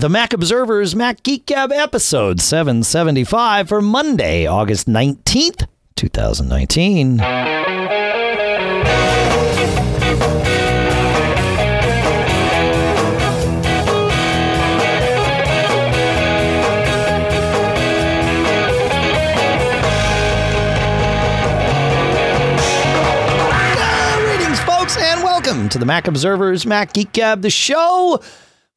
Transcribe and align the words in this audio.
The 0.00 0.08
Mac 0.08 0.32
Observer's 0.32 0.96
Mac 0.96 1.22
Geek 1.22 1.44
Gab 1.44 1.70
episode 1.70 2.40
775 2.40 3.68
for 3.68 3.82
Monday, 3.82 4.46
August 4.46 4.88
19th, 4.88 5.66
2019. 5.94 7.18
Greetings, 24.24 24.60
folks, 24.60 24.96
and 24.96 25.22
welcome 25.22 25.68
to 25.68 25.76
the 25.76 25.84
Mac 25.84 26.08
Observer's 26.08 26.64
Mac 26.64 26.94
Geek 26.94 27.12
Gab, 27.12 27.42
the 27.42 27.50
show 27.50 28.22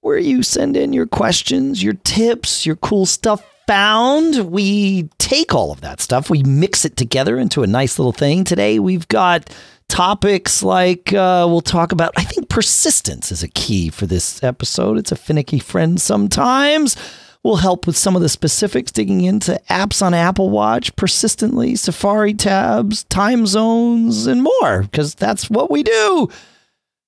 where 0.03 0.17
you 0.17 0.43
send 0.43 0.75
in 0.75 0.91
your 0.91 1.07
questions, 1.07 1.81
your 1.81 1.93
tips, 1.93 2.65
your 2.65 2.75
cool 2.75 3.05
stuff 3.05 3.43
found. 3.65 4.51
We 4.51 5.03
take 5.17 5.53
all 5.53 5.71
of 5.71 5.81
that 5.81 6.01
stuff, 6.01 6.29
we 6.29 6.43
mix 6.43 6.83
it 6.83 6.97
together 6.97 7.39
into 7.39 7.63
a 7.63 7.67
nice 7.67 7.97
little 7.97 8.11
thing. 8.11 8.43
Today, 8.43 8.79
we've 8.79 9.07
got 9.07 9.49
topics 9.87 10.61
like 10.61 11.13
uh, 11.13 11.45
we'll 11.47 11.61
talk 11.61 11.93
about, 11.93 12.11
I 12.17 12.23
think 12.23 12.49
persistence 12.49 13.31
is 13.31 13.43
a 13.43 13.47
key 13.47 13.89
for 13.89 14.05
this 14.05 14.43
episode. 14.43 14.97
It's 14.97 15.11
a 15.13 15.15
finicky 15.15 15.59
friend 15.59 15.99
sometimes. 15.99 16.97
We'll 17.41 17.57
help 17.57 17.87
with 17.87 17.97
some 17.97 18.15
of 18.15 18.21
the 18.21 18.29
specifics, 18.29 18.91
digging 18.91 19.21
into 19.21 19.59
apps 19.69 20.01
on 20.01 20.13
Apple 20.13 20.49
Watch 20.49 20.95
persistently, 20.97 21.75
Safari 21.75 22.33
tabs, 22.33 23.05
time 23.05 23.45
zones, 23.45 24.27
and 24.27 24.43
more, 24.43 24.83
because 24.83 25.15
that's 25.15 25.49
what 25.49 25.71
we 25.71 25.83
do. 25.83 26.29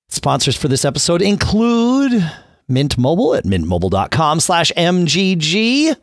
Sponsors 0.08 0.56
for 0.56 0.68
this 0.68 0.84
episode 0.84 1.20
include 1.20 2.30
Mint 2.68 2.98
Mobile 2.98 3.34
at 3.34 3.44
mintmobile.com 3.44 4.40
slash 4.40 4.72
MGG. 4.76 5.96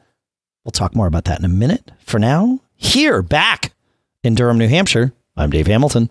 We'll 0.63 0.71
talk 0.71 0.95
more 0.95 1.07
about 1.07 1.25
that 1.25 1.39
in 1.39 1.45
a 1.45 1.49
minute. 1.49 1.91
For 1.99 2.19
now, 2.19 2.61
here, 2.75 3.21
back 3.21 3.73
in 4.23 4.35
Durham, 4.35 4.57
New 4.57 4.69
Hampshire, 4.69 5.11
I'm 5.35 5.49
Dave 5.49 5.67
Hamilton. 5.67 6.09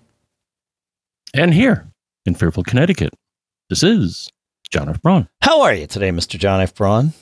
And 1.34 1.54
here 1.54 1.90
in 2.26 2.34
Fairfield, 2.34 2.66
Connecticut, 2.66 3.14
this 3.70 3.82
is 3.82 4.28
John 4.70 4.90
F. 4.90 5.00
Braun. 5.00 5.28
How 5.40 5.62
are 5.62 5.72
you 5.74 5.86
today, 5.86 6.10
Mr. 6.10 6.38
John 6.38 6.60
F. 6.60 6.74
Braun? 6.74 7.14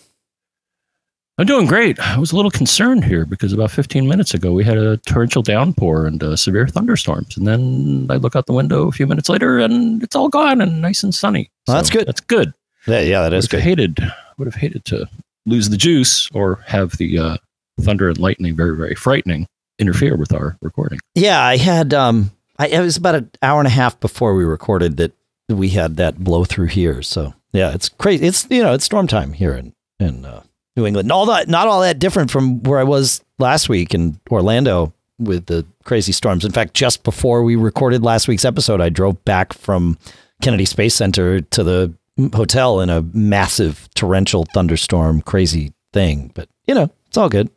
I'm 1.39 1.47
doing 1.47 1.67
great. 1.67 1.99
I 1.99 2.19
was 2.19 2.33
a 2.33 2.37
little 2.37 2.51
concerned 2.51 3.03
here 3.03 3.25
because 3.25 3.55
about 3.55 3.71
15 3.71 4.07
minutes 4.07 4.35
ago 4.35 4.53
we 4.53 4.63
had 4.63 4.77
a 4.77 4.99
torrential 4.99 5.41
downpour 5.41 6.07
and 6.07 6.23
uh, 6.23 6.37
severe 6.37 6.67
thunderstorms, 6.67 7.35
and 7.37 7.47
then 7.47 8.09
I 8.11 8.17
look 8.17 8.37
out 8.37 8.45
the 8.45 8.53
window 8.53 8.89
a 8.89 8.93
few 8.93 9.07
minutes 9.07 9.29
later 9.31 9.59
and 9.59 10.03
it's 10.03 10.15
all 10.15 10.29
gone 10.29 10.61
and 10.61 10.83
nice 10.83 11.03
and 11.03 11.15
sunny. 11.15 11.51
Well, 11.67 11.77
that's 11.77 11.89
good. 11.89 12.07
That's 12.07 12.21
good. 12.21 12.53
Yeah, 12.87 13.01
yeah 13.01 13.23
that 13.23 13.33
is 13.33 13.45
would 13.45 13.53
have 13.53 13.61
good. 13.61 13.65
hated 13.65 13.99
would 14.39 14.47
have 14.47 14.55
hated 14.55 14.85
to 14.87 15.09
lose 15.47 15.69
the 15.71 15.77
juice 15.77 16.29
or 16.33 16.57
have 16.67 16.97
the 16.99 17.19
uh, 17.19 17.37
thunder 17.81 18.09
and 18.09 18.19
lightning 18.19 18.57
very 18.57 18.77
very 18.77 18.95
frightening 18.95 19.47
interfere 19.79 20.17
with 20.17 20.33
our 20.33 20.57
recording. 20.61 21.01
Yeah, 21.15 21.43
I 21.43 21.57
had 21.57 21.95
um 21.95 22.31
I 22.59 22.69
it 22.69 22.81
was 22.81 22.97
about 22.97 23.15
an 23.15 23.31
hour 23.43 23.61
and 23.61 23.67
a 23.67 23.71
half 23.71 23.99
before 24.01 24.35
we 24.35 24.45
recorded 24.45 24.97
that 24.99 25.13
we 25.49 25.71
had 25.71 25.97
that 25.97 26.19
blow 26.19 26.45
through 26.45 26.67
here. 26.67 27.03
So 27.03 27.35
yeah, 27.53 27.75
it's 27.75 27.89
crazy. 27.89 28.27
It's 28.27 28.47
you 28.51 28.63
know, 28.63 28.75
it's 28.75 28.85
storm 28.85 29.07
time 29.07 29.33
here 29.33 29.55
in 29.55 29.73
in 29.99 30.25
uh, 30.25 30.43
New 30.77 30.87
England. 30.87 31.11
All 31.11 31.27
that 31.27 31.49
not 31.49 31.67
all 31.67 31.81
that 31.81 31.99
different 31.99 32.31
from 32.31 32.63
where 32.63 32.79
I 32.79 32.85
was 32.85 33.23
last 33.39 33.69
week 33.69 33.95
in 33.95 34.21
Orlando 34.31 34.93
with 35.19 35.47
the 35.47 35.67
crazy 35.85 36.13
storms. 36.13 36.45
In 36.45 36.53
fact, 36.53 36.75
just 36.75 37.03
before 37.03 37.43
we 37.43 37.57
recorded 37.57 38.03
last 38.03 38.29
week's 38.29 38.45
episode, 38.45 38.81
I 38.81 38.89
drove 38.89 39.23
back 39.25 39.53
from 39.53 39.99
Kennedy 40.43 40.65
Space 40.65 40.95
Center 40.95 41.41
to 41.41 41.65
the 41.65 41.95
hotel 42.29 42.81
in 42.81 42.91
a 42.91 43.03
massive 43.03 43.89
torrential 43.95 44.45
thunderstorm, 44.53 45.23
crazy 45.23 45.73
thing. 45.93 46.31
But 46.35 46.49
you 46.67 46.75
know, 46.75 46.91
it's 47.09 47.17
all 47.17 47.29
good. 47.29 47.51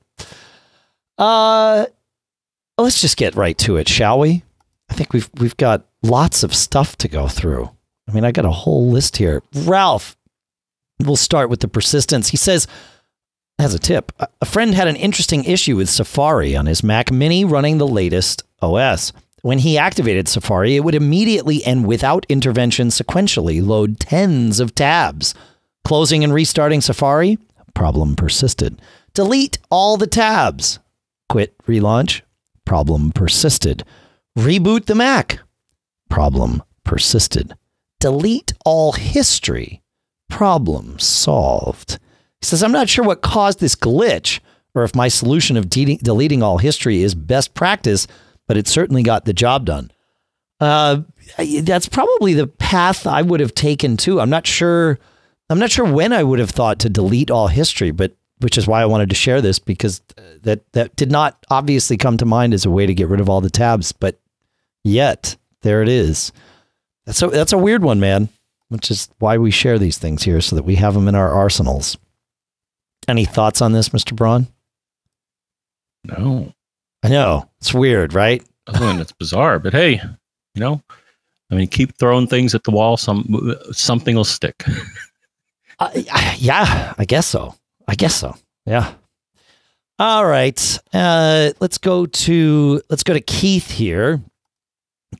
Uh, 1.18 1.86
let's 2.78 3.02
just 3.02 3.18
get 3.18 3.36
right 3.36 3.58
to 3.60 3.78
it, 3.78 3.88
shall 3.88 4.20
we? 4.20 4.44
I 4.90 4.94
think 4.94 5.14
we've 5.14 5.30
we've 5.40 5.58
got 5.58 5.86
lots 6.02 6.44
of 6.44 6.54
stuff 6.54 6.98
to 6.98 7.08
go 7.08 7.28
through. 7.28 7.70
I 8.08 8.12
mean, 8.12 8.26
I 8.26 8.32
got 8.32 8.46
a 8.46 8.52
whole 8.52 8.90
list 8.90 9.18
here. 9.18 9.42
Ralph, 9.56 10.18
we'll 11.00 11.16
start 11.16 11.50
with 11.50 11.62
the 11.62 11.68
persistence. 11.68 12.30
He 12.30 12.38
says 12.38 12.68
has 13.60 13.74
a 13.74 13.80
tip. 13.80 14.12
A 14.42 14.46
friend 14.46 14.74
had 14.74 14.88
an 14.88 14.96
interesting 14.96 15.44
issue 15.44 15.76
with 15.76 15.90
Safari 15.90 16.56
on 16.56 16.66
his 16.66 16.84
Mac 16.84 17.12
Mini 17.12 17.46
running 17.46 17.78
the 17.78 17.88
latest 17.88 18.44
OS. 18.62 19.14
When 19.44 19.60
he 19.60 19.78
activated 19.78 20.30
Safari, 20.30 20.78
it 20.78 20.86
would 20.86 20.96
immediately 20.96 21.66
and 21.66 21.86
without 21.86 22.26
intervention 22.30 22.88
sequentially 22.88 23.62
load 23.62 24.00
tens 24.00 24.62
of 24.62 24.74
tabs. 24.74 25.36
Closing 25.84 26.24
and 26.24 26.34
restarting 26.34 26.80
Safari, 26.80 27.38
problem 27.74 28.16
persisted. 28.16 28.82
Delete 29.14 29.58
all 29.70 29.98
the 29.98 30.08
tabs. 30.08 30.80
Quit 31.28 31.58
relaunch, 31.68 32.22
problem 32.64 33.12
persisted. 33.12 33.84
Reboot 34.40 34.86
the 34.86 34.96
Mac, 34.96 35.40
problem 36.10 36.64
persisted. 36.86 37.54
Delete 38.00 38.54
all 38.64 38.94
history, 38.94 39.82
problem 40.30 40.98
solved. 41.00 42.00
He 42.40 42.46
says, 42.46 42.64
I'm 42.64 42.72
not 42.72 42.88
sure 42.88 43.04
what 43.04 43.22
caused 43.22 43.60
this 43.60 43.76
glitch 43.76 44.40
or 44.74 44.86
if 44.86 44.96
my 44.96 45.10
solution 45.10 45.58
of 45.58 45.70
de- 45.70 45.98
deleting 45.98 46.42
all 46.42 46.60
history 46.60 47.04
is 47.04 47.14
best 47.14 47.54
practice, 47.54 48.08
but 48.48 48.58
it 48.58 48.68
certainly 48.68 49.04
got 49.04 49.26
the 49.26 49.34
job 49.34 49.66
done. 49.66 49.92
Uh, 50.60 51.02
that's 51.62 51.90
probably 51.90 52.34
the 52.34 52.48
path 52.48 53.06
I 53.06 53.22
would 53.22 53.40
have 53.40 53.54
taken 53.54 53.98
too. 53.98 54.22
I'm 54.22 54.30
not 54.30 54.48
sure. 54.48 55.00
I'm 55.50 55.60
not 55.60 55.72
sure 55.72 55.92
when 55.92 56.14
I 56.14 56.24
would 56.24 56.40
have 56.40 56.52
thought 56.52 56.80
to 56.80 56.90
delete 56.90 57.30
all 57.30 57.48
history, 57.48 57.92
but 57.92 58.16
which 58.40 58.58
is 58.58 58.68
why 58.68 58.82
I 58.82 58.86
wanted 58.86 59.10
to 59.10 59.16
share 59.16 59.42
this 59.42 59.60
because 59.60 60.02
that 60.42 60.62
that 60.74 60.96
did 60.96 61.12
not 61.12 61.38
obviously 61.50 61.98
come 61.98 62.18
to 62.18 62.26
mind 62.26 62.54
as 62.54 62.66
a 62.66 62.72
way 62.72 62.86
to 62.86 62.94
get 62.94 63.10
rid 63.10 63.20
of 63.20 63.30
all 63.30 63.42
the 63.42 63.50
tabs, 63.50 63.92
but 63.92 64.20
yet 64.84 65.36
there 65.62 65.82
it 65.82 65.90
is. 65.90 66.32
That's 67.06 67.22
a 67.22 67.28
that's 67.28 67.54
a 67.54 67.58
weird 67.58 67.84
one, 67.84 68.00
man. 68.00 68.30
Which 68.70 68.90
is 68.90 69.10
why 69.20 69.38
we 69.38 69.52
share 69.52 69.78
these 69.78 69.98
things 69.98 70.24
here 70.24 70.42
so 70.42 70.56
that 70.56 70.64
we 70.64 70.76
have 70.76 70.94
them 70.94 71.08
in 71.08 71.16
our 71.16 71.32
arsenals. 71.32 71.98
Any 73.08 73.26
thoughts 73.26 73.62
on 73.62 73.74
this, 73.74 73.90
Mr. 73.90 74.16
Braun? 74.16 74.48
No, 76.06 76.54
I 77.04 77.10
know 77.10 77.50
it's 77.60 77.74
weird, 77.74 78.14
right? 78.14 78.44
than 78.72 79.00
it's 79.00 79.12
bizarre, 79.12 79.60
but 79.60 79.74
hey, 79.74 80.02
you 80.56 80.62
know, 80.62 80.82
I 81.52 81.56
mean, 81.56 81.68
keep 81.68 81.98
throwing 81.98 82.28
things 82.28 82.56
at 82.56 82.64
the 82.64 82.72
wall. 82.72 82.98
Some 82.98 83.56
something 83.72 84.16
will 84.16 84.24
stick. 84.24 84.64
Uh, 85.80 85.90
yeah, 86.38 86.94
I 87.00 87.04
guess 87.04 87.26
so. 87.26 87.56
I 87.88 87.96
guess 87.96 88.14
so. 88.14 88.36
Yeah. 88.66 88.94
All 89.98 90.26
right. 90.26 90.80
Uh, 90.94 91.52
let's 91.60 91.80
go 91.80 92.06
to 92.06 92.82
let's 92.92 93.02
go 93.02 93.14
to 93.14 93.20
Keith 93.20 93.72
here. 93.72 94.22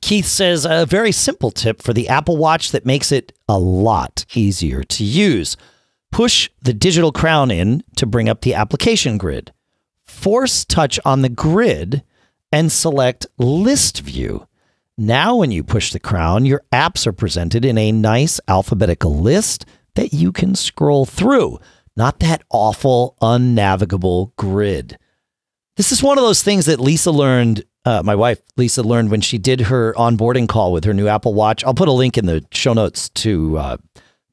Keith 0.00 0.26
says 0.26 0.64
a 0.64 0.86
very 0.86 1.10
simple 1.10 1.50
tip 1.50 1.82
for 1.82 1.92
the 1.92 2.08
Apple 2.08 2.36
Watch 2.36 2.70
that 2.70 2.86
makes 2.86 3.10
it 3.10 3.32
a 3.48 3.58
lot 3.58 4.24
easier 4.34 4.84
to 4.84 5.04
use. 5.04 5.56
Push 6.12 6.48
the 6.62 6.72
digital 6.72 7.10
crown 7.10 7.50
in 7.50 7.82
to 7.96 8.06
bring 8.06 8.28
up 8.28 8.42
the 8.42 8.54
application 8.54 9.18
grid. 9.18 9.52
Force 10.14 10.64
touch 10.64 10.98
on 11.04 11.20
the 11.20 11.28
grid 11.28 12.02
and 12.50 12.72
select 12.72 13.26
list 13.36 14.00
view. 14.00 14.46
Now, 14.96 15.36
when 15.36 15.50
you 15.50 15.62
push 15.62 15.92
the 15.92 15.98
crown, 15.98 16.46
your 16.46 16.62
apps 16.72 17.06
are 17.06 17.12
presented 17.12 17.62
in 17.62 17.76
a 17.76 17.92
nice 17.92 18.40
alphabetical 18.48 19.14
list 19.14 19.66
that 19.96 20.14
you 20.14 20.32
can 20.32 20.54
scroll 20.54 21.04
through, 21.04 21.58
not 21.94 22.20
that 22.20 22.42
awful, 22.48 23.16
unnavigable 23.20 24.32
grid. 24.36 24.96
This 25.76 25.92
is 25.92 26.02
one 26.02 26.16
of 26.16 26.24
those 26.24 26.42
things 26.42 26.64
that 26.66 26.80
Lisa 26.80 27.10
learned, 27.10 27.64
uh, 27.84 28.02
my 28.02 28.14
wife, 28.14 28.40
Lisa, 28.56 28.82
learned 28.82 29.10
when 29.10 29.20
she 29.20 29.36
did 29.36 29.62
her 29.62 29.92
onboarding 29.94 30.48
call 30.48 30.72
with 30.72 30.84
her 30.84 30.94
new 30.94 31.08
Apple 31.08 31.34
Watch. 31.34 31.64
I'll 31.64 31.74
put 31.74 31.88
a 31.88 31.92
link 31.92 32.16
in 32.16 32.24
the 32.24 32.46
show 32.50 32.72
notes 32.72 33.10
to, 33.10 33.58
uh, 33.58 33.76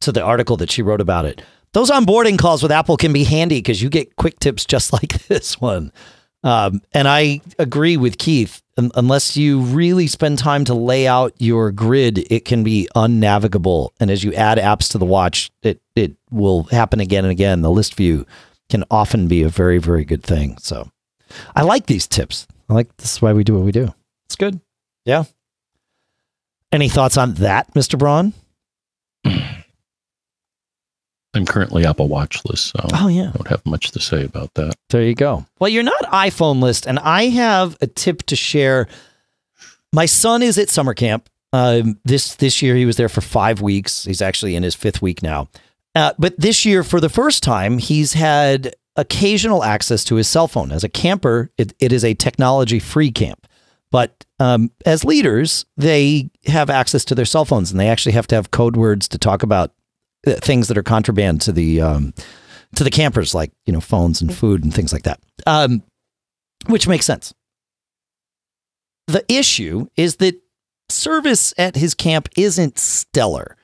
to 0.01 0.11
the 0.13 0.21
article 0.21 0.55
that 0.57 0.71
she 0.71 0.83
wrote 0.83 1.01
about 1.01 1.25
it. 1.25 1.41
Those 1.73 1.89
onboarding 1.89 2.37
calls 2.37 2.61
with 2.61 2.71
Apple 2.71 2.97
can 2.97 3.13
be 3.13 3.23
handy 3.23 3.59
because 3.59 3.81
you 3.81 3.89
get 3.89 4.15
quick 4.15 4.39
tips 4.39 4.65
just 4.65 4.91
like 4.93 5.27
this 5.27 5.59
one. 5.59 5.91
Um, 6.43 6.81
and 6.91 7.07
I 7.07 7.41
agree 7.59 7.97
with 7.97 8.17
Keith. 8.17 8.61
Un- 8.77 8.91
unless 8.95 9.37
you 9.37 9.59
really 9.61 10.07
spend 10.07 10.39
time 10.39 10.65
to 10.65 10.73
lay 10.73 11.07
out 11.07 11.33
your 11.37 11.71
grid, 11.71 12.19
it 12.31 12.45
can 12.45 12.63
be 12.63 12.87
unnavigable. 12.95 13.93
And 13.99 14.09
as 14.09 14.23
you 14.23 14.33
add 14.33 14.57
apps 14.57 14.91
to 14.91 14.97
the 14.97 15.05
watch, 15.05 15.51
it 15.61 15.81
it 15.95 16.15
will 16.31 16.63
happen 16.63 16.99
again 16.99 17.25
and 17.25 17.31
again. 17.31 17.61
The 17.61 17.69
list 17.69 17.93
view 17.95 18.25
can 18.69 18.83
often 18.89 19.27
be 19.27 19.43
a 19.43 19.49
very 19.49 19.77
very 19.77 20.03
good 20.03 20.23
thing. 20.23 20.57
So 20.57 20.89
I 21.55 21.61
like 21.61 21.85
these 21.85 22.07
tips. 22.07 22.47
I 22.69 22.73
like 22.73 22.95
this 22.97 23.13
is 23.13 23.21
why 23.21 23.33
we 23.33 23.43
do 23.43 23.53
what 23.53 23.63
we 23.65 23.71
do. 23.71 23.93
It's 24.25 24.35
good. 24.35 24.59
Yeah. 25.05 25.25
Any 26.71 26.89
thoughts 26.89 27.17
on 27.17 27.33
that, 27.35 27.73
Mr. 27.73 27.99
Braun? 27.99 28.33
I'm 31.33 31.45
currently 31.45 31.85
Apple 31.85 32.09
Watchless, 32.09 32.57
so 32.57 32.79
Oh 32.93 33.07
yeah. 33.07 33.29
I 33.29 33.37
don't 33.37 33.47
have 33.47 33.65
much 33.65 33.91
to 33.91 34.01
say 34.01 34.23
about 34.25 34.53
that. 34.55 34.75
There 34.89 35.03
you 35.03 35.15
go. 35.15 35.45
Well, 35.59 35.69
you're 35.69 35.83
not 35.83 36.01
iPhone 36.11 36.61
list, 36.61 36.85
and 36.85 36.99
I 36.99 37.25
have 37.29 37.77
a 37.81 37.87
tip 37.87 38.23
to 38.23 38.35
share. 38.35 38.87
My 39.93 40.05
son 40.05 40.43
is 40.43 40.57
at 40.57 40.69
summer 40.69 40.93
camp. 40.93 41.29
Um, 41.53 41.99
this 42.05 42.35
this 42.35 42.61
year 42.61 42.75
he 42.75 42.85
was 42.85 42.97
there 42.97 43.09
for 43.09 43.21
five 43.21 43.61
weeks. 43.61 44.05
He's 44.05 44.21
actually 44.21 44.55
in 44.55 44.63
his 44.63 44.75
fifth 44.75 45.01
week 45.01 45.21
now. 45.21 45.49
Uh, 45.95 46.13
but 46.17 46.37
this 46.39 46.65
year, 46.65 46.83
for 46.83 46.99
the 46.99 47.09
first 47.09 47.43
time, 47.43 47.77
he's 47.77 48.13
had 48.13 48.73
occasional 48.95 49.63
access 49.63 50.03
to 50.05 50.15
his 50.15 50.27
cell 50.27 50.47
phone. 50.47 50.71
As 50.71 50.83
a 50.83 50.89
camper, 50.89 51.51
it, 51.57 51.73
it 51.79 51.91
is 51.91 52.03
a 52.05 52.13
technology 52.13 52.79
free 52.79 53.11
camp. 53.11 53.47
But 53.89 54.25
um, 54.39 54.71
as 54.85 55.03
leaders, 55.03 55.65
they 55.75 56.29
have 56.45 56.69
access 56.69 57.03
to 57.05 57.15
their 57.15 57.25
cell 57.25 57.43
phones 57.43 57.71
and 57.71 57.79
they 57.79 57.89
actually 57.89 58.13
have 58.13 58.27
to 58.27 58.35
have 58.35 58.51
code 58.51 58.77
words 58.77 59.09
to 59.09 59.17
talk 59.17 59.43
about 59.43 59.71
uh, 59.71 59.73
things 60.25 60.67
that 60.67 60.77
are 60.77 60.83
contraband 60.83 61.41
to 61.41 61.51
the 61.51 61.81
um, 61.81 62.13
to 62.75 62.83
the 62.83 62.91
campers, 62.91 63.33
like 63.33 63.51
you 63.65 63.73
know 63.73 63.81
phones 63.81 64.21
and 64.21 64.33
food 64.33 64.63
and 64.63 64.73
things 64.73 64.93
like 64.93 65.03
that, 65.03 65.19
um, 65.45 65.83
which 66.67 66.87
makes 66.87 67.05
sense. 67.05 67.33
The 69.07 69.25
issue 69.27 69.87
is 69.97 70.17
that 70.17 70.35
service 70.89 71.53
at 71.57 71.75
his 71.75 71.93
camp 71.93 72.29
isn't 72.37 72.77
stellar. 72.77 73.57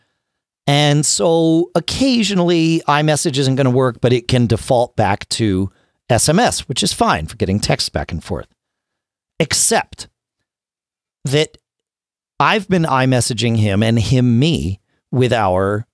And 0.65 1.05
so 1.05 1.71
occasionally 1.75 2.81
iMessage 2.87 3.37
isn't 3.37 3.55
going 3.55 3.65
to 3.65 3.71
work, 3.71 4.01
but 4.01 4.11
it 4.11 4.27
can 4.27 4.47
default 4.47 4.97
back 4.97 5.29
to 5.29 5.71
SMS, 6.09 6.61
which 6.61 6.83
is 6.83 6.91
fine 6.91 7.25
for 7.25 7.37
getting 7.37 7.59
texts 7.59 7.89
back 7.89 8.11
and 8.11 8.21
forth. 8.21 8.47
Except 9.39 10.09
that 11.23 11.57
I've 12.39 12.67
been 12.67 12.83
iMessaging 12.83 13.57
him 13.57 13.81
and 13.81 13.97
him 13.97 14.39
me 14.39 14.81
with 15.11 15.31
our 15.31 15.87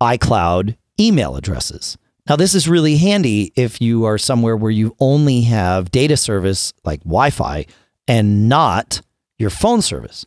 iCloud 0.00 0.76
email 0.98 1.36
addresses. 1.36 1.96
Now, 2.28 2.36
this 2.36 2.54
is 2.54 2.68
really 2.68 2.96
handy 2.96 3.52
if 3.56 3.80
you 3.80 4.04
are 4.04 4.18
somewhere 4.18 4.56
where 4.56 4.70
you 4.70 4.94
only 5.00 5.42
have 5.42 5.90
data 5.90 6.16
service 6.16 6.72
like 6.84 7.00
Wi 7.00 7.30
Fi 7.30 7.66
and 8.06 8.48
not 8.48 9.00
your 9.38 9.50
phone 9.50 9.82
service. 9.82 10.26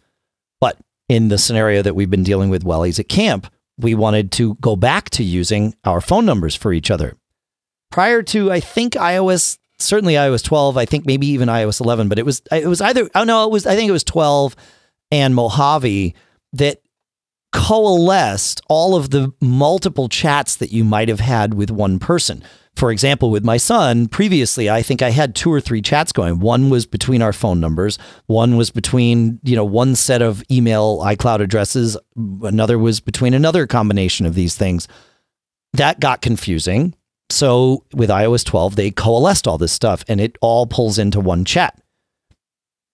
But 0.59 0.77
in 1.07 1.29
the 1.29 1.37
scenario 1.37 1.81
that 1.81 1.95
we've 1.95 2.09
been 2.09 2.23
dealing 2.23 2.49
with 2.49 2.63
while 2.63 2.83
he's 2.83 2.99
at 2.99 3.07
camp, 3.07 3.47
we 3.77 3.95
wanted 3.95 4.31
to 4.33 4.55
go 4.55 4.75
back 4.75 5.09
to 5.11 5.23
using 5.23 5.75
our 5.83 6.01
phone 6.01 6.25
numbers 6.25 6.55
for 6.55 6.73
each 6.73 6.91
other. 6.91 7.15
Prior 7.91 8.21
to, 8.23 8.51
I 8.51 8.59
think 8.59 8.93
iOS, 8.93 9.57
certainly 9.79 10.15
iOS 10.15 10.43
12, 10.43 10.77
I 10.77 10.85
think 10.85 11.05
maybe 11.05 11.27
even 11.27 11.47
iOS 11.47 11.79
11, 11.79 12.09
but 12.09 12.19
it 12.19 12.25
was 12.25 12.41
it 12.51 12.67
was 12.67 12.81
either 12.81 13.09
oh 13.15 13.23
no, 13.23 13.45
it 13.45 13.51
was 13.51 13.65
I 13.65 13.75
think 13.75 13.87
it 13.87 13.93
was 13.93 14.03
12 14.03 14.55
and 15.11 15.35
Mojave 15.35 16.15
that 16.53 16.81
coalesced 17.53 18.61
all 18.67 18.95
of 18.95 19.11
the 19.11 19.31
multiple 19.39 20.09
chats 20.09 20.57
that 20.57 20.73
you 20.73 20.83
might 20.83 21.07
have 21.07 21.21
had 21.21 21.53
with 21.53 21.71
one 21.71 21.99
person. 21.99 22.43
For 22.75 22.91
example, 22.91 23.29
with 23.29 23.45
my 23.45 23.57
son, 23.57 24.07
previously, 24.07 24.69
I 24.69 24.81
think 24.81 25.03
I 25.03 25.11
had 25.11 25.35
two 25.35 25.53
or 25.53 25.61
three 25.61 25.81
chats 25.81 26.11
going. 26.11 26.39
One 26.39 26.71
was 26.71 26.87
between 26.87 27.21
our 27.21 27.31
phone 27.31 27.59
numbers, 27.59 27.99
one 28.25 28.57
was 28.57 28.71
between, 28.71 29.39
you 29.43 29.55
know, 29.55 29.63
one 29.63 29.95
set 29.95 30.23
of 30.23 30.43
email 30.49 30.97
iCloud 30.99 31.39
addresses, 31.39 31.95
another 32.41 32.79
was 32.79 32.99
between 32.99 33.35
another 33.35 33.67
combination 33.67 34.25
of 34.25 34.33
these 34.33 34.55
things. 34.55 34.87
That 35.73 35.99
got 35.99 36.21
confusing. 36.21 36.95
So 37.29 37.85
with 37.93 38.09
iOS 38.09 38.43
12, 38.43 38.75
they 38.75 38.91
coalesced 38.91 39.47
all 39.47 39.59
this 39.59 39.71
stuff 39.71 40.03
and 40.07 40.19
it 40.19 40.37
all 40.41 40.65
pulls 40.65 40.97
into 40.97 41.19
one 41.19 41.45
chat. 41.45 41.79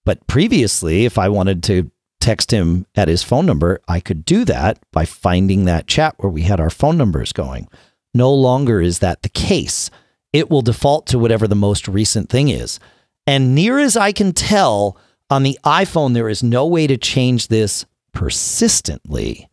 But 0.05 0.27
previously, 0.27 1.05
if 1.05 1.17
I 1.17 1.29
wanted 1.29 1.63
to 1.63 1.89
text 2.19 2.51
him 2.51 2.85
at 2.95 3.07
his 3.07 3.23
phone 3.23 3.45
number, 3.45 3.81
I 3.87 3.99
could 3.99 4.25
do 4.25 4.45
that 4.45 4.79
by 4.91 5.05
finding 5.05 5.65
that 5.65 5.87
chat 5.87 6.15
where 6.17 6.29
we 6.29 6.43
had 6.43 6.59
our 6.59 6.69
phone 6.69 6.97
numbers 6.97 7.31
going. 7.31 7.67
No 8.13 8.33
longer 8.33 8.81
is 8.81 8.99
that 8.99 9.21
the 9.21 9.29
case. 9.29 9.89
It 10.31 10.49
will 10.49 10.61
default 10.61 11.07
to 11.07 11.19
whatever 11.19 11.47
the 11.47 11.55
most 11.55 11.87
recent 11.87 12.29
thing 12.29 12.49
is. 12.49 12.79
And 13.25 13.55
near 13.55 13.79
as 13.79 13.95
I 13.95 14.11
can 14.11 14.33
tell, 14.33 14.97
on 15.29 15.43
the 15.43 15.57
iPhone, 15.63 16.13
there 16.13 16.29
is 16.29 16.43
no 16.43 16.65
way 16.65 16.87
to 16.87 16.97
change 16.97 17.47
this 17.47 17.85
persistently. 18.13 19.47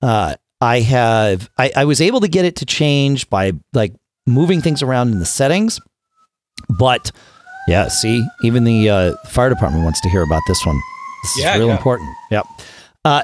Uh, 0.00 0.36
I 0.60 0.80
have 0.80 1.50
I, 1.58 1.72
I 1.76 1.84
was 1.84 2.00
able 2.00 2.20
to 2.20 2.28
get 2.28 2.44
it 2.44 2.56
to 2.56 2.66
change 2.66 3.28
by 3.28 3.52
like 3.72 3.94
moving 4.26 4.60
things 4.60 4.82
around 4.82 5.12
in 5.12 5.18
the 5.18 5.26
settings, 5.26 5.80
but 6.78 7.10
yeah, 7.68 7.88
see, 7.88 8.24
even 8.42 8.64
the 8.64 8.88
uh, 8.88 9.16
fire 9.26 9.50
department 9.50 9.84
wants 9.84 10.00
to 10.02 10.08
hear 10.08 10.22
about 10.22 10.42
this 10.46 10.64
one. 10.64 10.80
This 11.34 11.44
Yeah, 11.44 11.54
is 11.54 11.58
real 11.58 11.68
yeah. 11.68 11.76
important. 11.76 12.08
Yep. 12.30 12.46
Uh, 13.04 13.22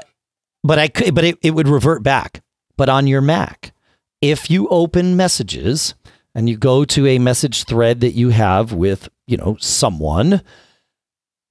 but 0.63 0.79
I 0.79 0.87
could, 0.87 1.13
but 1.15 1.23
it, 1.23 1.37
it 1.41 1.51
would 1.51 1.67
revert 1.67 2.03
back. 2.03 2.41
But 2.77 2.89
on 2.89 3.07
your 3.07 3.21
Mac, 3.21 3.73
if 4.21 4.49
you 4.49 4.67
open 4.69 5.15
messages 5.15 5.95
and 6.33 6.49
you 6.49 6.57
go 6.57 6.85
to 6.85 7.05
a 7.07 7.19
message 7.19 7.65
thread 7.65 8.01
that 8.01 8.11
you 8.13 8.29
have 8.29 8.71
with, 8.73 9.09
you 9.27 9.37
know, 9.37 9.57
someone, 9.59 10.41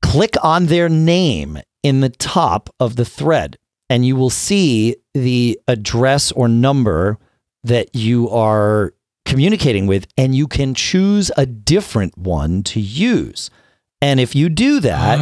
click 0.03 0.35
on 0.43 0.67
their 0.67 0.89
name 0.89 1.59
in 1.83 2.01
the 2.01 2.09
top 2.09 2.71
of 2.81 2.97
the 2.97 3.05
thread 3.05 3.59
and 3.89 4.05
you 4.07 4.17
will 4.17 4.31
see 4.31 4.97
the 5.15 5.59
address 5.69 6.33
or 6.33 6.49
number 6.49 7.19
that 7.65 7.95
you 7.95 8.29
are 8.31 8.95
communicating 9.25 9.87
with 9.87 10.07
and 10.17 10.35
you 10.35 10.49
can 10.49 10.75
choose 10.75 11.31
a 11.37 11.47
different 11.47 12.17
one 12.19 12.63
to 12.65 12.81
use. 12.81 13.51
And 14.03 14.21
if 14.21 14.35
you 14.35 14.51
do 14.51 14.81
that, 14.81 15.19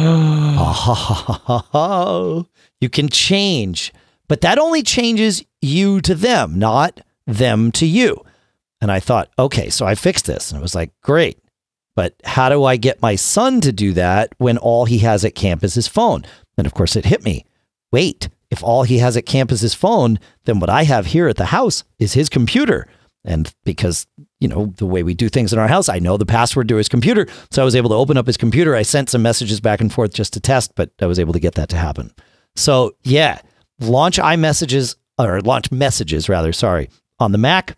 Oh, 1.73 2.47
you 2.81 2.89
can 2.89 3.07
change, 3.09 3.93
but 4.27 4.41
that 4.41 4.57
only 4.57 4.81
changes 4.81 5.45
you 5.61 6.01
to 6.01 6.15
them, 6.15 6.57
not 6.57 6.99
them 7.27 7.71
to 7.73 7.85
you. 7.85 8.25
And 8.81 8.91
I 8.91 8.99
thought, 8.99 9.29
okay, 9.37 9.69
so 9.69 9.85
I 9.85 9.93
fixed 9.93 10.25
this. 10.25 10.51
And 10.51 10.59
it 10.59 10.63
was 10.63 10.73
like, 10.73 10.89
great. 11.01 11.37
But 11.95 12.15
how 12.23 12.49
do 12.49 12.63
I 12.63 12.77
get 12.77 13.01
my 13.01 13.15
son 13.15 13.61
to 13.61 13.71
do 13.71 13.93
that 13.93 14.33
when 14.39 14.57
all 14.57 14.85
he 14.85 14.97
has 14.99 15.23
at 15.23 15.35
camp 15.35 15.63
is 15.63 15.75
his 15.75 15.87
phone? 15.87 16.25
And 16.57 16.65
of 16.65 16.73
course, 16.73 16.95
it 16.95 17.05
hit 17.05 17.23
me. 17.23 17.45
Wait, 17.91 18.29
if 18.49 18.63
all 18.63 18.81
he 18.83 18.97
has 18.97 19.15
at 19.15 19.27
camp 19.27 19.51
is 19.51 19.61
his 19.61 19.75
phone, 19.75 20.17
then 20.45 20.59
what 20.59 20.71
I 20.71 20.83
have 20.83 21.07
here 21.07 21.27
at 21.27 21.37
the 21.37 21.45
house 21.45 21.83
is 21.99 22.13
his 22.13 22.29
computer. 22.29 22.87
And 23.23 23.53
because, 23.63 24.07
you 24.39 24.47
know, 24.47 24.73
the 24.77 24.85
way 24.85 25.03
we 25.03 25.13
do 25.13 25.29
things 25.29 25.53
in 25.53 25.59
our 25.59 25.67
house, 25.67 25.89
I 25.89 25.99
know 25.99 26.17
the 26.17 26.25
password 26.25 26.67
to 26.69 26.77
his 26.77 26.89
computer. 26.89 27.27
So 27.51 27.61
I 27.61 27.65
was 27.65 27.75
able 27.75 27.89
to 27.89 27.95
open 27.95 28.17
up 28.17 28.25
his 28.25 28.37
computer. 28.37 28.75
I 28.75 28.81
sent 28.81 29.09
some 29.09 29.21
messages 29.21 29.59
back 29.59 29.79
and 29.79 29.93
forth 29.93 30.13
just 30.13 30.33
to 30.33 30.39
test, 30.39 30.73
but 30.75 30.91
I 31.01 31.05
was 31.05 31.19
able 31.19 31.33
to 31.33 31.39
get 31.39 31.55
that 31.55 31.69
to 31.69 31.77
happen. 31.77 32.11
So 32.55 32.95
yeah, 33.03 33.41
launch 33.79 34.17
iMessages 34.17 34.95
or 35.19 35.41
launch 35.41 35.71
messages 35.71 36.29
rather, 36.29 36.51
sorry, 36.53 36.89
on 37.19 37.31
the 37.31 37.37
Mac. 37.37 37.77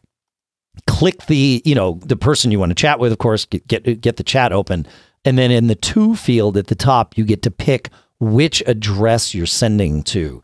Click 0.87 1.25
the, 1.27 1.61
you 1.65 1.75
know, 1.75 1.99
the 2.03 2.15
person 2.15 2.49
you 2.49 2.59
want 2.59 2.71
to 2.71 2.75
chat 2.75 2.99
with, 2.99 3.11
of 3.11 3.19
course, 3.19 3.45
get, 3.45 3.67
get 3.67 4.01
get 4.01 4.17
the 4.17 4.23
chat 4.23 4.51
open. 4.51 4.87
And 5.23 5.37
then 5.37 5.51
in 5.51 5.67
the 5.67 5.75
to 5.75 6.15
field 6.15 6.57
at 6.57 6.67
the 6.67 6.75
top, 6.75 7.17
you 7.17 7.25
get 7.25 7.43
to 7.43 7.51
pick 7.51 7.89
which 8.19 8.63
address 8.65 9.35
you're 9.35 9.45
sending 9.45 10.03
to. 10.03 10.41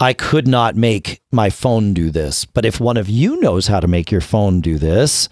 I 0.00 0.12
could 0.12 0.48
not 0.48 0.76
make 0.76 1.20
my 1.30 1.50
phone 1.50 1.94
do 1.94 2.10
this, 2.10 2.44
but 2.44 2.64
if 2.64 2.80
one 2.80 2.96
of 2.96 3.08
you 3.08 3.40
knows 3.40 3.68
how 3.68 3.80
to 3.80 3.86
make 3.86 4.10
your 4.10 4.20
phone 4.20 4.60
do 4.60 4.78
this, 4.78 5.28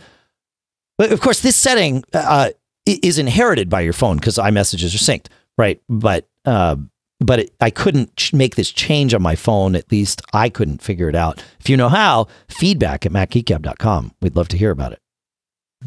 but 0.99 1.11
of 1.13 1.21
course, 1.21 1.41
this 1.41 1.57
setting 1.57 2.05
uh, 2.13 2.51
is 2.87 3.19
inherited 3.19 3.69
by 3.69 3.81
your 3.81 3.93
phone 3.93 4.17
because 4.17 4.37
iMessages 4.37 4.95
are 4.95 4.99
synced, 4.99 5.27
right? 5.59 5.81
But 5.89 6.29
uh, 6.45 6.77
but 7.21 7.41
it, 7.41 7.55
I 7.61 7.71
couldn't 7.71 8.17
ch- 8.17 8.33
make 8.33 8.57
this 8.57 8.71
change 8.71 9.15
on 9.15 9.23
my 9.23 9.37
phone. 9.37 9.75
At 9.75 9.91
least 9.91 10.23
I 10.33 10.49
couldn't 10.49 10.83
figure 10.83 11.09
it 11.09 11.15
out. 11.15 11.43
If 11.61 11.69
you 11.69 11.77
know 11.77 11.89
how, 11.89 12.27
feedback 12.49 13.07
at 13.07 13.13
macgeekgab.com. 13.13 14.15
We'd 14.21 14.37
love 14.37 14.49
to 14.49 14.59
hear 14.59 14.71
about 14.71 14.93
it. 14.93 14.99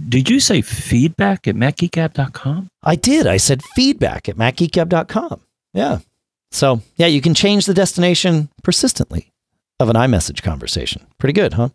Did 0.09 0.29
you 0.29 0.39
say 0.39 0.61
feedback 0.61 1.47
at 1.47 1.55
macgeekgab.com? 1.55 2.67
I 2.83 2.95
did. 2.95 3.27
I 3.27 3.37
said 3.37 3.63
feedback 3.75 4.27
at 4.27 4.35
macgeekgab.com. 4.35 5.41
Yeah. 5.73 5.99
So, 6.55 6.81
yeah, 6.95 7.07
you 7.07 7.19
can 7.19 7.33
change 7.33 7.65
the 7.65 7.73
destination 7.73 8.47
persistently 8.63 9.33
of 9.81 9.89
an 9.89 9.97
iMessage 9.97 10.41
conversation. 10.41 11.05
Pretty 11.17 11.33
good, 11.33 11.51
huh? 11.51 11.69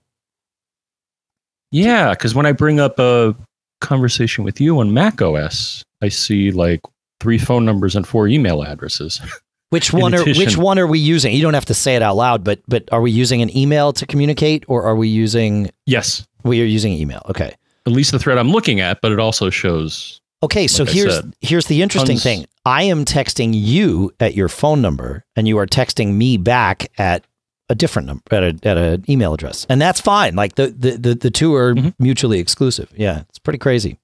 Yeah, 1.71 2.11
because 2.11 2.35
when 2.35 2.47
I 2.47 2.53
bring 2.53 2.81
up 2.81 2.99
a 2.99 3.37
conversation 3.83 4.43
with 4.43 4.59
you 4.59 4.81
on 4.81 4.95
Mac 4.95 5.21
OS, 5.21 5.85
I 6.01 6.09
see 6.09 6.51
like 6.51 6.81
three 7.21 7.37
phone 7.37 7.67
numbers 7.67 7.95
and 7.95 8.09
four 8.09 8.27
email 8.27 8.63
addresses. 8.63 9.21
Which 9.69 9.93
one 9.93 10.15
are 10.15 10.25
which 10.25 10.57
one 10.57 10.81
are 10.81 10.87
we 10.87 10.99
using? 10.99 11.33
You 11.33 11.43
don't 11.43 11.55
have 11.55 11.67
to 11.67 11.75
say 11.75 11.95
it 11.95 12.03
out 12.03 12.17
loud, 12.17 12.43
but 12.43 12.59
but 12.67 12.89
are 12.91 13.01
we 13.01 13.13
using 13.13 13.41
an 13.41 13.57
email 13.57 13.93
to 13.93 14.05
communicate 14.05 14.65
or 14.67 14.83
are 14.83 14.97
we 14.97 15.07
using 15.07 15.71
yes, 15.87 16.27
we 16.43 16.61
are 16.61 16.65
using 16.65 16.93
email. 16.93 17.23
Okay. 17.29 17.55
at 17.87 17.93
least 17.93 18.11
the 18.11 18.19
thread 18.19 18.37
I'm 18.37 18.51
looking 18.51 18.81
at, 18.81 19.01
but 19.01 19.13
it 19.13 19.21
also 19.21 19.49
shows. 19.49 20.20
Okay, 20.43 20.67
so 20.67 20.85
Like 20.85 20.93
here's 20.95 21.15
said, 21.17 21.35
here's 21.41 21.67
the 21.67 21.83
interesting 21.83 22.17
tons- 22.17 22.23
thing. 22.23 22.47
I 22.65 22.85
am 22.85 23.05
texting 23.05 23.51
you 23.55 24.13
at 24.21 24.35
your 24.35 24.49
phone 24.49 24.81
number 24.81 25.25
and 25.37 25.47
you 25.47 25.59
are 25.59 25.67
texting 25.67 26.15
me 26.15 26.37
back 26.39 26.91
at 26.99 27.25
a 27.69 27.75
different 27.75 28.07
number 28.09 28.23
at 28.33 28.43
a 28.43 28.59
at 28.69 28.77
an 28.79 29.05
email 29.09 29.35
address. 29.35 29.67
And 29.69 29.81
that's 29.81 30.01
fine. 30.01 30.35
Like 30.37 30.55
the 30.55 30.69
the 30.69 30.91
the, 30.97 31.15
the 31.15 31.31
two 31.31 31.55
are 31.55 31.75
Mhm. 31.75 31.95
mutually 31.99 32.39
exclusive. 32.39 32.91
Yeah, 32.97 33.21
it's 33.29 33.39
pretty 33.39 33.59
crazy. 33.59 33.99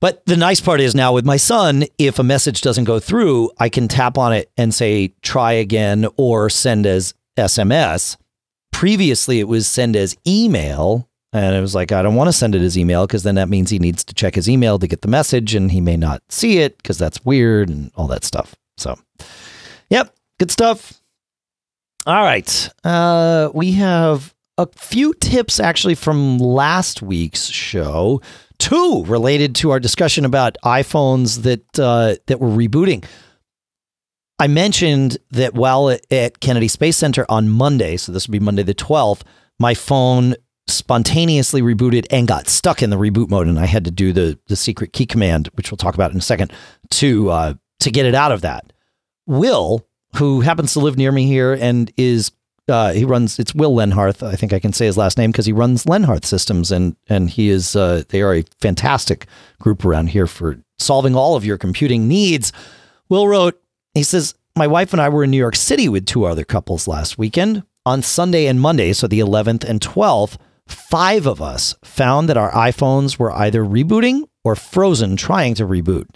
But 0.00 0.24
the 0.26 0.36
nice 0.36 0.60
part 0.60 0.80
is 0.80 0.94
now 0.94 1.12
with 1.12 1.24
my 1.24 1.36
son, 1.36 1.84
if 1.96 2.18
a 2.18 2.24
message 2.24 2.60
doesn't 2.60 2.84
go 2.84 2.98
through, 2.98 3.50
I 3.58 3.68
can 3.68 3.86
tap 3.88 4.18
on 4.18 4.32
it 4.32 4.50
and 4.56 4.74
say 4.74 5.14
try 5.22 5.52
again 5.52 6.06
or 6.16 6.50
send 6.50 6.86
as 6.86 7.14
SMS. 7.38 8.16
Previously, 8.72 9.38
it 9.38 9.46
was 9.48 9.66
send 9.68 9.94
as 9.96 10.16
email. 10.26 11.08
And 11.32 11.56
it 11.56 11.60
was 11.60 11.74
like, 11.74 11.92
I 11.92 12.02
don't 12.02 12.14
want 12.14 12.28
to 12.28 12.32
send 12.32 12.54
it 12.54 12.60
as 12.60 12.76
email 12.76 13.06
because 13.06 13.22
then 13.22 13.36
that 13.36 13.48
means 13.48 13.70
he 13.70 13.78
needs 13.78 14.04
to 14.04 14.14
check 14.14 14.34
his 14.34 14.48
email 14.48 14.78
to 14.78 14.86
get 14.86 15.00
the 15.00 15.08
message 15.08 15.54
and 15.54 15.70
he 15.70 15.80
may 15.80 15.96
not 15.96 16.22
see 16.28 16.58
it 16.58 16.76
because 16.76 16.98
that's 16.98 17.24
weird 17.24 17.70
and 17.70 17.90
all 17.94 18.06
that 18.08 18.24
stuff. 18.24 18.54
So, 18.76 18.98
yep, 19.88 20.14
good 20.38 20.50
stuff. 20.50 21.00
All 22.06 22.22
right. 22.22 22.68
Uh, 22.84 23.50
we 23.54 23.72
have 23.72 24.34
a 24.58 24.66
few 24.76 25.14
tips 25.14 25.58
actually 25.58 25.94
from 25.94 26.38
last 26.38 27.00
week's 27.00 27.46
show. 27.46 28.20
Two 28.58 29.04
related 29.06 29.54
to 29.56 29.70
our 29.70 29.80
discussion 29.80 30.24
about 30.24 30.56
iPhones 30.64 31.42
that 31.42 31.78
uh, 31.78 32.16
that 32.26 32.40
were 32.40 32.48
rebooting. 32.48 33.04
I 34.38 34.48
mentioned 34.48 35.18
that 35.30 35.54
while 35.54 35.96
at 36.10 36.40
Kennedy 36.40 36.68
Space 36.68 36.96
Center 36.96 37.24
on 37.28 37.48
Monday, 37.48 37.96
so 37.96 38.12
this 38.12 38.26
would 38.26 38.32
be 38.32 38.40
Monday 38.40 38.64
the 38.64 38.74
12th, 38.74 39.22
my 39.60 39.74
phone 39.74 40.34
spontaneously 40.66 41.62
rebooted 41.62 42.06
and 42.10 42.28
got 42.28 42.48
stuck 42.48 42.82
in 42.82 42.90
the 42.90 42.96
reboot 42.96 43.30
mode, 43.30 43.46
and 43.46 43.58
I 43.58 43.66
had 43.66 43.84
to 43.84 43.90
do 43.90 44.12
the 44.12 44.38
the 44.46 44.56
secret 44.56 44.92
key 44.92 45.06
command, 45.06 45.48
which 45.54 45.70
we'll 45.70 45.78
talk 45.78 45.94
about 45.94 46.12
in 46.12 46.18
a 46.18 46.22
second, 46.22 46.52
to 46.90 47.30
uh, 47.30 47.54
to 47.80 47.90
get 47.90 48.06
it 48.06 48.14
out 48.14 48.32
of 48.32 48.42
that. 48.42 48.72
Will, 49.26 49.86
who 50.16 50.40
happens 50.40 50.72
to 50.72 50.80
live 50.80 50.96
near 50.96 51.12
me 51.12 51.26
here 51.26 51.52
and 51.52 51.92
is 51.96 52.32
uh, 52.68 52.92
he 52.92 53.04
runs 53.04 53.38
it's 53.38 53.54
Will 53.54 53.74
Lenharth. 53.74 54.26
I 54.26 54.36
think 54.36 54.52
I 54.52 54.60
can 54.60 54.72
say 54.72 54.86
his 54.86 54.96
last 54.96 55.18
name 55.18 55.32
because 55.32 55.46
he 55.46 55.52
runs 55.52 55.84
Lenharth 55.84 56.24
Systems, 56.24 56.70
and 56.70 56.96
and 57.08 57.28
he 57.28 57.48
is 57.48 57.74
uh, 57.76 58.04
they 58.08 58.22
are 58.22 58.34
a 58.34 58.44
fantastic 58.60 59.26
group 59.60 59.84
around 59.84 60.08
here 60.08 60.26
for 60.26 60.58
solving 60.78 61.14
all 61.14 61.36
of 61.36 61.44
your 61.44 61.58
computing 61.58 62.08
needs. 62.08 62.52
Will 63.08 63.28
wrote, 63.28 63.60
he 63.94 64.02
says, 64.02 64.34
my 64.56 64.66
wife 64.66 64.92
and 64.92 65.02
I 65.02 65.08
were 65.08 65.24
in 65.24 65.30
New 65.30 65.38
York 65.38 65.56
City 65.56 65.88
with 65.88 66.06
two 66.06 66.24
other 66.24 66.44
couples 66.44 66.88
last 66.88 67.18
weekend 67.18 67.62
on 67.84 68.02
Sunday 68.02 68.46
and 68.46 68.60
Monday, 68.60 68.92
so 68.92 69.06
the 69.06 69.20
11th 69.20 69.64
and 69.64 69.80
12th 69.80 70.38
five 70.66 71.26
of 71.26 71.40
us 71.40 71.74
found 71.84 72.28
that 72.28 72.36
our 72.36 72.50
iPhones 72.52 73.18
were 73.18 73.32
either 73.32 73.62
rebooting 73.64 74.24
or 74.44 74.56
frozen 74.56 75.16
trying 75.16 75.54
to 75.54 75.66
reboot. 75.66 76.06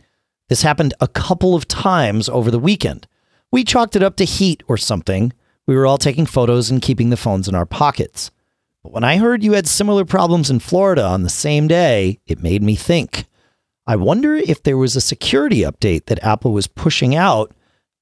This 0.48 0.62
happened 0.62 0.94
a 1.00 1.08
couple 1.08 1.54
of 1.54 1.66
times 1.66 2.28
over 2.28 2.50
the 2.50 2.58
weekend. 2.58 3.06
We 3.50 3.64
chalked 3.64 3.96
it 3.96 4.02
up 4.02 4.16
to 4.16 4.24
heat 4.24 4.62
or 4.68 4.76
something. 4.76 5.32
We 5.66 5.74
were 5.74 5.86
all 5.86 5.98
taking 5.98 6.26
photos 6.26 6.70
and 6.70 6.82
keeping 6.82 7.10
the 7.10 7.16
phones 7.16 7.48
in 7.48 7.54
our 7.54 7.66
pockets. 7.66 8.30
But 8.82 8.92
when 8.92 9.04
I 9.04 9.16
heard 9.16 9.42
you 9.42 9.52
had 9.52 9.66
similar 9.66 10.04
problems 10.04 10.50
in 10.50 10.60
Florida 10.60 11.04
on 11.04 11.22
the 11.22 11.28
same 11.28 11.66
day, 11.66 12.20
it 12.26 12.42
made 12.42 12.62
me 12.62 12.76
think. 12.76 13.24
I 13.86 13.96
wonder 13.96 14.36
if 14.36 14.62
there 14.62 14.76
was 14.76 14.94
a 14.94 15.00
security 15.00 15.62
update 15.62 16.06
that 16.06 16.22
Apple 16.22 16.52
was 16.52 16.66
pushing 16.66 17.14
out 17.14 17.52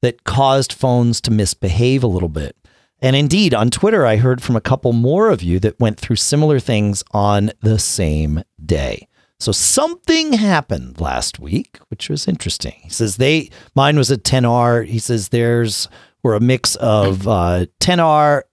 that 0.03 0.25
caused 0.25 0.73
phones 0.73 1.21
to 1.23 1.31
misbehave 1.31 2.03
a 2.03 2.09
little 2.09 2.29
bit. 2.29 2.57
And 3.05 3.15
indeed, 3.15 3.53
on 3.53 3.69
Twitter, 3.69 4.07
I 4.07 4.17
heard 4.17 4.43
from 4.43 4.57
a 4.57 4.63
couple 4.63 4.95
more 4.95 5.29
of 5.29 5.43
you 5.43 5.61
that 5.61 5.79
went 5.79 6.01
through 6.01 6.17
similar 6.17 6.59
things 6.59 7.05
on 7.11 7.51
the 7.61 7.79
same 7.79 8.43
day. 8.65 9.09
So 9.39 9.53
something 9.53 10.33
happened 10.33 10.99
last 11.03 11.39
week, 11.39 11.79
which 11.89 12.09
was 12.09 12.27
interesting. 12.27 12.73
He 12.83 12.89
says 12.89 13.19
they, 13.19 13.51
mine 13.75 13.99
was 13.99 14.11
a 14.11 14.17
10R. 14.17 14.87
He 14.87 14.99
says 14.99 15.29
theirs 15.29 15.87
were 16.23 16.35
a 16.35 16.41
mix 16.41 16.77
of 16.77 17.29
uh, 17.29 17.67
10R, 17.81 18.45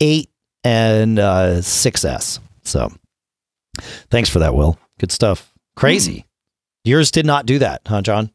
8, 0.00 0.30
and 0.64 1.18
uh, 1.18 1.56
6S. 1.56 2.38
So 2.62 2.90
thanks 4.08 4.30
for 4.30 4.38
that, 4.38 4.54
Will. 4.54 4.78
Good 5.00 5.12
stuff. 5.12 5.52
Crazy. 5.76 6.20
Mm. 6.20 6.24
Yours 6.84 7.10
did 7.10 7.26
not 7.26 7.44
do 7.44 7.58
that, 7.58 7.82
huh, 7.86 8.00
John? 8.00 8.32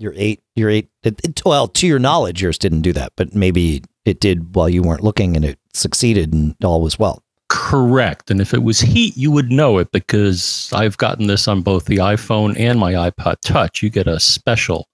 Your 0.00 0.14
eight, 0.16 0.42
your 0.56 0.68
eight. 0.68 0.88
It, 1.04 1.20
it, 1.24 1.42
well, 1.46 1.68
to 1.68 1.86
your 1.86 2.00
knowledge, 2.00 2.42
yours 2.42 2.58
didn't 2.58 2.82
do 2.82 2.92
that, 2.94 3.12
but 3.14 3.36
maybe 3.36 3.84
it 4.06 4.20
did 4.20 4.54
while 4.54 4.68
you 4.68 4.82
weren't 4.82 5.04
looking 5.04 5.36
and 5.36 5.44
it 5.44 5.58
succeeded 5.74 6.32
and 6.32 6.54
all 6.64 6.80
was 6.80 6.98
well. 6.98 7.22
Correct. 7.48 8.30
And 8.30 8.40
if 8.40 8.54
it 8.54 8.62
was 8.62 8.80
heat, 8.80 9.16
you 9.16 9.30
would 9.30 9.52
know 9.52 9.78
it 9.78 9.92
because 9.92 10.70
I've 10.72 10.96
gotten 10.96 11.26
this 11.26 11.46
on 11.46 11.62
both 11.62 11.84
the 11.84 11.98
iPhone 11.98 12.58
and 12.58 12.78
my 12.78 12.92
iPod 12.92 13.40
Touch. 13.42 13.82
You 13.82 13.90
get 13.90 14.06
a 14.06 14.18
special. 14.18 14.88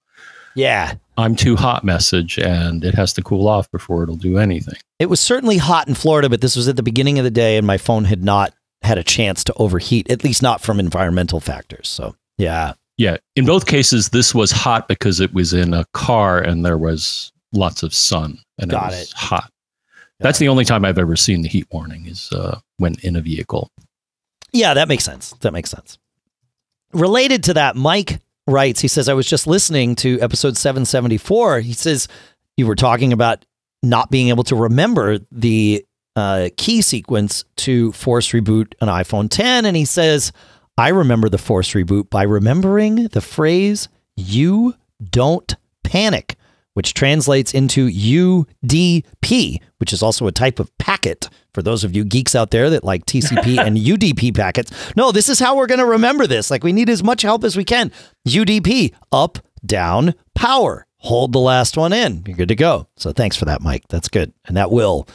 Yeah. 0.55 0.95
I'm 1.17 1.35
too 1.35 1.55
hot 1.55 1.83
message 1.83 2.37
and 2.37 2.83
it 2.83 2.95
has 2.95 3.13
to 3.13 3.23
cool 3.23 3.47
off 3.47 3.69
before 3.71 4.03
it'll 4.03 4.15
do 4.15 4.37
anything. 4.37 4.75
It 4.99 5.07
was 5.07 5.19
certainly 5.19 5.57
hot 5.57 5.87
in 5.87 5.95
Florida, 5.95 6.29
but 6.29 6.41
this 6.41 6.55
was 6.55 6.67
at 6.67 6.75
the 6.75 6.83
beginning 6.83 7.19
of 7.19 7.23
the 7.23 7.31
day 7.31 7.57
and 7.57 7.65
my 7.65 7.77
phone 7.77 8.05
had 8.05 8.23
not 8.23 8.53
had 8.81 8.97
a 8.97 9.03
chance 9.03 9.43
to 9.45 9.53
overheat, 9.55 10.09
at 10.11 10.23
least 10.23 10.41
not 10.41 10.61
from 10.61 10.79
environmental 10.79 11.39
factors. 11.39 11.87
So, 11.87 12.15
yeah. 12.37 12.73
Yeah. 12.97 13.17
In 13.35 13.45
both 13.45 13.65
cases, 13.65 14.09
this 14.09 14.35
was 14.35 14.51
hot 14.51 14.87
because 14.87 15.19
it 15.19 15.33
was 15.33 15.53
in 15.53 15.73
a 15.73 15.85
car 15.93 16.39
and 16.39 16.65
there 16.65 16.77
was 16.77 17.32
lots 17.53 17.83
of 17.83 17.93
sun 17.93 18.39
and 18.57 18.71
Got 18.71 18.93
it 18.93 18.95
was 18.97 19.01
it. 19.09 19.13
hot. 19.13 19.49
That's 20.19 20.39
the 20.39 20.47
only 20.47 20.63
time 20.63 20.85
I've 20.85 20.97
ever 20.97 21.15
seen 21.15 21.41
the 21.41 21.49
heat 21.49 21.67
warning 21.71 22.05
is 22.05 22.31
uh, 22.31 22.59
when 22.77 22.95
in 23.03 23.15
a 23.15 23.21
vehicle. 23.21 23.69
Yeah, 24.51 24.73
that 24.75 24.87
makes 24.87 25.03
sense. 25.03 25.31
That 25.41 25.51
makes 25.51 25.69
sense. 25.71 25.97
Related 26.93 27.43
to 27.45 27.55
that, 27.55 27.75
Mike 27.75 28.19
writes, 28.47 28.79
he 28.81 28.87
says, 28.87 29.09
I 29.09 29.13
was 29.13 29.27
just 29.27 29.47
listening 29.47 29.95
to 29.97 30.21
episode 30.21 30.55
774. 30.57 31.61
He 31.61 31.73
says, 31.73 32.07
you 32.55 32.67
were 32.67 32.75
talking 32.75 33.11
about 33.11 33.45
not 33.81 34.11
being 34.11 34.29
able 34.29 34.43
to 34.45 34.55
remember 34.55 35.19
the 35.31 35.85
uh, 36.15 36.49
key 36.55 36.81
sequence 36.81 37.43
to 37.57 37.91
force 37.93 38.31
reboot 38.31 38.73
an 38.79 38.87
iPhone 38.87 39.29
10. 39.29 39.65
And 39.65 39.75
he 39.75 39.85
says, 39.85 40.31
I 40.77 40.89
remember 40.89 41.29
the 41.29 41.37
force 41.37 41.71
reboot 41.73 42.09
by 42.09 42.23
remembering 42.23 43.07
the 43.07 43.21
phrase, 43.21 43.89
you 44.15 44.75
don't 45.03 45.55
panic 45.83 46.35
which 46.73 46.93
translates 46.93 47.53
into 47.53 47.89
UDP, 47.89 49.61
which 49.77 49.93
is 49.93 50.03
also 50.03 50.27
a 50.27 50.31
type 50.31 50.59
of 50.59 50.75
packet 50.77 51.29
for 51.53 51.61
those 51.61 51.83
of 51.83 51.95
you 51.95 52.03
geeks 52.03 52.35
out 52.35 52.51
there 52.51 52.69
that 52.69 52.83
like 52.83 53.05
TCP 53.05 53.57
and 53.65 53.77
UDP 53.77 54.35
packets. 54.35 54.71
No, 54.95 55.11
this 55.11 55.29
is 55.29 55.39
how 55.39 55.55
we're 55.55 55.67
going 55.67 55.79
to 55.79 55.85
remember 55.85 56.27
this. 56.27 56.49
Like, 56.49 56.63
we 56.63 56.73
need 56.73 56.89
as 56.89 57.03
much 57.03 57.21
help 57.21 57.43
as 57.43 57.55
we 57.55 57.63
can. 57.63 57.91
UDP, 58.27 58.93
up, 59.11 59.39
down, 59.65 60.15
power. 60.35 60.85
Hold 60.97 61.33
the 61.33 61.39
last 61.39 61.77
one 61.77 61.93
in. 61.93 62.23
You're 62.25 62.37
good 62.37 62.47
to 62.47 62.55
go. 62.55 62.87
So, 62.97 63.11
thanks 63.11 63.35
for 63.35 63.45
that, 63.45 63.61
Mike. 63.61 63.83
That's 63.89 64.07
good. 64.07 64.33
And 64.45 64.57
that 64.57 64.71
will 64.71 65.07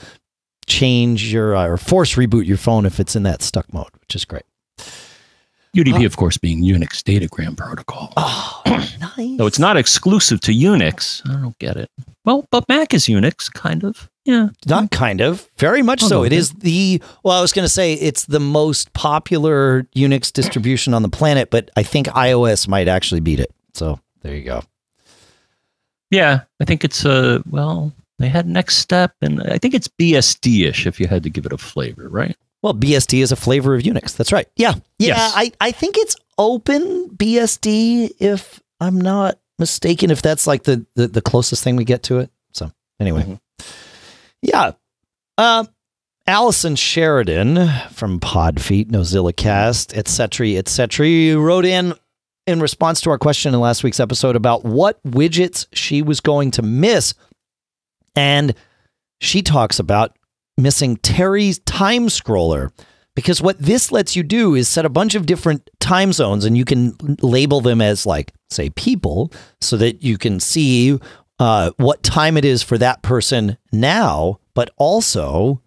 change 0.66 1.32
your 1.32 1.56
uh, 1.56 1.66
or 1.66 1.76
force 1.78 2.14
reboot 2.14 2.46
your 2.46 2.58
phone 2.58 2.84
if 2.86 3.00
it's 3.00 3.16
in 3.16 3.22
that 3.24 3.42
stuck 3.42 3.72
mode, 3.72 3.90
which 4.00 4.14
is 4.14 4.24
great. 4.24 4.44
UDP, 5.76 6.06
of 6.06 6.16
course, 6.16 6.36
being 6.36 6.62
Unix 6.62 7.02
Datagram 7.02 7.56
Protocol. 7.56 8.12
Oh, 8.16 8.62
nice. 8.66 9.36
So 9.38 9.46
it's 9.46 9.58
not 9.58 9.76
exclusive 9.76 10.40
to 10.42 10.52
Unix. 10.52 11.28
I 11.28 11.40
don't 11.40 11.58
get 11.58 11.76
it. 11.76 11.90
Well, 12.24 12.46
but 12.50 12.68
Mac 12.68 12.92
is 12.94 13.06
Unix, 13.06 13.52
kind 13.52 13.84
of. 13.84 14.10
Yeah. 14.24 14.48
Not 14.66 14.90
kind 14.90 15.20
of. 15.20 15.48
Very 15.56 15.82
much 15.82 16.02
so. 16.02 16.24
It 16.24 16.32
is 16.32 16.52
the, 16.52 17.00
well, 17.22 17.38
I 17.38 17.40
was 17.40 17.52
going 17.52 17.64
to 17.64 17.70
say 17.70 17.94
it's 17.94 18.26
the 18.26 18.40
most 18.40 18.92
popular 18.92 19.84
Unix 19.96 20.32
distribution 20.32 20.92
on 20.92 21.02
the 21.02 21.08
planet, 21.08 21.50
but 21.50 21.70
I 21.76 21.82
think 21.82 22.08
iOS 22.08 22.68
might 22.68 22.88
actually 22.88 23.20
beat 23.20 23.40
it. 23.40 23.50
So 23.72 24.00
there 24.22 24.34
you 24.34 24.44
go. 24.44 24.62
Yeah. 26.10 26.40
I 26.60 26.64
think 26.64 26.84
it's 26.84 27.04
a, 27.04 27.42
well, 27.48 27.92
they 28.18 28.28
had 28.28 28.46
NeXTSTEP, 28.46 29.10
and 29.22 29.42
I 29.44 29.58
think 29.58 29.74
it's 29.74 29.88
BSD 29.88 30.66
ish 30.66 30.86
if 30.86 30.98
you 31.00 31.06
had 31.06 31.22
to 31.22 31.30
give 31.30 31.46
it 31.46 31.52
a 31.52 31.58
flavor, 31.58 32.08
right? 32.08 32.36
Well, 32.62 32.74
BSD 32.74 33.22
is 33.22 33.32
a 33.32 33.36
flavor 33.36 33.74
of 33.74 33.82
Unix. 33.82 34.16
That's 34.16 34.32
right. 34.32 34.48
Yeah. 34.56 34.74
Yeah. 34.98 35.16
Yes. 35.16 35.32
I, 35.36 35.52
I 35.60 35.70
think 35.70 35.96
it's 35.96 36.16
open 36.36 37.10
BSD, 37.10 38.12
if 38.18 38.60
I'm 38.80 39.00
not 39.00 39.38
mistaken, 39.58 40.10
if 40.10 40.22
that's 40.22 40.46
like 40.46 40.64
the, 40.64 40.84
the, 40.94 41.08
the 41.08 41.22
closest 41.22 41.62
thing 41.62 41.76
we 41.76 41.84
get 41.84 42.02
to 42.04 42.18
it. 42.18 42.30
So, 42.52 42.70
anyway. 42.98 43.22
Mm-hmm. 43.22 43.34
Yeah. 44.42 44.72
Uh, 45.36 45.64
Allison 46.26 46.76
Sheridan 46.76 47.68
from 47.90 48.20
Podfeet, 48.20 48.90
NosillaCast, 48.90 49.96
etc., 49.96 50.48
etc., 50.50 51.38
wrote 51.38 51.64
in 51.64 51.94
in 52.46 52.60
response 52.60 53.00
to 53.02 53.10
our 53.10 53.18
question 53.18 53.54
in 53.54 53.60
last 53.60 53.84
week's 53.84 54.00
episode 54.00 54.34
about 54.34 54.64
what 54.64 55.02
widgets 55.04 55.66
she 55.72 56.02
was 56.02 56.20
going 56.20 56.50
to 56.50 56.62
miss. 56.62 57.14
And 58.16 58.54
she 59.20 59.42
talks 59.42 59.78
about 59.78 60.17
missing 60.58 60.96
Terry's 60.98 61.60
time 61.60 62.08
scroller. 62.08 62.70
Because 63.14 63.42
what 63.42 63.58
this 63.58 63.90
lets 63.90 64.14
you 64.14 64.22
do 64.22 64.54
is 64.54 64.68
set 64.68 64.84
a 64.84 64.90
bunch 64.90 65.16
of 65.16 65.26
different 65.26 65.68
time 65.80 66.12
zones 66.12 66.44
and 66.44 66.56
you 66.56 66.64
can 66.64 66.94
label 67.20 67.60
them 67.60 67.80
as, 67.80 68.06
like, 68.06 68.32
say, 68.48 68.70
people, 68.70 69.32
so 69.60 69.76
that 69.76 70.02
you 70.04 70.18
can 70.18 70.38
see 70.38 70.98
uh, 71.40 71.72
what 71.78 72.04
time 72.04 72.36
it 72.36 72.44
is 72.44 72.62
for 72.62 72.78
that 72.78 73.02
person 73.02 73.58
now, 73.72 74.38
but 74.54 74.70
also 74.76 75.60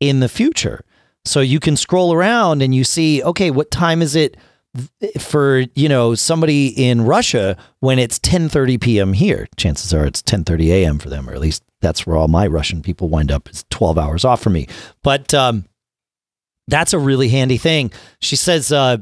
in 0.00 0.20
the 0.20 0.28
future. 0.28 0.84
So 1.24 1.40
you 1.40 1.60
can 1.60 1.76
scroll 1.76 2.12
around 2.12 2.62
and 2.62 2.74
you 2.74 2.84
see, 2.84 3.22
okay, 3.22 3.50
what 3.50 3.70
time 3.70 4.02
is 4.02 4.14
it 4.14 4.36
for 5.18 5.64
you 5.74 5.88
know 5.88 6.14
somebody 6.14 6.68
in 6.68 7.02
Russia 7.02 7.56
when 7.80 7.98
it's 7.98 8.18
10:30 8.18 8.80
p.m. 8.80 9.12
here. 9.12 9.48
Chances 9.56 9.94
are 9.94 10.06
it's 10.06 10.22
10:30 10.22 10.68
a.m. 10.68 10.98
for 10.98 11.08
them, 11.08 11.28
or 11.28 11.34
at 11.34 11.40
least 11.40 11.62
that's 11.80 12.06
where 12.06 12.16
all 12.16 12.28
my 12.28 12.46
Russian 12.46 12.82
people 12.82 13.08
wind 13.08 13.30
up. 13.30 13.48
It's 13.48 13.64
12 13.70 13.98
hours 13.98 14.24
off 14.24 14.40
from 14.40 14.54
me. 14.54 14.68
But 15.02 15.32
um, 15.34 15.64
that's 16.66 16.92
a 16.92 16.98
really 16.98 17.28
handy 17.28 17.56
thing. 17.56 17.92
She 18.20 18.36
says 18.36 18.72
uh, 18.72 18.98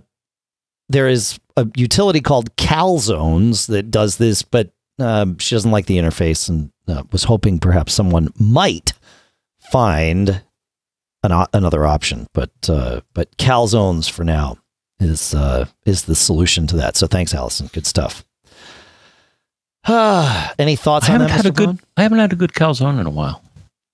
there 0.89 1.09
is 1.09 1.39
a 1.57 1.67
utility 1.77 2.21
called 2.21 2.55
Calzones 2.57 3.67
that 3.69 3.91
does 3.91 4.19
this, 4.19 4.43
but 4.43 4.73
um, 4.99 5.39
she 5.39 5.55
doesn't 5.55 5.71
like 5.71 5.87
the 5.87 5.99
interface 5.99 6.49
and 6.49 6.71
uh, 6.89 7.03
was 7.13 7.25
hoping 7.25 7.59
perhaps 7.59 7.93
someone 7.93 8.33
might 8.39 8.93
find 9.71 10.43
an, 11.23 11.47
another 11.53 11.87
option. 11.87 12.27
But 12.33 12.53
uh, 12.69 13.01
but 13.15 13.37
Calzones 13.37 14.09
for 14.09 14.25
now 14.25 14.59
is 15.01 15.35
uh, 15.35 15.67
is 15.85 16.05
the 16.05 16.15
solution 16.15 16.67
to 16.69 16.77
that. 16.77 16.97
So 16.97 17.07
thanks, 17.07 17.35
Allison. 17.35 17.69
Good 17.73 17.87
stuff. 17.87 18.25
Uh 19.85 20.49
any 20.59 20.77
thoughts 20.77 21.09
I 21.09 21.15
on 21.15 21.21
haven't 21.21 21.37
that, 21.37 21.45
had 21.45 21.53
Mr. 21.55 21.63
a 21.63 21.67
good. 21.67 21.79
I 21.97 22.03
haven't 22.03 22.19
had 22.19 22.33
a 22.33 22.37
good 22.37 22.53
calzone 22.53 23.01
in 23.01 23.07
a 23.07 23.11
while. 23.11 23.43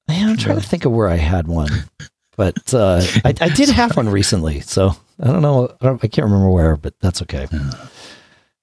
Man, 0.09 0.29
I'm 0.31 0.37
trying 0.37 0.61
to 0.61 0.67
think 0.67 0.85
of 0.85 0.93
where 0.93 1.09
I 1.09 1.17
had 1.17 1.47
one, 1.47 1.71
but 2.37 2.75
uh, 2.75 3.01
I, 3.25 3.35
I 3.41 3.49
did 3.51 3.69
have 3.71 3.97
one 3.97 4.09
recently, 4.09 4.61
so 4.61 4.91
I 5.23 5.27
don't 5.29 5.43
know. 5.43 5.69
I, 5.81 5.85
don't, 5.87 6.03
I 6.03 6.09
can't 6.09 6.25
remember 6.25 6.51
where, 6.51 6.77
but 6.77 6.95
that's 7.01 7.23
okay. 7.23 7.47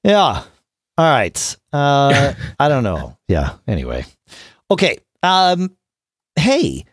Yeah. 0.03 0.43
All 0.97 1.09
right. 1.11 1.57
Uh, 1.71 2.33
I 2.59 2.67
don't 2.67 2.83
know. 2.83 3.17
Yeah. 3.29 3.55
Anyway. 3.67 4.05
Okay. 4.69 4.97
Um, 5.23 5.75
hey, 6.35 6.83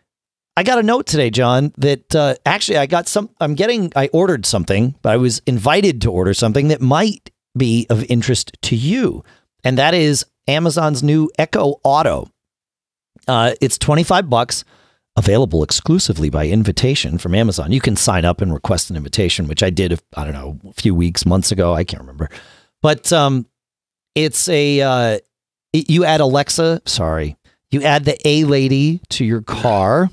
I 0.57 0.63
got 0.63 0.79
a 0.79 0.83
note 0.83 1.05
today, 1.05 1.29
John, 1.29 1.71
that 1.77 2.15
uh, 2.15 2.33
actually 2.43 2.79
I 2.79 2.87
got 2.87 3.07
some, 3.07 3.29
I'm 3.39 3.53
getting, 3.53 3.93
I 3.95 4.07
ordered 4.11 4.43
something, 4.43 4.95
but 5.03 5.13
I 5.13 5.17
was 5.17 5.39
invited 5.45 6.01
to 6.01 6.11
order 6.11 6.33
something 6.33 6.69
that 6.69 6.81
might 6.81 7.29
be 7.55 7.85
of 7.91 8.03
interest 8.05 8.57
to 8.63 8.75
you. 8.75 9.23
And 9.63 9.77
that 9.77 9.93
is 9.93 10.25
Amazon's 10.47 11.03
new 11.03 11.29
Echo 11.37 11.79
Auto. 11.83 12.31
Uh, 13.27 13.53
it's 13.61 13.77
25 13.77 14.31
bucks, 14.31 14.63
available 15.15 15.61
exclusively 15.61 16.31
by 16.31 16.47
invitation 16.47 17.19
from 17.19 17.35
Amazon. 17.35 17.71
You 17.71 17.81
can 17.81 17.95
sign 17.95 18.25
up 18.25 18.41
and 18.41 18.51
request 18.51 18.89
an 18.89 18.95
invitation, 18.95 19.47
which 19.47 19.61
I 19.61 19.69
did, 19.69 20.01
I 20.15 20.23
don't 20.23 20.33
know, 20.33 20.59
a 20.67 20.73
few 20.73 20.95
weeks, 20.95 21.23
months 21.23 21.51
ago. 21.51 21.75
I 21.75 21.83
can't 21.83 22.01
remember. 22.01 22.29
But 22.81 23.13
um, 23.13 23.45
it's 24.15 24.49
a, 24.49 24.81
uh, 24.81 25.19
you 25.71 26.03
add 26.03 26.19
Alexa, 26.19 26.81
sorry, 26.85 27.37
you 27.69 27.83
add 27.83 28.05
the 28.05 28.17
A 28.27 28.45
lady 28.45 29.01
to 29.09 29.23
your 29.23 29.43
car, 29.43 30.09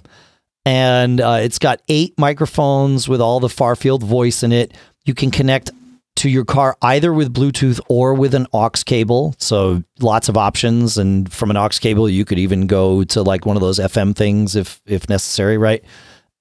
and 0.65 1.21
uh, 1.21 1.39
it's 1.41 1.59
got 1.59 1.83
eight 1.89 2.19
microphones 2.19 3.09
with 3.09 3.21
all 3.21 3.41
the 3.41 3.49
far 3.49 3.77
field 3.77 4.03
voice 4.03 4.43
in 4.43 4.53
it. 4.53 4.75
You 5.05 5.15
can 5.15 5.31
connect 5.31 5.71
to 6.17 6.29
your 6.29 6.45
car 6.45 6.77
either 6.81 7.13
with 7.13 7.35
Bluetooth 7.35 7.81
or 7.89 8.15
with 8.15 8.35
an 8.35 8.47
aux 8.53 8.71
cable. 8.87 9.35
So 9.39 9.83
lots 10.01 10.29
of 10.29 10.37
options. 10.37 10.97
And 10.97 11.31
from 11.33 11.51
an 11.51 11.57
aux 11.57 11.69
cable, 11.69 12.09
you 12.09 12.25
could 12.25 12.39
even 12.39 12.67
go 12.67 13.05
to 13.05 13.23
like 13.23 13.47
one 13.47 13.57
of 13.57 13.61
those 13.61 13.79
FM 13.79 14.15
things 14.15 14.57
if 14.57 14.81
if 14.87 15.09
necessary, 15.09 15.59
right? 15.59 15.85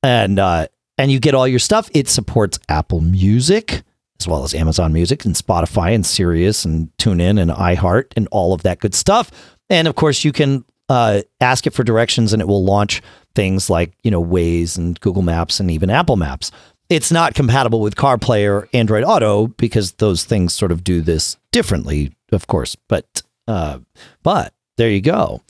And 0.04 0.40
uh, 0.40 0.68
and 0.98 1.12
you 1.12 1.20
get 1.20 1.34
all 1.34 1.48
your 1.48 1.60
stuff. 1.60 1.90
It 1.94 2.08
supports 2.08 2.60
Apple 2.70 3.02
Music 3.02 3.84
as 4.20 4.28
well 4.28 4.44
as 4.44 4.54
Amazon 4.54 4.94
Music 4.94 5.26
and 5.26 5.36
Spotify 5.36 5.94
and 5.94 6.06
Sirius 6.06 6.64
and 6.64 6.90
TuneIn 6.98 7.42
and 7.42 7.52
iHeart 7.52 8.14
and 8.16 8.28
all 8.32 8.54
of 8.54 8.64
that 8.64 8.80
good 8.80 8.96
stuff. 8.96 9.32
And 9.70 9.88
of 9.88 9.96
course, 9.96 10.24
you 10.24 10.32
can 10.32 10.64
uh, 10.90 11.22
ask 11.40 11.66
it 11.68 11.74
for 11.74 11.84
directions 11.84 12.34
and 12.34 12.42
it 12.42 12.48
will 12.48 12.64
launch 12.64 13.02
things 13.36 13.70
like 13.70 13.94
you 14.04 14.12
know 14.12 14.24
Waze 14.24 14.78
and 14.78 15.00
Google 15.00 15.22
Maps 15.22 15.60
and 15.60 15.72
even 15.72 15.90
Apple 15.90 16.16
Maps. 16.16 16.52
It's 16.90 17.12
not 17.12 17.34
compatible 17.34 17.80
with 17.82 17.96
CarPlay 17.96 18.48
or 18.48 18.68
Android 18.74 19.04
Auto 19.04 19.48
because 19.48 19.94
those 19.94 20.26
things 20.26 20.54
sort 20.54 20.72
of 20.72 20.84
do 20.84 21.02
this 21.02 21.38
differently, 21.52 22.14
of 22.32 22.48
course. 22.48 22.76
But 22.88 23.24
uh, 23.48 23.80
but 24.22 24.54
there 24.78 24.90
you 24.90 25.02
go. 25.02 25.42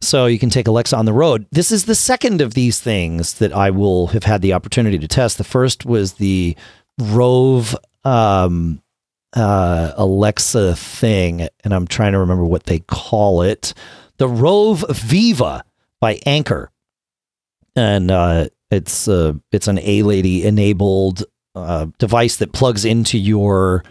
So 0.00 0.26
you 0.26 0.38
can 0.38 0.50
take 0.50 0.66
Alexa 0.66 0.96
on 0.96 1.04
the 1.04 1.12
road. 1.12 1.46
This 1.52 1.70
is 1.70 1.84
the 1.84 1.94
second 1.94 2.40
of 2.40 2.54
these 2.54 2.80
things 2.80 3.34
that 3.34 3.52
I 3.52 3.70
will 3.70 4.08
have 4.08 4.24
had 4.24 4.42
the 4.42 4.52
opportunity 4.52 4.98
to 4.98 5.06
test. 5.06 5.38
The 5.38 5.44
first 5.44 5.86
was 5.86 6.14
the 6.14 6.56
Roav 7.00 7.76
um, 8.04 8.82
uh, 9.32 9.92
Alexa 9.96 10.74
thing, 10.74 11.48
and 11.62 11.72
I'm 11.72 11.86
trying 11.86 12.12
to 12.12 12.18
remember 12.18 12.44
what 12.44 12.64
they 12.64 12.80
call 12.80 13.42
it. 13.42 13.74
The 14.22 14.28
Roav 14.28 14.88
Viva 14.88 15.64
by 16.00 16.20
Anker, 16.26 16.70
and 17.74 18.08
uh, 18.08 18.50
it's 18.70 19.08
uh, 19.08 19.32
it's 19.50 19.66
an 19.66 19.80
A 19.80 20.04
lady 20.04 20.44
enabled 20.44 21.24
uh, 21.56 21.86
device 21.98 22.36
that 22.36 22.52
plugs 22.52 22.84
into 22.84 23.18
your 23.18 23.82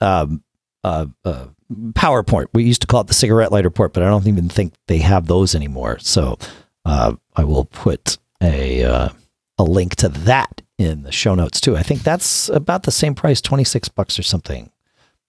um, 0.00 0.42
uh, 0.82 1.04
uh, 1.22 1.48
PowerPort. 1.92 2.46
We 2.54 2.64
used 2.64 2.80
to 2.80 2.86
call 2.86 3.02
it 3.02 3.08
the 3.08 3.12
cigarette 3.12 3.52
lighter 3.52 3.68
port, 3.68 3.92
but 3.92 4.02
I 4.02 4.08
don't 4.08 4.26
even 4.26 4.48
think 4.48 4.72
they 4.86 5.00
have 5.00 5.26
those 5.26 5.54
anymore. 5.54 5.98
So 5.98 6.38
uh, 6.86 7.16
I 7.36 7.44
will 7.44 7.66
put 7.66 8.16
a 8.42 9.10
a 9.58 9.64
link 9.64 9.96
to 9.96 10.08
that 10.08 10.62
in 10.78 11.02
the 11.02 11.12
show 11.12 11.34
notes 11.34 11.60
too. 11.60 11.76
I 11.76 11.82
think 11.82 12.04
that's 12.04 12.48
about 12.48 12.84
the 12.84 12.90
same 12.90 13.14
price, 13.14 13.42
twenty 13.42 13.64
six 13.64 13.90
bucks 13.90 14.18
or 14.18 14.22
something. 14.22 14.70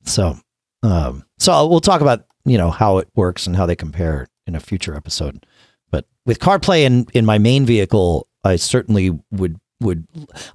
So 0.05 0.37
um, 0.81 1.25
so 1.39 1.67
we'll 1.67 1.81
talk 1.81 1.99
about 1.99 2.23
you 2.49 2.57
know 2.57 2.71
how 2.71 2.97
it 2.97 3.07
works 3.15 3.47
and 3.47 3.55
how 3.55 3.65
they 3.65 3.75
compare 3.75 4.27
in 4.47 4.55
a 4.55 4.59
future 4.59 4.95
episode. 4.95 5.45
But 5.91 6.05
with 6.25 6.39
CarPlay 6.39 6.83
in 6.83 7.07
in 7.13 7.25
my 7.25 7.37
main 7.37 7.65
vehicle, 7.65 8.27
I 8.43 8.55
certainly 8.55 9.17
would 9.31 9.59
would 9.81 10.07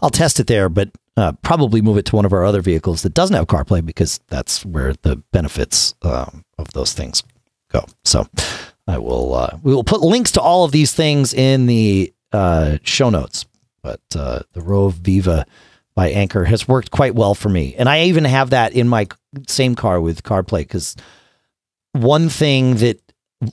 I'll 0.02 0.11
test 0.11 0.40
it 0.40 0.46
there, 0.46 0.68
but 0.68 0.90
uh, 1.16 1.33
probably 1.42 1.80
move 1.80 1.96
it 1.96 2.04
to 2.07 2.16
one 2.16 2.24
of 2.24 2.33
our 2.33 2.44
other 2.44 2.61
vehicles 2.61 3.02
that 3.02 3.14
doesn't 3.14 3.37
have 3.37 3.46
CarPlay 3.46 3.85
because 3.85 4.20
that's 4.28 4.64
where 4.64 4.94
the 5.02 5.16
benefits 5.33 5.94
um, 6.02 6.44
of 6.59 6.72
those 6.72 6.92
things 6.92 7.22
go. 7.70 7.85
So 8.04 8.26
I 8.87 8.98
will 8.98 9.35
uh, 9.35 9.59
we 9.62 9.74
will 9.74 9.85
put 9.85 10.00
links 10.00 10.33
to 10.33 10.40
all 10.40 10.64
of 10.64 10.72
these 10.72 10.92
things 10.92 11.33
in 11.33 11.66
the 11.66 12.12
uh, 12.33 12.78
show 12.83 13.11
notes. 13.11 13.46
But 13.83 14.00
uh, 14.16 14.40
the 14.52 14.61
Roav 14.61 14.94
Viva 14.94 15.46
by 15.94 16.09
Anker 16.09 16.46
has 16.46 16.66
worked 16.66 16.90
quite 16.90 17.14
well 17.14 17.35
for 17.35 17.48
me, 17.48 17.74
and 17.76 17.88
I 17.88 18.04
even 18.04 18.24
have 18.24 18.50
that 18.50 18.72
in 18.72 18.88
my 18.88 19.07
same 19.46 19.74
car 19.74 20.00
with 20.00 20.22
CarPlay 20.22 20.61
because 20.61 20.96
one 21.94 22.28
thing 22.28 22.76
that 22.76 23.00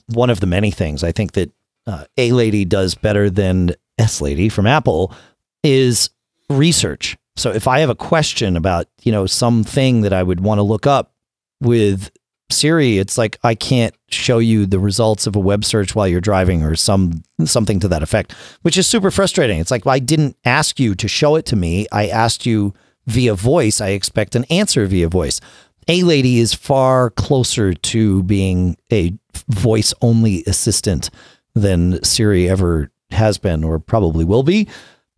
one 0.06 0.30
of 0.30 0.40
the 0.40 0.46
many 0.46 0.70
things 0.70 1.04
I 1.04 1.12
think 1.12 1.32
that 1.32 1.50
uh, 1.86 2.04
A 2.18 2.32
Lady 2.32 2.64
does 2.64 2.94
better 2.94 3.30
than 3.30 3.74
S 3.98 4.20
Lady 4.20 4.48
from 4.48 4.66
Apple 4.66 5.14
is 5.62 6.10
research. 6.50 7.16
So 7.36 7.50
if 7.50 7.66
I 7.66 7.78
have 7.80 7.90
a 7.90 7.94
question 7.94 8.56
about, 8.56 8.86
you 9.02 9.12
know, 9.12 9.26
something 9.26 10.02
that 10.02 10.12
I 10.12 10.22
would 10.22 10.40
want 10.40 10.58
to 10.58 10.62
look 10.62 10.86
up 10.86 11.12
with 11.60 12.10
Siri, 12.50 12.98
it's 12.98 13.16
like 13.16 13.38
I 13.42 13.54
can't 13.54 13.94
show 14.10 14.38
you 14.38 14.66
the 14.66 14.78
results 14.78 15.26
of 15.26 15.34
a 15.36 15.40
web 15.40 15.64
search 15.64 15.94
while 15.94 16.06
you're 16.06 16.20
driving 16.20 16.62
or 16.62 16.74
some 16.74 17.22
something 17.44 17.80
to 17.80 17.88
that 17.88 18.02
effect, 18.02 18.32
which 18.62 18.76
is 18.76 18.86
super 18.86 19.10
frustrating. 19.10 19.58
It's 19.58 19.70
like 19.70 19.86
well, 19.86 19.94
I 19.94 20.00
didn't 20.00 20.36
ask 20.44 20.78
you 20.78 20.94
to 20.96 21.08
show 21.08 21.36
it 21.36 21.46
to 21.46 21.56
me. 21.56 21.86
I 21.92 22.08
asked 22.08 22.44
you 22.44 22.74
via 23.06 23.34
voice. 23.34 23.80
I 23.80 23.90
expect 23.90 24.34
an 24.34 24.44
answer 24.44 24.86
via 24.86 25.08
voice. 25.08 25.40
A 25.88 26.02
Lady 26.02 26.38
is 26.38 26.54
far 26.54 27.10
closer 27.10 27.74
to 27.74 28.22
being 28.22 28.76
a 28.92 29.12
voice 29.48 29.92
only 30.00 30.44
assistant 30.46 31.10
than 31.54 32.02
Siri 32.04 32.48
ever 32.48 32.90
has 33.10 33.38
been 33.38 33.64
or 33.64 33.78
probably 33.78 34.24
will 34.24 34.42
be. 34.42 34.68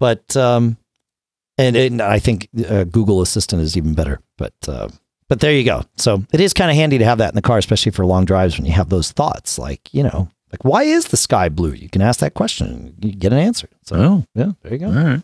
But 0.00 0.36
um, 0.36 0.76
and, 1.58 1.76
and 1.76 2.02
I 2.02 2.18
think 2.18 2.48
uh, 2.68 2.84
Google 2.84 3.20
Assistant 3.22 3.62
is 3.62 3.76
even 3.76 3.94
better. 3.94 4.20
But 4.38 4.54
uh, 4.66 4.88
but 5.28 5.40
there 5.40 5.52
you 5.52 5.64
go. 5.64 5.84
So 5.96 6.22
it 6.32 6.40
is 6.40 6.52
kind 6.52 6.70
of 6.70 6.76
handy 6.76 6.98
to 6.98 7.04
have 7.04 7.18
that 7.18 7.30
in 7.30 7.34
the 7.36 7.42
car, 7.42 7.58
especially 7.58 7.92
for 7.92 8.04
long 8.04 8.24
drives 8.24 8.56
when 8.56 8.66
you 8.66 8.72
have 8.72 8.88
those 8.88 9.12
thoughts, 9.12 9.58
like 9.58 9.92
you 9.94 10.02
know, 10.02 10.28
like 10.50 10.64
why 10.64 10.82
is 10.84 11.06
the 11.06 11.16
sky 11.16 11.48
blue? 11.48 11.72
You 11.72 11.88
can 11.88 12.02
ask 12.02 12.20
that 12.20 12.34
question, 12.34 12.66
and 12.66 13.04
you 13.04 13.12
get 13.12 13.32
an 13.32 13.38
answer. 13.38 13.68
So 13.84 13.96
Oh, 13.96 14.24
yeah, 14.34 14.52
there 14.62 14.72
you 14.72 14.78
go. 14.78 14.86
all 14.86 14.92
right. 14.92 15.22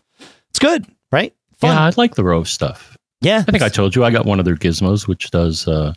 It's 0.49 0.59
good, 0.59 0.85
right? 1.11 1.33
Fun. 1.57 1.75
Yeah, 1.75 1.85
I 1.85 1.91
like 1.97 2.15
the 2.15 2.23
Roav 2.23 2.47
stuff. 2.47 2.90
Yeah, 3.21 3.43
I 3.47 3.51
think 3.51 3.63
I 3.63 3.69
told 3.69 3.95
you 3.95 4.03
I 4.03 4.11
got 4.11 4.25
one 4.25 4.39
of 4.39 4.45
their 4.45 4.55
gizmos, 4.55 5.07
which 5.07 5.29
does 5.31 5.67
a 5.67 5.95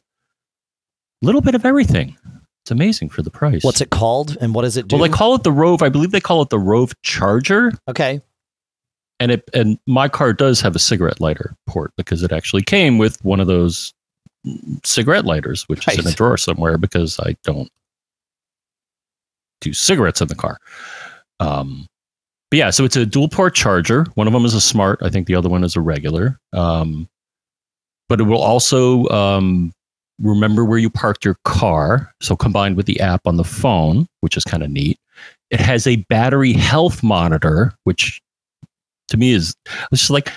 little 1.23 1.41
bit 1.41 1.55
of 1.55 1.65
everything. 1.65 2.17
It's 2.65 2.71
amazing 2.71 3.11
for 3.11 3.23
the 3.23 3.31
price. 3.31 3.63
What's 3.63 3.81
it 3.81 3.91
called, 3.91 4.37
and 4.41 4.55
what 4.55 4.63
does 4.63 4.77
it 4.77 4.89
do? 4.89 4.97
Well, 4.97 5.09
they 5.09 5.15
call 5.15 5.35
it 5.35 5.43
the 5.43 5.51
Roav. 5.51 5.83
I 5.83 5.89
believe 5.89 6.11
they 6.13 6.21
call 6.21 6.43
it 6.43 6.51
the 6.51 6.59
Roav 6.59 6.95
Charger, 7.03 7.73
okay, 7.89 8.21
and 9.21 9.33
it 9.33 9.49
and 9.55 9.79
my 9.87 10.09
car 10.09 10.33
does 10.33 10.61
have 10.61 10.75
a 10.75 10.79
cigarette 10.79 11.21
lighter 11.21 11.55
port 11.67 11.93
because 11.97 12.23
it 12.23 12.33
actually 12.33 12.63
came 12.63 12.99
with 12.99 13.23
one 13.25 13.41
of 13.41 13.47
those 13.47 13.93
cigarette 14.83 15.25
lighters, 15.25 15.65
which 15.69 15.89
is 15.89 15.99
in 15.99 16.07
a 16.07 16.13
drawer 16.15 16.37
somewhere 16.37 16.77
because 16.79 17.19
I 17.21 17.37
don't 17.43 17.71
do 19.61 19.73
cigarettes 19.73 20.21
in 20.21 20.29
the 20.29 20.35
car. 20.35 20.59
Um, 21.41 21.87
but 22.51 22.59
yeah, 22.59 22.71
so 22.71 22.85
it's 22.85 22.97
a 22.97 23.07
dual 23.07 23.29
port 23.29 23.55
charger. 23.55 24.07
One 24.15 24.27
of 24.27 24.33
them 24.33 24.45
is 24.45 24.55
a 24.55 24.61
smart. 24.61 25.01
I 25.03 25.09
think 25.11 25.27
the 25.27 25.35
other 25.35 25.49
one 25.49 25.65
is 25.65 25.77
a 25.77 25.81
regular. 25.81 26.39
Um, 26.53 27.09
but 28.09 28.21
it 28.21 28.25
will 28.25 28.43
also 28.43 29.09
um, 29.09 29.73
remember 30.21 30.65
where 30.65 30.79
you 30.79 30.91
parked 30.91 31.25
your 31.25 31.37
car. 31.45 32.13
So 32.21 32.37
combined 32.37 32.77
with 32.77 32.87
the 32.87 33.01
app 33.01 33.27
on 33.27 33.37
the 33.37 33.45
phone, 33.45 34.07
which 34.21 34.37
is 34.37 34.45
kind 34.45 34.63
of 34.63 34.71
neat. 34.71 34.99
It 35.51 35.61
has 35.61 35.87
a 35.87 35.97
battery 36.09 36.53
health 36.53 37.03
monitor, 37.03 37.73
which 37.85 38.21
to 39.09 39.17
me 39.17 39.33
is 39.33 39.55
just 39.93 40.11
like 40.11 40.33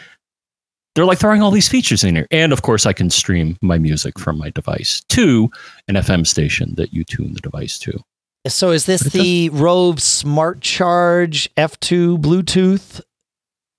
they're 0.96 1.06
like 1.06 1.20
throwing 1.20 1.44
all 1.44 1.52
these 1.52 1.70
features 1.70 2.04
in 2.04 2.16
here. 2.16 2.28
And 2.32 2.52
of 2.52 2.64
course, 2.64 2.86
I 2.86 2.94
can 2.94 3.10
stream 3.10 3.56
my 3.62 3.78
music 3.78 4.18
from 4.18 4.38
my 4.38 4.50
device 4.50 5.04
to 5.10 5.50
an 5.88 5.96
FM 5.96 6.26
station 6.26 6.74
that 6.76 6.92
you 6.92 7.04
tune 7.04 7.34
the 7.34 7.40
device 7.40 7.78
to. 7.80 8.00
so 8.48 8.72
is 8.72 8.86
this 8.86 9.02
the 9.02 9.50
Roav 9.52 10.00
Smart 10.00 10.62
Charge 10.62 11.54
F2 11.56 12.18
Bluetooth? 12.18 13.02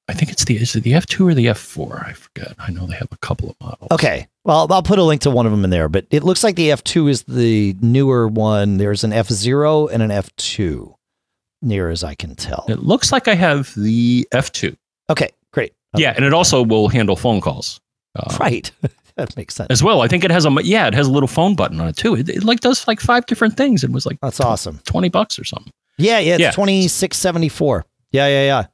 I 0.08 0.14
think 0.14 0.30
it's 0.32 0.44
the 0.44 0.56
is 0.56 0.74
it 0.74 0.82
the 0.84 0.92
F2 0.92 1.30
or 1.30 1.34
the 1.34 1.46
F4? 1.46 2.08
I 2.08 2.12
forget. 2.14 2.54
I 2.58 2.70
know 2.70 2.86
they 2.86 2.94
have 2.96 3.12
a 3.12 3.16
couple 3.18 3.50
of 3.50 3.56
models. 3.60 3.88
Okay. 3.90 4.26
Well, 4.44 4.66
I'll 4.72 4.82
put 4.82 4.98
a 4.98 5.02
link 5.02 5.20
to 5.22 5.30
one 5.30 5.44
of 5.44 5.52
them 5.52 5.64
in 5.64 5.70
there, 5.70 5.88
but 5.90 6.06
it 6.10 6.24
looks 6.24 6.42
like 6.42 6.56
the 6.56 6.70
F2 6.70 7.10
is 7.10 7.22
the 7.24 7.76
newer 7.82 8.26
one. 8.26 8.78
There's 8.78 9.04
an 9.04 9.10
F0 9.10 9.90
and 9.92 10.02
an 10.02 10.10
F2, 10.10 10.94
near 11.60 11.90
as 11.90 12.02
I 12.04 12.14
can 12.14 12.34
tell. 12.34 12.64
It 12.68 12.78
looks 12.82 13.12
like 13.12 13.28
I 13.28 13.34
have 13.34 13.74
the 13.76 14.26
F2. 14.32 14.74
Okay, 15.10 15.28
great. 15.52 15.74
Okay. 15.94 16.02
Yeah, 16.04 16.14
and 16.16 16.24
it 16.24 16.32
also 16.32 16.62
will 16.62 16.88
handle 16.88 17.14
phone 17.16 17.40
calls. 17.42 17.80
Uh, 18.16 18.34
Right. 18.40 18.70
that 19.16 19.36
makes 19.36 19.54
sense. 19.56 19.68
As 19.70 19.82
well, 19.82 20.00
I 20.00 20.08
think 20.08 20.24
it 20.24 20.30
has 20.30 20.46
a 20.46 20.50
yeah, 20.62 20.86
it 20.86 20.94
has 20.94 21.06
a 21.06 21.10
little 21.12 21.26
phone 21.28 21.54
button 21.54 21.78
on 21.80 21.88
it 21.88 21.96
too. 21.96 22.14
It, 22.14 22.28
it 22.30 22.44
like 22.44 22.60
does 22.60 22.86
like 22.88 23.00
five 23.00 23.26
different 23.26 23.56
things. 23.58 23.84
It 23.84 23.90
was 23.90 24.06
like 24.06 24.18
That's 24.22 24.40
awesome. 24.40 24.80
twenty 24.84 25.08
bucks 25.10 25.38
or 25.38 25.44
something. 25.44 25.72
Yeah, 25.98 26.18
yeah, 26.20 26.34
it's 26.34 26.40
Yeah. 26.40 26.50
2674. 26.52 27.84
Yeah, 28.12 28.28
yeah, 28.28 28.44
yeah. 28.44 28.66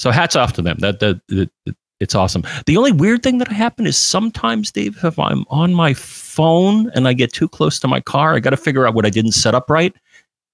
So 0.00 0.10
hats 0.10 0.34
off 0.34 0.54
to 0.54 0.62
them. 0.62 0.78
That 0.78 1.00
that, 1.00 1.20
that, 1.28 1.50
that 1.66 1.76
it's 2.00 2.14
awesome. 2.14 2.42
The 2.64 2.78
only 2.78 2.90
weird 2.90 3.22
thing 3.22 3.36
that 3.36 3.48
happened 3.48 3.86
is 3.86 3.98
sometimes, 3.98 4.72
Dave, 4.72 5.04
if 5.04 5.18
I'm 5.18 5.44
on 5.50 5.74
my 5.74 5.92
phone 5.92 6.90
and 6.94 7.06
I 7.06 7.12
get 7.12 7.34
too 7.34 7.46
close 7.46 7.78
to 7.80 7.88
my 7.88 8.00
car, 8.00 8.34
I 8.34 8.40
got 8.40 8.50
to 8.50 8.56
figure 8.56 8.86
out 8.86 8.94
what 8.94 9.04
I 9.04 9.10
didn't 9.10 9.32
set 9.32 9.54
up 9.54 9.68
right. 9.68 9.94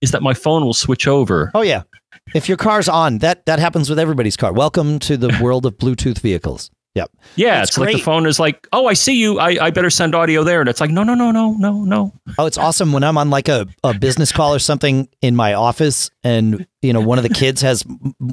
Is 0.01 0.11
that 0.11 0.21
my 0.21 0.35
phone 0.35 0.65
will 0.65 0.75
switch 0.75 1.07
over? 1.07 1.53
Oh 1.55 1.63
yeah. 1.63 1.85
If 2.35 2.49
your 2.49 2.57
car's 2.57 2.89
on, 2.89 3.19
that 3.19 3.47
that 3.47 3.61
happens 3.61 3.89
with 3.89 4.01
everybody's 4.01 4.37
car. 4.37 4.53
Welcome 4.53 4.99
to 4.99 5.17
the 5.17 5.39
world 5.41 5.65
of 5.65 5.79
Bluetooth 5.79 6.19
vehicles. 6.19 6.73
Yep. 6.97 7.11
Yeah, 7.35 7.59
That's 7.59 7.73
it's 7.73 7.79
like 7.79 7.93
the 7.95 8.01
phone 8.01 8.25
is 8.25 8.41
like, 8.41 8.67
oh, 8.73 8.87
I 8.87 8.95
see 8.95 9.21
you. 9.21 9.39
I, 9.39 9.67
I 9.67 9.71
better 9.71 9.91
send 9.91 10.15
audio 10.15 10.43
there, 10.45 10.61
and 10.61 10.69
it's 10.69 10.81
like, 10.81 10.89
no, 10.89 11.03
no, 11.03 11.15
no, 11.15 11.31
no, 11.31 11.53
no, 11.53 11.85
no. 11.85 12.15
Oh, 12.39 12.47
it's 12.47 12.57
awesome 12.57 12.91
when 12.91 13.05
I'm 13.05 13.19
on 13.19 13.29
like 13.29 13.49
a, 13.49 13.67
a 13.85 13.93
business 13.93 14.33
call 14.33 14.55
or 14.55 14.59
something 14.59 15.07
in 15.21 15.37
my 15.37 15.53
office 15.53 16.11
and, 16.25 16.67
you 16.81 16.95
know, 16.95 17.03
one 17.03 17.19
of 17.19 17.23
the 17.23 17.29
kids 17.35 17.61
has, 17.61 17.85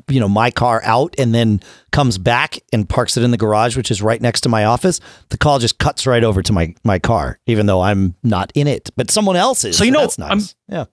you 0.08 0.22
know, 0.22 0.30
my 0.30 0.50
car 0.50 0.82
out 0.86 1.14
and 1.18 1.36
then 1.36 1.60
comes 1.92 2.18
back 2.18 2.58
and 2.72 2.88
parks 2.88 3.18
it 3.18 3.24
in 3.24 3.32
the 3.32 3.38
garage, 3.38 3.76
which 3.76 3.92
is 3.92 4.02
right 4.02 4.22
next 4.22 4.42
to 4.42 4.50
my 4.50 4.64
office. 4.64 5.02
The 5.28 5.38
call 5.38 5.60
just 5.60 5.78
cuts 5.78 6.08
right 6.08 6.24
over 6.24 6.42
to 6.42 6.54
my, 6.54 6.74
my 6.86 7.00
car, 7.00 7.40
even 7.46 7.66
though 7.66 7.82
I'm 7.82 8.16
not 8.24 8.54
in 8.56 8.68
it, 8.68 8.92
but 8.96 9.12
someone 9.12 9.36
else 9.36 9.66
is. 9.66 9.78
So, 9.78 9.84
you 9.84 9.92
know, 9.92 10.00
that's 10.00 10.18
nice. 10.18 10.56
yeah. 10.70 10.86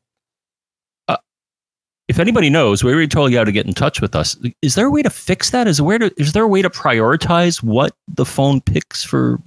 If 2.10 2.18
anybody 2.18 2.50
knows, 2.50 2.82
we 2.82 2.90
already 2.90 3.06
told 3.06 3.30
you 3.30 3.38
how 3.38 3.44
to 3.44 3.52
get 3.52 3.66
in 3.66 3.72
touch 3.72 4.00
with 4.00 4.16
us. 4.16 4.36
Is 4.62 4.74
there 4.74 4.86
a 4.86 4.90
way 4.90 5.00
to 5.00 5.10
fix 5.10 5.50
that? 5.50 5.68
Is 5.68 5.76
there, 5.76 5.84
a 5.84 5.88
way 5.88 5.98
to, 5.98 6.12
is 6.20 6.32
there 6.32 6.42
a 6.42 6.48
way 6.48 6.60
to 6.60 6.68
prioritize 6.68 7.62
what 7.62 7.94
the 8.08 8.24
phone 8.24 8.60
picks 8.60 9.04
for 9.04 9.38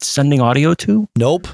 sending 0.00 0.40
audio 0.40 0.72
to? 0.72 1.06
Nope. 1.18 1.46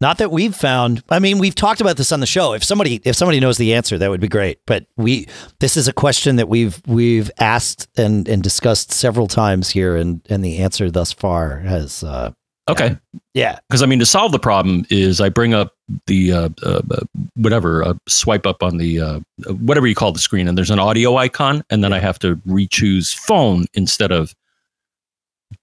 Not 0.00 0.16
that 0.16 0.30
we've 0.30 0.56
found. 0.56 1.04
I 1.10 1.18
mean, 1.18 1.36
we've 1.36 1.54
talked 1.54 1.82
about 1.82 1.98
this 1.98 2.10
on 2.10 2.20
the 2.20 2.26
show. 2.26 2.54
If 2.54 2.64
somebody 2.64 3.02
if 3.04 3.16
somebody 3.16 3.38
knows 3.38 3.58
the 3.58 3.74
answer, 3.74 3.98
that 3.98 4.08
would 4.08 4.20
be 4.20 4.28
great. 4.28 4.60
But 4.66 4.86
we 4.96 5.26
this 5.58 5.76
is 5.76 5.88
a 5.88 5.92
question 5.92 6.36
that 6.36 6.48
we've 6.48 6.80
we've 6.86 7.30
asked 7.38 7.86
and 7.98 8.26
and 8.28 8.42
discussed 8.42 8.92
several 8.92 9.26
times 9.26 9.68
here, 9.68 9.94
and 9.94 10.22
and 10.30 10.42
the 10.42 10.56
answer 10.58 10.90
thus 10.90 11.12
far 11.12 11.58
has 11.58 12.02
uh 12.02 12.32
Okay. 12.68 12.96
yeah 13.34 13.58
Because 13.68 13.82
I 13.82 13.86
mean, 13.86 13.98
to 14.00 14.06
solve 14.06 14.32
the 14.32 14.38
problem 14.38 14.84
is 14.90 15.20
I 15.20 15.28
bring 15.28 15.54
up 15.54 15.74
the 16.06 16.32
uh, 16.32 16.48
uh, 16.64 16.80
uh, 16.90 17.00
whatever 17.36 17.84
uh, 17.84 17.94
swipe 18.08 18.46
up 18.46 18.62
on 18.62 18.78
the 18.78 19.00
uh, 19.00 19.20
whatever 19.60 19.86
you 19.86 19.94
call 19.94 20.10
the 20.12 20.18
screen, 20.18 20.48
and 20.48 20.58
there's 20.58 20.70
an 20.70 20.78
audio 20.80 21.16
icon, 21.16 21.62
and 21.70 21.84
then 21.84 21.92
I 21.92 22.00
have 22.00 22.18
to 22.20 22.40
re-choose 22.44 23.12
phone 23.12 23.66
instead 23.74 24.10
of 24.10 24.34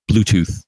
Bluetooth 0.10 0.64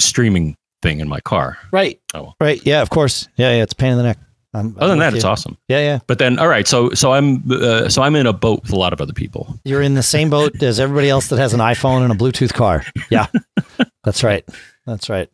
streaming 0.00 0.56
thing 0.82 1.00
in 1.00 1.08
my 1.08 1.20
car. 1.20 1.56
right 1.72 2.00
Oh. 2.14 2.34
right 2.40 2.60
yeah 2.66 2.82
of 2.82 2.90
course 2.90 3.28
yeah 3.36 3.50
yeah 3.56 3.62
it's 3.62 3.72
a 3.72 3.76
pain 3.76 3.92
in 3.92 3.96
the 3.98 4.02
neck. 4.04 4.18
I'm, 4.52 4.76
Other 4.78 4.90
than 4.90 4.98
that, 5.00 5.06
with 5.08 5.16
it's 5.16 5.24
awesome. 5.24 5.58
Yeah 5.68 5.80
yeah. 5.80 5.98
But 6.06 6.18
then, 6.20 6.38
all 6.38 6.46
right, 6.46 6.68
so 6.68 6.90
so 6.90 7.12
I'm 7.12 7.42
uh, 7.50 7.88
so 7.88 8.02
I'm 8.02 8.14
in 8.14 8.26
a 8.26 8.32
boat 8.32 8.62
with 8.62 8.70
a 8.72 8.76
lot 8.76 8.92
of 8.92 9.00
other 9.00 9.12
people. 9.12 9.58
You're 9.64 9.82
in 9.82 9.94
the 9.94 10.02
same 10.02 10.30
boat 10.30 10.62
as 10.62 10.78
everybody 10.78 11.10
else 11.10 11.26
that 11.28 11.38
has 11.38 11.54
an 11.54 11.60
iPhone 11.60 12.02
and 12.04 12.12
a 12.12 12.14
Bluetooth 12.14 12.52
car. 12.52 12.84
Yeah, 13.10 13.26
that's 14.04 14.22
right. 14.22 14.44
That's 14.86 15.08
right. 15.10 15.28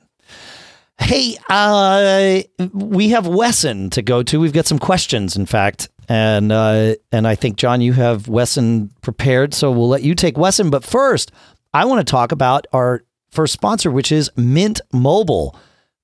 Hey, 1.00 1.36
uh, 1.48 2.42
we 2.72 3.08
have 3.10 3.26
Wesson 3.26 3.90
to 3.90 4.02
go 4.02 4.22
to. 4.22 4.38
We've 4.38 4.52
got 4.52 4.66
some 4.66 4.78
questions, 4.78 5.36
in 5.36 5.46
fact, 5.46 5.88
and 6.08 6.52
uh, 6.52 6.94
and 7.10 7.26
I 7.26 7.34
think 7.34 7.56
John, 7.56 7.80
you 7.80 7.92
have 7.94 8.28
Wesson 8.28 8.90
prepared, 9.00 9.54
so 9.54 9.70
we'll 9.70 9.88
let 9.88 10.02
you 10.02 10.14
take 10.14 10.36
Wesson. 10.38 10.70
But 10.70 10.84
first, 10.84 11.32
I 11.74 11.84
want 11.86 12.06
to 12.06 12.10
talk 12.10 12.32
about 12.32 12.66
our 12.72 13.02
first 13.30 13.52
sponsor, 13.52 13.90
which 13.90 14.12
is 14.12 14.30
Mint 14.36 14.80
Mobile. 14.92 15.56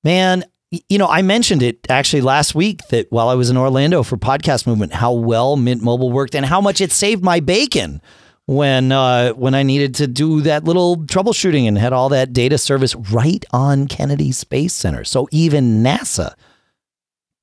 Man, 0.02 0.44
you 0.70 0.98
know, 0.98 1.08
I 1.08 1.22
mentioned 1.22 1.62
it 1.62 1.86
actually 1.88 2.22
last 2.22 2.54
week 2.54 2.80
that 2.88 3.10
while 3.10 3.28
I 3.28 3.34
was 3.34 3.50
in 3.50 3.56
Orlando 3.56 4.02
for 4.02 4.16
Podcast 4.16 4.66
Movement, 4.66 4.92
how 4.92 5.12
well 5.12 5.56
Mint 5.56 5.82
Mobile 5.82 6.10
worked 6.10 6.34
and 6.34 6.46
how 6.46 6.60
much 6.60 6.80
it 6.80 6.90
saved 6.90 7.22
my 7.22 7.40
bacon 7.40 8.00
when 8.46 8.92
uh, 8.92 9.32
when 9.32 9.54
I 9.54 9.62
needed 9.62 9.94
to 9.96 10.06
do 10.06 10.40
that 10.42 10.64
little 10.64 10.96
troubleshooting 10.98 11.66
and 11.66 11.76
had 11.76 11.92
all 11.92 12.08
that 12.10 12.32
data 12.32 12.58
service 12.58 12.94
right 12.94 13.44
on 13.52 13.88
Kennedy 13.88 14.32
Space 14.32 14.72
Center. 14.72 15.04
So 15.04 15.28
even 15.30 15.82
NASA 15.82 16.34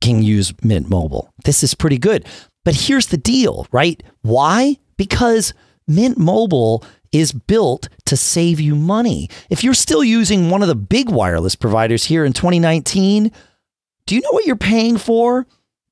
can 0.01 0.21
use 0.21 0.53
Mint 0.63 0.89
Mobile. 0.89 1.33
This 1.45 1.63
is 1.63 1.75
pretty 1.75 1.97
good. 1.97 2.25
But 2.65 2.75
here's 2.75 3.07
the 3.07 3.17
deal, 3.17 3.67
right? 3.71 4.01
Why? 4.21 4.77
Because 4.97 5.53
Mint 5.87 6.17
Mobile 6.17 6.83
is 7.11 7.31
built 7.31 7.89
to 8.05 8.17
save 8.17 8.59
you 8.59 8.75
money. 8.75 9.29
If 9.49 9.63
you're 9.63 9.73
still 9.73 10.03
using 10.03 10.49
one 10.49 10.61
of 10.61 10.67
the 10.67 10.75
big 10.75 11.09
wireless 11.09 11.55
providers 11.55 12.05
here 12.05 12.25
in 12.25 12.33
2019, 12.33 13.31
do 14.05 14.15
you 14.15 14.21
know 14.21 14.31
what 14.31 14.45
you're 14.45 14.55
paying 14.55 14.97
for? 14.97 15.45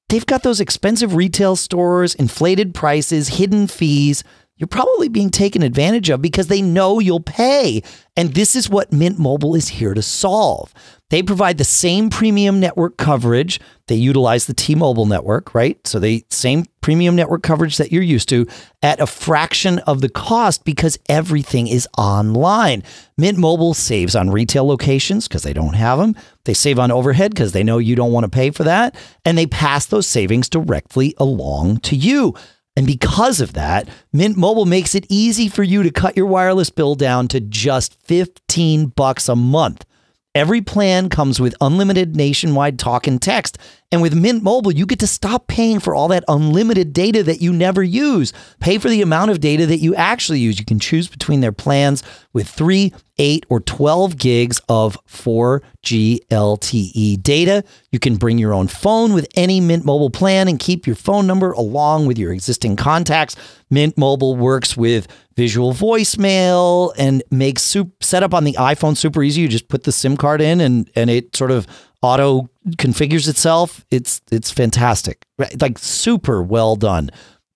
They've 0.09 0.25
got 0.25 0.43
those 0.43 0.59
expensive 0.59 1.15
retail 1.15 1.55
stores, 1.55 2.15
inflated 2.15 2.73
prices, 2.73 3.29
hidden 3.29 3.67
fees. 3.67 4.23
You're 4.61 4.67
probably 4.67 5.09
being 5.09 5.31
taken 5.31 5.63
advantage 5.63 6.11
of 6.11 6.21
because 6.21 6.45
they 6.45 6.61
know 6.61 6.99
you'll 6.99 7.19
pay. 7.19 7.81
And 8.15 8.35
this 8.35 8.55
is 8.55 8.69
what 8.69 8.93
Mint 8.93 9.17
Mobile 9.17 9.55
is 9.55 9.69
here 9.69 9.95
to 9.95 10.03
solve. 10.03 10.71
They 11.09 11.23
provide 11.23 11.57
the 11.57 11.63
same 11.63 12.11
premium 12.11 12.59
network 12.59 12.97
coverage. 12.97 13.59
They 13.87 13.95
utilize 13.95 14.45
the 14.45 14.53
T-Mobile 14.53 15.07
network, 15.07 15.55
right? 15.55 15.85
So 15.87 15.97
they 15.97 16.25
same 16.29 16.65
premium 16.81 17.15
network 17.15 17.41
coverage 17.41 17.77
that 17.77 17.91
you're 17.91 18.03
used 18.03 18.29
to 18.29 18.45
at 18.83 18.99
a 18.99 19.07
fraction 19.07 19.79
of 19.79 20.01
the 20.01 20.09
cost 20.09 20.63
because 20.63 20.99
everything 21.09 21.65
is 21.67 21.87
online. 21.97 22.83
Mint 23.17 23.39
Mobile 23.39 23.73
saves 23.73 24.15
on 24.15 24.29
retail 24.29 24.67
locations 24.67 25.27
because 25.27 25.41
they 25.41 25.53
don't 25.53 25.73
have 25.73 25.97
them. 25.97 26.15
They 26.45 26.53
save 26.53 26.77
on 26.77 26.91
overhead 26.91 27.31
because 27.31 27.51
they 27.51 27.63
know 27.63 27.79
you 27.79 27.95
don't 27.95 28.11
want 28.11 28.25
to 28.25 28.29
pay 28.29 28.51
for 28.51 28.63
that, 28.65 28.95
and 29.25 29.39
they 29.39 29.47
pass 29.47 29.87
those 29.87 30.05
savings 30.05 30.49
directly 30.49 31.15
along 31.17 31.77
to 31.77 31.95
you. 31.95 32.35
And 32.75 32.87
because 32.87 33.41
of 33.41 33.53
that, 33.53 33.89
Mint 34.13 34.37
Mobile 34.37 34.65
makes 34.65 34.95
it 34.95 35.05
easy 35.09 35.49
for 35.49 35.63
you 35.63 35.83
to 35.83 35.91
cut 35.91 36.15
your 36.15 36.25
wireless 36.25 36.69
bill 36.69 36.95
down 36.95 37.27
to 37.29 37.41
just 37.41 38.01
15 38.03 38.87
bucks 38.87 39.27
a 39.27 39.35
month. 39.35 39.85
Every 40.33 40.61
plan 40.61 41.09
comes 41.09 41.41
with 41.41 41.55
unlimited 41.59 42.15
nationwide 42.15 42.79
talk 42.79 43.07
and 43.07 43.21
text. 43.21 43.57
And 43.91 44.01
with 44.01 44.15
Mint 44.15 44.41
Mobile, 44.41 44.71
you 44.71 44.85
get 44.85 44.99
to 44.99 45.07
stop 45.07 45.47
paying 45.47 45.81
for 45.81 45.93
all 45.93 46.07
that 46.09 46.23
unlimited 46.29 46.93
data 46.93 47.23
that 47.23 47.41
you 47.41 47.51
never 47.51 47.83
use. 47.83 48.31
Pay 48.61 48.77
for 48.77 48.87
the 48.87 49.01
amount 49.01 49.31
of 49.31 49.41
data 49.41 49.65
that 49.65 49.79
you 49.79 49.93
actually 49.95 50.39
use. 50.39 50.59
You 50.59 50.65
can 50.65 50.79
choose 50.79 51.09
between 51.09 51.41
their 51.41 51.51
plans 51.51 52.01
with 52.31 52.47
3, 52.47 52.93
8, 53.17 53.45
or 53.49 53.59
12 53.59 54.17
gigs 54.17 54.61
of 54.69 54.97
4G 55.07 56.19
LTE 56.29 57.21
data. 57.21 57.65
You 57.91 57.99
can 57.99 58.15
bring 58.15 58.37
your 58.37 58.53
own 58.53 58.67
phone 58.67 59.11
with 59.11 59.27
any 59.35 59.59
Mint 59.59 59.83
Mobile 59.83 60.09
plan 60.09 60.47
and 60.47 60.57
keep 60.57 60.87
your 60.87 60.95
phone 60.95 61.27
number 61.27 61.51
along 61.51 62.05
with 62.05 62.17
your 62.17 62.31
existing 62.31 62.77
contacts. 62.77 63.35
Mint 63.69 63.97
Mobile 63.97 64.37
works 64.37 64.77
with 64.77 65.07
visual 65.35 65.73
voicemail 65.73 66.93
and 66.97 67.23
makes 67.29 67.75
setup 67.99 68.33
on 68.33 68.45
the 68.45 68.53
iPhone 68.53 68.95
super 68.95 69.21
easy. 69.21 69.41
You 69.41 69.49
just 69.49 69.67
put 69.67 69.83
the 69.83 69.91
SIM 69.91 70.15
card 70.15 70.39
in 70.39 70.61
and 70.61 70.89
and 70.95 71.09
it 71.09 71.35
sort 71.35 71.51
of 71.51 71.67
auto 72.01 72.49
configures 72.69 73.27
itself. 73.27 73.85
It's 73.89 74.21
it's 74.31 74.51
fantastic. 74.51 75.25
Like 75.59 75.77
super 75.77 76.41
well 76.41 76.75
done. 76.75 77.09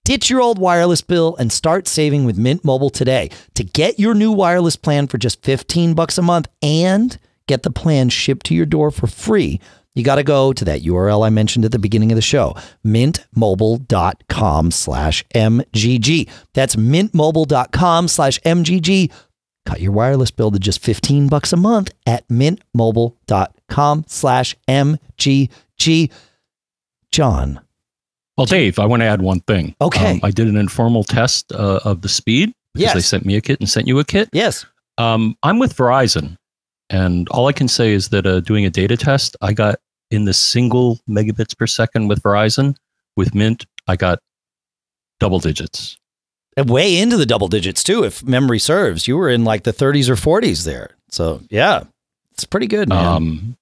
Ditch 0.04 0.30
your 0.30 0.41
old 0.41 0.60
wireless 0.60 1.02
bill 1.02 1.36
and 1.38 1.52
start 1.52 1.88
saving 1.88 2.26
with 2.26 2.38
Mint 2.38 2.63
Mobile 2.63 2.91
today. 2.91 3.30
To 3.56 3.63
get 3.63 4.00
your 4.00 4.13
new 4.13 4.32
wireless 4.32 4.76
plan 4.76 5.08
for 5.08 5.18
just 5.18 5.41
15 5.41 5.96
bucks 5.96 6.20
a 6.20 6.22
month 6.22 6.48
and 6.62 7.18
get 7.48 7.63
the 7.63 7.72
plan 7.72 8.10
shipped 8.10 8.46
to 8.48 8.54
your 8.54 8.68
door 8.68 8.91
for 8.91 9.08
free, 9.08 9.60
you 9.96 10.04
got 10.04 10.15
to 10.15 10.24
go 10.24 10.54
to 10.54 10.65
that 10.65 10.84
URL 10.84 11.26
I 11.26 11.30
mentioned 11.30 11.65
at 11.65 11.72
the 11.72 11.80
beginning 11.80 12.12
of 12.12 12.18
the 12.18 12.22
show, 12.22 12.56
mintmobile.com 12.86 14.70
slash 14.70 15.26
MGG. 15.34 16.30
That's 16.54 16.76
mintmobile.com 16.76 18.08
slash 18.08 18.39
MGG. 18.41 19.12
Cut 19.65 19.82
your 19.82 19.91
wireless 19.91 20.30
bill 20.30 20.52
to 20.52 20.60
just 20.60 20.84
15 20.84 21.30
bucks 21.30 21.52
a 21.52 21.58
month 21.58 21.91
at 22.06 22.28
mintmobile.com 22.28 23.55
slash 24.08 24.56
MGG. 24.67 26.12
John. 27.12 27.60
Well, 28.38 28.45
Dave, 28.45 28.80
I 28.80 28.86
want 28.86 29.01
to 29.01 29.06
add 29.06 29.21
one 29.21 29.39
thing. 29.41 29.75
Um, 29.80 29.88
Okay. 29.88 30.19
I 30.23 30.32
did 30.32 30.47
an 30.47 30.58
informal 30.58 31.04
test 31.06 31.51
uh, 31.54 31.80
of 31.86 32.01
the 32.01 32.10
speed 32.10 32.54
because 32.73 32.82
Yes. 32.88 32.93
they 32.95 32.99
sent 33.01 33.25
me 33.25 33.36
a 33.38 33.41
kit 33.41 33.60
and 33.62 33.69
sent 33.69 33.88
you 33.88 33.97
a 33.99 34.04
kit. 34.04 34.30
Yes. 34.34 34.65
Um, 34.97 35.38
I'm 35.43 35.60
with 35.60 35.75
Verizon, 35.75 36.36
and 36.89 37.28
all 37.30 37.47
I 37.47 37.54
can 37.54 37.67
say 37.69 37.93
is 37.93 38.10
that 38.10 38.25
uh, 38.25 38.39
doing 38.41 38.65
a 38.65 38.69
data 38.69 38.97
test, 38.97 39.38
I 39.41 39.54
got 39.54 39.75
in 40.12 40.25
the 40.25 40.34
single 40.34 40.99
megabits 41.10 41.58
per 41.58 41.67
second 41.67 42.08
with 42.10 42.21
Verizon. 42.21 42.75
With 43.17 43.34
Mint, 43.34 43.65
I 43.88 43.95
got 43.95 44.19
double 45.21 45.39
digits. 45.39 45.97
And 46.58 46.69
way 46.69 46.97
into 46.97 47.15
the 47.17 47.25
double 47.25 47.47
digits 47.47 47.84
too, 47.84 48.04
if 48.04 48.23
memory 48.23 48.60
serves. 48.60 49.08
You 49.08 49.15
were 49.17 49.30
in 49.30 49.45
like 49.45 49.63
the 49.63 49.71
30s 49.73 50.10
or 50.10 50.15
40s 50.15 50.65
there. 50.65 50.91
So 51.10 51.41
yeah, 51.49 51.84
it's 52.36 52.45
pretty 52.45 52.67
good, 52.67 52.89
man. 52.89 53.06
Um, 53.06 53.58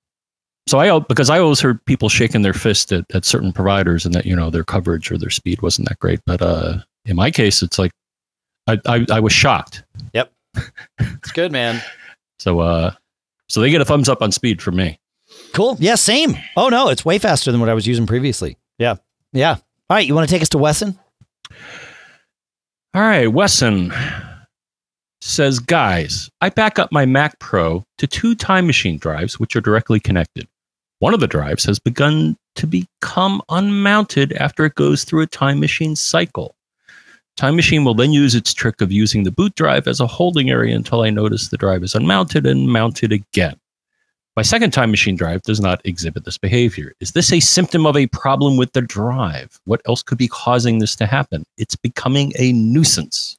so 0.68 0.80
I 0.80 1.00
because 1.00 1.30
I 1.30 1.40
always 1.40 1.60
heard 1.60 1.84
people 1.86 2.10
shaking 2.10 2.42
their 2.42 2.54
fist 2.54 2.92
at, 2.92 3.06
at 3.14 3.26
certain 3.26 3.52
providers 3.54 4.06
and 4.06 4.16
that 4.16 4.26
you 4.26 4.36
know 4.36 4.50
their 4.50 4.64
coverage 4.64 5.12
or 5.12 5.18
their 5.18 5.30
speed 5.30 5.62
wasn't 5.62 5.88
that 5.90 6.00
great. 6.00 6.20
But 6.26 6.42
uh, 6.42 6.78
in 7.06 7.16
my 7.16 7.32
case, 7.32 7.62
it's 7.62 7.78
like 7.78 7.92
I, 8.68 8.80
I, 8.86 9.06
I 9.12 9.20
was 9.20 9.34
shocked. 9.34 9.84
Yep, 10.14 10.32
it's 11.00 11.32
good, 11.32 11.52
man. 11.52 11.82
So 12.40 12.60
uh, 12.60 12.92
so 13.48 13.62
they 13.62 13.70
get 13.70 13.80
a 13.80 13.86
thumbs 13.86 14.10
up 14.10 14.22
on 14.22 14.34
speed 14.34 14.62
from 14.62 14.76
me. 14.76 15.00
Cool. 15.54 15.78
Yeah, 15.80 15.96
same. 15.96 16.36
Oh 16.58 16.68
no, 16.68 16.90
it's 16.90 17.06
way 17.06 17.18
faster 17.18 17.52
than 17.52 17.62
what 17.62 17.70
I 17.70 17.74
was 17.74 17.88
using 17.88 18.06
previously. 18.06 18.58
Yeah. 18.80 18.96
Yeah. 19.32 19.52
All 19.90 19.96
right, 19.96 20.06
you 20.06 20.14
want 20.14 20.28
to 20.28 20.34
take 20.34 20.42
us 20.42 20.50
to 20.50 20.58
Wesson? 20.58 21.00
All 22.94 23.02
right, 23.02 23.28
Wesson. 23.28 23.94
Says, 25.24 25.60
Guys, 25.60 26.30
I 26.42 26.50
back 26.50 26.78
up 26.78 26.92
my 26.92 27.06
Mac 27.06 27.40
Pro 27.40 27.84
to 27.98 28.08
two 28.08 28.36
Time 28.36 28.68
Machine 28.68 28.98
drives, 28.98 29.40
which 29.40 29.56
are 29.56 29.62
directly 29.62 30.00
connected. 30.00 30.48
One 31.00 31.14
of 31.14 31.20
the 31.20 31.28
drives 31.28 31.66
has 31.66 31.80
begun 31.80 32.38
to 32.56 32.68
become 32.68 33.42
unmounted 33.50 34.34
after 34.34 34.66
it 34.66 34.76
goes 34.76 35.04
through 35.04 35.22
a 35.22 35.28
Time 35.28 35.60
Machine 35.60 35.96
cycle. 35.96 36.56
Time 37.36 37.56
Machine 37.56 37.84
will 37.84 37.96
then 37.96 38.12
use 38.12 38.36
its 38.36 38.54
trick 38.54 38.80
of 38.80 38.92
using 38.92 39.24
the 39.24 39.32
boot 39.32 39.56
drive 39.56 39.88
as 39.88 40.00
a 40.00 40.08
holding 40.08 40.52
area 40.52 40.76
until 40.76 41.02
I 41.02 41.10
notice 41.10 41.48
the 41.48 41.58
drive 41.58 41.84
is 41.84 41.96
unmounted 41.96 42.46
and 42.46 42.68
mounted 42.68 43.12
again. 43.12 43.56
My 44.36 44.44
second 44.44 44.72
Time 44.72 44.92
Machine 44.92 45.16
drive 45.16 45.42
does 45.44 45.60
not 45.60 45.82
exhibit 45.86 46.26
this 46.26 46.38
behavior. 46.38 46.94
Is 47.00 47.12
this 47.12 47.32
a 47.32 47.40
symptom 47.40 47.86
of 47.86 47.96
a 47.96 48.08
problem 48.08 48.58
with 48.58 48.74
the 48.74 48.82
drive? 48.82 49.60
What 49.66 49.82
else 49.88 50.04
could 50.04 50.18
be 50.18 50.28
causing 50.28 50.80
this 50.80 50.96
to 50.98 51.06
happen? 51.06 51.44
It's 51.58 51.76
becoming 51.76 52.34
a 52.38 52.52
nuisance. 52.54 53.38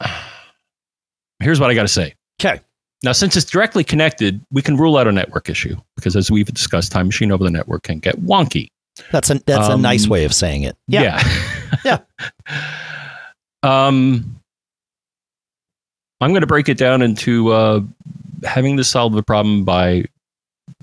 Here's 1.40 1.60
what 1.60 1.70
I 1.70 1.74
got 1.74 1.82
to 1.82 1.88
say. 1.88 2.14
Okay. 2.40 2.60
Now, 3.02 3.12
since 3.12 3.36
it's 3.36 3.44
directly 3.44 3.84
connected, 3.84 4.40
we 4.50 4.62
can 4.62 4.76
rule 4.76 4.96
out 4.96 5.06
a 5.06 5.12
network 5.12 5.50
issue 5.50 5.76
because, 5.94 6.16
as 6.16 6.30
we've 6.30 6.46
discussed, 6.46 6.90
Time 6.90 7.06
Machine 7.06 7.30
over 7.30 7.44
the 7.44 7.50
network 7.50 7.82
can 7.82 7.98
get 7.98 8.18
wonky. 8.22 8.68
That's 9.10 9.28
a 9.28 9.34
that's 9.44 9.68
a 9.68 9.76
nice 9.76 10.04
Um, 10.04 10.10
way 10.10 10.24
of 10.24 10.32
saying 10.32 10.62
it. 10.62 10.76
Yeah. 10.86 11.22
Yeah. 11.84 11.98
um, 13.62 14.40
I'm 16.20 16.30
going 16.30 16.40
to 16.40 16.46
break 16.46 16.68
it 16.68 16.78
down 16.78 17.02
into 17.02 17.50
uh, 17.50 17.80
having 18.44 18.76
to 18.78 18.84
solve 18.84 19.12
the 19.12 19.22
problem 19.22 19.64
by 19.64 20.04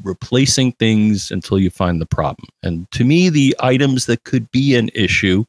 replacing 0.03 0.73
things 0.73 1.31
until 1.31 1.57
you 1.57 1.69
find 1.69 1.99
the 1.99 2.05
problem. 2.05 2.47
And 2.61 2.89
to 2.91 3.03
me, 3.03 3.29
the 3.29 3.55
items 3.61 4.05
that 4.05 4.25
could 4.25 4.51
be 4.51 4.75
an 4.75 4.89
issue 4.93 5.45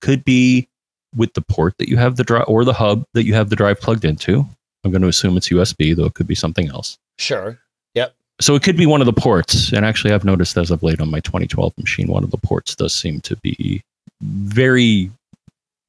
could 0.00 0.24
be 0.24 0.68
with 1.14 1.32
the 1.34 1.40
port 1.40 1.74
that 1.78 1.88
you 1.88 1.96
have 1.96 2.16
the 2.16 2.24
drive 2.24 2.44
or 2.46 2.64
the 2.64 2.72
hub 2.72 3.04
that 3.14 3.24
you 3.24 3.34
have 3.34 3.50
the 3.50 3.56
drive 3.56 3.80
plugged 3.80 4.04
into. 4.04 4.46
I'm 4.84 4.90
going 4.90 5.02
to 5.02 5.08
assume 5.08 5.36
it's 5.36 5.48
USB, 5.48 5.94
though 5.94 6.06
it 6.06 6.14
could 6.14 6.26
be 6.26 6.34
something 6.34 6.68
else. 6.68 6.96
Sure. 7.18 7.58
Yep. 7.94 8.14
So 8.40 8.54
it 8.54 8.62
could 8.62 8.76
be 8.76 8.86
one 8.86 9.02
of 9.02 9.06
the 9.06 9.12
ports. 9.12 9.72
And 9.72 9.84
actually, 9.84 10.14
I've 10.14 10.24
noticed 10.24 10.56
as 10.56 10.70
of 10.70 10.82
late 10.82 11.00
on 11.00 11.10
my 11.10 11.20
2012 11.20 11.76
machine, 11.76 12.08
one 12.08 12.24
of 12.24 12.30
the 12.30 12.38
ports 12.38 12.74
does 12.74 12.94
seem 12.94 13.20
to 13.22 13.36
be 13.36 13.82
very 14.22 15.10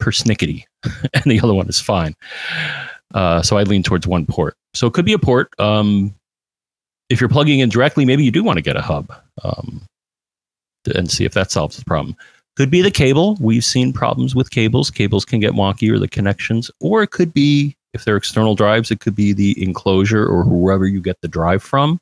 persnickety, 0.01 0.63
and 1.13 1.23
the 1.25 1.39
other 1.39 1.53
one 1.53 1.69
is 1.69 1.79
fine. 1.79 2.15
Uh, 3.13 3.41
so 3.41 3.57
I 3.57 3.63
lean 3.63 3.83
towards 3.83 4.07
one 4.07 4.25
port. 4.25 4.55
So 4.73 4.87
it 4.87 4.93
could 4.93 5.05
be 5.05 5.13
a 5.13 5.19
port. 5.19 5.57
Um, 5.59 6.13
if 7.09 7.19
you're 7.19 7.29
plugging 7.29 7.59
in 7.59 7.69
directly, 7.69 8.05
maybe 8.05 8.23
you 8.23 8.31
do 8.31 8.43
want 8.43 8.57
to 8.57 8.61
get 8.61 8.77
a 8.77 8.81
hub 8.81 9.13
um, 9.43 9.81
and 10.95 11.11
see 11.11 11.25
if 11.25 11.33
that 11.33 11.51
solves 11.51 11.77
the 11.77 11.85
problem. 11.85 12.15
Could 12.57 12.69
be 12.69 12.81
the 12.81 12.91
cable. 12.91 13.37
We've 13.39 13.63
seen 13.63 13.93
problems 13.93 14.35
with 14.35 14.51
cables. 14.51 14.91
Cables 14.91 15.25
can 15.25 15.39
get 15.39 15.53
wonky 15.53 15.91
or 15.91 15.99
the 15.99 16.07
connections, 16.07 16.69
or 16.79 17.01
it 17.01 17.11
could 17.11 17.33
be 17.33 17.75
if 17.93 18.05
they're 18.05 18.17
external 18.17 18.55
drives, 18.55 18.91
it 18.91 18.99
could 18.99 19.15
be 19.15 19.33
the 19.33 19.61
enclosure 19.61 20.25
or 20.25 20.43
whoever 20.43 20.85
you 20.85 21.01
get 21.01 21.19
the 21.21 21.27
drive 21.27 21.61
from. 21.61 21.99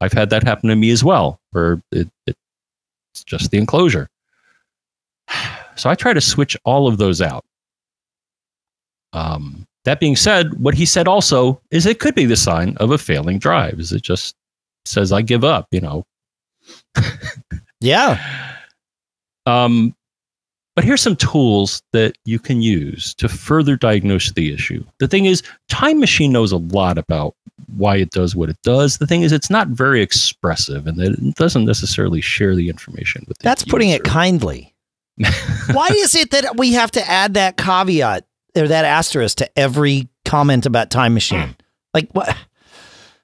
I've 0.00 0.12
had 0.12 0.30
that 0.30 0.42
happen 0.42 0.68
to 0.68 0.76
me 0.76 0.90
as 0.90 1.04
well, 1.04 1.38
where 1.50 1.80
it, 1.92 2.08
it's 2.26 3.24
just 3.24 3.50
the 3.50 3.58
enclosure. 3.58 4.08
So 5.76 5.88
I 5.88 5.94
try 5.94 6.12
to 6.12 6.20
switch 6.20 6.56
all 6.64 6.88
of 6.88 6.98
those 6.98 7.20
out. 7.20 7.44
Um, 9.12 9.66
that 9.84 10.00
being 10.00 10.16
said, 10.16 10.54
what 10.54 10.74
he 10.74 10.86
said 10.86 11.08
also 11.08 11.60
is 11.70 11.86
it 11.86 12.00
could 12.00 12.14
be 12.14 12.26
the 12.26 12.36
sign 12.36 12.76
of 12.78 12.90
a 12.90 12.98
failing 12.98 13.38
drive. 13.38 13.78
Is 13.78 13.92
it 13.92 14.02
just 14.02 14.34
says 14.84 15.12
I 15.12 15.22
give 15.22 15.44
up? 15.44 15.66
You 15.70 15.80
know, 15.80 16.04
Yeah. 17.80 18.56
Um, 19.50 19.94
but 20.76 20.84
here's 20.84 21.00
some 21.00 21.16
tools 21.16 21.82
that 21.92 22.16
you 22.24 22.38
can 22.38 22.62
use 22.62 23.12
to 23.14 23.28
further 23.28 23.76
diagnose 23.76 24.32
the 24.32 24.54
issue. 24.54 24.84
The 24.98 25.08
thing 25.08 25.26
is, 25.26 25.42
Time 25.68 25.98
Machine 25.98 26.32
knows 26.32 26.52
a 26.52 26.58
lot 26.58 26.96
about 26.96 27.34
why 27.76 27.96
it 27.96 28.10
does 28.10 28.36
what 28.36 28.48
it 28.48 28.56
does. 28.62 28.98
The 28.98 29.06
thing 29.06 29.22
is, 29.22 29.32
it's 29.32 29.50
not 29.50 29.68
very 29.68 30.00
expressive 30.00 30.86
and 30.86 30.96
that 30.98 31.12
it 31.12 31.34
doesn't 31.34 31.64
necessarily 31.64 32.20
share 32.20 32.54
the 32.54 32.68
information 32.68 33.24
with 33.28 33.38
the 33.38 33.44
That's 33.44 33.64
putting 33.64 33.90
it 33.90 34.04
kindly. 34.04 34.74
Why 35.72 35.88
is 35.90 36.14
it 36.14 36.30
that 36.30 36.56
we 36.56 36.72
have 36.72 36.90
to 36.92 37.06
add 37.06 37.34
that 37.34 37.58
caveat 37.58 38.24
or 38.56 38.68
that 38.68 38.86
asterisk 38.86 39.36
to 39.38 39.58
every 39.58 40.08
comment 40.24 40.64
about 40.64 40.90
Time 40.90 41.12
Machine? 41.12 41.56
Like 41.92 42.10
what? 42.12 42.34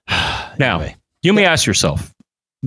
Now, 0.58 0.86
you 1.22 1.32
may 1.32 1.44
ask 1.44 1.66
yourself, 1.66 2.14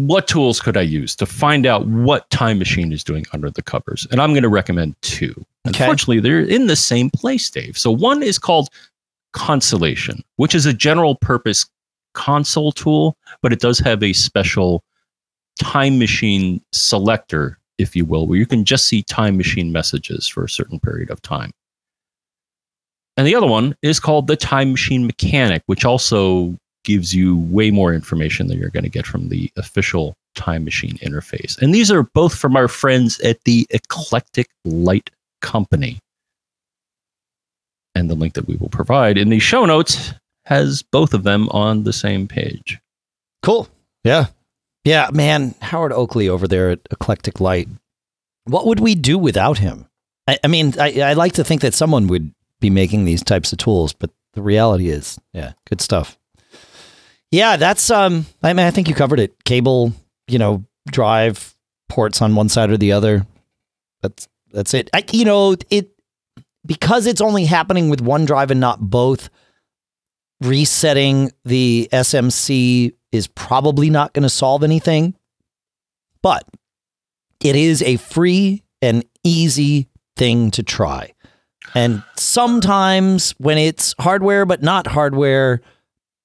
what 0.08 0.28
tools 0.28 0.62
could 0.62 0.78
I 0.78 0.82
use 0.82 1.16
to 1.18 1.26
find 1.26 1.66
out 1.66 1.86
what 1.88 2.30
Time 2.30 2.58
Machine 2.58 2.94
is 2.94 3.04
doing 3.04 3.26
under 3.34 3.50
the 3.50 3.62
covers? 3.62 4.08
And 4.12 4.22
I'm 4.22 4.32
going 4.32 4.44
to 4.44 4.50
recommend 4.50 4.96
two. 5.02 5.32
Okay. 5.68 5.84
Unfortunately, 5.84 6.20
they're 6.20 6.40
in 6.40 6.68
the 6.68 6.76
same 6.76 7.10
place, 7.10 7.50
Dave. 7.50 7.78
So 7.78 7.92
one 7.92 8.24
is 8.24 8.40
called 8.40 8.70
Consolation, 9.34 10.24
which 10.38 10.56
is 10.56 10.66
a 10.66 10.74
general 10.74 11.16
purpose 11.16 11.66
console 12.14 12.72
tool, 12.72 13.18
but 13.42 13.52
it 13.52 13.60
does 13.60 13.78
have 13.80 14.02
a 14.02 14.14
special 14.14 14.84
time 15.60 16.00
machine 16.00 16.62
selector, 16.72 17.60
if 17.78 17.96
you 17.96 18.06
will, 18.06 18.26
where 18.26 18.38
you 18.38 18.46
can 18.46 18.64
just 18.64 18.88
see 18.88 19.04
time 19.04 19.38
machine 19.38 19.72
messages 19.72 20.28
for 20.28 20.44
a 20.44 20.50
certain 20.50 20.80
period 20.80 21.10
of 21.10 21.22
time. 21.22 21.52
And 23.18 23.28
the 23.28 23.36
other 23.36 23.48
one 23.48 23.76
is 23.82 24.00
called 24.00 24.28
the 24.28 24.38
Time 24.38 24.72
Machine 24.72 25.06
Mechanic, 25.06 25.62
which 25.66 25.84
also 25.84 26.58
gives 26.84 27.14
you 27.14 27.38
way 27.38 27.72
more 27.72 27.94
information 27.94 28.48
than 28.48 28.58
you're 28.58 28.70
going 28.70 28.84
to 28.84 28.90
get 28.90 29.06
from 29.06 29.30
the 29.30 29.52
official 29.58 30.16
Time 30.36 30.64
Machine 30.64 30.98
interface. 31.00 31.62
And 31.62 31.74
these 31.74 31.92
are 31.92 32.04
both 32.04 32.36
from 32.36 32.56
our 32.56 32.68
friends 32.68 33.20
at 33.22 33.44
the 33.44 33.68
Eclectic 33.72 34.48
Light 34.66 35.10
Company. 35.42 36.00
And 37.96 38.10
the 38.10 38.16
link 38.16 38.34
that 38.36 38.48
we 38.48 38.56
will 38.56 38.70
provide 38.70 39.18
in 39.18 39.30
the 39.30 39.40
show 39.40 39.66
notes 39.66 40.14
has 40.46 40.84
both 40.84 41.14
of 41.14 41.24
them 41.24 41.50
on 41.50 41.84
the 41.84 41.94
same 41.94 42.28
page. 42.28 42.80
Cool. 43.44 43.68
Yeah. 44.04 44.28
Yeah, 44.86 45.10
man, 45.12 45.56
Howard 45.62 45.92
Oakley 45.92 46.30
over 46.30 46.48
there 46.48 46.70
at 46.70 46.80
Eclectic 46.92 47.42
Light. 47.42 47.68
What 48.46 48.66
would 48.66 48.80
we 48.80 48.96
do 48.96 49.18
without 49.18 49.58
him? 49.58 49.88
I, 50.28 50.38
I 50.44 50.48
mean, 50.48 50.74
I, 50.80 51.02
I 51.02 51.14
like 51.14 51.34
to 51.34 51.44
think 51.44 51.62
that 51.62 51.74
someone 51.74 52.08
would 52.08 52.34
be 52.60 52.70
making 52.70 53.06
these 53.06 53.24
types 53.24 53.52
of 53.52 53.58
tools, 53.58 53.94
but 53.94 54.12
the 54.34 54.42
reality 54.42 54.90
is, 54.90 55.20
yeah, 55.34 55.54
good 55.68 55.82
stuff. 55.82 56.19
Yeah, 57.32 57.58
that's 57.58 57.90
um 57.92 58.26
I 58.42 58.54
mean 58.54 58.66
I 58.66 58.72
think 58.72 58.88
you 58.88 58.96
covered 58.96 59.20
it. 59.20 59.44
Cable, 59.44 59.94
you 60.28 60.40
know, 60.40 60.66
drive 60.88 61.56
ports 61.88 62.22
on 62.22 62.36
one 62.36 62.50
side 62.50 62.70
or 62.70 62.78
the 62.78 62.92
other. 62.92 63.26
That's 64.02 64.28
that's 64.52 64.74
it. 64.74 64.90
I, 64.94 65.04
you 65.12 65.26
know, 65.26 65.56
it 65.70 65.92
because 66.66 67.06
it's 67.08 67.22
only 67.22 67.46
happening 67.46 67.90
with 67.90 68.02
one 68.02 68.26
drive 68.26 68.52
and 68.52 68.60
not 68.60 68.80
both. 68.80 69.30
Resetting 70.42 71.32
the 71.44 71.90
SMC 71.92 72.94
is 73.12 73.28
probably 73.28 73.90
not 73.90 74.14
going 74.14 74.24
to 74.24 74.30
solve 74.30 74.64
anything, 74.64 75.14
but 76.22 76.46
it 77.44 77.58
is 77.58 77.82
a 77.82 77.98
free 77.98 78.64
and 78.82 79.04
easy 79.24 79.90
thing 80.16 80.50
to 80.52 80.64
try. 80.64 81.14
And 81.76 82.04
sometimes 82.16 83.32
when 83.38 83.58
it's 83.58 83.94
hardware 84.00 84.46
but 84.46 84.64
not 84.64 84.88
hardware, 84.88 85.62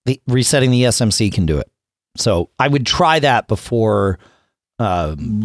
the, 0.04 0.20
resetting 0.26 0.70
the 0.70 0.82
SMC 0.84 1.32
can 1.32 1.46
do 1.46 1.58
it. 1.58 1.70
So 2.16 2.50
I 2.58 2.68
would 2.68 2.86
try 2.86 3.18
that 3.18 3.48
before, 3.48 4.18
um, 4.78 5.40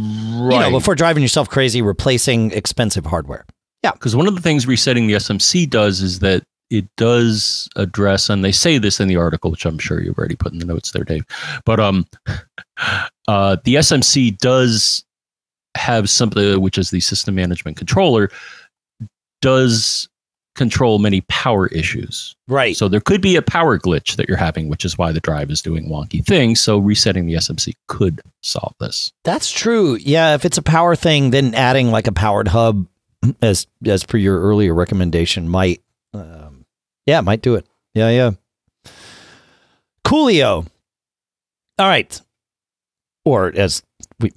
you 0.51 0.59
know, 0.59 0.71
before 0.71 0.95
driving 0.95 1.23
yourself 1.23 1.49
crazy 1.49 1.81
replacing 1.81 2.51
expensive 2.51 3.05
hardware. 3.05 3.45
Yeah, 3.83 3.91
because 3.93 4.15
one 4.15 4.27
of 4.27 4.35
the 4.35 4.41
things 4.41 4.67
resetting 4.67 5.07
the 5.07 5.13
SMC 5.13 5.69
does 5.69 6.01
is 6.01 6.19
that 6.19 6.43
it 6.69 6.85
does 6.97 7.67
address, 7.75 8.29
and 8.29 8.45
they 8.45 8.51
say 8.51 8.77
this 8.77 8.99
in 8.99 9.07
the 9.07 9.15
article, 9.15 9.49
which 9.49 9.65
I'm 9.65 9.79
sure 9.79 10.01
you've 10.01 10.17
already 10.17 10.35
put 10.35 10.51
in 10.51 10.59
the 10.59 10.65
notes 10.65 10.91
there, 10.91 11.03
Dave. 11.03 11.23
But 11.65 11.79
um, 11.79 12.05
uh, 13.27 13.57
the 13.63 13.75
SMC 13.75 14.37
does 14.37 15.03
have 15.75 16.09
something, 16.09 16.61
which 16.61 16.77
is 16.77 16.91
the 16.91 16.99
system 16.99 17.35
management 17.35 17.77
controller, 17.77 18.29
does 19.41 20.09
control 20.55 20.99
many 20.99 21.21
power 21.21 21.67
issues. 21.67 22.35
Right. 22.47 22.75
So 22.75 22.87
there 22.87 22.99
could 22.99 23.21
be 23.21 23.35
a 23.35 23.41
power 23.41 23.79
glitch 23.79 24.15
that 24.17 24.27
you're 24.27 24.37
having, 24.37 24.67
which 24.69 24.83
is 24.83 24.97
why 24.97 25.11
the 25.11 25.19
drive 25.19 25.49
is 25.51 25.61
doing 25.61 25.89
wonky 25.89 26.23
things. 26.25 26.59
So 26.61 26.77
resetting 26.79 27.25
the 27.25 27.35
SMC 27.35 27.73
could 27.87 28.21
solve 28.41 28.73
this. 28.79 29.11
That's 29.23 29.51
true. 29.51 29.95
Yeah, 29.95 30.35
if 30.35 30.45
it's 30.45 30.57
a 30.57 30.63
power 30.63 30.95
thing, 30.95 31.31
then 31.31 31.53
adding 31.55 31.91
like 31.91 32.07
a 32.07 32.11
powered 32.11 32.49
hub, 32.49 32.87
as 33.41 33.67
as 33.85 34.03
per 34.03 34.17
your 34.17 34.41
earlier 34.41 34.73
recommendation, 34.73 35.47
might, 35.47 35.81
um, 36.13 36.65
yeah, 37.05 37.21
might 37.21 37.41
do 37.41 37.55
it. 37.55 37.65
Yeah, 37.93 38.09
yeah. 38.09 38.31
Coolio. 40.05 40.67
All 41.77 41.87
right, 41.87 42.21
or 43.23 43.53
as 43.55 43.83
we, 44.19 44.31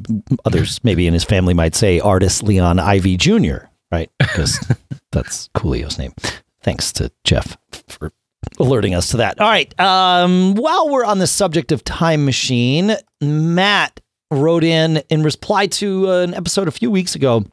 others 0.45 0.79
maybe 0.85 1.07
in 1.07 1.15
his 1.15 1.25
family 1.25 1.55
might 1.55 1.75
say, 1.75 1.99
Artis 1.99 2.43
Leon 2.43 2.79
Ivey 2.79 3.17
Jr. 3.17 3.67
Right, 3.93 4.11
because 4.19 4.59
that's 5.13 5.51
Coolio's 5.55 5.99
name. 5.99 6.15
Thanks 6.63 6.93
to 6.95 7.13
Jeff 7.25 7.59
for 7.89 8.11
alerting 8.59 8.95
us 8.95 9.09
to 9.09 9.19
that. 9.19 9.41
All 9.41 9.49
right. 9.49 9.79
Um, 9.79 10.55
while 10.55 10.89
we're 10.89 11.05
on 11.05 11.19
the 11.19 11.27
subject 11.27 11.73
of 11.73 11.85
Time 11.85 12.25
Machine, 12.25 12.97
Matt 13.21 14.01
wrote 14.31 14.65
in 14.65 15.03
in 15.11 15.23
reply 15.23 15.67
to 15.67 16.09
uh, 16.09 16.23
an 16.23 16.35
episode 16.35 16.67
a 16.69 16.73
few 16.73 16.91
weeks 16.91 17.15
ago 17.15 17.45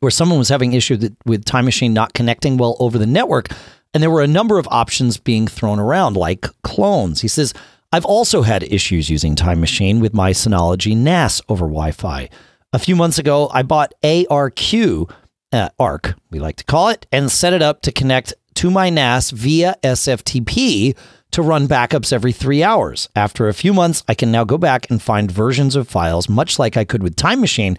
where 0.00 0.10
someone 0.10 0.38
was 0.38 0.48
having 0.48 0.72
issues 0.72 1.10
with 1.26 1.44
Time 1.44 1.66
Machine 1.66 1.92
not 1.92 2.14
connecting 2.14 2.56
well 2.56 2.76
over 2.80 2.96
the 2.98 3.06
network. 3.06 3.48
And 3.92 4.02
there 4.02 4.10
were 4.10 4.22
a 4.22 4.26
number 4.26 4.58
of 4.58 4.68
options 4.70 5.18
being 5.18 5.46
thrown 5.46 5.78
around, 5.78 6.16
like 6.16 6.46
clones. 6.62 7.20
He 7.20 7.28
says, 7.28 7.52
I've 7.92 8.04
also 8.04 8.42
had 8.42 8.62
issues 8.62 9.10
using 9.10 9.34
Time 9.34 9.60
Machine 9.60 10.00
with 10.00 10.14
my 10.14 10.30
Synology 10.30 10.96
NAS 10.96 11.42
over 11.48 11.66
Wi 11.66 11.90
Fi. 11.90 12.30
A 12.72 12.78
few 12.78 12.94
months 12.94 13.18
ago, 13.18 13.50
I 13.52 13.62
bought 13.62 13.92
ARQ, 14.04 15.10
uh, 15.52 15.70
Arq, 15.78 16.14
we 16.30 16.38
like 16.38 16.56
to 16.56 16.64
call 16.64 16.88
it, 16.88 17.06
and 17.12 17.30
set 17.30 17.52
it 17.52 17.62
up 17.62 17.82
to 17.82 17.92
connect 17.92 18.34
to 18.54 18.70
my 18.70 18.90
NAS 18.90 19.30
via 19.30 19.76
SFTP 19.82 20.96
to 21.30 21.42
run 21.42 21.68
backups 21.68 22.12
every 22.12 22.32
three 22.32 22.62
hours. 22.62 23.08
After 23.14 23.48
a 23.48 23.54
few 23.54 23.72
months, 23.72 24.02
I 24.08 24.14
can 24.14 24.32
now 24.32 24.44
go 24.44 24.58
back 24.58 24.90
and 24.90 25.00
find 25.00 25.30
versions 25.30 25.76
of 25.76 25.88
files, 25.88 26.28
much 26.28 26.58
like 26.58 26.76
I 26.76 26.84
could 26.84 27.02
with 27.02 27.16
Time 27.16 27.40
Machine, 27.40 27.78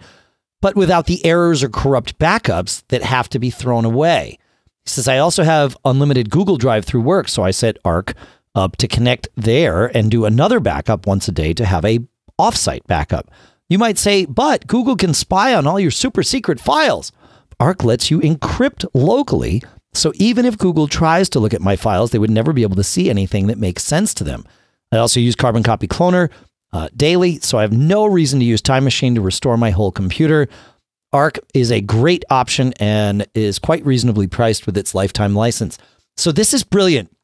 but 0.60 0.76
without 0.76 1.06
the 1.06 1.24
errors 1.24 1.62
or 1.62 1.68
corrupt 1.68 2.18
backups 2.18 2.84
that 2.88 3.02
have 3.02 3.28
to 3.30 3.38
be 3.38 3.50
thrown 3.50 3.84
away. 3.84 4.38
He 4.84 4.88
says, 4.88 5.06
I 5.06 5.18
also 5.18 5.44
have 5.44 5.76
unlimited 5.84 6.30
Google 6.30 6.56
Drive 6.56 6.84
through 6.84 7.02
work, 7.02 7.28
so 7.28 7.42
I 7.42 7.50
set 7.50 7.82
Arq 7.84 8.14
up 8.54 8.76
to 8.76 8.88
connect 8.88 9.28
there 9.36 9.86
and 9.86 10.10
do 10.10 10.24
another 10.24 10.60
backup 10.60 11.06
once 11.06 11.28
a 11.28 11.32
day 11.32 11.52
to 11.54 11.64
have 11.64 11.84
a 11.84 12.00
offsite 12.38 12.86
backup. 12.86 13.30
You 13.68 13.78
might 13.78 13.98
say, 13.98 14.24
but 14.24 14.66
Google 14.66 14.96
can 14.96 15.14
spy 15.14 15.54
on 15.54 15.66
all 15.66 15.80
your 15.80 15.90
super 15.90 16.22
secret 16.22 16.60
files. 16.60 17.12
Arq 17.62 17.84
lets 17.84 18.10
you 18.10 18.18
encrypt 18.18 18.84
locally, 18.92 19.62
so 19.92 20.12
even 20.16 20.46
if 20.46 20.58
Google 20.58 20.88
tries 20.88 21.28
to 21.28 21.38
look 21.38 21.54
at 21.54 21.60
my 21.60 21.76
files, 21.76 22.10
they 22.10 22.18
would 22.18 22.28
never 22.28 22.52
be 22.52 22.62
able 22.62 22.74
to 22.74 22.82
see 22.82 23.08
anything 23.08 23.46
that 23.46 23.56
makes 23.56 23.84
sense 23.84 24.12
to 24.14 24.24
them. 24.24 24.44
I 24.90 24.96
also 24.96 25.20
use 25.20 25.36
Carbon 25.36 25.62
Copy 25.62 25.86
Cloner 25.86 26.28
uh, 26.72 26.88
daily, 26.96 27.38
so 27.38 27.58
I 27.58 27.62
have 27.62 27.72
no 27.72 28.06
reason 28.06 28.40
to 28.40 28.44
use 28.44 28.60
Time 28.60 28.82
Machine 28.82 29.14
to 29.14 29.20
restore 29.20 29.56
my 29.56 29.70
whole 29.70 29.92
computer. 29.92 30.48
Arq 31.14 31.38
is 31.54 31.70
a 31.70 31.80
great 31.80 32.24
option 32.30 32.72
and 32.80 33.28
is 33.32 33.60
quite 33.60 33.86
reasonably 33.86 34.26
priced 34.26 34.66
with 34.66 34.76
its 34.76 34.92
lifetime 34.92 35.36
license. 35.36 35.78
So 36.16 36.32
this 36.32 36.52
is 36.52 36.64
brilliant. 36.64 37.14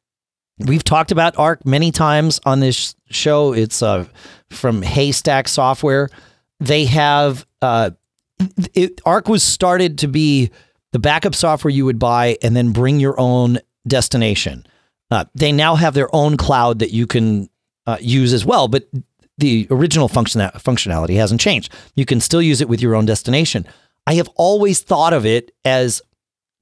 We've 0.60 0.84
talked 0.84 1.10
about 1.10 1.34
Arq 1.34 1.64
many 1.64 1.90
times 1.90 2.38
on 2.46 2.60
this 2.60 2.94
show. 3.10 3.54
It's 3.54 3.82
uh, 3.82 4.04
from 4.50 4.82
Haystack 4.82 5.48
Software. 5.48 6.10
They 6.60 6.84
have 6.84 7.44
uh, 7.60 7.90
it, 8.74 8.96
Arq 9.04 9.28
was 9.28 9.42
started 9.42 9.98
to 9.98 10.08
be 10.08 10.50
the 10.92 10.98
backup 10.98 11.34
software 11.34 11.70
you 11.70 11.84
would 11.84 11.98
buy 11.98 12.38
and 12.42 12.56
then 12.56 12.72
bring 12.72 13.00
your 13.00 13.18
own 13.20 13.58
destination. 13.86 14.66
Uh, 15.10 15.24
they 15.34 15.52
now 15.52 15.74
have 15.74 15.94
their 15.94 16.14
own 16.14 16.36
cloud 16.36 16.78
that 16.80 16.92
you 16.92 17.06
can 17.06 17.48
uh, 17.86 17.96
use 18.00 18.32
as 18.32 18.44
well, 18.44 18.68
but 18.68 18.88
the 19.38 19.66
original 19.70 20.08
function 20.08 20.40
functionality 20.56 21.16
hasn't 21.16 21.40
changed. 21.40 21.72
You 21.94 22.04
can 22.04 22.20
still 22.20 22.42
use 22.42 22.60
it 22.60 22.68
with 22.68 22.82
your 22.82 22.94
own 22.94 23.06
destination. 23.06 23.66
I 24.06 24.14
have 24.14 24.28
always 24.36 24.80
thought 24.80 25.12
of 25.12 25.24
it 25.24 25.52
as 25.64 26.02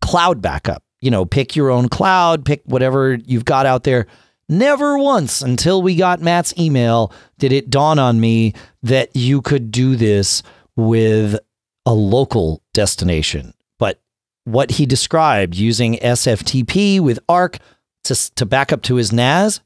cloud 0.02 0.42
backup. 0.42 0.82
You 1.00 1.10
know, 1.10 1.24
pick 1.24 1.56
your 1.56 1.70
own 1.70 1.88
cloud, 1.88 2.44
pick 2.44 2.62
whatever 2.64 3.14
you've 3.14 3.44
got 3.44 3.66
out 3.66 3.84
there. 3.84 4.06
Never 4.48 4.98
once 4.98 5.42
until 5.42 5.82
we 5.82 5.96
got 5.96 6.20
Matt's 6.20 6.56
email 6.58 7.12
did 7.38 7.52
it 7.52 7.70
dawn 7.70 7.98
on 7.98 8.20
me 8.20 8.54
that 8.82 9.14
you 9.14 9.42
could 9.42 9.70
do 9.70 9.96
this 9.96 10.42
with 10.76 11.38
a 11.86 11.94
local 11.94 12.62
destination. 12.74 13.54
But 13.78 14.00
what 14.44 14.72
he 14.72 14.84
described 14.84 15.54
using 15.54 15.96
SFTP 15.98 17.00
with 17.00 17.18
Arq 17.28 17.60
to, 18.04 18.34
to 18.34 18.44
back 18.44 18.72
up 18.72 18.82
to 18.82 18.96
his 18.96 19.12
NAS, 19.12 19.60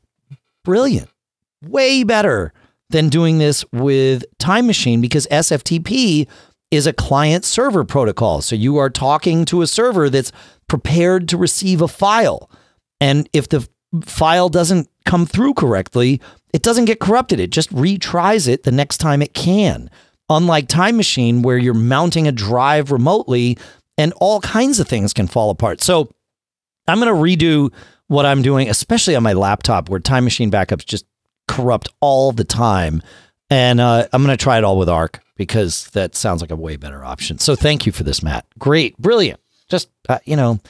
brilliant. 0.65 1.09
Way 1.63 2.05
better 2.05 2.53
than 2.91 3.09
doing 3.09 3.39
this 3.39 3.65
with 3.73 4.25
Time 4.39 4.67
Machine 4.67 5.01
because 5.01 5.27
SFTP 5.29 6.29
is 6.71 6.87
a 6.87 6.93
client 6.93 7.45
server 7.45 7.85
protocol. 7.85 8.41
So 8.43 8.55
you 8.55 8.77
are 8.77 8.91
talking 8.91 9.45
to 9.47 9.63
a 9.63 9.67
server 9.67 10.09
that's 10.09 10.33
prepared 10.69 11.29
to 11.29 11.37
receive 11.37 11.83
a 11.83 11.89
file. 11.89 12.51
And 13.01 13.29
if 13.33 13.49
the 13.49 13.69
file 14.05 14.49
doesn't 14.49 14.89
come 15.05 15.27
through 15.27 15.55
correctly, 15.55 16.21
it 16.53 16.63
doesn't 16.63 16.85
get 16.85 17.01
corrupted. 17.01 17.41
It 17.41 17.51
just 17.51 17.73
retries 17.73 18.47
it 18.47 18.63
the 18.63 18.73
next 18.73 18.99
time 18.99 19.23
it 19.23 19.35
can. 19.35 19.91
Unlike 20.31 20.69
Time 20.69 20.97
Machine, 20.97 21.43
where 21.43 21.59
you're 21.59 21.75
mounting 21.75 22.27
a 22.27 22.33
drive 22.33 22.91
remotely 22.91 23.59
and 23.99 24.15
all 24.17 24.41
kinds 24.41 24.81
of 24.81 24.89
things 24.89 25.13
can 25.13 25.27
fall 25.27 25.51
apart. 25.51 25.83
So 25.83 26.11
I'm 26.89 27.01
going 27.01 27.15
to 27.15 27.21
redo 27.21 27.73
what 28.07 28.25
I'm 28.25 28.41
doing, 28.41 28.71
especially 28.71 29.15
on 29.15 29.23
my 29.23 29.35
laptop 29.35 29.89
where 29.89 30.01
Time 30.01 30.25
Machine 30.25 30.51
backups 30.51 30.87
just 30.87 31.05
corrupt 31.49 31.89
all 32.01 32.33
the 32.33 32.45
time. 32.45 33.03
And 33.51 33.81
uh, 33.81 34.07
I'm 34.13 34.25
going 34.25 34.37
to 34.37 34.43
try 34.43 34.57
it 34.57 34.65
all 34.65 34.79
with 34.79 34.89
Arq 34.89 35.19
because 35.37 35.89
that 35.91 36.15
sounds 36.15 36.41
like 36.41 36.51
a 36.51 36.57
way 36.57 36.77
better 36.77 37.05
option. 37.05 37.39
So 37.39 37.57
thank 37.57 37.85
you 37.85 37.93
for 37.93 38.05
this, 38.05 38.23
Matt. 38.23 38.47
Great, 38.59 38.97
brilliant. 38.99 39.41
Just 39.69 39.89
uh, 40.09 40.19
you 40.25 40.37
know, 40.37 40.61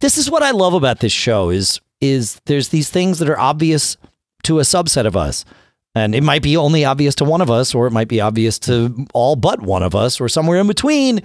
this 0.00 0.18
is 0.18 0.30
what 0.30 0.42
I 0.42 0.50
love 0.52 0.74
about 0.74 1.00
this 1.00 1.12
show 1.12 1.50
is 1.50 1.80
is 2.00 2.40
there's 2.46 2.68
these 2.68 2.88
things 2.90 3.18
that 3.18 3.28
are 3.28 3.38
obvious 3.38 3.96
to 4.44 4.58
a 4.58 4.62
subset 4.62 5.06
of 5.06 5.16
us. 5.16 5.44
And 5.94 6.14
it 6.14 6.22
might 6.22 6.42
be 6.42 6.56
only 6.56 6.84
obvious 6.84 7.14
to 7.16 7.24
one 7.24 7.40
of 7.40 7.50
us, 7.50 7.74
or 7.74 7.86
it 7.86 7.90
might 7.90 8.08
be 8.08 8.20
obvious 8.20 8.58
to 8.60 9.06
all 9.12 9.36
but 9.36 9.60
one 9.60 9.82
of 9.82 9.94
us, 9.94 10.20
or 10.20 10.28
somewhere 10.28 10.60
in 10.60 10.66
between. 10.66 11.22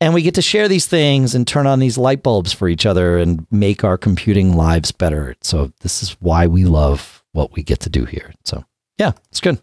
And 0.00 0.14
we 0.14 0.22
get 0.22 0.34
to 0.34 0.42
share 0.42 0.68
these 0.68 0.86
things 0.86 1.34
and 1.34 1.46
turn 1.46 1.66
on 1.66 1.78
these 1.78 1.98
light 1.98 2.22
bulbs 2.22 2.52
for 2.52 2.68
each 2.68 2.86
other 2.86 3.16
and 3.18 3.46
make 3.50 3.84
our 3.84 3.96
computing 3.96 4.56
lives 4.56 4.92
better. 4.92 5.34
So, 5.42 5.72
this 5.80 6.02
is 6.02 6.12
why 6.20 6.46
we 6.46 6.64
love 6.64 7.24
what 7.32 7.52
we 7.52 7.62
get 7.62 7.80
to 7.80 7.90
do 7.90 8.04
here. 8.04 8.32
So, 8.44 8.64
yeah, 8.98 9.12
it's 9.30 9.40
good. 9.40 9.60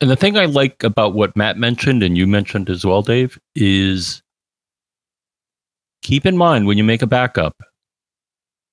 And 0.00 0.10
the 0.10 0.16
thing 0.16 0.38
I 0.38 0.46
like 0.46 0.82
about 0.82 1.14
what 1.14 1.36
Matt 1.36 1.58
mentioned 1.58 2.02
and 2.02 2.16
you 2.16 2.26
mentioned 2.26 2.70
as 2.70 2.84
well, 2.84 3.02
Dave, 3.02 3.38
is 3.54 4.22
keep 6.02 6.24
in 6.24 6.38
mind 6.38 6.66
when 6.66 6.78
you 6.78 6.84
make 6.84 7.02
a 7.02 7.06
backup, 7.06 7.56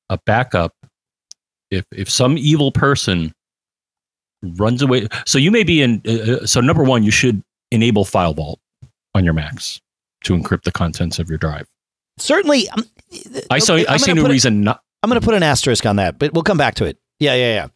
a 0.10 0.17
backup, 0.25 0.73
if 1.69 1.86
if 1.91 2.10
some 2.10 2.38
evil 2.38 2.71
person 2.71 3.34
runs 4.55 4.81
away, 4.81 5.07
so 5.25 5.38
you 5.38 5.51
may 5.51 5.63
be 5.63 5.81
in. 5.81 6.01
Uh, 6.07 6.12
uh 6.12 6.45
so 6.45 6.62
number 6.62 6.83
one, 6.83 7.03
you 7.03 7.12
should 7.12 7.43
enable 7.71 8.05
FileVault 8.05 8.57
on 9.15 9.23
your 9.23 9.33
Macs 9.33 9.81
to 10.23 10.33
encrypt 10.33 10.63
the 10.63 10.71
contents 10.71 11.19
of 11.19 11.29
your 11.29 11.38
drive. 11.38 11.67
Certainly, 12.17 12.69
um, 12.69 12.83
I 13.49 13.60
saw. 13.60 13.75
I 13.88 13.97
see 13.97 14.13
no 14.13 14.27
reason 14.27 14.62
not. 14.62 14.81
I'm 15.03 15.10
going 15.10 15.19
to 15.19 15.25
put 15.25 15.36
an 15.36 15.43
asterisk 15.43 15.86
on 15.86 15.97
that, 15.97 16.17
but 16.17 16.33
we'll 16.33 16.43
come 16.43 16.57
back 16.57 16.75
to 16.75 16.86
it. 16.86 16.97
Yeah, 17.19 17.36
yeah, 17.36 17.53
yeah. 17.53 17.67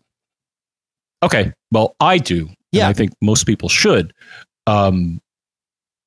Okay. 1.24 1.54
Well, 1.72 1.96
I 2.00 2.18
do. 2.18 2.50
Yeah. 2.72 2.88
I 2.88 2.94
think 2.94 3.12
most 3.22 3.46
people 3.46 3.70
should. 3.70 4.14
Um, 4.68 5.22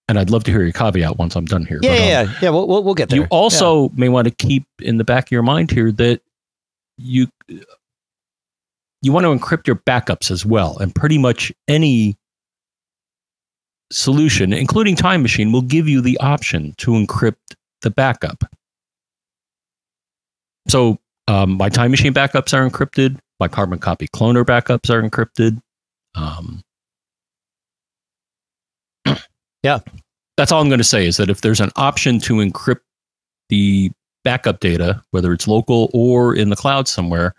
and 0.09 0.18
I'd 0.18 0.31
love 0.31 0.44
to 0.44 0.50
hear 0.50 0.62
your 0.62 0.72
caveat 0.72 1.16
once 1.16 1.37
I'm 1.37 1.44
done 1.44 1.64
here. 1.64 1.79
Yeah, 1.83 1.90
but, 1.90 1.98
um, 2.00 2.09
yeah, 2.09 2.38
yeah. 2.42 2.50
We'll, 2.50 2.68
we'll, 2.68 2.83
we'll 2.83 2.94
get 2.94 3.09
there. 3.09 3.20
You 3.20 3.27
also 3.31 3.85
yeah. 3.85 3.88
may 3.94 4.09
want 4.09 4.29
to 4.29 4.35
keep 4.35 4.64
in 4.81 4.98
the 4.98 5.05
back 5.05 5.27
of 5.27 5.31
your 5.31 5.42
mind 5.42 5.70
here 5.70 5.92
that 5.92 6.20
you 6.98 7.29
you 9.05 9.12
want 9.12 9.25
to 9.25 9.29
encrypt 9.29 9.67
your 9.67 9.77
backups 9.77 10.31
as 10.31 10.47
well, 10.47 10.79
and 10.79 10.95
pretty 10.95 11.19
much 11.19 11.53
any 11.69 12.17
solution, 13.93 14.53
including 14.53 14.97
Time 14.97 15.23
Machine, 15.23 15.53
will 15.53 15.62
give 15.62 15.88
you 15.88 16.01
the 16.01 16.19
option 16.19 16.75
to 16.79 16.93
encrypt 16.93 17.55
the 17.83 17.90
backup. 17.90 18.45
So 20.69 20.99
um, 21.29 21.53
my 21.53 21.69
Time 21.69 21.90
Machine 21.90 22.14
backups 22.14 22.55
are 22.55 22.69
encrypted. 22.69 23.19
My 23.40 23.49
Carbon 23.49 23.79
Copy 23.79 24.09
Cloner 24.09 24.45
backups 24.45 24.90
are 24.90 25.03
encrypted. 25.03 25.61
Um, 26.14 26.62
yeah. 29.62 29.81
That's 30.37 30.51
all 30.51 30.61
I'm 30.61 30.69
going 30.69 30.79
to 30.79 30.85
say 30.85 31.07
is 31.07 31.17
that 31.19 31.31
if 31.31 31.43
there's 31.43 31.61
an 31.61 31.71
option 31.77 32.19
to 32.21 32.35
encrypt 32.35 32.81
the 33.51 33.93
backup 34.25 34.61
data, 34.61 35.03
whether 35.11 35.33
it's 35.33 35.47
local 35.47 35.90
or 35.93 36.35
in 36.35 36.49
the 36.49 36.57
cloud 36.57 36.88
somewhere, 36.88 37.35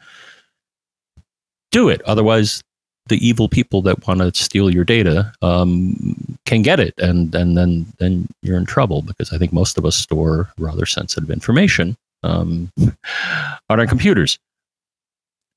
do 1.71 1.89
it. 1.89 2.01
Otherwise, 2.03 2.61
the 3.07 3.25
evil 3.25 3.47
people 3.47 3.81
that 3.83 4.07
want 4.07 4.19
to 4.19 4.33
steal 4.33 4.69
your 4.69 4.83
data 4.83 5.31
um, 5.41 6.37
can 6.45 6.61
get 6.61 6.79
it, 6.79 6.93
and 6.97 7.33
and 7.35 7.57
then 7.57 7.85
then 7.99 8.27
you're 8.41 8.57
in 8.57 8.65
trouble 8.65 9.01
because 9.01 9.31
I 9.31 9.37
think 9.37 9.53
most 9.53 9.77
of 9.77 9.85
us 9.85 9.95
store 9.95 10.51
rather 10.57 10.85
sensitive 10.85 11.29
information 11.29 11.97
um, 12.23 12.71
on 13.69 13.79
our 13.79 13.87
computers. 13.87 14.39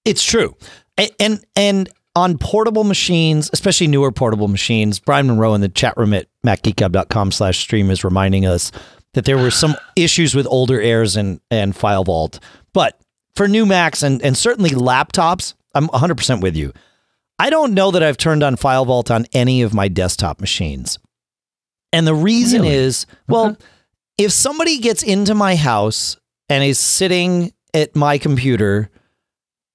It's 0.04 0.22
true, 0.22 0.56
and, 0.96 1.10
and 1.18 1.44
and 1.56 1.88
on 2.18 2.36
portable 2.36 2.84
machines, 2.84 3.48
especially 3.52 3.86
newer 3.86 4.10
portable 4.10 4.48
machines, 4.48 4.98
Brian 4.98 5.28
Monroe 5.28 5.54
in 5.54 5.60
the 5.60 5.68
chat 5.68 5.96
room 5.96 6.12
at 6.12 6.26
macgeekgab.com 6.44 7.30
slash 7.30 7.58
stream 7.58 7.90
is 7.90 8.02
reminding 8.02 8.44
us 8.44 8.72
that 9.14 9.24
there 9.24 9.38
were 9.38 9.52
some 9.52 9.76
issues 9.96 10.34
with 10.34 10.46
older 10.50 10.80
airs 10.80 11.16
and, 11.16 11.40
and 11.50 11.74
FileVault. 11.74 12.40
But 12.72 12.98
for 13.36 13.46
new 13.46 13.66
Macs 13.66 14.02
and, 14.02 14.20
and 14.22 14.36
certainly 14.36 14.70
laptops, 14.70 15.54
I'm 15.74 15.88
100% 15.88 16.40
with 16.40 16.56
you. 16.56 16.72
I 17.38 17.50
don't 17.50 17.74
know 17.74 17.90
that 17.90 18.02
I've 18.02 18.16
turned 18.16 18.42
on 18.42 18.56
FileVault 18.56 19.14
on 19.14 19.26
any 19.32 19.62
of 19.62 19.72
my 19.72 19.88
desktop 19.88 20.40
machines. 20.40 20.98
And 21.92 22.06
the 22.06 22.14
reason 22.14 22.62
really? 22.62 22.74
is 22.74 23.06
well, 23.28 23.50
okay. 23.50 23.64
if 24.18 24.32
somebody 24.32 24.78
gets 24.78 25.02
into 25.02 25.34
my 25.34 25.56
house 25.56 26.16
and 26.48 26.64
is 26.64 26.78
sitting 26.78 27.52
at 27.72 27.94
my 27.94 28.18
computer, 28.18 28.90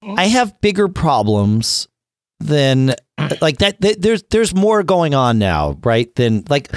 mm-hmm. 0.02 0.18
I 0.18 0.26
have 0.26 0.60
bigger 0.60 0.88
problems 0.88 1.88
than 2.38 2.94
like 3.40 3.58
that, 3.58 3.80
that 3.80 4.00
there's 4.00 4.22
there's 4.24 4.54
more 4.54 4.82
going 4.82 5.14
on 5.14 5.38
now 5.38 5.78
right 5.82 6.14
than 6.14 6.44
like 6.48 6.70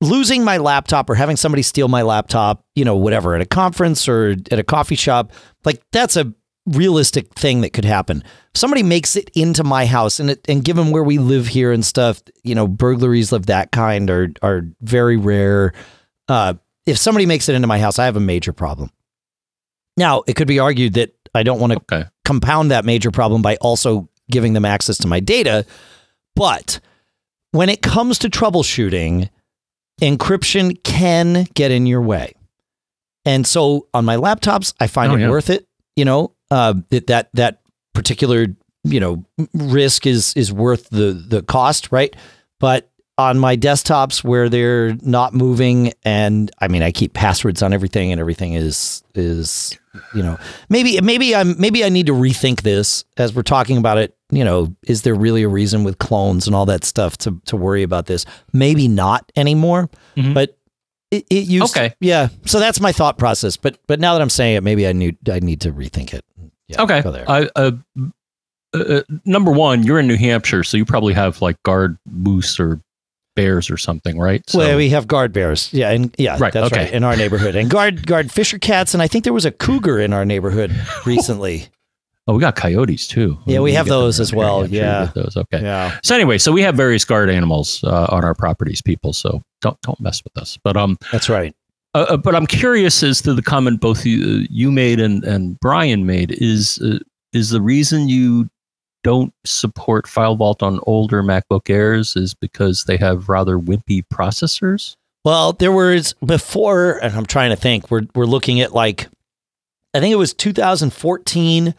losing 0.00 0.44
my 0.44 0.58
laptop 0.58 1.10
or 1.10 1.14
having 1.14 1.36
somebody 1.36 1.62
steal 1.62 1.88
my 1.88 2.02
laptop, 2.02 2.64
you 2.74 2.84
know, 2.84 2.96
whatever, 2.96 3.34
at 3.34 3.40
a 3.40 3.46
conference 3.46 4.08
or 4.08 4.36
at 4.50 4.58
a 4.58 4.64
coffee 4.64 4.94
shop, 4.94 5.32
like 5.64 5.82
that's 5.92 6.16
a 6.16 6.32
realistic 6.66 7.32
thing 7.34 7.60
that 7.60 7.72
could 7.72 7.84
happen. 7.84 8.22
If 8.54 8.58
somebody 8.60 8.82
makes 8.82 9.16
it 9.16 9.30
into 9.34 9.64
my 9.64 9.86
house 9.86 10.18
and 10.20 10.30
it, 10.30 10.44
and 10.48 10.64
given 10.64 10.90
where 10.90 11.02
we 11.04 11.18
live 11.18 11.46
here 11.46 11.72
and 11.72 11.84
stuff, 11.84 12.22
you 12.42 12.54
know, 12.54 12.66
burglaries 12.66 13.32
of 13.32 13.46
that 13.46 13.70
kind 13.72 14.10
are 14.10 14.28
are 14.42 14.62
very 14.80 15.16
rare. 15.16 15.72
Uh, 16.28 16.54
if 16.86 16.96
somebody 16.98 17.26
makes 17.26 17.48
it 17.48 17.54
into 17.54 17.68
my 17.68 17.78
house, 17.78 17.98
I 17.98 18.04
have 18.06 18.16
a 18.16 18.20
major 18.20 18.52
problem. 18.52 18.90
Now, 19.96 20.22
it 20.26 20.34
could 20.36 20.48
be 20.48 20.58
argued 20.58 20.94
that 20.94 21.14
I 21.34 21.42
don't 21.42 21.60
want 21.60 21.72
to 21.72 21.78
Okay. 21.80 22.08
compound 22.24 22.70
that 22.70 22.84
major 22.84 23.10
problem 23.10 23.42
by 23.42 23.56
also 23.56 24.08
giving 24.30 24.52
them 24.54 24.64
access 24.64 24.98
to 24.98 25.06
my 25.08 25.20
data. 25.20 25.66
But 26.34 26.80
when 27.52 27.68
it 27.68 27.82
comes 27.82 28.18
to 28.20 28.28
troubleshooting, 28.30 29.28
encryption 30.02 30.82
can 30.82 31.46
get 31.54 31.70
in 31.70 31.86
your 31.86 32.02
way. 32.02 32.34
And 33.24 33.46
so 33.46 33.86
on 33.94 34.04
my 34.04 34.16
laptops, 34.16 34.74
I 34.80 34.86
find 34.86 35.12
Oh, 35.12 35.16
it 35.16 35.20
yeah. 35.20 35.30
worth 35.30 35.50
it. 35.50 35.66
You 35.96 36.04
know, 36.04 36.33
uh, 36.50 36.74
that 36.90 37.06
that 37.08 37.30
that 37.34 37.60
particular 37.92 38.46
you 38.84 39.00
know 39.00 39.24
risk 39.54 40.06
is 40.06 40.32
is 40.36 40.52
worth 40.52 40.88
the 40.90 41.12
the 41.12 41.42
cost, 41.42 41.90
right? 41.92 42.14
But 42.60 42.90
on 43.16 43.38
my 43.38 43.56
desktops 43.56 44.24
where 44.24 44.48
they're 44.48 44.94
not 45.02 45.32
moving, 45.34 45.92
and 46.04 46.50
I 46.60 46.66
mean, 46.66 46.82
I 46.82 46.90
keep 46.90 47.12
passwords 47.14 47.62
on 47.62 47.72
everything, 47.72 48.10
and 48.10 48.20
everything 48.20 48.54
is 48.54 49.02
is 49.14 49.78
you 50.14 50.22
know 50.22 50.36
maybe 50.68 51.00
maybe 51.00 51.34
I'm 51.36 51.58
maybe 51.60 51.84
I 51.84 51.88
need 51.88 52.06
to 52.06 52.12
rethink 52.12 52.62
this 52.62 53.04
as 53.16 53.32
we're 53.34 53.42
talking 53.42 53.76
about 53.76 53.98
it. 53.98 54.16
You 54.30 54.42
know, 54.44 54.74
is 54.88 55.02
there 55.02 55.14
really 55.14 55.44
a 55.44 55.48
reason 55.48 55.84
with 55.84 55.98
clones 55.98 56.46
and 56.48 56.56
all 56.56 56.66
that 56.66 56.84
stuff 56.84 57.16
to 57.18 57.40
to 57.46 57.56
worry 57.56 57.84
about 57.84 58.06
this? 58.06 58.26
Maybe 58.52 58.88
not 58.88 59.30
anymore, 59.36 59.90
Mhm. 60.16 60.34
but 60.34 60.58
it, 61.16 61.26
it 61.30 61.44
used 61.46 61.76
Okay. 61.76 61.94
yeah. 62.00 62.28
So 62.46 62.58
that's 62.60 62.80
my 62.80 62.92
thought 62.92 63.18
process. 63.18 63.56
But 63.56 63.78
but 63.86 64.00
now 64.00 64.14
that 64.14 64.22
I'm 64.22 64.30
saying 64.30 64.56
it, 64.56 64.62
maybe 64.62 64.86
I 64.86 64.92
need 64.92 65.16
I 65.28 65.40
need 65.40 65.60
to 65.62 65.72
rethink 65.72 66.12
it. 66.14 66.24
Yeah, 66.68 66.82
Okay. 66.82 67.02
go 67.02 67.10
there. 67.10 67.24
I, 67.30 67.48
uh, 67.56 67.72
uh, 68.72 69.02
number 69.24 69.50
one, 69.52 69.82
you're 69.82 69.98
in 70.00 70.06
New 70.08 70.16
Hampshire, 70.16 70.64
so 70.64 70.76
you 70.76 70.84
probably 70.84 71.14
have 71.14 71.40
like 71.42 71.62
guard 71.62 71.96
moose 72.10 72.58
or 72.58 72.80
bears 73.36 73.70
or 73.70 73.76
something, 73.76 74.18
right? 74.18 74.48
So, 74.48 74.58
well, 74.58 74.76
we 74.76 74.88
have 74.90 75.06
guard 75.06 75.32
bears. 75.32 75.72
Yeah, 75.72 75.90
and 75.90 76.14
yeah, 76.18 76.36
Right, 76.38 76.52
that's 76.52 76.72
okay. 76.72 76.84
right 76.84 76.92
in 76.92 77.04
our 77.04 77.16
neighborhood, 77.16 77.54
and 77.56 77.68
guard 77.70 78.06
guard 78.06 78.32
fisher 78.32 78.58
cats, 78.58 78.94
and 78.94 79.02
I 79.02 79.06
think 79.08 79.24
there 79.24 79.32
was 79.32 79.44
a 79.44 79.50
cougar 79.50 79.98
in 80.00 80.12
our 80.12 80.24
neighborhood 80.24 80.74
recently. 81.06 81.66
Oh, 82.26 82.34
we 82.34 82.40
got 82.40 82.56
coyotes 82.56 83.06
too. 83.06 83.38
Yeah, 83.44 83.60
we 83.60 83.70
can 83.70 83.76
have 83.76 83.86
those 83.86 84.18
as 84.18 84.32
well, 84.32 84.66
sure 84.66 84.74
yeah. 84.74 85.10
those. 85.14 85.36
Okay. 85.36 85.60
yeah, 85.60 85.98
So 86.02 86.14
anyway, 86.14 86.38
so 86.38 86.52
we 86.52 86.62
have 86.62 86.74
various 86.74 87.04
guard 87.04 87.28
animals 87.28 87.84
uh, 87.84 88.06
on 88.08 88.24
our 88.24 88.34
properties, 88.34 88.80
people. 88.80 89.12
So 89.12 89.42
don't 89.60 89.78
don't 89.82 90.00
mess 90.00 90.22
with 90.24 90.36
us. 90.40 90.58
But 90.64 90.76
um, 90.76 90.96
that's 91.12 91.28
right. 91.28 91.54
uh, 91.94 92.06
uh, 92.08 92.16
but 92.16 92.34
I'm 92.34 92.46
curious 92.46 93.02
as 93.02 93.20
to 93.22 93.34
the 93.34 93.42
comment 93.42 93.80
both 93.80 94.06
you, 94.06 94.46
you 94.48 94.72
made 94.72 95.00
and 95.00 95.22
and 95.24 95.60
Brian 95.60 96.06
made 96.06 96.32
is 96.32 96.78
uh, 96.78 96.98
is 97.34 97.50
the 97.50 97.60
reason 97.60 98.08
you 98.08 98.48
don't 99.02 99.34
support 99.44 100.06
FileVault 100.06 100.62
on 100.62 100.80
older 100.84 101.22
MacBook 101.22 101.68
Airs 101.68 102.16
is 102.16 102.32
because 102.32 102.84
they 102.84 102.96
have 102.96 103.28
rather 103.28 103.58
wimpy 103.58 104.02
processors. 104.10 104.96
Well, 105.26 105.52
there 105.52 105.72
was 105.72 106.14
before, 106.24 106.98
and 107.02 107.14
I'm 107.14 107.26
trying 107.26 107.50
to 107.50 107.56
think. 107.56 107.90
We're 107.90 108.06
we're 108.14 108.24
looking 108.24 108.62
at 108.62 108.72
like, 108.72 109.08
I 109.92 110.00
think 110.00 110.10
it 110.10 110.16
was 110.16 110.32
2014 110.32 111.74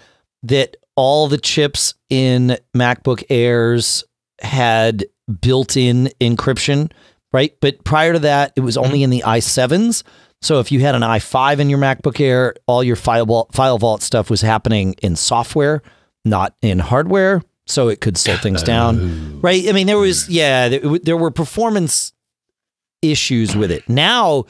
that 0.48 0.78
all 0.96 1.28
the 1.28 1.38
chips 1.38 1.94
in 2.10 2.58
MacBook 2.76 3.24
Airs 3.30 4.04
had 4.40 5.06
built-in 5.42 6.10
encryption, 6.22 6.92
right? 7.34 7.54
But 7.62 7.84
prior 7.84 8.14
to 8.14 8.20
that, 8.20 8.54
it 8.56 8.62
was 8.62 8.78
only 8.78 9.04
in 9.04 9.10
the 9.10 9.24
i7s. 9.26 10.04
So 10.42 10.60
if 10.60 10.72
you 10.72 10.80
had 10.82 10.96
an 10.96 11.02
i5 11.02 11.60
in 11.60 11.70
your 11.70 11.80
MacBook 11.80 12.20
Air, 12.20 12.56
all 12.68 12.84
your 12.84 12.96
file 12.96 13.26
vault, 13.26 13.54
file 13.54 13.78
vault 13.78 14.02
stuff 14.02 14.30
was 14.30 14.42
happening 14.42 14.94
in 15.02 15.16
software, 15.16 15.82
not 16.24 16.56
in 16.62 16.80
hardware. 16.80 17.42
So 17.68 17.88
it 17.88 18.00
could 18.00 18.16
slow 18.16 18.38
things 18.38 18.62
down, 18.62 19.42
right? 19.42 19.68
I 19.68 19.72
mean, 19.72 19.88
there 19.88 19.98
was 19.98 20.30
yeah, 20.30 20.70
there, 20.70 21.00
there 21.00 21.18
were 21.18 21.32
performance 21.32 22.14
issues 23.02 23.56
with 23.56 23.72
it. 23.72 23.90
Now, 23.90 24.46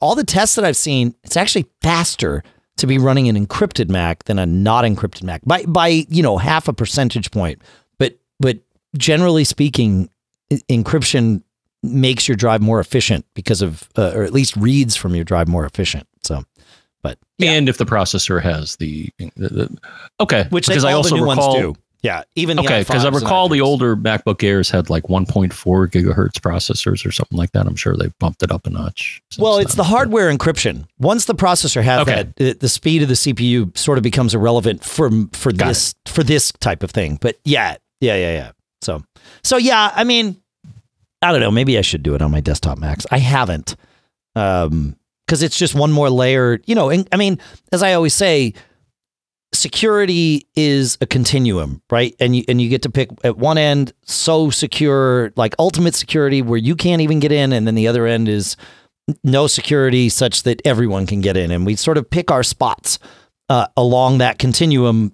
all 0.00 0.14
the 0.14 0.24
tests 0.24 0.56
that 0.56 0.64
I've 0.64 0.76
seen, 0.76 1.14
it's 1.24 1.38
actually 1.38 1.66
faster 1.80 2.44
to 2.76 2.86
be 2.86 2.98
running 2.98 3.28
an 3.28 3.46
encrypted 3.46 3.88
Mac 3.88 4.24
than 4.24 4.38
a 4.38 4.46
not 4.46 4.84
encrypted 4.84 5.22
Mac 5.22 5.42
by 5.44 5.64
by 5.66 5.88
you 5.88 6.22
know 6.22 6.38
half 6.38 6.68
a 6.68 6.72
percentage 6.72 7.30
point. 7.30 7.60
But 7.98 8.18
but 8.40 8.58
generally 8.96 9.44
speaking, 9.44 10.08
e- 10.50 10.60
encryption 10.68 11.42
makes 11.82 12.26
your 12.26 12.36
drive 12.36 12.62
more 12.62 12.80
efficient 12.80 13.26
because 13.34 13.62
of 13.62 13.88
uh, 13.96 14.12
or 14.14 14.24
at 14.24 14.32
least 14.32 14.56
reads 14.56 14.96
from 14.96 15.14
your 15.14 15.24
drive 15.24 15.48
more 15.48 15.66
efficient. 15.66 16.08
So, 16.22 16.44
but 17.02 17.18
yeah, 17.38 17.52
And 17.52 17.68
if 17.68 17.78
the 17.78 17.84
processor 17.84 18.42
has 18.42 18.76
the, 18.76 19.10
the, 19.18 19.30
the 19.36 19.78
okay, 20.20 20.46
which 20.50 20.66
because 20.66 20.84
I 20.84 20.92
also 20.92 21.16
recall 21.16 21.54
ones 21.54 21.76
do. 21.76 21.82
Yeah, 22.04 22.24
even 22.34 22.58
the 22.58 22.64
okay 22.64 22.80
because 22.82 23.06
I 23.06 23.08
recall 23.08 23.48
the 23.48 23.62
older 23.62 23.96
MacBook 23.96 24.44
Airs 24.44 24.68
had 24.68 24.90
like 24.90 25.04
1.4 25.04 25.50
gigahertz 25.88 26.38
processors 26.38 27.06
or 27.06 27.10
something 27.10 27.38
like 27.38 27.52
that. 27.52 27.66
I'm 27.66 27.76
sure 27.76 27.96
they 27.96 28.10
bumped 28.20 28.42
it 28.42 28.52
up 28.52 28.66
a 28.66 28.70
notch. 28.70 29.22
Well, 29.38 29.56
it's 29.56 29.72
then. 29.74 29.78
the 29.78 29.84
hardware 29.84 30.30
encryption. 30.30 30.84
Once 30.98 31.24
the 31.24 31.34
processor 31.34 31.82
has 31.82 32.02
Okay. 32.02 32.14
that, 32.14 32.36
the, 32.36 32.52
the 32.52 32.68
speed 32.68 33.00
of 33.00 33.08
the 33.08 33.14
CPU 33.14 33.74
sort 33.76 33.96
of 33.96 34.04
becomes 34.04 34.34
irrelevant 34.34 34.84
for 34.84 35.10
for 35.32 35.50
Got 35.50 35.68
this 35.68 35.94
for 36.04 36.22
this 36.22 36.52
type 36.52 36.82
of 36.82 36.90
thing. 36.90 37.16
But 37.22 37.38
yeah, 37.42 37.76
yeah, 38.02 38.16
yeah, 38.16 38.32
yeah. 38.34 38.52
So 38.82 39.02
so 39.42 39.56
yeah, 39.56 39.90
I 39.94 40.04
mean, 40.04 40.36
I 41.22 41.32
don't 41.32 41.40
know. 41.40 41.50
Maybe 41.50 41.78
I 41.78 41.80
should 41.80 42.02
do 42.02 42.14
it 42.14 42.20
on 42.20 42.30
my 42.30 42.40
desktop 42.40 42.76
Macs. 42.76 43.06
I 43.10 43.16
haven't, 43.16 43.76
um, 44.36 44.94
because 45.26 45.42
it's 45.42 45.56
just 45.58 45.74
one 45.74 45.90
more 45.90 46.10
layer. 46.10 46.60
You 46.66 46.74
know, 46.74 46.90
and 46.90 47.08
I 47.12 47.16
mean, 47.16 47.40
as 47.72 47.82
I 47.82 47.94
always 47.94 48.12
say, 48.12 48.52
security 49.54 50.46
is 50.54 50.98
a 51.00 51.06
continuum, 51.06 51.80
right? 51.90 52.14
And 52.20 52.36
you 52.36 52.44
and 52.48 52.60
you 52.60 52.68
get 52.68 52.82
to 52.82 52.90
pick 52.90 53.10
at 53.24 53.36
one 53.38 53.56
end 53.58 53.92
so 54.04 54.50
secure, 54.50 55.32
like 55.36 55.54
ultimate 55.58 55.94
security, 55.94 56.42
where 56.42 56.58
you 56.58 56.76
can't 56.76 57.00
even 57.00 57.20
get 57.20 57.32
in, 57.32 57.52
and 57.52 57.66
then 57.66 57.74
the 57.74 57.88
other 57.88 58.06
end 58.06 58.28
is 58.28 58.56
no 59.22 59.46
security 59.46 60.08
such 60.08 60.42
that 60.42 60.60
everyone 60.64 61.06
can 61.06 61.20
get 61.20 61.36
in. 61.36 61.50
And 61.50 61.64
we 61.66 61.76
sort 61.76 61.98
of 61.98 62.08
pick 62.08 62.30
our 62.30 62.42
spots 62.42 62.98
uh, 63.48 63.66
along 63.76 64.18
that 64.18 64.38
continuum. 64.38 65.12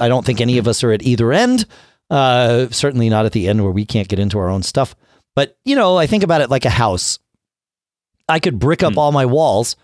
I 0.00 0.08
don't 0.08 0.24
think 0.24 0.40
any 0.40 0.58
of 0.58 0.66
us 0.68 0.82
are 0.84 0.92
at 0.92 1.02
either 1.02 1.32
end. 1.32 1.66
Uh, 2.10 2.68
certainly 2.70 3.08
not 3.08 3.26
at 3.26 3.32
the 3.32 3.48
end 3.48 3.62
where 3.62 3.72
we 3.72 3.84
can't 3.84 4.08
get 4.08 4.18
into 4.18 4.38
our 4.38 4.48
own 4.48 4.62
stuff. 4.62 4.94
But 5.34 5.58
you 5.64 5.74
know, 5.74 5.96
I 5.96 6.06
think 6.06 6.22
about 6.22 6.40
it 6.42 6.50
like 6.50 6.64
a 6.64 6.70
house. 6.70 7.18
I 8.28 8.38
could 8.40 8.58
brick 8.58 8.82
up 8.82 8.92
Hmm. 8.94 8.98
all 8.98 9.12
my 9.12 9.26
walls, 9.26 9.76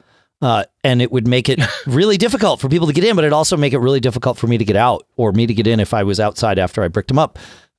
uh, 0.43 0.65
and 0.85 1.03
it 1.03 1.11
would 1.13 1.27
make 1.27 1.49
it 1.49 1.61
really 1.87 2.17
difficult 2.17 2.61
for 2.61 2.69
people 2.69 2.87
to 2.87 2.93
get 2.93 3.05
in. 3.05 3.17
But 3.17 3.25
it'd 3.25 3.33
also 3.33 3.57
make 3.57 3.73
it 3.73 3.79
really 3.79 4.01
difficult 4.01 4.39
for 4.39 4.47
me 4.47 4.59
to 4.59 4.65
get 4.65 4.77
out, 4.77 5.07
or 5.17 5.33
me 5.33 5.47
to 5.47 5.55
get 5.55 5.67
in 5.67 5.81
if 5.81 5.93
I 5.95 6.03
was 6.03 6.19
outside 6.21 6.59
after 6.59 6.83
I 6.83 6.89
bricked 6.89 7.09
them 7.09 7.19
up. 7.19 7.39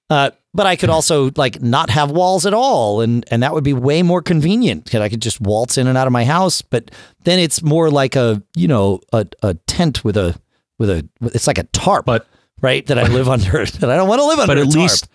Uh, 0.09 0.31
but 0.53 0.65
I 0.65 0.75
could 0.75 0.89
also 0.97 1.31
like 1.37 1.61
not 1.61 1.89
have 1.89 2.11
walls 2.11 2.45
at 2.45 2.53
all, 2.53 3.01
and 3.01 3.25
and 3.31 3.41
that 3.43 3.53
would 3.53 3.63
be 3.63 3.73
way 3.73 4.03
more 4.03 4.21
convenient 4.21 4.83
because 4.85 5.01
I 5.01 5.09
could 5.09 5.21
just 5.21 5.39
waltz 5.41 5.77
in 5.77 5.87
and 5.87 5.97
out 5.97 6.07
of 6.07 6.13
my 6.13 6.25
house. 6.25 6.61
But 6.61 6.91
then 7.23 7.39
it's 7.39 7.61
more 7.63 7.89
like 7.89 8.15
a 8.15 8.41
you 8.55 8.67
know 8.67 8.99
a, 9.13 9.25
a 9.41 9.53
tent 9.67 10.03
with 10.03 10.17
a 10.17 10.39
with 10.77 10.89
a 10.89 11.07
it's 11.21 11.47
like 11.47 11.57
a 11.57 11.63
tarp, 11.63 12.05
But- 12.05 12.27
right 12.61 12.85
that 12.87 12.99
I 12.99 13.07
live 13.07 13.27
under 13.29 13.65
that 13.65 13.89
I 13.89 13.95
don't 13.95 14.07
want 14.09 14.19
to 14.19 14.25
live 14.25 14.39
under. 14.39 14.53
but 14.53 14.57
a 14.57 14.61
at 14.61 14.65
tarp. 14.71 14.75
least 14.75 15.07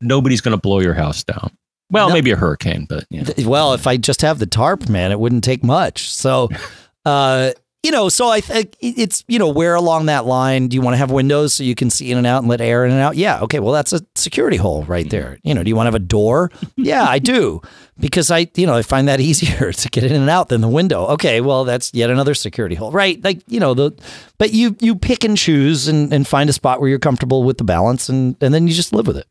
nobody's 0.00 0.40
going 0.40 0.56
to 0.56 0.60
blow 0.60 0.80
your 0.80 0.94
house 0.94 1.24
down. 1.24 1.50
Well, 1.90 2.08
No. 2.08 2.14
maybe 2.14 2.30
a 2.32 2.36
hurricane, 2.36 2.86
but 2.88 3.04
you 3.10 3.18
know. 3.20 3.24
Th- 3.32 3.46
Well, 3.46 3.72
if 3.74 3.86
I 3.86 3.96
just 3.96 4.22
have 4.22 4.38
the 4.38 4.46
tarp, 4.46 4.88
man, 4.88 5.12
it 5.12 5.20
wouldn't 5.20 5.44
take 5.44 5.62
much. 5.62 6.12
So, 6.12 6.48
uh, 7.04 7.52
you 7.82 7.92
know, 7.92 8.08
so 8.08 8.28
I 8.28 8.40
think 8.40 8.74
it's, 8.80 9.22
you 9.28 9.38
know, 9.38 9.48
where 9.48 9.76
along 9.76 10.06
that 10.06 10.26
line 10.26 10.66
do 10.66 10.74
you 10.74 10.80
want 10.80 10.94
to 10.94 10.98
have 10.98 11.12
windows 11.12 11.54
so 11.54 11.62
you 11.62 11.76
can 11.76 11.88
see 11.88 12.10
in 12.10 12.18
and 12.18 12.26
out 12.26 12.40
and 12.42 12.48
let 12.48 12.60
air 12.60 12.84
in 12.84 12.90
and 12.90 13.00
out? 13.00 13.14
Yeah. 13.16 13.38
Okay. 13.42 13.60
Well, 13.60 13.72
that's 13.72 13.92
a 13.92 14.00
security 14.16 14.56
hole 14.56 14.82
right 14.86 15.08
there. 15.08 15.38
You 15.44 15.54
know, 15.54 15.62
do 15.62 15.68
you 15.68 15.76
want 15.76 15.84
to 15.86 15.88
have 15.88 15.94
a 15.94 16.00
door? 16.00 16.50
yeah, 16.76 17.04
I 17.08 17.20
do. 17.20 17.62
Because 18.00 18.32
I, 18.32 18.50
you 18.56 18.66
know, 18.66 18.74
I 18.74 18.82
find 18.82 19.06
that 19.06 19.20
easier 19.28 19.70
to 19.72 19.88
get 19.90 20.02
in 20.02 20.20
and 20.20 20.28
out 20.28 20.48
than 20.48 20.62
the 20.62 20.68
window. 20.68 21.06
Okay. 21.10 21.40
Well, 21.40 21.64
that's 21.64 21.94
yet 21.94 22.10
another 22.10 22.34
security 22.34 22.74
hole. 22.74 22.90
Right. 22.90 23.22
Like, 23.22 23.42
you 23.46 23.60
know, 23.60 23.72
the, 23.74 23.92
but 24.38 24.52
you, 24.52 24.74
you 24.80 24.96
pick 24.96 25.22
and 25.22 25.36
choose 25.36 25.86
and, 25.86 26.12
and 26.12 26.26
find 26.26 26.50
a 26.50 26.52
spot 26.52 26.80
where 26.80 26.88
you're 26.90 26.98
comfortable 26.98 27.44
with 27.44 27.58
the 27.58 27.64
balance 27.64 28.08
and, 28.08 28.34
and 28.40 28.52
then 28.52 28.66
you 28.66 28.74
just 28.74 28.92
live 28.92 29.06
with 29.06 29.16
it. 29.18 29.28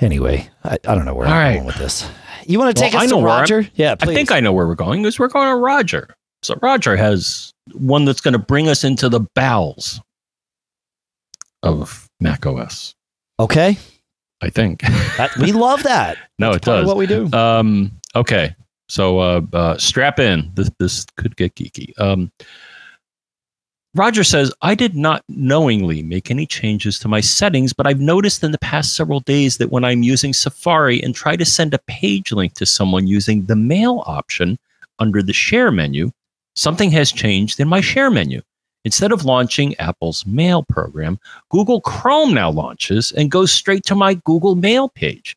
Anyway, 0.00 0.48
I, 0.64 0.78
I 0.86 0.94
don't 0.94 1.04
know 1.04 1.14
where 1.14 1.26
All 1.26 1.32
I'm 1.32 1.38
right. 1.38 1.54
going 1.54 1.66
with 1.66 1.76
this. 1.76 2.08
You 2.46 2.58
want 2.58 2.74
to 2.76 2.80
take 2.80 2.92
Well, 2.92 3.02
us 3.02 3.04
I 3.04 3.06
to 3.06 3.10
know 3.12 3.18
where 3.18 3.26
Roger? 3.40 3.68
Yeah, 3.74 3.94
I 4.00 4.06
think 4.06 4.30
I 4.30 4.40
know 4.40 4.52
where 4.52 4.66
we're 4.66 4.74
going 4.74 5.02
because 5.02 5.18
we're 5.18 5.28
going 5.28 5.48
to 5.48 5.56
Roger. 5.56 6.08
So 6.42 6.54
Roger 6.62 6.96
has 6.96 7.52
one 7.72 8.04
that's 8.04 8.20
going 8.20 8.32
to 8.32 8.38
bring 8.38 8.68
us 8.68 8.84
into 8.84 9.08
the 9.08 9.20
bowels 9.34 10.00
of 11.62 12.08
Mac 12.20 12.46
OS. 12.46 12.94
okay. 13.40 13.76
I 14.40 14.50
think. 14.50 14.82
That, 15.18 15.36
we 15.36 15.50
love 15.50 15.82
that. 15.82 16.16
no, 16.38 16.52
it 16.52 16.62
Part 16.62 16.78
of 16.78 16.82
does. 16.84 16.86
what 16.86 16.96
we 16.96 17.08
do. 17.08 17.28
Um, 17.32 17.90
okay. 18.14 18.54
So 18.88 19.18
uh, 19.18 19.40
uh, 19.52 19.76
strap 19.78 20.20
in. 20.20 20.52
This, 20.54 20.70
this 20.78 21.04
could 21.16 21.34
get 21.34 21.56
geeky. 21.56 21.90
Um, 22.00 22.30
Roger 23.94 24.22
says, 24.22 24.52
I 24.60 24.74
did 24.74 24.94
not 24.94 25.24
knowingly 25.28 26.02
make 26.02 26.30
any 26.30 26.46
changes 26.46 26.98
to 26.98 27.08
my 27.08 27.20
settings, 27.20 27.72
but 27.72 27.86
I've 27.86 28.00
noticed 28.00 28.44
in 28.44 28.52
the 28.52 28.58
past 28.58 28.94
several 28.94 29.20
days 29.20 29.56
that 29.56 29.70
when 29.70 29.84
I'm 29.84 30.02
using 30.02 30.32
Safari 30.32 31.02
and 31.02 31.14
try 31.14 31.36
to 31.36 31.44
send 31.44 31.72
a 31.72 31.80
page 31.86 32.30
link 32.30 32.54
to 32.54 32.66
someone 32.66 33.06
using 33.06 33.46
the 33.46 33.56
mail 33.56 34.02
option 34.06 34.58
under 34.98 35.22
the 35.22 35.32
share 35.32 35.70
menu, 35.70 36.12
something 36.54 36.90
has 36.90 37.10
changed 37.10 37.60
in 37.60 37.68
my 37.68 37.80
share 37.80 38.10
menu. 38.10 38.42
Instead 38.84 39.10
of 39.10 39.24
launching 39.24 39.74
Apple's 39.76 40.24
mail 40.26 40.62
program, 40.62 41.18
Google 41.50 41.80
Chrome 41.80 42.32
now 42.34 42.50
launches 42.50 43.10
and 43.12 43.30
goes 43.30 43.50
straight 43.50 43.84
to 43.84 43.94
my 43.94 44.14
Google 44.14 44.54
Mail 44.54 44.88
page 44.88 45.36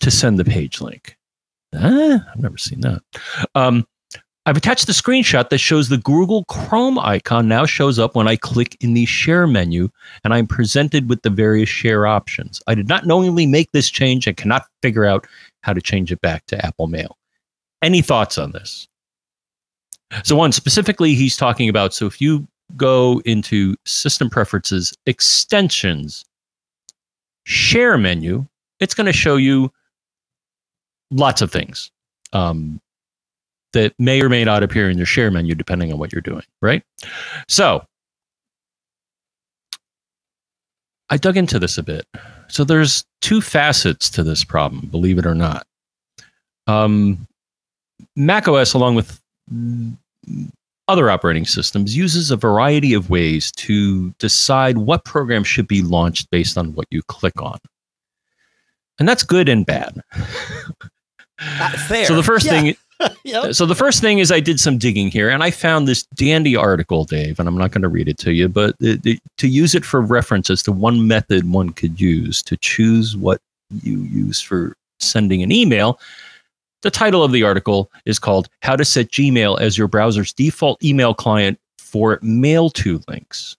to 0.00 0.10
send 0.10 0.38
the 0.38 0.44
page 0.44 0.80
link. 0.80 1.16
Ah, 1.74 2.26
I've 2.32 2.40
never 2.40 2.58
seen 2.58 2.80
that. 2.80 3.02
Um, 3.54 3.86
I've 4.46 4.56
attached 4.56 4.86
the 4.86 4.92
screenshot 4.92 5.50
that 5.50 5.58
shows 5.58 5.88
the 5.88 5.98
Google 5.98 6.44
Chrome 6.44 6.98
icon 6.98 7.46
now 7.46 7.66
shows 7.66 7.98
up 7.98 8.14
when 8.14 8.26
I 8.26 8.36
click 8.36 8.76
in 8.80 8.94
the 8.94 9.04
share 9.04 9.46
menu 9.46 9.90
and 10.24 10.32
I'm 10.32 10.46
presented 10.46 11.10
with 11.10 11.22
the 11.22 11.30
various 11.30 11.68
share 11.68 12.06
options. 12.06 12.62
I 12.66 12.74
did 12.74 12.88
not 12.88 13.06
knowingly 13.06 13.46
make 13.46 13.70
this 13.72 13.90
change 13.90 14.26
and 14.26 14.36
cannot 14.36 14.64
figure 14.80 15.04
out 15.04 15.26
how 15.62 15.74
to 15.74 15.80
change 15.80 16.10
it 16.10 16.22
back 16.22 16.46
to 16.46 16.64
Apple 16.64 16.86
Mail. 16.86 17.18
Any 17.82 18.00
thoughts 18.00 18.38
on 18.38 18.52
this? 18.52 18.88
So, 20.24 20.36
one 20.36 20.52
specifically, 20.52 21.14
he's 21.14 21.36
talking 21.36 21.68
about 21.68 21.94
so 21.94 22.06
if 22.06 22.20
you 22.20 22.48
go 22.76 23.20
into 23.24 23.76
system 23.84 24.30
preferences, 24.30 24.92
extensions, 25.06 26.24
share 27.44 27.98
menu, 27.98 28.46
it's 28.80 28.94
going 28.94 29.06
to 29.06 29.12
show 29.12 29.36
you 29.36 29.70
lots 31.10 31.42
of 31.42 31.52
things. 31.52 31.90
Um, 32.32 32.80
that 33.72 33.94
may 33.98 34.20
or 34.20 34.28
may 34.28 34.44
not 34.44 34.62
appear 34.62 34.90
in 34.90 34.96
your 34.96 35.06
share 35.06 35.30
menu 35.30 35.54
depending 35.54 35.92
on 35.92 35.98
what 35.98 36.12
you're 36.12 36.22
doing, 36.22 36.42
right? 36.60 36.82
So 37.48 37.84
I 41.08 41.16
dug 41.16 41.36
into 41.36 41.58
this 41.58 41.76
a 41.78 41.82
bit. 41.82 42.06
So 42.48 42.64
there's 42.64 43.04
two 43.20 43.40
facets 43.40 44.08
to 44.10 44.22
this 44.22 44.44
problem, 44.44 44.86
believe 44.86 45.18
it 45.18 45.26
or 45.26 45.34
not. 45.34 45.66
Um, 46.66 47.26
Mac 48.16 48.48
OS, 48.48 48.74
along 48.74 48.94
with 48.94 49.20
other 50.88 51.10
operating 51.10 51.46
systems, 51.46 51.96
uses 51.96 52.30
a 52.30 52.36
variety 52.36 52.94
of 52.94 53.10
ways 53.10 53.52
to 53.52 54.10
decide 54.18 54.78
what 54.78 55.04
program 55.04 55.44
should 55.44 55.68
be 55.68 55.82
launched 55.82 56.30
based 56.30 56.56
on 56.58 56.74
what 56.74 56.86
you 56.90 57.02
click 57.02 57.40
on. 57.40 57.58
And 58.98 59.08
that's 59.08 59.22
good 59.22 59.48
and 59.48 59.64
bad. 59.64 60.00
Fair. 61.88 62.04
So 62.06 62.14
the 62.14 62.22
first 62.22 62.46
Yeah. 62.46 62.52
thing 62.52 62.76
Yep. 63.24 63.54
so 63.54 63.64
the 63.66 63.74
first 63.74 64.00
thing 64.00 64.18
is 64.18 64.32
I 64.32 64.40
did 64.40 64.58
some 64.60 64.76
digging 64.78 65.08
here, 65.08 65.28
and 65.30 65.42
I 65.42 65.50
found 65.50 65.86
this 65.86 66.02
dandy 66.14 66.56
article, 66.56 67.04
Dave, 67.04 67.38
and 67.38 67.48
I'm 67.48 67.56
not 67.56 67.70
going 67.70 67.82
to 67.82 67.88
read 67.88 68.08
it 68.08 68.18
to 68.18 68.32
you, 68.32 68.48
but 68.48 68.74
it, 68.80 69.04
it- 69.06 69.20
to 69.38 69.48
use 69.48 69.74
it 69.74 69.84
for 69.84 70.00
reference 70.00 70.50
as 70.50 70.62
to 70.64 70.72
one 70.72 71.06
method 71.06 71.50
one 71.50 71.70
could 71.70 72.00
use 72.00 72.42
to 72.44 72.56
choose 72.56 73.16
what 73.16 73.40
you 73.82 73.98
use 74.00 74.40
for 74.40 74.76
sending 74.98 75.42
an 75.42 75.52
email. 75.52 75.98
The 76.82 76.90
title 76.90 77.22
of 77.22 77.32
the 77.32 77.42
article 77.42 77.90
is 78.06 78.18
called 78.18 78.48
"How 78.62 78.74
to 78.76 78.84
Set 78.84 79.10
Gmail 79.10 79.60
as 79.60 79.76
Your 79.78 79.86
Browser's 79.88 80.32
Default 80.32 80.82
Email 80.82 81.14
Client 81.14 81.58
for 81.78 82.18
Mail 82.22 82.70
to 82.70 83.00
Links." 83.08 83.56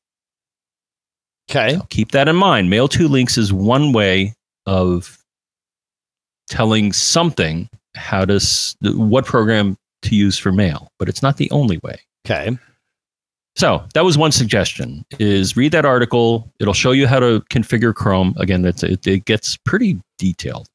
Okay. 1.50 1.76
Now, 1.76 1.86
keep 1.90 2.12
that 2.12 2.28
in 2.28 2.36
mind. 2.36 2.70
Mail 2.70 2.88
to 2.90 3.08
links 3.08 3.38
is 3.38 3.52
one 3.54 3.92
way 3.94 4.34
of 4.66 5.18
telling 6.50 6.94
something 6.94 7.70
how 7.96 8.26
to 8.26 8.36
s- 8.36 8.76
what 8.82 9.26
program 9.26 9.78
to 10.04 10.16
use 10.16 10.38
for 10.38 10.52
mail, 10.52 10.92
but 10.98 11.10
it's 11.10 11.22
not 11.22 11.38
the 11.38 11.50
only 11.52 11.78
way. 11.84 12.00
Okay. 12.26 12.58
So 13.56 13.84
that 13.94 14.06
was 14.06 14.18
one 14.18 14.32
suggestion: 14.32 15.06
is 15.20 15.58
read 15.58 15.72
that 15.74 15.86
article. 15.86 16.50
It'll 16.60 16.74
show 16.74 16.92
you 16.92 17.08
how 17.08 17.20
to 17.20 17.42
configure 17.50 17.94
Chrome. 17.94 18.34
Again, 18.38 18.66
it's, 18.66 18.84
it, 18.84 19.06
it 19.06 19.26
gets 19.26 19.58
pretty 19.58 20.00
detailed. 20.18 20.70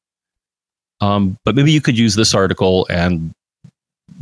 Um, 1.01 1.37
but 1.43 1.55
maybe 1.55 1.71
you 1.71 1.81
could 1.81 1.97
use 1.97 2.15
this 2.15 2.33
article 2.33 2.87
and 2.89 3.33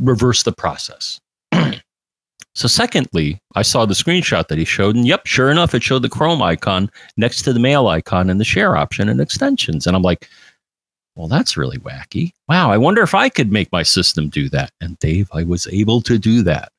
reverse 0.00 0.42
the 0.42 0.52
process. 0.52 1.20
so, 2.54 2.68
secondly, 2.68 3.38
I 3.54 3.62
saw 3.62 3.86
the 3.86 3.94
screenshot 3.94 4.48
that 4.48 4.58
he 4.58 4.64
showed, 4.64 4.96
and 4.96 5.06
yep, 5.06 5.26
sure 5.26 5.50
enough, 5.50 5.74
it 5.74 5.82
showed 5.82 6.02
the 6.02 6.08
Chrome 6.08 6.42
icon 6.42 6.90
next 7.16 7.42
to 7.42 7.52
the 7.52 7.60
mail 7.60 7.88
icon 7.88 8.30
and 8.30 8.40
the 8.40 8.44
share 8.44 8.76
option 8.76 9.08
and 9.08 9.20
extensions. 9.20 9.86
And 9.86 9.96
I'm 9.96 10.02
like, 10.02 10.28
well, 11.16 11.28
that's 11.28 11.56
really 11.56 11.78
wacky. 11.78 12.32
Wow, 12.48 12.70
I 12.70 12.76
wonder 12.76 13.02
if 13.02 13.14
I 13.14 13.28
could 13.28 13.50
make 13.50 13.72
my 13.72 13.82
system 13.82 14.28
do 14.28 14.48
that. 14.50 14.70
And 14.80 14.98
Dave, 14.98 15.28
I 15.32 15.42
was 15.42 15.66
able 15.68 16.00
to 16.02 16.18
do 16.18 16.42
that. 16.42 16.72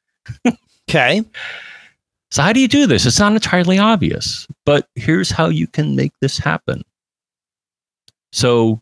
Okay. 0.90 1.22
So, 2.32 2.42
how 2.42 2.54
do 2.54 2.62
you 2.62 2.68
do 2.70 2.88
this? 2.88 3.06
It's 3.06 3.20
not 3.20 3.34
entirely 3.34 3.78
obvious, 3.78 4.48
but 4.66 4.88
here's 4.96 5.30
how 5.30 5.48
you 5.48 5.68
can 5.68 5.98
make 5.98 6.14
this 6.22 6.38
happen. 6.38 6.82
So, 8.32 8.82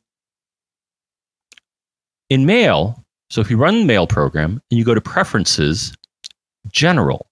in 2.30 2.46
Mail, 2.46 3.04
so 3.30 3.42
if 3.42 3.50
you 3.50 3.58
run 3.58 3.80
the 3.80 3.86
Mail 3.86 4.08
program 4.08 4.62
and 4.70 4.78
you 4.78 4.86
go 4.86 4.94
to 4.94 5.02
Preferences, 5.02 5.96
General, 6.72 7.28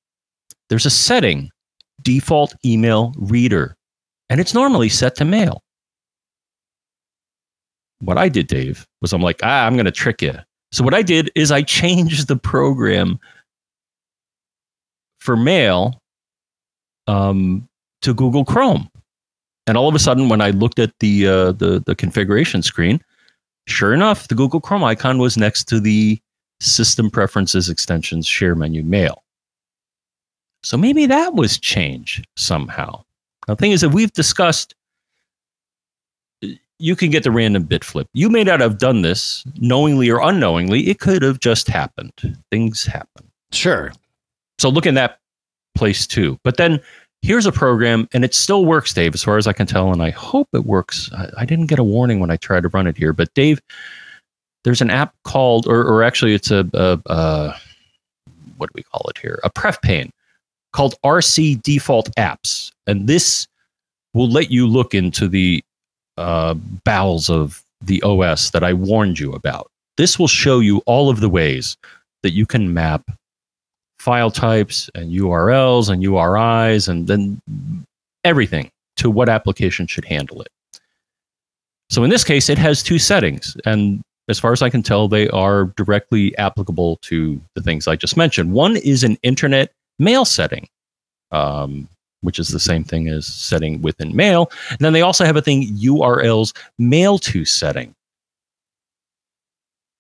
there's 0.70 0.86
a 0.86 0.92
setting, 0.92 1.50
Default 2.02 2.56
Email 2.66 3.14
Reader, 3.18 3.76
and 4.30 4.40
it's 4.40 4.54
normally 4.54 4.90
set 4.90 5.16
to 5.16 5.26
Mail. 5.26 5.63
What 8.04 8.18
I 8.18 8.30
did, 8.30 8.48
Dave, 8.48 8.86
was 9.02 9.14
I'm 9.14 9.22
like, 9.22 9.40
ah, 9.44 9.66
I'm 9.66 9.74
going 9.74 9.86
to 9.86 9.92
trick 9.92 10.22
you. 10.22 10.34
So, 10.72 10.84
what 10.84 10.94
I 10.94 11.02
did 11.02 11.32
is 11.36 11.52
I 11.52 11.62
changed 11.62 12.28
the 12.28 12.36
program 12.36 13.20
for 15.20 15.38
mail 15.38 16.02
um, 17.08 17.68
to 18.02 18.14
Google 18.14 18.44
Chrome. 18.44 18.90
And 19.66 19.78
all 19.78 19.88
of 19.88 19.96
a 19.96 20.00
sudden, 20.00 20.28
when 20.28 20.42
I 20.42 20.50
looked 20.50 20.80
at 20.80 20.92
the, 21.00 21.28
uh, 21.28 21.52
the 21.54 21.82
the 21.86 21.96
configuration 21.96 22.62
screen, 22.64 23.00
sure 23.68 23.94
enough, 23.94 24.28
the 24.28 24.36
Google 24.36 24.60
Chrome 24.60 24.84
icon 24.84 25.20
was 25.20 25.38
next 25.38 25.66
to 25.70 25.80
the 25.80 26.20
System 26.60 27.10
Preferences 27.10 27.70
Extensions 27.70 28.28
Share 28.28 28.56
Menu 28.56 28.84
Mail. 28.84 29.24
So 30.64 30.78
maybe 30.78 31.06
that 31.06 31.34
was 31.34 31.60
change 31.60 32.24
somehow. 32.36 33.04
Now, 33.48 33.56
the 33.56 33.58
thing 33.58 33.72
is 33.72 33.82
that 33.82 33.90
we've 33.90 34.14
discussed 34.14 34.74
you 36.80 36.96
can 36.96 37.10
get 37.10 37.24
the 37.24 37.32
random 37.32 37.64
bit 37.64 37.84
flip. 37.84 38.08
You 38.14 38.30
may 38.30 38.44
not 38.44 38.60
have 38.60 38.78
done 38.78 39.02
this 39.02 39.44
knowingly 39.58 40.10
or 40.10 40.22
unknowingly. 40.22 40.88
It 40.90 41.00
could 41.00 41.22
have 41.22 41.40
just 41.40 41.68
happened. 41.68 42.12
Things 42.52 42.86
happen. 42.86 43.30
Sure. 43.52 43.92
So 44.60 44.70
look 44.70 44.86
in 44.86 44.96
that 44.96 45.20
place 45.76 46.08
too. 46.08 46.38
But 46.44 46.58
then 46.58 46.80
here's 47.22 47.46
a 47.46 47.52
program, 47.52 48.08
and 48.14 48.24
it 48.24 48.36
still 48.36 48.66
works, 48.66 48.94
Dave, 48.94 49.14
as 49.14 49.24
far 49.24 49.38
as 49.38 49.48
I 49.48 49.54
can 49.54 49.66
tell, 49.66 49.92
and 49.92 50.04
I 50.04 50.12
hope 50.12 50.50
it 50.54 50.66
works. 50.66 51.10
I, 51.14 51.30
I 51.40 51.46
didn't 51.46 51.68
get 51.68 51.80
a 51.80 51.84
warning 51.84 52.20
when 52.20 52.30
I 52.30 52.38
tried 52.38 52.64
to 52.64 52.70
run 52.70 52.88
it 52.88 52.98
here, 52.98 53.14
but 53.14 53.34
Dave, 53.34 53.62
there's 54.64 54.82
an 54.82 54.90
app 54.90 55.14
called, 55.24 55.68
or, 55.68 55.84
or 55.84 56.04
actually, 56.04 56.34
it's 56.34 56.52
a, 56.52 56.70
a, 56.74 57.00
a 57.06 57.56
what 58.58 58.70
do 58.70 58.74
we 58.76 58.84
call 58.84 59.10
it 59.10 59.18
here? 59.18 59.40
A 59.44 59.50
pref 59.50 59.82
pane 59.82 60.12
called 60.74 60.96
RC 61.04 61.62
Default 61.62 62.14
Apps, 62.16 62.72
and 62.88 63.08
this 63.08 63.48
will 64.14 64.30
let 64.30 64.52
you 64.52 64.68
look 64.68 64.94
into 64.94 65.28
the 65.28 65.64
uh, 66.18 66.54
bowels 66.84 67.30
of 67.30 67.64
the 67.82 68.02
OS 68.04 68.52
that 68.52 68.64
I 68.64 68.74
warned 68.74 69.20
you 69.20 69.34
about. 69.34 69.70
This 69.98 70.18
will 70.18 70.28
show 70.28 70.60
you 70.60 70.82
all 70.86 71.10
of 71.10 71.20
the 71.20 71.30
ways 71.30 71.78
that 72.24 72.32
you 72.32 72.46
can 72.46 72.74
map 72.74 73.04
file 74.00 74.32
types 74.32 74.90
and 74.96 75.12
URLs 75.12 75.90
and 75.90 76.04
URIs 76.04 76.88
and 76.88 77.08
then 77.08 77.42
everything 78.24 78.70
to 78.98 79.10
what 79.10 79.30
application 79.30 79.88
should 79.88 80.06
handle 80.06 80.42
it. 80.42 80.50
So 81.90 82.04
in 82.04 82.10
this 82.10 82.24
case, 82.24 82.50
it 82.50 82.58
has 82.58 82.82
two 82.82 83.00
settings. 83.00 83.56
And 83.66 84.02
as 84.30 84.40
far 84.40 84.52
as 84.52 84.62
I 84.62 84.70
can 84.70 84.84
tell, 84.84 85.08
they 85.08 85.30
are 85.30 85.66
directly 85.78 86.36
applicable 86.38 86.98
to 87.04 87.40
the 87.56 87.62
things 87.62 87.88
I 87.88 87.96
just 87.96 88.18
mentioned. 88.18 88.52
One 88.52 88.78
is 88.78 89.04
an 89.04 89.18
internet 89.22 89.72
mail 90.00 90.26
setting, 90.26 90.68
um, 91.32 91.88
which 92.24 92.40
is 92.40 92.48
the 92.48 92.60
same 92.60 92.84
thing 92.84 93.08
as 93.10 93.28
setting 93.28 93.82
within 93.82 94.16
mail. 94.16 94.52
And 94.70 94.80
then 94.80 94.94
they 94.94 95.02
also 95.02 95.26
have 95.26 95.36
a 95.36 95.42
thing 95.42 95.64
URLs 95.78 96.56
mail 96.80 97.20
to 97.20 97.46
setting, 97.46 97.94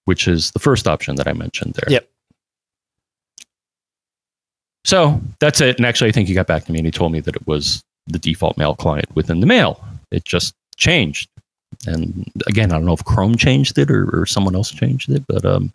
which 0.06 0.28
is 0.28 0.52
the 0.52 0.60
first 0.60 0.88
option 0.88 1.16
that 1.18 1.28
I 1.28 1.34
mentioned 1.34 1.76
there. 1.76 1.92
Yep. 1.92 2.10
So 4.86 5.22
that's 5.40 5.62
it. 5.62 5.78
And 5.78 5.86
actually, 5.86 6.10
I 6.10 6.12
think 6.12 6.28
he 6.28 6.34
got 6.34 6.48
back 6.48 6.66
to 6.66 6.72
me 6.72 6.80
and 6.80 6.86
he 6.86 6.92
told 6.92 7.12
me 7.12 7.20
that 7.22 7.36
it 7.36 7.48
was 7.48 7.84
the 8.08 8.20
default 8.20 8.58
mail 8.58 8.76
client 8.76 9.14
within 9.16 9.40
the 9.40 9.46
mail. 9.46 9.84
It 10.12 10.26
just 10.26 10.56
changed. 10.76 11.30
And 11.88 12.30
again, 12.48 12.72
I 12.72 12.76
don't 12.76 12.86
know 12.86 12.94
if 12.94 13.04
Chrome 13.06 13.36
changed 13.36 13.78
it 13.78 13.90
or, 13.90 14.10
or 14.14 14.26
someone 14.26 14.56
else 14.56 14.72
changed 14.72 15.10
it, 15.10 15.24
but 15.28 15.46
um, 15.46 15.72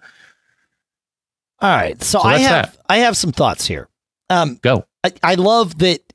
All 1.61 1.74
right. 1.74 2.01
So, 2.03 2.20
So 2.20 2.28
I 2.28 2.38
have 2.38 2.78
I 2.88 2.99
have 2.99 3.16
some 3.16 3.32
thoughts 3.32 3.66
here. 3.66 3.88
Um, 4.30 4.59
go. 4.62 4.84
I, 5.05 5.12
I 5.22 5.34
love 5.36 5.78
that 5.78 6.07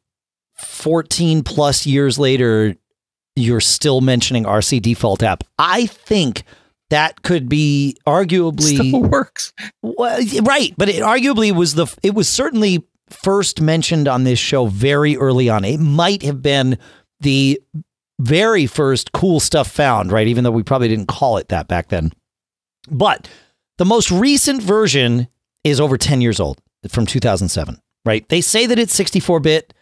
14 0.56 1.43
plus 1.43 1.86
years 1.86 2.20
later, 2.20 2.76
you're 3.36 3.62
still 3.62 4.01
mentioning 4.01 4.43
RC 4.43 4.82
default 4.82 5.24
app. 5.24 5.43
I 5.58 5.86
think 5.88 6.43
that 6.89 7.24
could 7.24 7.49
be 7.49 7.97
arguably 8.06 8.76
Still 8.89 9.01
works. 9.01 9.54
well, 9.82 10.20
right, 10.43 10.74
but 10.78 10.89
it 10.89 11.01
arguably 11.01 11.51
was 11.51 11.76
the 11.76 11.88
it 12.04 12.14
was 12.14 12.30
certainly 12.30 12.86
first 13.10 13.62
mentioned 13.62 14.08
on 14.08 14.24
this 14.24 14.39
show 14.39 14.68
very 14.68 15.18
early 15.18 15.49
on. 15.49 15.66
It 15.66 15.80
might 15.80 16.24
have 16.24 16.41
been 16.41 16.78
the 17.20 17.60
very 18.20 18.66
first 18.66 19.12
cool 19.12 19.39
stuff 19.39 19.70
found, 19.70 20.12
right? 20.12 20.28
Even 20.28 20.43
though 20.43 20.51
we 20.51 20.64
probably 20.64 20.88
didn't 20.88 21.08
call 21.08 21.38
it 21.38 21.49
that 21.49 21.68
back 21.68 21.89
then. 21.89 22.12
But 22.89 23.28
the 23.78 23.86
most 23.86 24.12
recent 24.12 24.62
version 24.62 25.28
is 25.64 25.80
over 25.80 25.97
10 25.97 26.22
years 26.22 26.39
old 26.39 26.62
from 26.89 27.06
2007, 27.06 27.80
right? 28.06 28.28
They 28.30 28.41
say 28.41 28.66
that 28.66 28.80
it's 28.80 28.93
64 28.93 29.39
bit. 29.39 29.74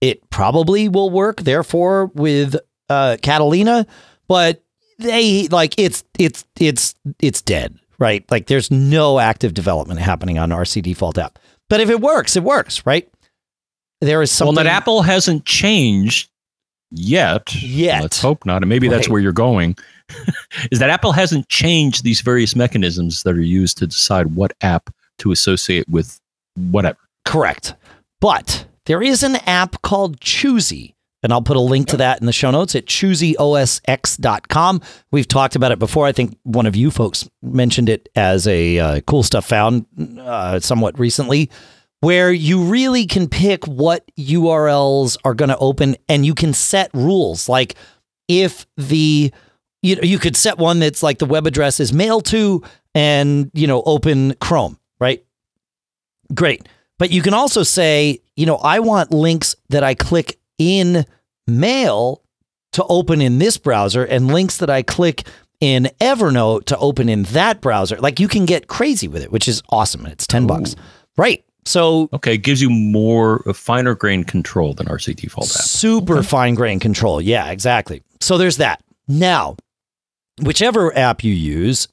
It 0.00 0.28
probably 0.30 0.88
will 0.88 1.10
work, 1.10 1.42
therefore, 1.42 2.06
with 2.14 2.56
uh, 2.88 3.16
Catalina, 3.22 3.86
but 4.28 4.62
they 4.98 5.48
like 5.48 5.74
it's 5.78 6.04
it's 6.18 6.44
it's 6.58 6.94
it's 7.20 7.42
dead, 7.42 7.78
right? 7.98 8.24
Like 8.30 8.46
there's 8.46 8.70
no 8.70 9.18
active 9.18 9.54
development 9.54 10.00
happening 10.00 10.38
on 10.38 10.50
RC 10.50 10.82
default 10.82 11.18
app. 11.18 11.38
But 11.68 11.80
if 11.80 11.90
it 11.90 12.00
works, 12.00 12.36
it 12.36 12.42
works, 12.42 12.84
right? 12.86 13.08
There 14.00 14.22
is 14.22 14.30
something. 14.30 14.54
Well, 14.54 14.64
that 14.64 14.70
Apple 14.70 15.02
hasn't 15.02 15.44
changed 15.44 16.30
yet. 16.90 17.54
Yet. 17.54 18.02
Let's 18.02 18.20
hope 18.20 18.46
not. 18.46 18.62
And 18.62 18.68
maybe 18.68 18.88
that's 18.88 19.08
where 19.08 19.20
you're 19.20 19.32
going. 19.32 19.76
is 20.70 20.78
that 20.78 20.90
Apple 20.90 21.12
hasn't 21.12 21.48
changed 21.48 22.04
these 22.04 22.20
various 22.20 22.56
mechanisms 22.56 23.22
that 23.24 23.34
are 23.34 23.40
used 23.40 23.76
to 23.78 23.86
decide 23.86 24.34
what 24.34 24.52
app 24.62 24.90
to 25.18 25.32
associate 25.32 25.88
with 25.88 26.20
whatever. 26.70 26.98
Correct. 27.24 27.74
But 28.20 28.64
there 28.88 29.02
is 29.02 29.22
an 29.22 29.36
app 29.46 29.82
called 29.82 30.18
Choosy, 30.18 30.96
and 31.22 31.30
I'll 31.30 31.42
put 31.42 31.58
a 31.58 31.60
link 31.60 31.88
to 31.88 31.98
that 31.98 32.20
in 32.20 32.26
the 32.26 32.32
show 32.32 32.50
notes 32.50 32.74
at 32.74 32.86
choosyosx.com. 32.86 34.80
We've 35.10 35.28
talked 35.28 35.56
about 35.56 35.72
it 35.72 35.78
before. 35.78 36.06
I 36.06 36.12
think 36.12 36.38
one 36.42 36.64
of 36.64 36.74
you 36.74 36.90
folks 36.90 37.28
mentioned 37.42 37.90
it 37.90 38.08
as 38.16 38.46
a 38.48 38.78
uh, 38.78 39.00
cool 39.02 39.22
stuff 39.22 39.46
found 39.46 39.84
uh, 40.18 40.58
somewhat 40.60 40.98
recently, 40.98 41.50
where 42.00 42.32
you 42.32 42.64
really 42.64 43.04
can 43.04 43.28
pick 43.28 43.66
what 43.66 44.10
URLs 44.18 45.18
are 45.22 45.34
going 45.34 45.50
to 45.50 45.58
open 45.58 45.96
and 46.08 46.24
you 46.24 46.34
can 46.34 46.54
set 46.54 46.90
rules. 46.94 47.46
Like 47.46 47.74
if 48.26 48.66
the 48.78 49.30
you 49.82 49.96
know, 49.96 50.02
you 50.02 50.18
could 50.18 50.34
set 50.34 50.56
one 50.56 50.78
that's 50.78 51.02
like 51.02 51.18
the 51.18 51.26
web 51.26 51.46
address 51.46 51.78
is 51.78 51.92
mail 51.92 52.22
to 52.22 52.62
and, 52.94 53.50
you 53.52 53.66
know, 53.66 53.82
open 53.84 54.34
Chrome, 54.40 54.78
right? 54.98 55.24
Great. 56.34 56.66
But 56.98 57.10
you 57.10 57.22
can 57.22 57.34
also 57.34 57.62
say, 57.62 58.20
you 58.36 58.46
know, 58.46 58.56
I 58.56 58.80
want 58.80 59.12
links 59.12 59.54
that 59.68 59.82
I 59.84 59.94
click 59.94 60.38
in 60.58 61.04
mail 61.46 62.22
to 62.72 62.84
open 62.84 63.20
in 63.20 63.38
this 63.38 63.56
browser 63.56 64.04
and 64.04 64.28
links 64.28 64.58
that 64.58 64.70
I 64.70 64.82
click 64.82 65.26
in 65.60 65.88
Evernote 66.00 66.64
to 66.66 66.78
open 66.78 67.08
in 67.08 67.22
that 67.24 67.60
browser. 67.60 67.96
Like 67.96 68.20
you 68.20 68.28
can 68.28 68.44
get 68.46 68.68
crazy 68.68 69.08
with 69.08 69.22
it, 69.22 69.32
which 69.32 69.48
is 69.48 69.62
awesome. 69.70 70.06
It's 70.06 70.26
10 70.26 70.46
bucks. 70.46 70.76
Right. 71.16 71.44
So 71.64 72.08
Okay, 72.12 72.34
it 72.34 72.38
gives 72.38 72.62
you 72.62 72.70
more 72.70 73.42
a 73.46 73.52
finer 73.54 73.94
grain 73.94 74.24
control 74.24 74.74
than 74.74 74.86
RC 74.86 75.16
default 75.16 75.46
app. 75.50 75.62
super 75.62 76.22
fine 76.22 76.54
grain 76.54 76.78
control. 76.80 77.20
Yeah, 77.20 77.50
exactly. 77.50 78.02
So 78.20 78.38
there's 78.38 78.56
that. 78.58 78.82
Now, 79.06 79.56
whichever 80.42 80.96
app 80.96 81.24
you 81.24 81.32
use, 81.32 81.88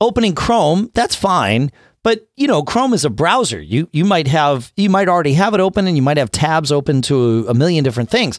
opening 0.00 0.34
Chrome, 0.34 0.90
that's 0.94 1.14
fine. 1.14 1.72
But 2.06 2.28
you 2.36 2.46
know, 2.46 2.62
Chrome 2.62 2.94
is 2.94 3.04
a 3.04 3.10
browser. 3.10 3.60
You 3.60 3.88
you 3.92 4.04
might 4.04 4.28
have 4.28 4.72
you 4.76 4.88
might 4.88 5.08
already 5.08 5.32
have 5.32 5.54
it 5.54 5.60
open 5.60 5.88
and 5.88 5.96
you 5.96 6.02
might 6.02 6.18
have 6.18 6.30
tabs 6.30 6.70
open 6.70 7.02
to 7.02 7.44
a 7.48 7.52
million 7.52 7.82
different 7.82 8.10
things. 8.10 8.38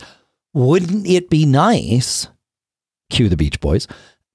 Wouldn't 0.54 1.06
it 1.06 1.30
be 1.30 1.46
nice? 1.46 2.30
Cue 3.10 3.28
the 3.28 3.36
Beach 3.36 3.60
Boys 3.60 3.86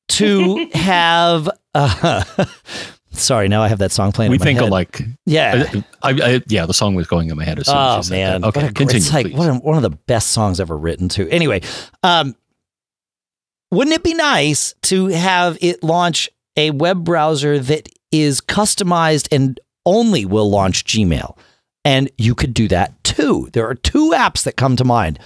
to 0.09 0.69
have. 0.75 1.49
Uh, 1.75 2.25
sorry, 3.13 3.49
now 3.49 3.63
I 3.63 3.69
have 3.69 3.79
that 3.79 3.91
song 3.91 4.13
playing. 4.13 4.33
We 4.33 4.37
in 4.37 4.41
my 4.41 4.45
think 4.45 4.59
head. 4.59 4.69
alike. 4.69 5.01
Yeah. 5.25 5.65
I, 6.03 6.11
I, 6.11 6.43
yeah, 6.49 6.67
the 6.67 6.75
song 6.75 6.95
was 6.95 7.07
going 7.07 7.31
in 7.31 7.37
my 7.39 7.45
head 7.45 7.59
as 7.59 7.69
soon 7.69 7.77
Oh 7.79 8.01
as 8.01 8.11
you 8.11 8.15
said 8.15 8.33
man! 8.33 8.41
that. 8.43 8.49
Okay, 8.49 8.67
continue. 8.67 8.97
It's 8.97 9.15
like 9.15 9.33
one 9.33 9.49
of, 9.49 9.63
one 9.63 9.77
of 9.77 9.83
the 9.83 9.97
best 9.97 10.33
songs 10.33 10.61
ever 10.61 10.77
written. 10.77 11.09
Too. 11.09 11.27
Anyway, 11.31 11.63
um, 12.03 12.37
wouldn't 13.71 13.97
it 13.97 14.03
be 14.03 14.13
nice 14.13 14.75
to 14.83 15.07
have 15.07 15.57
it 15.63 15.83
launch 15.83 16.29
a 16.55 16.71
web 16.71 17.03
browser 17.03 17.59
that 17.59 17.89
is 18.13 18.41
customized 18.41 19.29
and 19.33 19.59
only 19.85 20.25
will 20.25 20.51
launch 20.51 20.85
Gmail? 20.85 21.37
And 21.85 22.11
you 22.17 22.35
could 22.35 22.55
do 22.55 22.69
that 22.69 23.03
too. 23.03 23.49
There 23.53 23.69
are 23.69 23.75
two 23.75 24.11
apps 24.11 24.45
that 24.45 24.57
come 24.57 24.77
to 24.77 24.85
mind. 24.85 25.19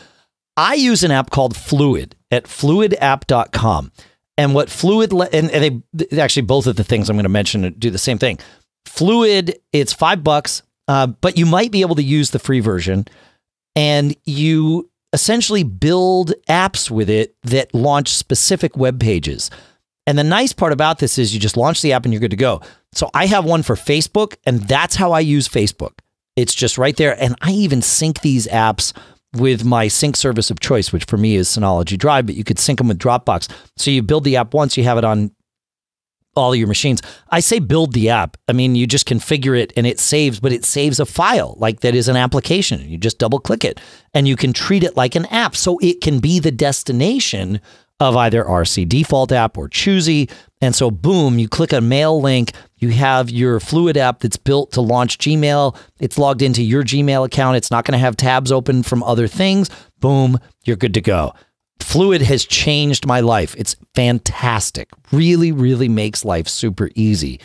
I 0.57 0.74
use 0.74 1.03
an 1.03 1.11
app 1.11 1.30
called 1.30 1.55
Fluid 1.55 2.16
at 2.30 2.45
fluidapp.com. 2.45 3.93
And 4.39 4.55
what 4.55 4.70
Fluid, 4.70 5.12
and, 5.12 5.51
and 5.51 5.82
they 5.93 6.20
actually, 6.20 6.43
both 6.43 6.66
of 6.66 6.76
the 6.76 6.84
things 6.84 7.09
I'm 7.09 7.16
going 7.16 7.24
to 7.24 7.28
mention 7.30 7.74
do 7.78 7.91
the 7.91 7.99
same 7.99 8.18
thing. 8.18 8.39
Fluid, 8.87 9.59
it's 9.72 9.93
five 9.93 10.22
bucks, 10.22 10.62
uh, 10.89 11.07
but 11.07 11.37
you 11.37 11.47
might 11.47 11.72
be 11.72 11.80
able 11.80 11.97
to 11.97 12.03
use 12.03 12.30
the 12.30 12.39
free 12.39 12.61
version. 12.61 13.07
And 13.74 14.16
you 14.24 14.91
essentially 15.12 15.62
build 15.62 16.32
apps 16.49 16.91
with 16.91 17.09
it 17.09 17.34
that 17.43 17.74
launch 17.74 18.09
specific 18.09 18.76
web 18.76 19.01
pages. 19.01 19.51
And 20.07 20.16
the 20.16 20.24
nice 20.24 20.52
part 20.52 20.72
about 20.72 20.98
this 20.98 21.18
is 21.18 21.34
you 21.34 21.40
just 21.40 21.57
launch 21.57 21.82
the 21.82 21.92
app 21.92 22.04
and 22.04 22.12
you're 22.12 22.20
good 22.20 22.30
to 22.30 22.36
go. 22.36 22.61
So 22.92 23.11
I 23.12 23.26
have 23.26 23.44
one 23.44 23.62
for 23.62 23.74
Facebook, 23.74 24.36
and 24.46 24.61
that's 24.61 24.94
how 24.94 25.12
I 25.12 25.20
use 25.20 25.48
Facebook. 25.48 25.98
It's 26.36 26.54
just 26.54 26.78
right 26.78 26.96
there. 26.96 27.20
And 27.20 27.34
I 27.40 27.50
even 27.52 27.82
sync 27.82 28.20
these 28.20 28.46
apps 28.46 28.92
with 29.34 29.64
my 29.64 29.88
sync 29.88 30.16
service 30.16 30.50
of 30.50 30.61
choice, 30.61 30.92
which 30.92 31.04
for 31.04 31.16
me 31.16 31.36
is 31.36 31.48
Synology 31.48 31.98
Drive, 31.98 32.26
but 32.26 32.36
you 32.36 32.44
could 32.44 32.59
sync 32.59 32.78
them 32.78 32.88
with 32.88 32.98
Dropbox. 32.98 33.50
So 33.76 33.90
you 33.90 34.02
build 34.02 34.24
the 34.24 34.36
app 34.36 34.54
once, 34.54 34.76
you 34.76 34.84
have 34.84 34.98
it 34.98 35.04
on 35.04 35.32
all 36.36 36.54
your 36.54 36.68
machines. 36.68 37.02
I 37.30 37.40
say 37.40 37.59
build 37.59 37.94
the 37.94 38.11
app. 38.11 38.36
I 38.46 38.52
mean, 38.52 38.74
you 38.74 38.86
just 38.86 39.09
configure 39.09 39.59
it 39.59 39.72
and 39.76 39.86
it 39.86 39.98
saves, 39.98 40.38
but 40.38 40.52
it 40.52 40.64
saves 40.64 41.00
a 41.00 41.07
file 41.07 41.57
like 41.59 41.80
that 41.80 41.94
is 41.94 42.09
an 42.09 42.16
application. 42.16 42.86
You 42.88 42.98
just 42.98 43.18
double 43.18 43.40
click 43.40 43.64
it 43.64 43.80
and 44.14 44.28
you 44.28 44.36
can 44.36 44.52
treat 44.52 44.84
it 44.84 44.96
like 44.96 45.14
an 45.14 45.24
app. 45.26 45.57
So 45.57 45.78
it 45.78 46.00
can 46.02 46.20
be 46.20 46.38
the 46.38 46.50
destination 46.50 47.61
of 47.99 48.16
either 48.16 48.44
RC 48.44 48.88
default 48.88 49.32
app 49.32 49.57
or 49.57 49.68
Choosy. 49.68 50.28
And 50.61 50.74
so, 50.74 50.90
boom, 50.90 51.38
you 51.38 51.49
click 51.49 51.72
a 51.72 51.80
mail 51.80 52.20
link. 52.20 52.53
You 52.76 52.90
have 52.90 53.30
your 53.30 53.59
Fluid 53.61 53.97
app 53.97 54.20
that's 54.20 54.36
built 54.36 54.72
to 54.72 54.80
launch 54.80 55.18
Gmail. 55.18 55.76
It's 55.99 56.18
logged 56.18 56.42
into 56.42 56.62
your 56.62 56.82
Gmail 56.82 57.24
account. 57.24 57.57
It's 57.57 57.70
not 57.70 57.84
going 57.84 57.92
to 57.92 57.99
have 57.99 58.16
tabs 58.16 58.53
open 58.53 58.82
from 58.82 59.03
other 59.03 59.26
things. 59.26 59.70
Boom, 60.01 60.38
you're 60.64 60.76
good 60.76 60.94
to 60.94 61.01
go. 61.01 61.32
Fluid 61.80 62.22
has 62.22 62.44
changed 62.44 63.07
my 63.07 63.20
life. 63.20 63.55
It's 63.57 63.76
fantastic. 63.94 64.90
Really, 65.12 65.53
really 65.53 65.88
makes 65.88 66.24
life 66.24 66.49
super 66.49 66.90
easy. 66.94 67.40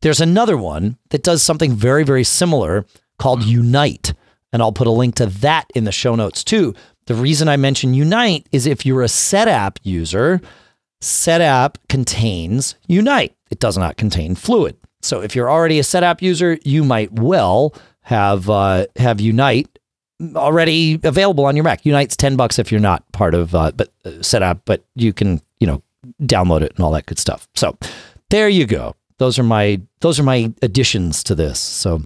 There's 0.00 0.20
another 0.20 0.56
one 0.56 0.96
that 1.10 1.22
does 1.24 1.42
something 1.42 1.72
very, 1.72 2.04
very 2.04 2.24
similar 2.24 2.86
called 3.18 3.42
Unite. 3.42 4.14
And 4.52 4.62
I'll 4.62 4.72
put 4.72 4.86
a 4.86 4.92
link 4.92 5.16
to 5.16 5.26
that 5.26 5.66
in 5.74 5.84
the 5.84 5.92
show 5.92 6.14
notes 6.14 6.44
too. 6.44 6.74
The 7.08 7.14
reason 7.14 7.48
I 7.48 7.56
mention 7.56 7.94
Unite 7.94 8.46
is 8.52 8.66
if 8.66 8.84
you're 8.84 9.00
a 9.00 9.06
SetApp 9.06 9.78
user, 9.82 10.42
SetApp 11.00 11.76
contains 11.88 12.74
Unite. 12.86 13.34
It 13.50 13.60
does 13.60 13.78
not 13.78 13.96
contain 13.96 14.34
Fluid. 14.34 14.76
So 15.00 15.22
if 15.22 15.34
you're 15.34 15.50
already 15.50 15.78
a 15.78 15.82
SetApp 15.82 16.20
user, 16.20 16.58
you 16.64 16.84
might 16.84 17.10
well 17.12 17.74
have 18.02 18.50
uh, 18.50 18.88
have 18.96 19.22
Unite 19.22 19.78
already 20.36 21.00
available 21.02 21.46
on 21.46 21.56
your 21.56 21.64
Mac. 21.64 21.86
Unite's 21.86 22.14
ten 22.14 22.36
bucks 22.36 22.58
if 22.58 22.70
you're 22.70 22.78
not 22.78 23.10
part 23.12 23.32
of 23.32 23.54
uh, 23.54 23.72
but 23.74 23.88
uh, 24.04 24.10
SetApp, 24.20 24.60
but 24.66 24.84
you 24.94 25.14
can 25.14 25.40
you 25.60 25.66
know 25.66 25.82
download 26.24 26.60
it 26.60 26.74
and 26.76 26.84
all 26.84 26.92
that 26.92 27.06
good 27.06 27.18
stuff. 27.18 27.48
So 27.54 27.78
there 28.28 28.50
you 28.50 28.66
go. 28.66 28.96
Those 29.16 29.38
are 29.38 29.44
my 29.44 29.80
those 30.00 30.20
are 30.20 30.24
my 30.24 30.52
additions 30.60 31.24
to 31.24 31.34
this. 31.34 31.58
So 31.58 32.02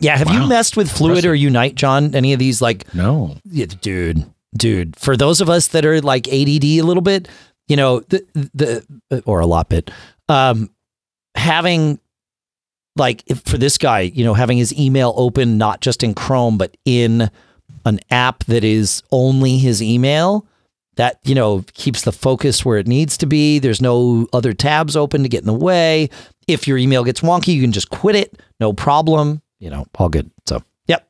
yeah, 0.00 0.16
have 0.16 0.30
you 0.30 0.46
messed 0.46 0.76
with 0.76 0.90
Fluid 0.90 1.10
Impressive. 1.18 1.30
or 1.30 1.34
Unite, 1.34 1.74
John? 1.74 2.14
Any 2.14 2.32
of 2.32 2.38
these 2.38 2.60
like 2.62 2.92
No. 2.94 3.36
yeah, 3.44 3.66
dude, 3.66 4.24
dude. 4.56 4.96
For 4.96 5.16
those 5.16 5.40
of 5.40 5.48
us 5.48 5.68
that 5.68 5.84
are 5.84 6.00
like 6.00 6.28
ADD 6.28 6.64
a 6.64 6.82
little 6.82 7.02
bit, 7.02 7.28
you 7.66 7.76
know, 7.76 8.00
the 8.00 8.24
the 8.54 9.22
or 9.26 9.40
a 9.40 9.46
lot 9.46 9.68
bit, 9.68 9.90
um, 10.28 10.70
having 11.34 11.98
like 12.96 13.22
if, 13.26 13.40
for 13.42 13.58
this 13.58 13.78
guy, 13.78 14.00
you 14.00 14.24
know, 14.24 14.34
having 14.34 14.58
his 14.58 14.76
email 14.78 15.14
open 15.16 15.58
not 15.58 15.80
just 15.80 16.02
in 16.02 16.14
Chrome 16.14 16.58
but 16.58 16.76
in 16.84 17.30
an 17.84 18.00
app 18.10 18.44
that 18.44 18.64
is 18.64 19.02
only 19.10 19.58
his 19.58 19.82
email. 19.82 20.46
That 20.96 21.20
you 21.22 21.36
know 21.36 21.64
keeps 21.74 22.02
the 22.02 22.10
focus 22.10 22.64
where 22.64 22.76
it 22.76 22.88
needs 22.88 23.16
to 23.18 23.26
be. 23.26 23.60
There's 23.60 23.80
no 23.80 24.26
other 24.32 24.52
tabs 24.52 24.96
open 24.96 25.22
to 25.22 25.28
get 25.28 25.42
in 25.42 25.46
the 25.46 25.52
way. 25.54 26.10
If 26.48 26.66
your 26.66 26.76
email 26.76 27.04
gets 27.04 27.20
wonky, 27.20 27.54
you 27.54 27.60
can 27.60 27.70
just 27.70 27.90
quit 27.90 28.16
it. 28.16 28.42
No 28.58 28.72
problem. 28.72 29.40
You 29.58 29.70
know, 29.70 29.86
all 29.96 30.08
good. 30.08 30.30
So, 30.46 30.62
yep, 30.86 31.08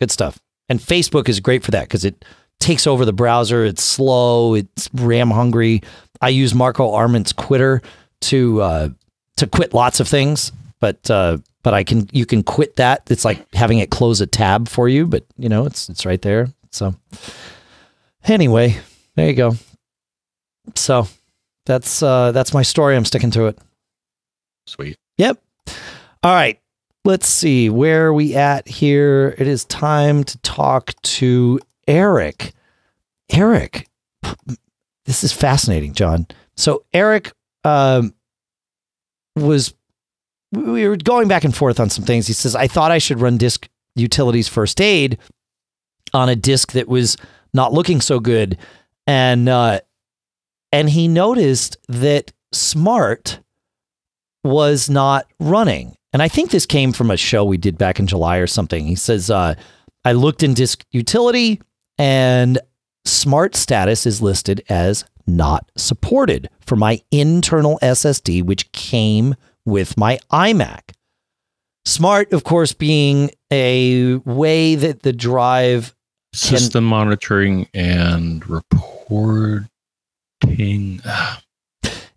good 0.00 0.10
stuff. 0.10 0.38
And 0.68 0.80
Facebook 0.80 1.28
is 1.28 1.40
great 1.40 1.62
for 1.62 1.70
that 1.72 1.82
because 1.82 2.04
it 2.04 2.24
takes 2.58 2.86
over 2.86 3.04
the 3.04 3.12
browser. 3.12 3.64
It's 3.64 3.82
slow. 3.82 4.54
It's 4.54 4.90
RAM 4.92 5.30
hungry. 5.30 5.82
I 6.20 6.30
use 6.30 6.54
Marco 6.54 6.92
Arment's 6.92 7.32
Quitter 7.32 7.82
to 8.22 8.60
uh, 8.62 8.88
to 9.36 9.46
quit 9.46 9.74
lots 9.74 10.00
of 10.00 10.08
things, 10.08 10.52
but 10.80 11.10
uh, 11.10 11.38
but 11.62 11.74
I 11.74 11.84
can 11.84 12.08
you 12.12 12.26
can 12.26 12.42
quit 12.42 12.76
that. 12.76 13.02
It's 13.10 13.24
like 13.24 13.46
having 13.54 13.78
it 13.78 13.90
close 13.90 14.20
a 14.20 14.26
tab 14.26 14.68
for 14.68 14.88
you, 14.88 15.06
but 15.06 15.24
you 15.36 15.48
know 15.48 15.66
it's 15.66 15.88
it's 15.88 16.06
right 16.06 16.20
there. 16.20 16.48
So 16.70 16.94
anyway, 18.24 18.78
there 19.14 19.28
you 19.28 19.34
go. 19.34 19.56
So 20.74 21.08
that's 21.66 22.02
uh, 22.02 22.32
that's 22.32 22.54
my 22.54 22.62
story. 22.62 22.96
I'm 22.96 23.04
sticking 23.04 23.30
to 23.32 23.46
it. 23.46 23.58
Sweet. 24.66 24.96
Yep. 25.18 25.40
All 26.22 26.34
right. 26.34 26.58
Let's 27.06 27.28
see 27.28 27.70
where 27.70 28.06
are 28.06 28.12
we 28.12 28.34
at 28.34 28.66
here. 28.66 29.34
It 29.38 29.46
is 29.46 29.64
time 29.64 30.24
to 30.24 30.38
talk 30.38 31.00
to 31.02 31.60
Eric. 31.86 32.52
Eric, 33.30 33.88
this 35.04 35.22
is 35.22 35.32
fascinating, 35.32 35.94
John. 35.94 36.26
So 36.56 36.84
Eric 36.92 37.32
um, 37.64 38.12
was 39.36 39.72
we 40.52 40.86
were 40.86 40.96
going 40.96 41.28
back 41.28 41.44
and 41.44 41.56
forth 41.56 41.80
on 41.80 41.90
some 41.90 42.04
things. 42.04 42.26
He 42.26 42.32
says, 42.32 42.56
I 42.56 42.66
thought 42.66 42.90
I 42.90 42.98
should 42.98 43.20
run 43.20 43.36
disk 43.36 43.68
utilities 43.94 44.48
first 44.48 44.80
aid 44.80 45.18
on 46.12 46.28
a 46.28 46.36
disk 46.36 46.72
that 46.72 46.88
was 46.88 47.16
not 47.54 47.72
looking 47.72 48.00
so 48.00 48.20
good. 48.20 48.58
And 49.06 49.48
uh, 49.48 49.80
and 50.72 50.90
he 50.90 51.06
noticed 51.08 51.76
that 51.88 52.32
smart 52.52 53.40
was 54.42 54.90
not 54.90 55.26
running. 55.38 55.95
And 56.12 56.22
I 56.22 56.28
think 56.28 56.50
this 56.50 56.66
came 56.66 56.92
from 56.92 57.10
a 57.10 57.16
show 57.16 57.44
we 57.44 57.58
did 57.58 57.76
back 57.76 57.98
in 57.98 58.06
July 58.06 58.38
or 58.38 58.46
something. 58.46 58.86
He 58.86 58.94
says, 58.94 59.30
uh, 59.30 59.54
I 60.04 60.12
looked 60.12 60.42
in 60.42 60.54
disk 60.54 60.84
utility 60.92 61.60
and 61.98 62.58
smart 63.04 63.56
status 63.56 64.06
is 64.06 64.22
listed 64.22 64.62
as 64.68 65.04
not 65.26 65.70
supported 65.76 66.48
for 66.60 66.76
my 66.76 67.00
internal 67.10 67.78
SSD, 67.82 68.42
which 68.42 68.70
came 68.72 69.34
with 69.64 69.96
my 69.96 70.18
iMac. 70.30 70.92
Smart, 71.84 72.32
of 72.32 72.44
course, 72.44 72.72
being 72.72 73.30
a 73.52 74.16
way 74.24 74.74
that 74.74 75.02
the 75.02 75.12
drive 75.12 75.94
system 76.32 76.84
monitoring 76.84 77.68
and 77.74 78.48
reporting. 78.48 79.68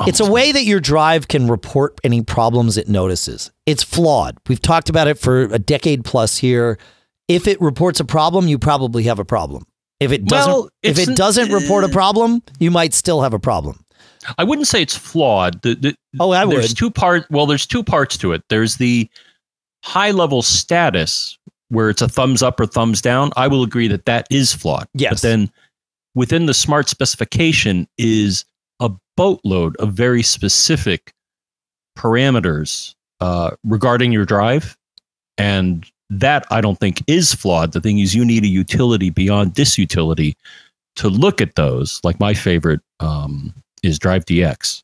It's 0.07 0.19
a 0.19 0.29
way 0.31 0.51
that 0.51 0.63
your 0.63 0.79
drive 0.79 1.27
can 1.27 1.47
report 1.47 1.99
any 2.03 2.21
problems 2.21 2.77
it 2.77 2.87
notices. 2.87 3.51
It's 3.65 3.83
flawed. 3.83 4.37
We've 4.47 4.61
talked 4.61 4.89
about 4.89 5.07
it 5.07 5.17
for 5.19 5.43
a 5.43 5.59
decade 5.59 6.03
plus 6.05 6.37
here. 6.37 6.77
If 7.27 7.47
it 7.47 7.59
reports 7.61 7.99
a 7.99 8.05
problem, 8.05 8.47
you 8.47 8.57
probably 8.57 9.03
have 9.03 9.19
a 9.19 9.25
problem. 9.25 9.65
If 9.99 10.11
it 10.11 10.25
doesn't, 10.25 10.51
Well, 10.51 10.69
if 10.81 10.97
it 10.97 11.15
doesn't 11.17 11.51
eh. 11.51 11.53
report 11.53 11.83
a 11.83 11.89
problem, 11.89 12.41
you 12.59 12.71
might 12.71 12.93
still 12.93 13.21
have 13.21 13.33
a 13.33 13.39
problem. 13.39 13.83
I 14.37 14.43
wouldn't 14.43 14.67
say 14.67 14.81
it's 14.81 14.95
flawed. 14.95 15.61
The, 15.61 15.75
the, 15.75 15.95
Oh, 16.19 16.31
I 16.31 16.45
there's 16.45 16.69
would. 16.69 16.77
two 16.77 16.89
part. 16.91 17.25
Well, 17.29 17.45
there's 17.45 17.65
two 17.65 17.83
parts 17.83 18.17
to 18.19 18.31
it. 18.31 18.43
There's 18.49 18.77
the 18.77 19.09
high 19.83 20.11
level 20.11 20.41
status 20.41 21.37
where 21.69 21.89
it's 21.89 22.01
a 22.01 22.09
thumbs 22.09 22.41
up 22.41 22.59
or 22.59 22.65
thumbs 22.65 23.01
down. 23.01 23.31
I 23.37 23.47
will 23.47 23.63
agree 23.63 23.87
that 23.89 24.05
that 24.05 24.25
is 24.31 24.53
flawed. 24.53 24.87
Yes. 24.93 25.11
But 25.11 25.21
then 25.21 25.51
within 26.15 26.47
the 26.47 26.53
smart 26.53 26.89
specification 26.89 27.87
is 27.97 28.43
boatload 29.19 29.75
of 29.77 29.91
very 29.91 30.23
specific 30.23 31.11
parameters 31.97 32.95
uh, 33.19 33.51
regarding 33.65 34.13
your 34.13 34.23
drive, 34.23 34.77
and 35.37 35.85
that 36.09 36.45
I 36.51 36.61
don't 36.61 36.79
think 36.79 37.03
is 37.05 37.33
flawed. 37.33 37.73
The 37.73 37.81
thing 37.81 37.99
is, 37.99 38.15
you 38.15 38.23
need 38.23 38.45
a 38.45 38.47
utility 38.47 39.09
beyond 39.09 39.55
this 39.55 39.77
utility 39.77 40.37
to 40.95 41.09
look 41.09 41.41
at 41.41 41.55
those. 41.55 41.99
Like 42.01 42.17
my 42.21 42.33
favorite 42.33 42.79
um, 43.01 43.53
is 43.83 43.99
DriveDX, 43.99 44.83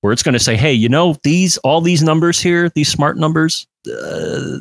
where 0.00 0.10
it's 0.10 0.22
going 0.22 0.32
to 0.32 0.38
say, 0.38 0.56
"Hey, 0.56 0.72
you 0.72 0.88
know 0.88 1.18
these 1.22 1.58
all 1.58 1.82
these 1.82 2.02
numbers 2.02 2.40
here, 2.40 2.70
these 2.70 2.88
smart 2.88 3.18
numbers, 3.18 3.66
uh, 3.86 4.56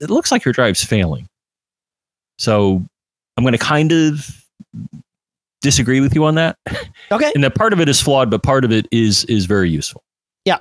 it 0.00 0.10
looks 0.10 0.32
like 0.32 0.44
your 0.44 0.52
drive's 0.52 0.82
failing." 0.82 1.28
So 2.38 2.84
I'm 3.36 3.44
going 3.44 3.52
to 3.52 3.58
kind 3.58 3.92
of 3.92 4.44
disagree 5.62 6.00
with 6.00 6.14
you 6.14 6.24
on 6.24 6.34
that, 6.36 6.56
Okay. 7.12 7.32
and 7.34 7.42
that 7.44 7.54
part 7.54 7.72
of 7.72 7.80
it 7.80 7.88
is 7.88 8.00
flawed, 8.00 8.30
but 8.30 8.42
part 8.42 8.64
of 8.64 8.72
it 8.72 8.86
is 8.90 9.24
is 9.26 9.46
very 9.46 9.70
useful. 9.70 10.02
Yeah. 10.44 10.58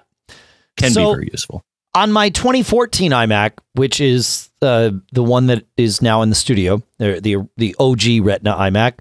can 0.77 0.91
So- 0.91 1.11
be 1.11 1.15
very 1.15 1.29
useful. 1.31 1.63
on 1.95 2.11
my 2.11 2.29
2014 2.29 3.11
iMac, 3.11 3.53
which 3.73 3.99
is 4.01 4.49
uh, 4.61 4.91
the 5.11 5.23
one 5.23 5.47
that 5.47 5.65
is 5.77 6.01
now 6.01 6.21
in 6.21 6.29
the 6.29 6.35
studio, 6.35 6.81
the, 6.99 7.19
the 7.21 7.37
the 7.57 7.75
OG 7.79 8.19
Retina 8.25 8.53
iMac. 8.55 8.93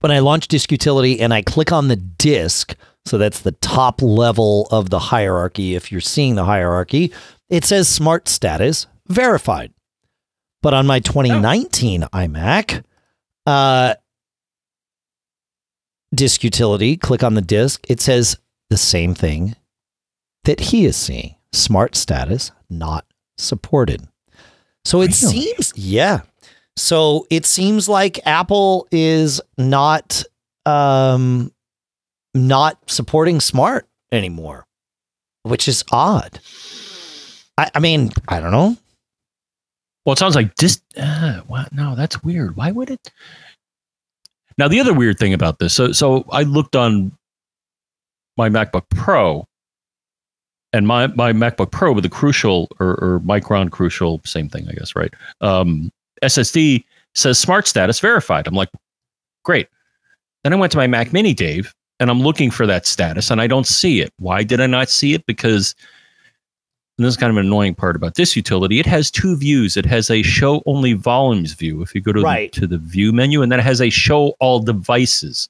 When 0.00 0.12
I 0.12 0.18
launch 0.18 0.48
Disk 0.48 0.70
Utility 0.70 1.20
and 1.20 1.32
I 1.32 1.40
click 1.42 1.72
on 1.72 1.88
the 1.88 1.96
disk, 1.96 2.74
so 3.06 3.16
that's 3.18 3.40
the 3.40 3.52
top 3.52 4.02
level 4.02 4.66
of 4.70 4.90
the 4.90 4.98
hierarchy. 4.98 5.74
If 5.74 5.90
you're 5.90 6.00
seeing 6.02 6.34
the 6.34 6.44
hierarchy, 6.44 7.12
it 7.48 7.64
says 7.64 7.88
Smart 7.88 8.28
Status 8.28 8.86
Verified. 9.08 9.72
But 10.62 10.74
on 10.74 10.86
my 10.86 11.00
2019 11.00 12.02
iMac, 12.12 12.82
uh, 13.46 13.94
Disk 16.16 16.42
Utility, 16.42 16.96
click 16.96 17.22
on 17.22 17.34
the 17.34 17.42
disk, 17.42 17.84
it 17.88 18.00
says 18.00 18.38
the 18.70 18.76
same 18.76 19.14
thing 19.14 19.54
that 20.44 20.58
he 20.60 20.84
is 20.86 20.96
seeing 20.96 21.36
smart 21.52 21.94
status 21.94 22.50
not 22.70 23.04
supported. 23.38 24.06
So 24.84 25.00
it 25.02 25.20
Really? 25.22 25.42
seems, 25.42 25.72
yeah. 25.76 26.20
So 26.76 27.26
it 27.30 27.46
seems 27.46 27.88
like 27.88 28.18
Apple 28.26 28.86
is 28.90 29.40
not 29.58 30.22
um 30.64 31.52
not 32.34 32.78
supporting 32.90 33.40
smart 33.40 33.86
anymore, 34.12 34.66
which 35.42 35.68
is 35.68 35.84
odd. 35.90 36.40
I, 37.56 37.70
I 37.74 37.78
mean, 37.78 38.10
I 38.28 38.40
don't 38.40 38.50
know. 38.52 38.76
Well, 40.04 40.12
it 40.12 40.18
sounds 40.18 40.36
like 40.36 40.54
dis. 40.56 40.80
Uh, 40.96 41.40
what? 41.48 41.72
No, 41.72 41.94
that's 41.96 42.22
weird. 42.22 42.56
Why 42.56 42.70
would 42.70 42.90
it? 42.90 43.10
Now, 44.58 44.68
the 44.68 44.80
other 44.80 44.94
weird 44.94 45.18
thing 45.18 45.34
about 45.34 45.58
this. 45.58 45.74
So, 45.74 45.92
so 45.92 46.24
I 46.32 46.42
looked 46.42 46.76
on 46.76 47.12
my 48.36 48.48
MacBook 48.48 48.88
Pro, 48.90 49.46
and 50.72 50.86
my 50.86 51.06
my 51.08 51.32
MacBook 51.32 51.70
Pro 51.70 51.92
with 51.92 52.04
the 52.04 52.10
Crucial 52.10 52.68
or, 52.80 52.98
or 53.02 53.20
Micron 53.20 53.70
Crucial, 53.70 54.20
same 54.24 54.48
thing, 54.48 54.66
I 54.68 54.72
guess, 54.72 54.94
right? 54.94 55.12
Um, 55.40 55.90
SSD 56.22 56.84
says 57.14 57.38
Smart 57.38 57.66
Status 57.66 58.00
Verified. 58.00 58.46
I'm 58.46 58.54
like, 58.54 58.68
great. 59.44 59.68
Then 60.44 60.52
I 60.52 60.56
went 60.56 60.72
to 60.72 60.78
my 60.78 60.86
Mac 60.86 61.12
Mini, 61.12 61.34
Dave, 61.34 61.74
and 61.98 62.10
I'm 62.10 62.20
looking 62.20 62.50
for 62.50 62.66
that 62.66 62.86
status, 62.86 63.30
and 63.30 63.40
I 63.40 63.46
don't 63.46 63.66
see 63.66 64.00
it. 64.00 64.12
Why 64.18 64.42
did 64.42 64.60
I 64.60 64.66
not 64.66 64.88
see 64.90 65.14
it? 65.14 65.24
Because 65.26 65.74
and 66.98 67.04
this 67.06 67.12
is 67.12 67.16
kind 67.16 67.30
of 67.30 67.36
an 67.36 67.46
annoying 67.46 67.74
part 67.74 67.94
about 67.96 68.14
this 68.14 68.34
utility. 68.36 68.80
It 68.80 68.86
has 68.86 69.10
two 69.10 69.36
views. 69.36 69.76
It 69.76 69.84
has 69.86 70.10
a 70.10 70.22
show 70.22 70.62
only 70.64 70.94
volumes 70.94 71.52
view 71.52 71.82
if 71.82 71.94
you 71.94 72.00
go 72.00 72.12
to, 72.12 72.22
Right. 72.22 72.52
the, 72.52 72.60
to 72.60 72.66
the 72.66 72.78
view 72.78 73.12
menu, 73.12 73.42
and 73.42 73.52
then 73.52 73.60
it 73.60 73.64
has 73.64 73.80
a 73.82 73.90
show 73.90 74.34
all 74.40 74.60
devices. 74.60 75.48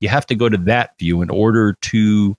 You 0.00 0.08
have 0.08 0.26
to 0.26 0.34
go 0.34 0.48
to 0.48 0.56
that 0.58 0.98
view 0.98 1.22
in 1.22 1.30
order 1.30 1.74
to 1.82 2.36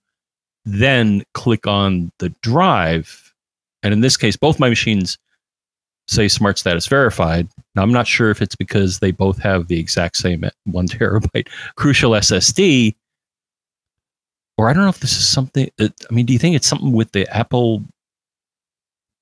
then 0.65 1.23
click 1.33 1.65
on 1.67 2.11
the 2.19 2.29
drive. 2.41 3.33
And 3.81 3.93
in 3.93 4.01
this 4.01 4.17
case, 4.17 4.35
both 4.35 4.59
my 4.59 4.67
machines 4.69 5.17
say 6.09 6.27
smart 6.27 6.59
status 6.59 6.85
verified. 6.87 7.47
Now, 7.75 7.83
I'm 7.83 7.93
not 7.93 8.07
sure 8.07 8.29
if 8.29 8.41
it's 8.41 8.55
because 8.57 8.99
they 8.99 9.11
both 9.11 9.37
have 9.39 9.67
the 9.69 9.79
exact 9.79 10.17
same 10.17 10.43
one 10.65 10.87
terabyte 10.89 11.47
crucial 11.77 12.11
SSD, 12.11 12.93
or 14.57 14.69
I 14.69 14.73
don't 14.73 14.83
know 14.83 14.89
if 14.89 14.99
this 14.99 15.13
is 15.13 15.27
something. 15.27 15.69
That, 15.77 15.93
I 16.09 16.13
mean, 16.13 16.25
do 16.25 16.33
you 16.33 16.39
think 16.39 16.55
it's 16.57 16.67
something 16.67 16.91
with 16.91 17.11
the 17.13 17.25
Apple 17.35 17.83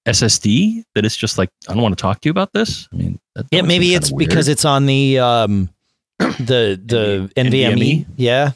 SSD 0.06 0.84
that 0.96 1.06
it's 1.06 1.16
just 1.16 1.38
like 1.38 1.50
I 1.70 1.74
don't 1.74 1.84
want 1.84 1.98
to 1.98 2.02
talk 2.02 2.22
to 2.22 2.28
you 2.28 2.32
about 2.32 2.54
this? 2.54 2.88
I 2.92 2.96
mean, 2.96 3.20
that, 3.36 3.50
that 3.50 3.56
Yeah, 3.56 3.62
maybe 3.62 3.94
it's 3.94 4.12
because 4.12 4.48
it's 4.48 4.66
on 4.66 4.86
the 4.86 5.20
um 5.20 5.70
the 6.20 6.80
the 6.84 7.32
NVMe. 7.36 7.74
NVMe? 7.76 8.06
Yeah. 8.16 8.52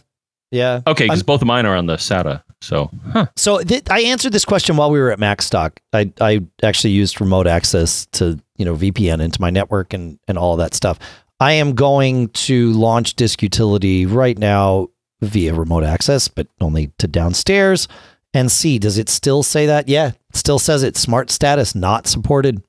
Yeah. 0.51 0.81
okay 0.87 1.05
because 1.05 1.23
both 1.23 1.41
of 1.41 1.47
mine 1.47 1.65
are 1.65 1.75
on 1.75 1.85
the 1.87 1.95
SATA. 1.97 2.41
So, 2.61 2.89
huh. 3.11 3.27
So 3.35 3.61
th- 3.61 3.83
I 3.89 4.01
answered 4.01 4.31
this 4.31 4.45
question 4.45 4.75
while 4.77 4.89
we 4.89 4.99
were 4.99 5.11
at 5.11 5.19
MacStock. 5.19 5.73
I 5.93 6.11
I 6.21 6.41
actually 6.63 6.91
used 6.91 7.19
remote 7.21 7.47
access 7.47 8.05
to 8.13 8.39
you 8.57 8.65
know 8.65 8.75
VPN 8.75 9.21
into 9.21 9.39
my 9.41 9.49
network 9.49 9.93
and 9.93 10.19
and 10.27 10.37
all 10.37 10.55
that 10.57 10.73
stuff. 10.73 10.97
I 11.39 11.53
am 11.53 11.75
going 11.75 12.29
to 12.29 12.71
launch 12.71 13.15
Disk 13.15 13.43
Utility 13.43 14.05
right 14.05 14.37
now 14.37 14.87
via 15.21 15.53
remote 15.53 15.83
access, 15.83 16.27
but 16.27 16.47
only 16.61 16.91
to 16.97 17.07
downstairs 17.07 17.87
and 18.33 18.51
see 18.51 18.79
does 18.79 18.97
it 18.97 19.09
still 19.09 19.43
say 19.43 19.65
that? 19.65 19.87
Yeah, 19.89 20.11
still 20.35 20.59
says 20.59 20.83
it. 20.83 20.97
Smart 20.97 21.31
status 21.31 21.73
not 21.75 22.07
supported 22.07 22.61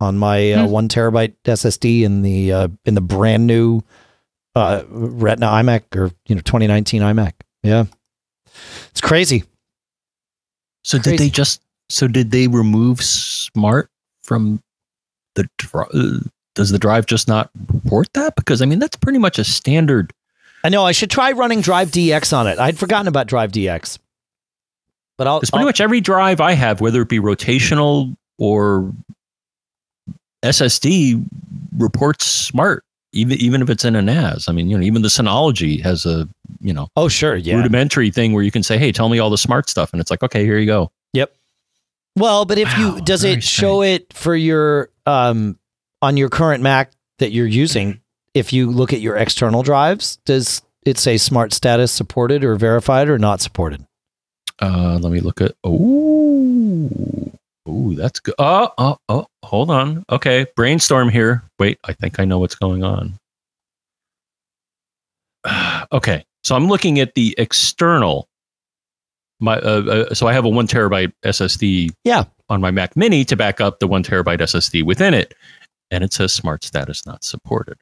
on 0.00 0.16
my 0.16 0.52
uh, 0.52 0.64
Hmm. 0.66 0.70
one 0.72 0.88
terabyte 0.88 1.34
SSD 1.44 2.02
in 2.02 2.22
the 2.22 2.52
uh, 2.52 2.68
in 2.84 2.94
the 2.94 3.00
brand 3.00 3.46
new 3.46 3.82
uh, 4.54 4.82
Retina 4.88 5.46
iMac 5.46 5.82
or 5.96 6.10
you 6.26 6.34
know 6.34 6.40
2019 6.42 7.02
iMac. 7.02 7.32
Yeah, 7.62 7.84
it's 8.90 9.00
crazy. 9.00 9.44
So 10.84 10.98
Crazy. 10.98 11.16
did 11.16 11.18
they 11.26 11.30
just? 11.30 11.60
So 11.90 12.06
did 12.08 12.30
they 12.30 12.48
remove 12.48 13.02
smart 13.02 13.90
from 14.22 14.62
the? 15.34 15.48
dri- 15.58 15.84
Uh, 15.92 16.18
does 16.54 16.70
the 16.70 16.78
drive 16.78 17.06
just 17.06 17.28
not 17.28 17.50
report 17.72 18.12
that? 18.14 18.34
Because 18.36 18.62
I 18.62 18.66
mean, 18.66 18.78
that's 18.78 18.96
pretty 18.96 19.18
much 19.18 19.38
a 19.38 19.44
standard. 19.44 20.12
I 20.64 20.70
know 20.70 20.84
I 20.84 20.92
should 20.92 21.10
try 21.10 21.30
running 21.32 21.62
DriveDX 21.62 22.36
on 22.36 22.46
it. 22.48 22.58
I'd 22.58 22.76
forgotten 22.78 23.06
about 23.06 23.28
DriveDX, 23.28 23.98
but 25.18 25.26
I'll. 25.26 25.40
Because 25.40 25.50
pretty 25.50 25.62
I'll- 25.62 25.66
much 25.68 25.80
every 25.80 26.00
drive 26.00 26.40
I 26.40 26.52
have, 26.52 26.80
whether 26.80 27.02
it 27.02 27.08
be 27.08 27.18
rotational 27.20 28.16
or 28.38 28.92
SSD, 30.42 31.24
reports 31.76 32.24
smart. 32.26 32.84
Even 33.12 33.38
even 33.38 33.62
if 33.62 33.70
it's 33.70 33.84
in 33.86 33.96
a 33.96 34.02
NAS. 34.02 34.48
I 34.48 34.52
mean, 34.52 34.68
you 34.68 34.76
know, 34.76 34.84
even 34.84 35.00
the 35.02 35.08
Synology 35.08 35.82
has 35.82 36.04
a 36.04 36.28
you 36.60 36.74
know 36.74 36.88
oh 36.96 37.08
sure, 37.08 37.36
yeah, 37.36 37.56
rudimentary 37.56 38.10
thing 38.10 38.34
where 38.34 38.42
you 38.42 38.50
can 38.50 38.62
say, 38.62 38.76
"Hey, 38.76 38.92
tell 38.92 39.08
me 39.08 39.18
all 39.18 39.30
the 39.30 39.38
smart 39.38 39.68
stuff," 39.70 39.92
and 39.92 40.00
it's 40.00 40.10
like, 40.10 40.22
"Okay, 40.22 40.44
here 40.44 40.58
you 40.58 40.66
go." 40.66 40.90
Yep. 41.14 41.34
Well, 42.16 42.44
but 42.44 42.58
if 42.58 42.68
Wow, 42.76 42.96
you 42.96 43.00
does 43.02 43.24
it 43.24 43.42
show 43.42 43.82
it 43.82 44.12
for 44.12 44.36
your 44.36 44.90
um 45.06 45.58
on 46.02 46.18
your 46.18 46.28
current 46.28 46.62
Mac 46.62 46.92
that 47.18 47.32
you're 47.32 47.46
using? 47.46 48.00
If 48.34 48.52
you 48.52 48.70
look 48.70 48.92
at 48.92 49.00
your 49.00 49.16
external 49.16 49.62
drives, 49.62 50.18
does 50.26 50.60
it 50.84 50.98
say 50.98 51.16
smart 51.16 51.54
status 51.54 51.90
supported 51.90 52.44
or 52.44 52.56
verified 52.56 53.08
or 53.08 53.18
not 53.18 53.40
supported? 53.40 53.86
Uh, 54.60 54.98
let 55.00 55.12
me 55.12 55.20
look 55.20 55.40
at. 55.40 55.54
Oh, 55.64 56.90
oh, 57.66 57.94
that's 57.94 58.20
good. 58.20 58.34
Oh, 58.38 58.70
oh, 58.78 58.98
oh, 59.08 59.26
hold 59.44 59.70
on. 59.70 60.04
Okay, 60.10 60.46
brainstorm 60.56 61.08
here. 61.08 61.44
Wait, 61.58 61.78
I 61.84 61.92
think 61.92 62.18
I 62.18 62.24
know 62.24 62.38
what's 62.38 62.54
going 62.54 62.82
on. 62.82 63.18
okay, 65.92 66.24
so 66.42 66.56
I'm 66.56 66.68
looking 66.68 66.98
at 67.00 67.14
the 67.14 67.34
external. 67.38 68.28
My 69.40 69.58
uh, 69.58 70.06
uh, 70.10 70.14
so 70.14 70.26
I 70.26 70.32
have 70.32 70.44
a 70.44 70.48
one 70.48 70.66
terabyte 70.66 71.12
SSD. 71.24 71.92
Yeah. 72.04 72.24
On 72.50 72.60
my 72.60 72.70
Mac 72.70 72.96
Mini 72.96 73.24
to 73.26 73.36
back 73.36 73.60
up 73.60 73.78
the 73.78 73.86
one 73.86 74.02
terabyte 74.02 74.38
SSD 74.40 74.82
within 74.82 75.12
it, 75.14 75.34
and 75.90 76.02
it 76.02 76.12
says 76.12 76.32
Smart 76.32 76.64
Status 76.64 77.04
not 77.06 77.22
supported. 77.22 77.76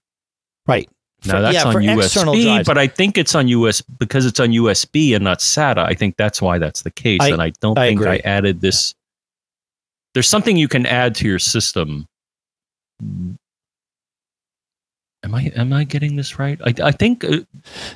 Right. 0.67 0.91
Now 1.25 1.35
For- 1.37 1.41
that's 1.43 1.55
yeah, 1.55 1.65
on 1.65 1.73
for 1.73 1.81
external 1.81 2.35
USB, 2.35 2.45
drives. 2.45 2.67
but 2.67 2.79
I 2.79 2.87
think 2.87 3.19
it's 3.19 3.35
on 3.35 3.49
US 3.49 3.81
because 3.81 4.27
it's 4.27 4.39
on 4.39 4.51
USB 4.51 5.15
and 5.15 5.25
not 5.25 5.41
SATA. 5.41 5.79
I 5.79 5.95
think 5.95 6.17
that's 6.17 6.41
why 6.43 6.59
that's 6.59 6.83
the 6.83 6.91
case, 6.91 7.21
I- 7.21 7.31
and 7.31 7.43
I 7.43 7.51
don't 7.61 7.79
I 7.79 7.89
think 7.89 8.01
agree. 8.01 8.13
I 8.13 8.17
added 8.25 8.61
this. 8.61 8.95
There's 10.15 10.29
something 10.29 10.57
you 10.57 10.69
can 10.69 10.87
add 10.87 11.15
to 11.17 11.27
your 11.29 11.39
system. 11.39 12.07
Am 15.25 15.35
I 15.35 15.51
am 15.57 15.73
I 15.73 15.85
getting 15.85 16.15
this 16.15 16.39
right? 16.39 16.59
I, 16.65 16.73
I 16.85 16.93
think 16.93 17.25
uh, 17.25 17.39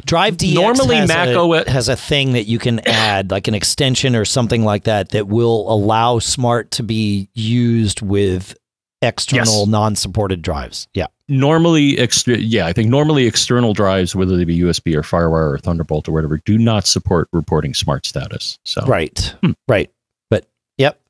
DriveDX 0.04 0.54
Normally 0.54 0.96
has 0.96 1.08
Mac 1.08 1.28
a, 1.28 1.38
OS 1.38 1.68
has 1.68 1.88
a 1.88 1.94
thing 1.94 2.32
that 2.32 2.44
you 2.44 2.58
can 2.58 2.80
add, 2.88 3.30
like 3.30 3.46
an 3.46 3.54
extension 3.54 4.16
or 4.16 4.24
something 4.24 4.64
like 4.64 4.84
that, 4.84 5.10
that 5.10 5.28
will 5.28 5.72
allow 5.72 6.18
Smart 6.18 6.72
to 6.72 6.82
be 6.82 7.28
used 7.34 8.02
with 8.02 8.56
external 9.02 9.60
Yes. 9.60 9.66
non-supported 9.68 10.42
drives. 10.42 10.86
Yeah. 10.94 11.06
normally 11.28 11.96
extra, 11.98 12.36
yeah, 12.36 12.66
I 12.66 12.72
think 12.72 12.90
normally 12.90 13.26
external 13.26 13.72
drives, 13.72 14.14
whether 14.16 14.36
they 14.36 14.44
be 14.44 14.58
USB 14.58 14.94
or 14.96 15.02
FireWire 15.02 15.52
or 15.54 15.58
Thunderbolt 15.58 16.08
or 16.08 16.12
whatever, 16.12 16.38
do 16.44 16.58
not 16.58 16.86
support 16.86 17.28
reporting 17.32 17.72
smart 17.72 18.04
status. 18.04 18.58
So 18.64 18.84
Right. 18.86 19.34
Hmm. 19.42 19.52
Right. 19.68 19.90
But 20.28 20.46
yep. 20.76 21.00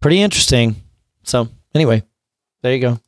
Pretty 0.00 0.20
interesting. 0.20 0.76
So 1.24 1.48
anyway, 1.74 2.02
there 2.62 2.74
you 2.74 2.80
go. 2.80 3.00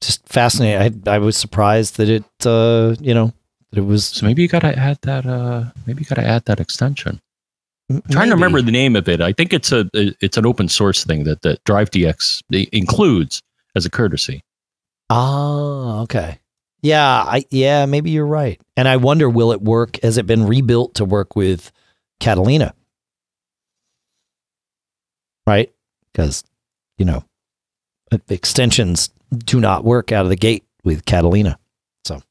Just 0.00 0.26
fascinating. 0.28 1.02
I 1.06 1.14
I 1.14 1.18
was 1.18 1.36
surprised 1.36 1.96
that 1.96 2.08
it 2.08 2.24
uh 2.44 2.96
you 3.00 3.14
know 3.14 3.32
that 3.70 3.78
it 3.78 3.84
was 3.86 4.04
so 4.06 4.26
maybe 4.26 4.42
you 4.42 4.48
got 4.48 4.62
to 4.62 4.76
add 4.78 4.98
that. 5.02 5.24
Uh, 5.26 5.64
maybe 5.86 6.02
you 6.02 6.06
got 6.06 6.16
to 6.16 6.26
add 6.26 6.44
that 6.46 6.58
extension. 6.60 7.20
I'm 7.90 8.02
trying 8.10 8.28
to 8.28 8.34
remember 8.34 8.62
the 8.62 8.72
name 8.72 8.96
of 8.96 9.08
it. 9.08 9.20
I 9.20 9.32
think 9.32 9.52
it's 9.52 9.72
a 9.72 9.88
it's 9.92 10.36
an 10.36 10.46
open 10.46 10.68
source 10.68 11.04
thing 11.04 11.24
that 11.24 11.42
that 11.42 11.62
DriveDX 11.64 12.42
includes 12.72 13.42
as 13.74 13.84
a 13.84 13.90
courtesy. 13.90 14.42
Ah, 15.10 16.00
okay. 16.02 16.38
Yeah, 16.82 17.06
I 17.06 17.44
yeah, 17.50 17.86
maybe 17.86 18.10
you're 18.10 18.26
right. 18.26 18.60
And 18.76 18.88
I 18.88 18.96
wonder 18.96 19.28
will 19.28 19.52
it 19.52 19.62
work 19.62 20.00
has 20.02 20.16
it 20.16 20.26
been 20.26 20.46
rebuilt 20.46 20.94
to 20.96 21.04
work 21.04 21.36
with 21.36 21.70
Catalina? 22.18 22.74
Right? 25.46 25.72
Cuz 26.14 26.44
you 26.98 27.04
know, 27.04 27.24
extensions 28.28 29.10
do 29.36 29.60
not 29.60 29.84
work 29.84 30.12
out 30.12 30.24
of 30.24 30.28
the 30.30 30.36
gate 30.36 30.64
with 30.84 31.04
Catalina. 31.04 31.58
So 32.04 32.22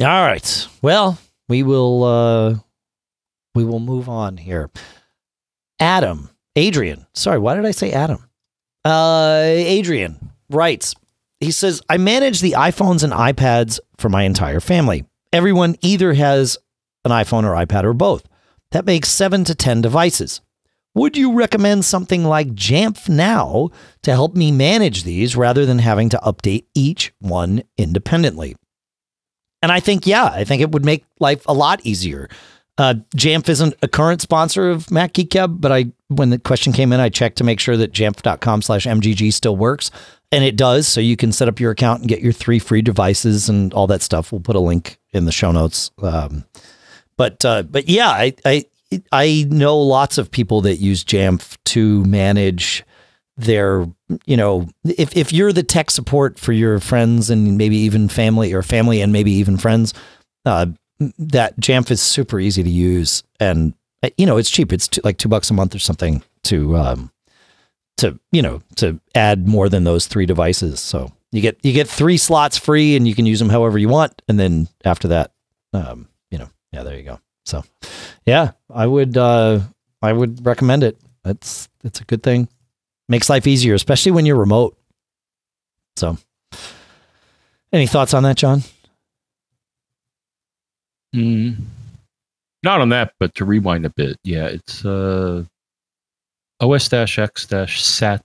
All 0.00 0.06
right. 0.06 0.68
Well, 0.80 1.18
we 1.48 1.62
will 1.62 2.04
uh 2.04 2.54
we 3.54 3.64
will 3.64 3.80
move 3.80 4.08
on 4.08 4.36
here. 4.36 4.70
Adam, 5.80 6.30
Adrian. 6.56 7.06
Sorry, 7.14 7.38
why 7.38 7.54
did 7.54 7.64
I 7.64 7.70
say 7.70 7.92
Adam? 7.92 8.28
Uh, 8.84 9.42
Adrian 9.44 10.32
writes, 10.50 10.94
he 11.40 11.50
says, 11.50 11.82
I 11.88 11.98
manage 11.98 12.40
the 12.40 12.52
iPhones 12.52 13.02
and 13.02 13.12
iPads 13.12 13.80
for 13.98 14.08
my 14.08 14.22
entire 14.22 14.60
family. 14.60 15.04
Everyone 15.32 15.76
either 15.80 16.12
has 16.14 16.56
an 17.04 17.10
iPhone 17.10 17.44
or 17.44 17.54
iPad 17.54 17.84
or 17.84 17.94
both. 17.94 18.24
That 18.70 18.86
makes 18.86 19.08
seven 19.08 19.44
to 19.44 19.54
10 19.54 19.82
devices. 19.82 20.40
Would 20.94 21.16
you 21.16 21.32
recommend 21.34 21.84
something 21.84 22.24
like 22.24 22.48
Jamf 22.54 23.08
Now 23.08 23.70
to 24.02 24.12
help 24.12 24.36
me 24.36 24.52
manage 24.52 25.04
these 25.04 25.34
rather 25.34 25.64
than 25.64 25.78
having 25.78 26.10
to 26.10 26.18
update 26.18 26.66
each 26.74 27.12
one 27.18 27.62
independently? 27.78 28.54
And 29.62 29.72
I 29.72 29.80
think, 29.80 30.06
yeah, 30.06 30.24
I 30.26 30.44
think 30.44 30.60
it 30.60 30.72
would 30.72 30.84
make 30.84 31.04
life 31.18 31.44
a 31.46 31.54
lot 31.54 31.80
easier. 31.84 32.28
Uh, 32.78 32.94
Jamf 33.16 33.48
isn't 33.48 33.74
a 33.82 33.88
current 33.88 34.22
sponsor 34.22 34.70
of 34.70 34.90
Mac 34.90 35.12
Geek 35.12 35.30
Gab, 35.30 35.60
but 35.60 35.70
I 35.70 35.92
when 36.08 36.30
the 36.30 36.38
question 36.38 36.72
came 36.72 36.92
in, 36.92 37.00
I 37.00 37.08
checked 37.08 37.38
to 37.38 37.44
make 37.44 37.60
sure 37.60 37.76
that 37.76 37.92
jamf.com 37.92 38.62
slash 38.62 38.86
MGG 38.86 39.32
still 39.32 39.56
works. 39.56 39.90
And 40.30 40.42
it 40.44 40.56
does. 40.56 40.88
So 40.88 41.00
you 41.00 41.16
can 41.16 41.30
set 41.30 41.48
up 41.48 41.60
your 41.60 41.70
account 41.70 42.00
and 42.00 42.08
get 42.08 42.22
your 42.22 42.32
three 42.32 42.58
free 42.58 42.80
devices 42.80 43.50
and 43.50 43.72
all 43.74 43.86
that 43.88 44.00
stuff. 44.00 44.32
We'll 44.32 44.40
put 44.40 44.56
a 44.56 44.60
link 44.60 44.98
in 45.12 45.26
the 45.26 45.32
show 45.32 45.52
notes. 45.52 45.90
Um, 46.02 46.44
but 47.18 47.44
uh, 47.44 47.64
but 47.64 47.88
yeah, 47.88 48.08
I, 48.08 48.34
I 48.44 48.64
I 49.12 49.46
know 49.50 49.78
lots 49.78 50.16
of 50.16 50.30
people 50.30 50.62
that 50.62 50.76
use 50.76 51.04
Jamf 51.04 51.58
to 51.66 52.04
manage 52.04 52.84
their 53.36 53.86
you 54.26 54.36
know 54.36 54.68
if 54.84 55.16
if 55.16 55.32
you're 55.32 55.52
the 55.52 55.62
tech 55.62 55.90
support 55.90 56.38
for 56.38 56.52
your 56.52 56.78
friends 56.80 57.30
and 57.30 57.56
maybe 57.56 57.76
even 57.76 58.08
family 58.08 58.52
or 58.52 58.62
family 58.62 59.02
and 59.02 59.12
maybe 59.12 59.32
even 59.32 59.58
friends, 59.58 59.92
uh, 60.46 60.66
that 61.18 61.58
Jamf 61.58 61.90
is 61.90 62.00
super 62.00 62.38
easy 62.38 62.62
to 62.62 62.70
use 62.70 63.22
and 63.40 63.74
uh, 64.02 64.10
you 64.16 64.26
know 64.26 64.36
it's 64.36 64.50
cheap. 64.50 64.72
It's 64.72 64.88
two, 64.88 65.00
like 65.04 65.18
two 65.18 65.28
bucks 65.28 65.50
a 65.50 65.54
month 65.54 65.74
or 65.74 65.78
something 65.78 66.22
to 66.44 66.76
um 66.76 67.10
to 67.98 68.18
you 68.30 68.42
know 68.42 68.62
to 68.76 69.00
add 69.14 69.46
more 69.46 69.68
than 69.68 69.84
those 69.84 70.06
three 70.06 70.26
devices. 70.26 70.80
So 70.80 71.12
you 71.30 71.40
get 71.40 71.58
you 71.62 71.72
get 71.72 71.88
three 71.88 72.16
slots 72.16 72.58
free 72.58 72.96
and 72.96 73.06
you 73.06 73.14
can 73.14 73.26
use 73.26 73.38
them 73.38 73.48
however 73.48 73.78
you 73.78 73.88
want. 73.88 74.22
And 74.28 74.38
then 74.38 74.68
after 74.84 75.08
that, 75.08 75.32
um, 75.72 76.08
you 76.30 76.38
know, 76.38 76.48
yeah, 76.72 76.82
there 76.82 76.96
you 76.96 77.04
go. 77.04 77.20
So 77.44 77.64
yeah, 78.26 78.52
I 78.70 78.86
would 78.86 79.16
uh 79.16 79.60
I 80.00 80.12
would 80.12 80.44
recommend 80.44 80.84
it. 80.84 80.98
It's 81.24 81.68
it's 81.84 82.00
a 82.00 82.04
good 82.04 82.22
thing. 82.22 82.48
Makes 83.08 83.30
life 83.30 83.46
easier, 83.46 83.74
especially 83.74 84.12
when 84.12 84.26
you're 84.26 84.36
remote. 84.36 84.76
So 85.96 86.16
any 87.72 87.86
thoughts 87.86 88.14
on 88.14 88.22
that, 88.24 88.36
John? 88.36 88.62
Mm, 91.14 91.56
not 92.62 92.80
on 92.80 92.88
that, 92.90 93.12
but 93.20 93.34
to 93.34 93.44
rewind 93.44 93.84
a 93.84 93.90
bit, 93.90 94.16
yeah, 94.24 94.46
it's 94.46 94.84
uh, 94.84 95.44
OS 96.60 96.92
X 96.92 97.48
sat 97.68 98.22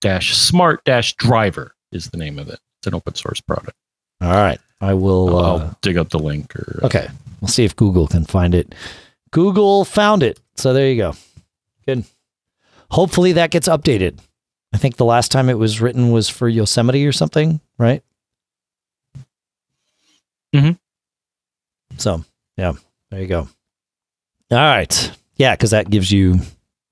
dash 0.00 0.36
smart 0.36 0.84
dash 0.84 1.14
driver 1.16 1.72
is 1.92 2.10
the 2.10 2.16
name 2.18 2.38
of 2.38 2.48
it. 2.48 2.58
It's 2.80 2.86
an 2.86 2.94
open 2.94 3.14
source 3.14 3.40
product. 3.40 3.76
All 4.20 4.30
right. 4.32 4.60
I 4.80 4.94
will 4.94 5.36
I'll, 5.38 5.44
uh, 5.44 5.58
I'll 5.64 5.78
dig 5.80 5.96
up 5.96 6.10
the 6.10 6.18
link. 6.18 6.54
Or, 6.54 6.80
uh, 6.82 6.86
Okay. 6.86 7.08
We'll 7.40 7.48
see 7.48 7.64
if 7.64 7.74
Google 7.76 8.06
can 8.08 8.24
find 8.24 8.54
it. 8.54 8.74
Google 9.30 9.84
found 9.84 10.22
it. 10.22 10.38
So 10.56 10.72
there 10.72 10.88
you 10.90 10.96
go. 10.96 11.14
Good. 11.86 12.04
Hopefully 12.90 13.32
that 13.32 13.50
gets 13.50 13.68
updated. 13.68 14.18
I 14.72 14.76
think 14.78 14.96
the 14.96 15.04
last 15.04 15.30
time 15.32 15.48
it 15.48 15.58
was 15.58 15.80
written 15.80 16.10
was 16.10 16.28
for 16.28 16.48
Yosemite 16.48 17.06
or 17.06 17.12
something, 17.12 17.60
right? 17.78 18.02
Mhm. 20.54 20.78
So, 21.98 22.24
yeah, 22.56 22.72
there 23.10 23.20
you 23.20 23.26
go. 23.26 23.48
All 24.50 24.58
right. 24.58 25.12
Yeah, 25.36 25.54
because 25.54 25.70
that 25.70 25.90
gives 25.90 26.10
you 26.10 26.40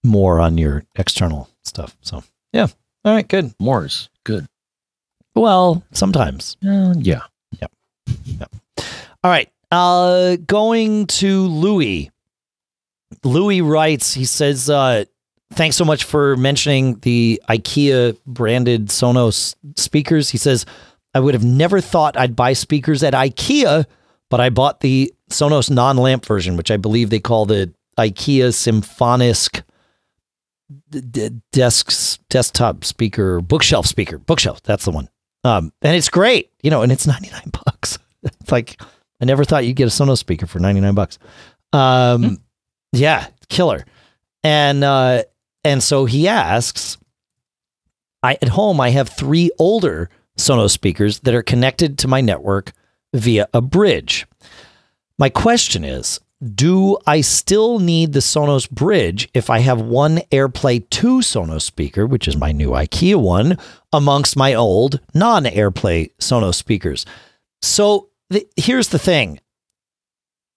more 0.04 0.40
on 0.40 0.58
your 0.58 0.84
external 0.96 1.48
stuff. 1.64 1.96
So, 2.02 2.22
yeah. 2.52 2.68
All 3.04 3.14
right, 3.14 3.26
good. 3.26 3.54
more 3.58 3.84
is 3.84 4.08
good. 4.24 4.46
Well, 5.34 5.84
sometimes. 5.92 6.56
Uh, 6.66 6.94
yeah. 6.98 7.22
yeah. 7.58 8.46
All 9.22 9.30
right. 9.30 9.50
Uh 9.70 10.36
going 10.46 11.06
to 11.08 11.46
Louis. 11.46 12.10
Louis 13.24 13.60
writes, 13.60 14.14
he 14.14 14.24
says, 14.24 14.70
uh, 14.70 15.04
thanks 15.52 15.76
so 15.76 15.84
much 15.84 16.04
for 16.04 16.36
mentioning 16.36 16.98
the 17.00 17.40
IKEA 17.48 18.16
branded 18.26 18.88
Sonos 18.88 19.54
speakers. 19.76 20.30
He 20.30 20.38
says, 20.38 20.66
I 21.14 21.20
would 21.20 21.34
have 21.34 21.44
never 21.44 21.80
thought 21.80 22.16
I'd 22.16 22.36
buy 22.36 22.52
speakers 22.52 23.02
at 23.02 23.14
IKEA, 23.14 23.86
but 24.30 24.40
I 24.40 24.50
bought 24.50 24.80
the 24.80 25.12
Sonos 25.30 25.70
non-lamp 25.70 26.24
version, 26.24 26.56
which 26.56 26.70
I 26.70 26.76
believe 26.76 27.10
they 27.10 27.20
call 27.20 27.46
the 27.46 27.72
IKEA 27.98 28.48
Symfonisk 28.48 29.62
desks 31.52 32.18
desktop 32.28 32.84
speaker, 32.84 33.40
bookshelf 33.40 33.86
speaker, 33.86 34.18
bookshelf. 34.18 34.62
That's 34.62 34.84
the 34.84 34.90
one. 34.90 35.08
Um, 35.44 35.72
and 35.82 35.96
it's 35.96 36.08
great, 36.08 36.50
you 36.62 36.70
know, 36.70 36.82
and 36.82 36.90
it's 36.90 37.06
99 37.06 37.40
bucks. 37.64 37.98
it's 38.22 38.52
like, 38.52 38.80
I 39.20 39.24
never 39.24 39.44
thought 39.44 39.64
you'd 39.64 39.76
get 39.76 39.86
a 39.86 39.90
Sonos 39.90 40.18
speaker 40.18 40.46
for 40.46 40.58
99 40.58 40.94
bucks. 40.94 41.18
Um, 41.72 42.38
yeah, 42.92 43.28
killer. 43.48 43.84
And, 44.42 44.84
uh, 44.84 45.24
and 45.64 45.82
so 45.82 46.04
he 46.04 46.28
asks, 46.28 46.98
I, 48.22 48.34
at 48.42 48.48
home, 48.48 48.80
I 48.80 48.90
have 48.90 49.08
three 49.08 49.50
older 49.58 50.10
Sonos 50.36 50.70
speakers 50.70 51.20
that 51.20 51.34
are 51.34 51.42
connected 51.42 51.98
to 51.98 52.08
my 52.08 52.20
network 52.20 52.72
via 53.16 53.48
a 53.52 53.60
bridge. 53.60 54.26
My 55.18 55.28
question 55.28 55.84
is, 55.84 56.20
do 56.54 56.98
I 57.06 57.22
still 57.22 57.78
need 57.78 58.12
the 58.12 58.20
Sonos 58.20 58.68
Bridge 58.70 59.28
if 59.32 59.48
I 59.48 59.60
have 59.60 59.80
one 59.80 60.18
AirPlay 60.30 60.88
2 60.90 61.18
Sonos 61.20 61.62
speaker, 61.62 62.06
which 62.06 62.28
is 62.28 62.36
my 62.36 62.52
new 62.52 62.70
IKEA 62.70 63.16
one, 63.16 63.58
amongst 63.92 64.36
my 64.36 64.52
old 64.52 65.00
non 65.14 65.44
AirPlay 65.44 66.10
Sonos 66.18 66.56
speakers? 66.56 67.06
So 67.62 68.10
the, 68.28 68.46
here's 68.56 68.88
the 68.88 68.98
thing 68.98 69.40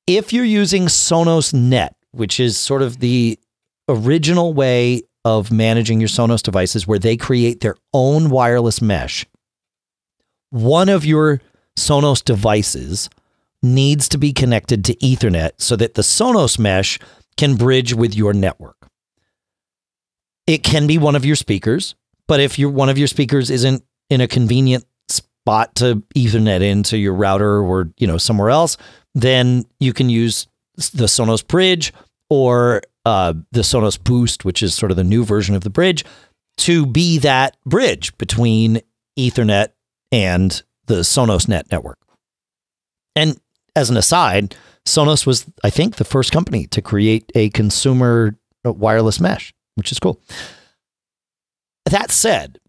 if 0.06 0.34
you're 0.34 0.44
using 0.44 0.88
SonosNet, 0.88 1.92
which 2.12 2.40
is 2.40 2.58
sort 2.58 2.82
of 2.82 3.00
the 3.00 3.40
original 3.88 4.54
way 4.54 5.04
of 5.24 5.52
managing 5.52 6.02
your 6.02 6.10
Sonos 6.10 6.42
devices 6.42 6.88
where 6.88 7.00
they 7.00 7.16
create 7.16 7.62
their 7.62 7.76
own 7.94 8.30
wireless 8.30 8.82
mesh, 8.82 9.26
one 10.50 10.90
of 10.90 11.06
your 11.06 11.42
Sonos 11.80 12.24
devices 12.24 13.10
needs 13.62 14.08
to 14.10 14.18
be 14.18 14.34
connected 14.34 14.86
to 14.86 14.96
Ethernet 14.96 15.52
so 15.58 15.76
that 15.76 15.96
the 15.96 16.02
Sonos 16.02 16.60
mesh 16.60 17.00
can 17.38 17.56
bridge 17.56 17.94
with 17.94 18.16
your 18.16 18.34
network. 18.34 18.76
It 20.46 20.64
can 20.64 20.88
be 20.88 20.98
one 20.98 21.16
of 21.16 21.26
your 21.26 21.36
speakers, 21.36 21.96
but 22.28 22.40
if 22.40 22.60
your 22.60 22.70
one 22.70 22.90
of 22.90 22.98
your 22.98 23.08
speakers 23.08 23.50
isn't 23.50 23.84
in 24.10 24.22
a 24.22 24.28
convenient 24.28 24.86
spot 25.10 25.76
to 25.76 26.04
Ethernet 26.16 26.62
into 26.62 26.98
your 26.98 27.14
router 27.14 27.62
or 27.62 27.92
you 27.98 28.08
know 28.08 28.18
somewhere 28.18 28.50
else, 28.50 28.78
then 29.16 29.66
you 29.80 29.94
can 29.94 30.10
use 30.10 30.48
the 30.76 31.06
Sonos 31.06 31.46
Bridge 31.46 31.94
or 32.30 32.82
uh, 33.06 33.34
the 33.52 33.62
Sonos 33.62 34.02
Boost, 34.02 34.46
which 34.46 34.62
is 34.62 34.74
sort 34.74 34.92
of 34.92 34.98
the 34.98 35.04
new 35.04 35.24
version 35.24 35.56
of 35.56 35.64
the 35.64 35.70
bridge, 35.70 36.04
to 36.58 36.86
be 36.86 37.18
that 37.20 37.58
bridge 37.66 38.18
between 38.18 38.82
Ethernet 39.18 39.70
and 40.12 40.62
the 40.90 41.02
SonosNet 41.02 41.72
network. 41.72 42.00
And 43.16 43.40
as 43.76 43.90
an 43.90 43.98
aside, 43.98 44.56
Sonos 44.86 45.26
was, 45.26 45.46
I 45.64 45.70
think, 45.70 45.96
the 45.96 46.04
first 46.04 46.32
company 46.32 46.66
to 46.68 46.82
create 46.82 47.32
a 47.36 47.50
consumer 47.52 48.36
uh, 48.66 48.74
wireless 48.74 49.20
mesh, 49.20 49.54
which 49.76 49.92
is 49.92 50.00
cool. 50.00 50.20
That 51.86 52.12
said, 52.12 52.60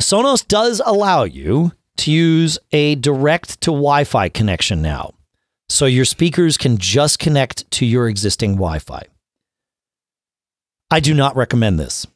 Sonos 0.00 0.46
does 0.46 0.82
allow 0.84 1.22
you 1.22 1.72
to 1.98 2.10
use 2.10 2.58
a 2.72 2.96
direct 2.96 3.60
to 3.62 3.70
Wi 3.70 4.04
Fi 4.04 4.28
connection 4.28 4.82
now. 4.82 5.14
So 5.68 5.86
your 5.86 6.04
speakers 6.04 6.56
can 6.56 6.78
just 6.78 7.20
connect 7.20 7.70
to 7.72 7.86
your 7.86 8.08
existing 8.08 8.52
Wi 8.54 8.80
Fi. 8.80 9.04
I 10.90 10.98
do 10.98 11.14
not 11.14 11.36
recommend 11.36 11.78
this. 11.78 12.08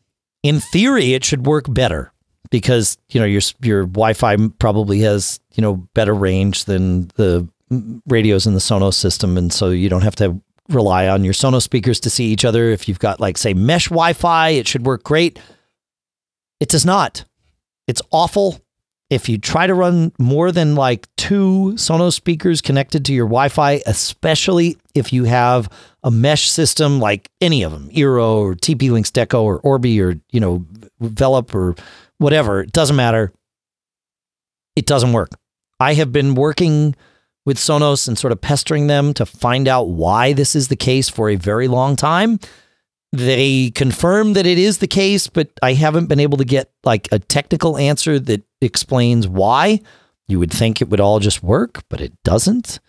In 0.43 0.59
theory, 0.59 1.15
it 1.15 1.25
should 1.25 1.47
work 1.47 1.67
better 1.69 2.13
because 2.55 2.97
you 3.11 3.19
know 3.19 3.27
your 3.27 3.41
your 3.63 3.83
Wi-Fi 3.83 4.37
probably 4.61 5.01
has 5.01 5.41
you 5.55 5.61
know 5.61 5.75
better 5.93 6.15
range 6.15 6.67
than 6.67 7.09
the 7.17 7.49
radios 8.07 8.47
in 8.47 8.55
the 8.55 8.61
Sonos 8.61 8.95
system, 8.95 9.37
and 9.37 9.53
so 9.53 9.71
you 9.71 9.89
don't 9.89 10.03
have 10.03 10.15
to 10.17 10.41
rely 10.69 11.09
on 11.09 11.25
your 11.25 11.35
Sonos 11.35 11.63
speakers 11.63 11.99
to 11.99 12.11
see 12.11 12.27
each 12.27 12.45
other. 12.45 12.71
If 12.71 12.87
you've 12.87 13.01
got 13.01 13.19
like 13.19 13.39
say 13.39 13.55
mesh 13.55 13.87
Wi-Fi, 13.87 14.51
it 14.51 14.69
should 14.69 14.87
work 14.87 15.03
great. 15.03 15.41
It 16.61 16.69
does 16.69 16.87
not. 16.87 17.25
It's 17.89 18.03
awful. 18.13 18.61
If 19.11 19.29
you 19.29 19.37
try 19.37 19.67
to 19.67 19.75
run 19.75 20.13
more 20.21 20.53
than 20.53 20.77
like 20.77 21.09
two 21.17 21.73
Sonos 21.75 22.13
speakers 22.13 22.61
connected 22.61 23.05
to 23.07 23.13
your 23.13 23.27
Wi-Fi, 23.27 23.83
especially 23.85 24.79
if 24.95 25.13
you 25.13 25.25
have 25.25 25.69
a 26.05 26.11
mesh 26.13 26.49
system 26.49 27.01
like 27.01 27.29
any 27.41 27.65
of 27.65 27.73
them, 27.73 27.91
Eero 27.91 28.37
or 28.37 28.55
TP-Link's 28.55 29.11
Deco 29.11 29.43
or 29.43 29.59
Orbi 29.59 30.01
or 30.01 30.21
you 30.31 30.39
know 30.39 30.65
Velop 31.03 31.53
or 31.53 31.75
whatever, 32.19 32.61
it 32.61 32.73
doesn't 32.73 32.97
matter. 32.97 33.33
It 34.77 34.87
doesn't 34.87 35.13
work. 35.13 35.31
I 35.81 35.95
have 35.95 36.13
been 36.13 36.35
working 36.35 36.95
with 37.47 37.59
Sonos 37.59 38.09
and 38.09 38.19
sort 38.19 38.33
of 38.33 38.41
pestering 38.41 38.87
them 38.87 39.13
to 39.15 39.27
find 39.27 39.69
out 39.69 39.89
why 39.89 40.33
this 40.33 40.57
is 40.57 40.69
the 40.69 40.77
case 40.77 41.09
for 41.09 41.29
a 41.29 41.37
very 41.37 41.69
long 41.69 41.97
time. 41.97 42.39
They 43.13 43.71
confirm 43.71 44.33
that 44.33 44.47
it 44.47 44.59
is 44.59 44.79
the 44.79 44.89
case, 44.89 45.29
but 45.29 45.51
I 45.63 45.75
haven't 45.75 46.07
been 46.07 46.21
able 46.21 46.39
to 46.39 46.45
get 46.45 46.73
like 46.85 47.09
a 47.13 47.19
technical 47.19 47.77
answer 47.79 48.19
that 48.19 48.43
explains 48.61 49.29
why. 49.29 49.81
You 50.27 50.39
would 50.39 50.53
think 50.53 50.81
it 50.81 50.89
would 50.89 51.01
all 51.01 51.21
just 51.21 51.43
work, 51.43 51.83
but 51.89 52.01
it 52.01 52.13
doesn't. 52.25 52.81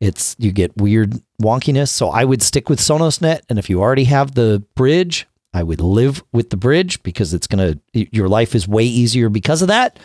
It's 0.00 0.36
you 0.38 0.52
get 0.52 0.76
weird 0.76 1.20
wonkiness. 1.42 1.88
So 1.88 2.08
I 2.08 2.24
would 2.24 2.42
stick 2.42 2.68
with 2.68 2.78
SonosNet, 2.78 3.40
and 3.48 3.58
if 3.58 3.68
you 3.68 3.80
already 3.80 4.04
have 4.04 4.34
the 4.34 4.64
bridge, 4.76 5.26
I 5.54 5.62
would 5.62 5.80
live 5.80 6.22
with 6.32 6.50
the 6.50 6.56
bridge 6.56 7.02
because 7.02 7.32
it's 7.32 7.46
going 7.46 7.80
to, 7.92 8.16
your 8.16 8.28
life 8.28 8.54
is 8.54 8.68
way 8.68 8.84
easier 8.84 9.28
because 9.28 9.62
of 9.62 9.68
that. 9.68 9.98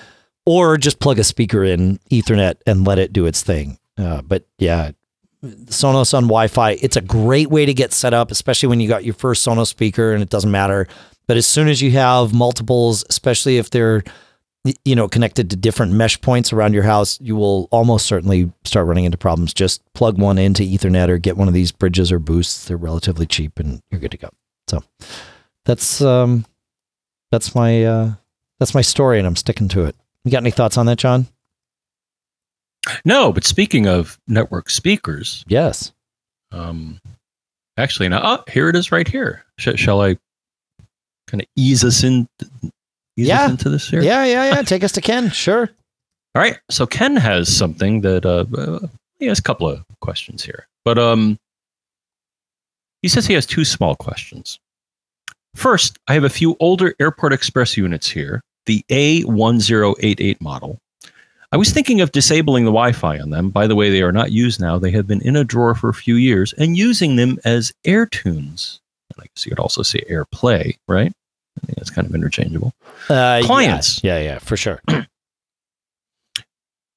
Or 0.45 0.77
just 0.77 0.99
plug 0.99 1.19
a 1.19 1.23
speaker 1.23 1.63
in 1.63 1.99
Ethernet 2.09 2.55
and 2.65 2.85
let 2.85 2.97
it 2.97 3.13
do 3.13 3.27
its 3.27 3.43
thing. 3.43 3.77
Uh, 3.97 4.23
but 4.23 4.47
yeah, 4.57 4.91
Sonos 5.43 6.13
on 6.13 6.23
Wi 6.23 6.47
Fi, 6.47 6.71
it's 6.71 6.95
a 6.95 7.01
great 7.01 7.49
way 7.49 7.65
to 7.65 7.73
get 7.73 7.93
set 7.93 8.13
up, 8.13 8.31
especially 8.31 8.69
when 8.69 8.79
you 8.79 8.87
got 8.87 9.03
your 9.03 9.13
first 9.13 9.45
Sonos 9.45 9.67
speaker 9.67 10.13
and 10.13 10.23
it 10.23 10.29
doesn't 10.29 10.51
matter. 10.51 10.87
But 11.27 11.37
as 11.37 11.47
soon 11.47 11.67
as 11.67 11.81
you 11.81 11.91
have 11.91 12.33
multiples, 12.33 13.03
especially 13.09 13.57
if 13.57 13.69
they're, 13.69 14.03
you 14.85 14.95
know, 14.95 15.07
connected 15.07 15.49
to 15.49 15.55
different 15.55 15.93
mesh 15.93 16.19
points 16.21 16.51
around 16.51 16.73
your 16.73 16.83
house, 16.83 17.19
you 17.21 17.35
will 17.35 17.67
almost 17.71 18.05
certainly 18.05 18.51
start 18.63 18.87
running 18.87 19.05
into 19.05 19.17
problems. 19.17 19.53
Just 19.53 19.81
plug 19.93 20.19
one 20.19 20.37
into 20.37 20.63
Ethernet 20.63 21.09
or 21.09 21.17
get 21.17 21.37
one 21.37 21.47
of 21.47 21.53
these 21.53 21.71
bridges 21.71 22.11
or 22.11 22.19
boosts. 22.19 22.65
They're 22.65 22.77
relatively 22.77 23.25
cheap 23.25 23.59
and 23.59 23.81
you're 23.91 24.01
good 24.01 24.11
to 24.11 24.17
go. 24.17 24.29
So, 24.67 24.83
that's 25.65 26.01
um, 26.01 26.45
that's 27.31 27.55
my 27.55 27.83
uh, 27.83 28.13
that's 28.59 28.73
my 28.73 28.81
story, 28.81 29.17
and 29.17 29.27
I'm 29.27 29.35
sticking 29.35 29.67
to 29.69 29.85
it. 29.85 29.95
You 30.23 30.31
got 30.31 30.43
any 30.43 30.51
thoughts 30.51 30.77
on 30.77 30.85
that, 30.85 30.97
John? 30.97 31.27
No, 33.05 33.31
but 33.31 33.43
speaking 33.43 33.87
of 33.87 34.19
network 34.27 34.69
speakers, 34.69 35.43
yes. 35.47 35.91
Um, 36.51 36.99
actually, 37.77 38.09
now 38.09 38.21
oh, 38.23 38.43
here 38.51 38.69
it 38.69 38.75
is, 38.75 38.91
right 38.91 39.07
here. 39.07 39.45
Sh- 39.57 39.77
shall 39.79 40.01
I 40.01 40.17
kind 41.27 41.41
of 41.41 41.47
ease 41.55 41.83
us 41.83 42.03
in? 42.03 42.27
Ease 43.17 43.27
yeah. 43.27 43.45
us 43.45 43.51
into 43.51 43.69
this 43.69 43.89
here. 43.89 44.01
Yeah, 44.01 44.25
yeah, 44.25 44.55
yeah. 44.55 44.61
Take 44.63 44.83
us 44.83 44.91
to 44.93 45.01
Ken. 45.01 45.29
Sure. 45.33 45.69
All 46.33 46.41
right. 46.41 46.57
So 46.69 46.87
Ken 46.87 47.17
has 47.17 47.53
something 47.53 48.01
that 48.01 48.25
uh, 48.25 48.45
uh, 48.57 48.87
he 49.19 49.25
has 49.25 49.39
a 49.39 49.43
couple 49.43 49.67
of 49.67 49.83
questions 49.99 50.43
here, 50.43 50.67
but 50.85 50.97
um, 50.97 51.37
he 53.01 53.09
says 53.09 53.25
he 53.27 53.33
has 53.33 53.45
two 53.45 53.65
small 53.65 53.95
questions. 53.95 54.59
First, 55.55 55.99
I 56.07 56.13
have 56.13 56.23
a 56.23 56.29
few 56.29 56.55
older 56.59 56.95
Airport 56.99 57.33
Express 57.33 57.77
units 57.77 58.09
here, 58.09 58.41
the 58.65 58.83
A1088 58.89 60.41
model. 60.41 60.79
I 61.51 61.57
was 61.57 61.71
thinking 61.71 61.99
of 61.99 62.13
disabling 62.13 62.63
the 62.63 62.71
Wi 62.71 62.93
Fi 62.93 63.19
on 63.19 63.29
them. 63.29 63.49
By 63.49 63.67
the 63.67 63.75
way, 63.75 63.89
they 63.89 64.01
are 64.01 64.13
not 64.13 64.31
used 64.31 64.61
now. 64.61 64.79
They 64.79 64.91
have 64.91 65.05
been 65.05 65.21
in 65.21 65.35
a 65.35 65.43
drawer 65.43 65.75
for 65.75 65.89
a 65.89 65.93
few 65.93 66.15
years 66.15 66.53
and 66.53 66.77
using 66.77 67.17
them 67.17 67.37
as 67.43 67.73
AirTunes. 67.85 68.79
I 69.19 69.23
guess 69.23 69.45
you 69.45 69.49
could 69.49 69.59
also 69.59 69.83
say 69.83 70.01
AirPlay, 70.09 70.77
right? 70.87 71.11
I 71.61 71.65
think 71.65 71.77
that's 71.77 71.89
kind 71.89 72.07
of 72.07 72.15
interchangeable. 72.15 72.73
Uh, 73.09 73.41
Clients. 73.43 74.01
Yeah, 74.03 74.17
yeah, 74.17 74.23
yeah 74.23 74.39
for 74.39 74.55
sure. 74.55 74.81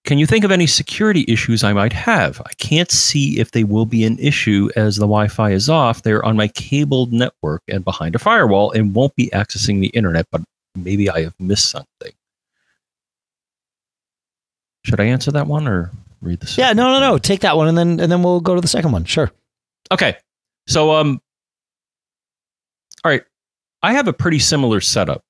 Can 0.04 0.18
you 0.18 0.26
think 0.26 0.44
of 0.44 0.50
any 0.50 0.66
security 0.66 1.24
issues 1.28 1.64
I 1.64 1.72
might 1.72 1.94
have? 1.94 2.40
I 2.44 2.52
can't 2.58 2.90
see 2.90 3.40
if 3.40 3.52
they 3.52 3.64
will 3.64 3.86
be 3.86 4.04
an 4.04 4.18
issue 4.18 4.68
as 4.76 4.96
the 4.96 5.06
Wi 5.06 5.28
Fi 5.28 5.52
is 5.52 5.70
off. 5.70 6.02
They're 6.02 6.24
on 6.24 6.36
my 6.36 6.48
cabled 6.48 7.12
network 7.12 7.62
and 7.68 7.82
behind 7.82 8.14
a 8.14 8.18
firewall 8.18 8.70
and 8.72 8.94
won't 8.94 9.16
be 9.16 9.30
accessing 9.30 9.80
the 9.80 9.86
internet, 9.88 10.26
but 10.30 10.42
maybe 10.74 11.08
I 11.08 11.22
have 11.22 11.34
missed 11.40 11.70
something. 11.70 12.12
Should 14.84 15.00
I 15.00 15.04
answer 15.04 15.32
that 15.32 15.46
one 15.46 15.66
or 15.66 15.90
read 16.20 16.40
the 16.40 16.54
Yeah, 16.58 16.74
no, 16.74 16.92
no, 16.92 17.00
no. 17.00 17.16
Take 17.16 17.40
that 17.40 17.56
one 17.56 17.68
and 17.68 17.78
then 17.78 17.98
and 17.98 18.12
then 18.12 18.22
we'll 18.22 18.40
go 18.40 18.54
to 18.54 18.60
the 18.60 18.68
second 18.68 18.92
one. 18.92 19.04
Sure. 19.04 19.32
Okay. 19.90 20.18
So 20.66 20.92
um 20.92 21.22
all 23.02 23.10
right. 23.10 23.22
I 23.82 23.94
have 23.94 24.08
a 24.08 24.12
pretty 24.12 24.38
similar 24.38 24.82
setup 24.82 25.22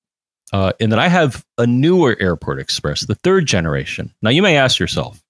uh, 0.52 0.72
in 0.78 0.90
that 0.90 0.98
I 0.98 1.08
have 1.08 1.44
a 1.58 1.66
newer 1.66 2.16
Airport 2.20 2.60
Express, 2.60 3.06
the 3.06 3.14
third 3.16 3.46
generation. 3.46 4.12
Now, 4.22 4.30
you 4.30 4.42
may 4.42 4.56
ask 4.56 4.78
yourself, 4.78 5.20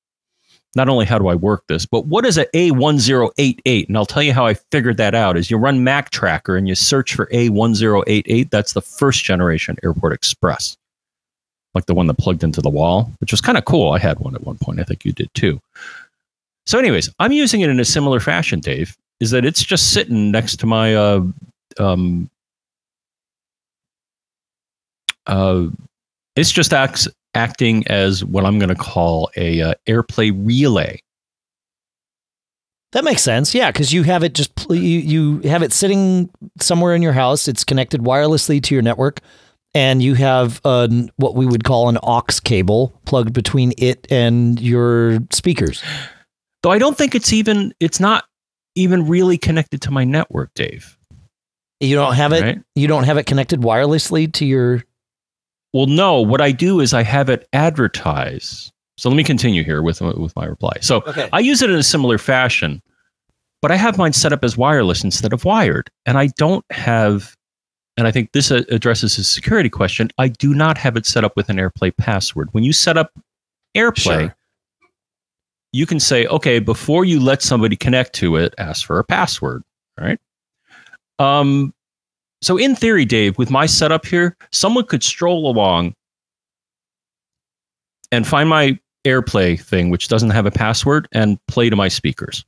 not 0.77 0.89
only 0.89 1.07
how 1.07 1.19
do 1.19 1.29
I 1.29 1.35
work 1.35 1.65
this, 1.69 1.87
but 1.87 2.07
what 2.07 2.27
is 2.27 2.37
an 2.37 2.47
A1088? 2.55 3.89
And 3.89 3.97
I'll 3.97 4.07
tell 4.07 4.23
you 4.23 4.33
how 4.33 4.47
I 4.47 4.55
figured 4.55 4.97
that 4.97 5.15
out 5.15 5.37
is 5.37 5.51
you 5.51 5.57
run 5.57 5.85
Mactracker 5.85 6.59
and 6.59 6.69
you 6.69 6.75
search 6.75 7.15
for 7.15 7.27
A1088. 7.27 8.51
That's 8.51 8.73
the 8.73 8.83
first 8.83 9.25
generation 9.25 9.77
Airport 9.83 10.13
Express, 10.13 10.77
like 11.75 11.87
the 11.87 11.95
one 11.95 12.07
that 12.09 12.19
plugged 12.19 12.43
into 12.43 12.61
the 12.61 12.71
wall, 12.71 13.13
which 13.21 13.31
was 13.31 13.41
kind 13.41 13.57
of 13.57 13.65
cool. 13.65 13.93
I 13.93 13.99
had 13.99 14.19
one 14.19 14.35
at 14.35 14.45
one 14.45 14.59
point. 14.59 14.81
I 14.81 14.85
think 14.85 15.05
you 15.05 15.13
did 15.13 15.33
too. 15.35 15.61
So, 16.67 16.79
anyways, 16.79 17.11
I'm 17.19 17.33
using 17.33 17.61
it 17.61 17.71
in 17.71 17.79
a 17.79 17.85
similar 17.85 18.21
fashion, 18.21 18.61
Dave, 18.61 18.97
is 19.21 19.31
that 19.31 19.45
it's 19.45 19.63
just 19.63 19.93
sitting 19.93 20.31
next 20.31 20.57
to 20.61 20.67
my 20.67 20.95
uh, 20.95 21.23
um, 21.79 22.31
uh, 25.27 25.67
it's 26.37 26.53
just 26.53 26.73
acts, 26.73 27.09
acting 27.35 27.87
as 27.89 28.25
what 28.25 28.45
I'm 28.45 28.59
going 28.59 28.69
to 28.69 28.75
call 28.75 29.31
a 29.37 29.61
uh, 29.63 29.75
AirPlay 29.89 30.33
relay. 30.35 31.01
That 32.93 33.05
makes 33.05 33.23
sense. 33.23 33.55
Yeah, 33.55 33.73
because 33.73 33.93
you 33.93 34.05
have 34.05 34.23
it 34.23 34.35
just 34.35 34.53
you, 34.71 34.77
you 34.77 35.41
have 35.41 35.63
it 35.63 35.73
sitting 35.73 36.31
somewhere 36.61 36.95
in 36.95 37.03
your 37.03 37.13
house. 37.13 37.49
It's 37.49 37.65
connected 37.65 38.03
wirelessly 38.03 38.63
to 38.63 38.75
your 38.75 38.83
network, 38.83 39.19
and 39.75 40.01
you 40.01 40.15
have 40.15 40.61
uh, 40.65 40.87
what 41.17 41.35
we 41.35 41.45
would 41.45 41.65
call 41.65 41.89
an 41.89 41.99
aux 42.05 42.23
cable 42.45 43.01
plugged 43.05 43.33
between 43.33 43.73
it 43.79 44.07
and 44.11 44.61
your 44.61 45.19
speakers. 45.33 45.83
Though 46.63 46.71
I 46.71 46.79
don't 46.79 46.97
think 46.97 47.17
it's 47.17 47.33
even 47.33 47.75
it's 47.81 47.99
not 47.99 48.27
even 48.77 49.09
really 49.09 49.39
connected 49.39 49.83
to 49.83 49.91
my 49.91 50.05
network, 50.05 50.55
Dave. 50.55 50.97
You 51.81 51.97
don't 51.97 52.15
have 52.15 52.33
it. 52.33 52.43
Right? 52.43 52.63
You 52.77 52.87
don't 52.87 53.05
have 53.05 53.19
it 53.19 53.27
connected 53.27 53.61
wirelessly 53.61 54.33
to 54.35 54.47
your. 54.47 54.85
Well, 55.75 55.87
no. 55.87 56.23
What 56.23 56.41
I 56.41 56.53
do 56.53 56.81
is 56.81 56.95
I 56.95 57.03
have 57.03 57.29
it 57.29 57.47
advertise. 57.53 58.73
So 58.97 59.09
let 59.11 59.17
me 59.17 59.25
continue 59.25 59.63
here 59.65 59.83
with 59.83 60.01
with 60.01 60.35
my 60.37 60.47
reply. 60.47 60.75
So 60.81 61.03
Okay. 61.07 61.29
I 61.33 61.41
use 61.41 61.61
it 61.63 61.69
in 61.69 61.77
a 61.77 61.83
similar 61.83 62.17
fashion, 62.17 62.81
but 63.61 63.71
I 63.73 63.77
have 63.77 63.99
mine 63.99 64.13
set 64.13 64.33
up 64.33 64.45
as 64.45 64.57
wireless 64.57 65.03
instead 65.05 65.33
of 65.33 65.45
wired, 65.45 65.91
and 66.07 66.17
I 66.17 66.29
don't 66.39 66.65
have. 66.71 67.35
And 67.97 68.07
I 68.09 68.11
think 68.13 68.33
this 68.33 68.51
addresses 68.51 69.15
his 69.17 69.29
security 69.29 69.69
question. 69.69 70.11
I 70.19 70.29
do 70.29 70.53
not 70.55 70.79
have 70.79 70.97
it 70.97 71.07
set 71.07 71.23
up 71.25 71.37
with 71.37 71.49
an 71.49 71.57
AirPlay 71.59 71.97
password. 71.97 72.49
When 72.53 72.65
you 72.65 72.73
set 72.73 72.97
up 72.97 73.11
AirPlay, 73.77 73.99
Sure. 74.21 74.37
you 75.73 75.87
can 75.87 76.01
say, 76.01 76.27
okay, 76.27 76.59
before 76.59 77.05
you 77.05 77.21
let 77.21 77.41
somebody 77.43 77.77
connect 77.77 78.13
to 78.15 78.35
it, 78.37 78.53
ask 78.59 78.85
for 78.85 78.99
a 78.99 79.05
password. 79.05 79.63
Right. 80.01 80.19
Um, 81.21 81.73
so 82.45 82.57
in 82.57 82.77
theory, 82.77 83.05
Dave, 83.05 83.39
with 83.39 83.51
my 83.51 83.67
setup 83.67 84.05
here, 84.05 84.37
someone 84.53 84.85
could 84.85 85.03
stroll 85.03 85.51
along 85.51 85.95
and 88.13 88.27
find 88.27 88.49
my 88.49 88.79
AirPlay 89.07 89.61
thing, 89.61 89.91
which 89.91 90.09
doesn't 90.09 90.31
have 90.31 90.47
a 90.47 90.51
password, 90.51 91.09
and 91.13 91.39
play 91.49 91.71
to 91.71 91.77
my 91.77 91.89
speakers. 91.89 92.45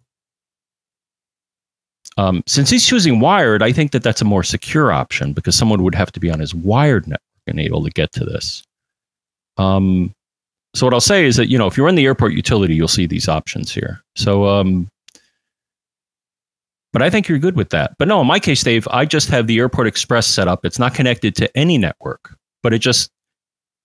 Um, 2.18 2.42
since 2.46 2.70
he's 2.70 2.86
choosing 2.86 3.20
wired, 3.20 3.62
I 3.62 3.72
think 3.72 3.92
that 3.92 4.02
that's 4.02 4.22
a 4.22 4.24
more 4.24 4.42
secure 4.42 4.90
option 4.90 5.32
because 5.32 5.56
someone 5.56 5.82
would 5.82 5.94
have 5.94 6.12
to 6.12 6.20
be 6.20 6.30
on 6.30 6.40
his 6.40 6.54
wired 6.54 7.06
network 7.06 7.20
and 7.46 7.60
able 7.60 7.84
to 7.84 7.90
get 7.90 8.12
to 8.12 8.24
this. 8.24 8.62
Um, 9.58 10.12
so 10.74 10.86
what 10.86 10.94
I'll 10.94 11.00
say 11.00 11.24
is 11.24 11.36
that 11.36 11.48
you 11.48 11.56
know 11.56 11.66
if 11.66 11.76
you're 11.76 11.88
in 11.88 11.94
the 11.94 12.04
airport 12.04 12.32
utility, 12.32 12.74
you'll 12.74 12.88
see 12.88 13.06
these 13.06 13.28
options 13.28 13.72
here. 13.72 14.00
So, 14.14 14.46
um, 14.46 14.88
but 16.96 17.02
I 17.02 17.10
think 17.10 17.28
you're 17.28 17.36
good 17.36 17.56
with 17.56 17.68
that. 17.70 17.94
But 17.98 18.08
no, 18.08 18.22
in 18.22 18.26
my 18.26 18.40
case, 18.40 18.62
Dave, 18.62 18.88
I 18.90 19.04
just 19.04 19.28
have 19.28 19.48
the 19.48 19.58
Airport 19.58 19.86
Express 19.86 20.26
set 20.26 20.48
up. 20.48 20.64
It's 20.64 20.78
not 20.78 20.94
connected 20.94 21.36
to 21.36 21.54
any 21.54 21.76
network, 21.76 22.34
but 22.62 22.72
it 22.72 22.78
just 22.78 23.10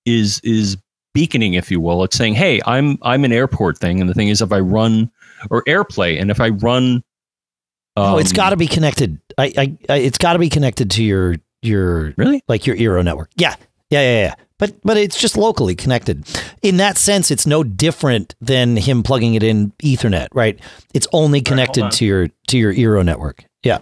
is 0.05 0.39
is 0.45 0.77
beaconing, 1.13 1.55
if 1.55 1.69
you 1.69 1.81
will. 1.81 2.05
It's 2.05 2.15
saying, 2.15 2.35
"Hey, 2.35 2.61
I'm 2.65 2.97
I'm 3.01 3.25
an 3.25 3.33
airport 3.33 3.77
thing," 3.79 3.99
and 3.99 4.09
the 4.09 4.13
thing 4.13 4.29
is, 4.29 4.41
if 4.41 4.53
I 4.53 4.61
run 4.61 5.11
or 5.49 5.61
AirPlay, 5.65 6.21
and 6.21 6.31
if 6.31 6.39
I 6.39 6.51
run, 6.51 7.03
oh, 7.97 8.17
it's 8.17 8.31
um, 8.31 8.35
got 8.37 8.51
to 8.51 8.55
be 8.55 8.67
connected. 8.67 9.19
I, 9.37 9.53
I, 9.57 9.77
I 9.89 9.97
it's 9.97 10.17
got 10.17 10.31
to 10.31 10.39
be 10.39 10.47
connected 10.47 10.89
to 10.91 11.03
your 11.03 11.35
your 11.61 12.13
really. 12.15 12.41
like 12.47 12.65
your 12.65 12.77
Eero 12.77 13.03
network. 13.03 13.31
Yeah, 13.35 13.57
yeah, 13.91 14.01
yeah, 14.01 14.19
yeah. 14.23 14.35
But 14.57 14.79
but 14.83 14.95
it's 14.97 15.19
just 15.19 15.37
locally 15.37 15.75
connected. 15.75 16.25
In 16.61 16.77
that 16.77 16.97
sense, 16.97 17.29
it's 17.31 17.45
no 17.45 17.63
different 17.63 18.35
than 18.39 18.77
him 18.77 19.03
plugging 19.03 19.33
it 19.33 19.43
in 19.43 19.71
Ethernet, 19.83 20.27
right? 20.33 20.59
It's 20.93 21.07
only 21.13 21.41
connected 21.41 21.83
on. 21.83 21.91
to 21.91 22.05
your 22.05 22.27
to 22.47 22.57
your 22.57 22.73
Eero 22.73 23.03
network. 23.03 23.43
Yeah. 23.63 23.79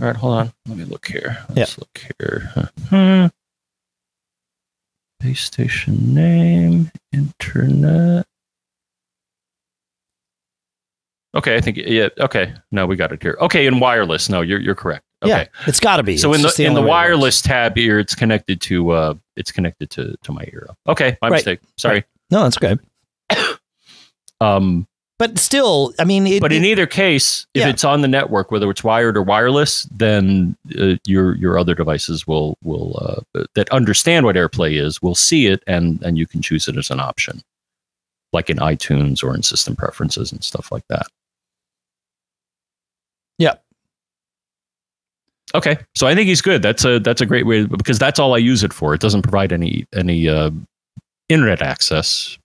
All 0.00 0.06
right, 0.06 0.16
hold 0.16 0.34
on. 0.34 0.52
Let 0.66 0.78
me 0.78 0.84
look 0.84 1.06
here. 1.06 1.38
Yeah. 1.50 1.54
Let's 1.56 1.78
look 1.78 2.00
here. 2.18 2.52
Hmm. 2.90 3.26
Base 5.20 5.40
station 5.40 6.14
name, 6.14 6.90
internet. 7.12 8.26
Okay, 11.34 11.56
I 11.56 11.60
think 11.60 11.78
yeah. 11.78 12.08
Okay, 12.20 12.54
no, 12.70 12.86
we 12.86 12.96
got 12.96 13.12
it 13.12 13.22
here. 13.22 13.36
Okay, 13.40 13.66
in 13.66 13.80
wireless, 13.80 14.28
no, 14.28 14.42
you're 14.42 14.60
you're 14.60 14.74
correct. 14.74 15.04
Okay, 15.22 15.30
Yeah, 15.30 15.46
it's 15.66 15.80
got 15.80 15.96
to 15.96 16.02
be. 16.04 16.16
so 16.16 16.30
It's 16.30 16.36
in 16.38 16.42
the 16.42 16.48
just 16.48 16.60
in 16.60 16.64
the 16.64 16.68
only 16.80 16.80
way 16.82 16.86
it 16.86 16.90
works. 16.90 16.90
wireless 17.08 17.40
tab 17.42 17.76
here, 17.76 17.98
it's 17.98 18.14
connected 18.14 18.60
to 18.62 18.90
uh, 18.90 19.14
it's 19.36 19.50
connected 19.50 19.90
to 19.90 20.14
to 20.22 20.32
my 20.32 20.44
ear. 20.52 20.68
Okay, 20.86 21.16
my 21.20 21.28
Right. 21.28 21.38
mistake. 21.38 21.60
Sorry. 21.76 22.04
No, 22.30 22.42
that's 22.44 22.56
okay. 22.58 22.76
Um, 24.40 24.86
But 25.18 25.36
still, 25.36 25.92
I 25.98 26.04
mean, 26.04 26.24
it, 26.28 26.40
but 26.40 26.52
in 26.52 26.64
it- 26.64 26.68
either 26.68 26.86
case, 26.86 27.48
if 27.54 27.62
Yeah. 27.62 27.68
it's 27.70 27.82
on 27.82 28.02
the 28.02 28.06
network, 28.08 28.52
whether 28.52 28.70
it's 28.70 28.84
wired 28.84 29.16
or 29.16 29.22
wireless, 29.22 29.82
then 29.90 30.56
uh, 30.78 30.94
your 31.04 31.34
your 31.34 31.58
other 31.58 31.74
devices 31.74 32.24
will 32.28 32.56
will 32.62 33.24
uh, 33.34 33.42
that 33.56 33.68
understand 33.70 34.24
what 34.24 34.36
AirPlay 34.36 34.80
is 34.80 35.02
will 35.02 35.16
see 35.16 35.46
it, 35.48 35.64
and 35.66 36.00
and 36.04 36.16
you 36.18 36.26
can 36.28 36.40
choose 36.40 36.68
it 36.68 36.76
as 36.76 36.90
an 36.92 37.00
option, 37.00 37.42
like 38.32 38.48
in 38.48 38.58
iTunes 38.58 39.24
or 39.24 39.34
in 39.34 39.42
system 39.42 39.74
preferences 39.74 40.30
and 40.30 40.44
stuff 40.44 40.70
like 40.70 40.84
that. 40.88 41.08
Yeah. 43.38 43.54
Okay, 45.54 45.78
so 45.94 46.06
I 46.06 46.14
think 46.14 46.28
he's 46.28 46.42
good. 46.42 46.62
That's 46.62 46.84
a 46.84 46.98
that's 47.00 47.20
a 47.20 47.26
great 47.26 47.46
way 47.46 47.64
because 47.64 47.98
that's 47.98 48.18
all 48.18 48.34
I 48.34 48.38
use 48.38 48.62
it 48.62 48.72
for. 48.72 48.94
It 48.94 49.00
doesn't 49.00 49.22
provide 49.22 49.52
any 49.52 49.86
any 49.94 50.28
uh, 50.28 50.50
internet 51.28 51.62
access, 51.62 52.38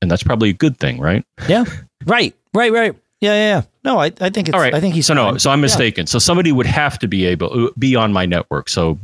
and 0.00 0.10
that's 0.10 0.22
probably 0.22 0.50
a 0.50 0.54
good 0.54 0.78
thing, 0.78 1.00
right? 1.00 1.24
Yeah, 1.48 1.64
right, 2.06 2.34
right, 2.54 2.72
right. 2.72 2.94
Yeah, 3.20 3.34
yeah, 3.34 3.48
yeah. 3.56 3.62
No, 3.84 4.00
I, 4.00 4.06
I 4.20 4.30
think 4.30 4.48
it's. 4.48 4.54
All 4.54 4.60
right. 4.60 4.74
I 4.74 4.80
think 4.80 4.94
he's 4.94 5.06
so 5.06 5.14
no. 5.14 5.38
So 5.38 5.50
I'm 5.50 5.60
Yeah. 5.60 5.62
mistaken. 5.62 6.06
So 6.06 6.18
somebody 6.18 6.50
would 6.52 6.66
have 6.66 6.98
to 6.98 7.08
be 7.08 7.24
able 7.24 7.66
uh, 7.68 7.70
be 7.78 7.94
on 7.96 8.12
my 8.12 8.26
network. 8.26 8.68
So 8.68 8.98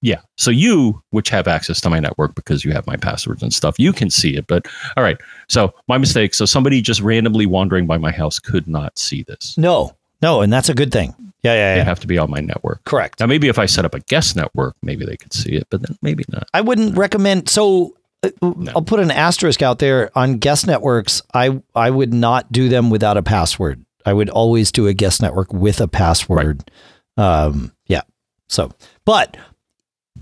yeah. 0.00 0.20
So 0.36 0.50
you, 0.50 1.02
which 1.10 1.28
have 1.30 1.46
access 1.46 1.80
to 1.82 1.90
my 1.90 2.00
network 2.00 2.34
because 2.34 2.64
you 2.64 2.72
have 2.72 2.86
my 2.86 2.96
passwords 2.96 3.42
and 3.42 3.52
stuff, 3.52 3.78
you 3.78 3.92
can 3.92 4.10
see 4.10 4.36
it. 4.36 4.46
But 4.46 4.66
all 4.96 5.02
right. 5.04 5.18
So 5.48 5.72
my 5.86 5.98
mistake. 5.98 6.34
So 6.34 6.44
somebody 6.46 6.80
just 6.82 7.00
randomly 7.00 7.46
wandering 7.46 7.86
by 7.86 7.98
my 7.98 8.10
house 8.10 8.38
could 8.38 8.66
not 8.66 8.98
see 8.98 9.22
this. 9.22 9.56
No, 9.58 9.94
no, 10.22 10.40
and 10.40 10.52
that's 10.52 10.68
a 10.68 10.74
good 10.74 10.92
thing. 10.92 11.14
Yeah, 11.42 11.52
yeah, 11.52 11.56
yeah. 11.56 11.74
They'd 11.76 11.84
have 11.88 12.00
to 12.00 12.06
be 12.06 12.16
on 12.16 12.30
my 12.30 12.40
network. 12.40 12.84
Correct. 12.84 13.20
Now 13.20 13.26
maybe 13.26 13.48
if 13.48 13.58
I 13.58 13.66
set 13.66 13.84
up 13.84 13.94
a 13.94 14.00
guest 14.00 14.34
network, 14.34 14.76
maybe 14.82 15.04
they 15.04 15.16
could 15.16 15.34
see 15.34 15.52
it, 15.52 15.66
but 15.70 15.82
then 15.82 15.96
maybe 16.00 16.24
not. 16.28 16.48
I 16.54 16.62
wouldn't 16.62 16.96
recommend. 16.96 17.50
So 17.50 17.94
uh, 18.22 18.30
I'll 18.74 18.82
put 18.82 19.00
an 19.00 19.10
asterisk 19.10 19.60
out 19.60 19.78
there 19.78 20.10
on 20.16 20.38
guest 20.38 20.66
networks. 20.66 21.20
I 21.34 21.60
I 21.74 21.90
would 21.90 22.14
not 22.14 22.50
do 22.50 22.70
them 22.70 22.88
without 22.88 23.18
a 23.18 23.22
password. 23.22 23.84
I 24.06 24.12
would 24.12 24.30
always 24.30 24.72
do 24.72 24.86
a 24.86 24.94
guest 24.94 25.20
network 25.20 25.52
with 25.52 25.80
a 25.80 25.88
password. 25.88 26.70
Um, 27.16 27.72
yeah. 27.86 28.02
So, 28.48 28.72
but 29.04 29.36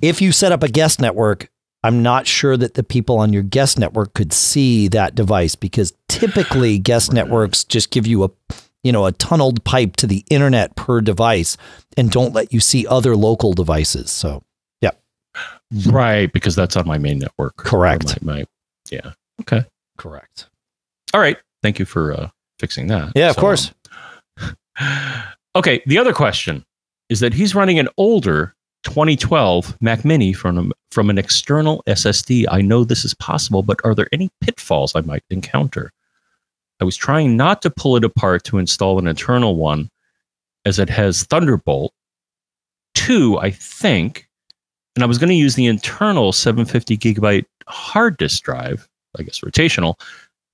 if 0.01 0.21
you 0.21 0.33
set 0.33 0.53
up 0.53 0.63
a 0.63 0.69
guest 0.69 1.01
network, 1.01 1.51
I'm 1.85 2.03
not 2.03 2.27
sure 2.27 2.57
that 2.57 2.75
the 2.75 2.85
people 2.85 3.19
on 3.19 3.33
your 3.33 3.43
guest 3.43 3.79
network 3.79 4.15
could 4.15 4.33
see 4.33 4.89
that 4.89 5.15
device 5.15 5.55
because 5.55 5.93
typically 6.09 6.79
guest 6.79 7.13
networks 7.13 7.65
just 7.65 7.91
give 7.91 8.07
you 8.07 8.25
a 8.25 8.31
you 8.83 8.93
know 8.93 9.07
a 9.07 9.13
tunneled 9.13 9.63
pipe 9.65 9.97
to 9.97 10.07
the 10.07 10.25
internet 10.31 10.75
per 10.77 11.01
device 11.01 11.57
and 11.97 12.11
don't 12.11 12.33
let 12.35 12.53
you 12.53 12.61
see 12.61 12.87
other 12.87 13.17
local 13.17 13.53
devices. 13.53 14.11
So 14.11 14.43
yeah. 14.81 14.91
Right, 15.87 16.33
because 16.33 16.55
that's 16.55 16.77
on 16.77 16.87
my 16.87 16.99
main 16.99 17.19
network. 17.19 17.57
Correct. 17.57 18.23
My, 18.23 18.35
my, 18.35 18.45
yeah. 18.91 19.13
Okay. 19.41 19.65
correct. 19.99 20.49
All 21.15 21.21
right. 21.21 21.37
Thank 21.63 21.79
you 21.79 21.85
for 21.85 22.13
uh, 22.13 22.29
fixing 22.59 22.89
that. 22.89 23.13
Yeah, 23.15 23.31
of 23.31 23.37
So, 23.37 23.41
course. 23.41 23.73
Okay, 25.55 25.83
the 25.87 25.99
other 25.99 26.15
question 26.15 26.65
is 27.11 27.21
that 27.21 27.35
he's 27.35 27.55
running 27.55 27.79
an 27.79 27.89
older 27.99 28.55
2012 28.85 29.77
Mac 29.83 30.03
Mini 30.05 30.33
from 30.33 30.73
from 30.91 31.11
an 31.11 31.19
external 31.19 31.83
SSD. 31.87 32.47
I 32.51 32.63
know 32.63 32.85
this 32.85 33.05
is 33.05 33.13
possible, 33.15 33.63
but 33.63 33.79
are 33.85 33.95
there 33.95 34.09
any 34.13 34.31
pitfalls 34.41 34.95
I 34.97 35.03
might 35.03 35.23
encounter? 35.29 35.93
I 36.83 36.85
was 36.85 36.97
trying 36.97 37.37
not 37.37 37.63
to 37.63 37.71
pull 37.71 37.95
it 37.95 38.03
apart 38.03 38.43
to 38.43 38.59
install 38.59 38.99
an 38.99 39.07
internal 39.07 39.55
one, 39.55 39.89
as 40.65 40.81
it 40.81 40.91
has 40.91 41.23
Thunderbolt 41.23 41.93
2, 42.95 43.39
I 43.39 43.53
think, 43.53 44.29
and 44.97 45.05
I 45.05 45.07
was 45.07 45.17
going 45.17 45.29
to 45.29 45.37
use 45.37 45.55
the 45.55 45.67
internal 45.67 46.33
750 46.33 46.99
gigabyte 46.99 47.45
hard 47.69 48.17
disk 48.17 48.43
drive, 48.43 48.89
I 49.17 49.23
guess 49.23 49.43
rotational, 49.43 49.95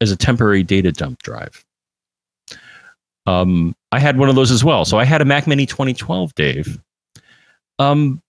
as 0.03 0.11
a 0.11 0.19
temporary 0.19 0.63
data 0.63 0.93
dump 0.93 1.23
drive. 1.23 1.65
Um, 3.25 3.75
I 3.91 3.99
had 3.99 4.19
one 4.19 4.29
of 4.29 4.35
those 4.35 4.51
as 4.51 4.63
well. 4.63 4.85
So 4.85 4.99
I 4.99 5.05
had 5.05 5.23
a 5.23 5.25
Mac 5.25 5.47
Mini 5.47 5.65
2012, 5.65 6.35
Dave. 6.35 6.79
Um, 7.79 8.21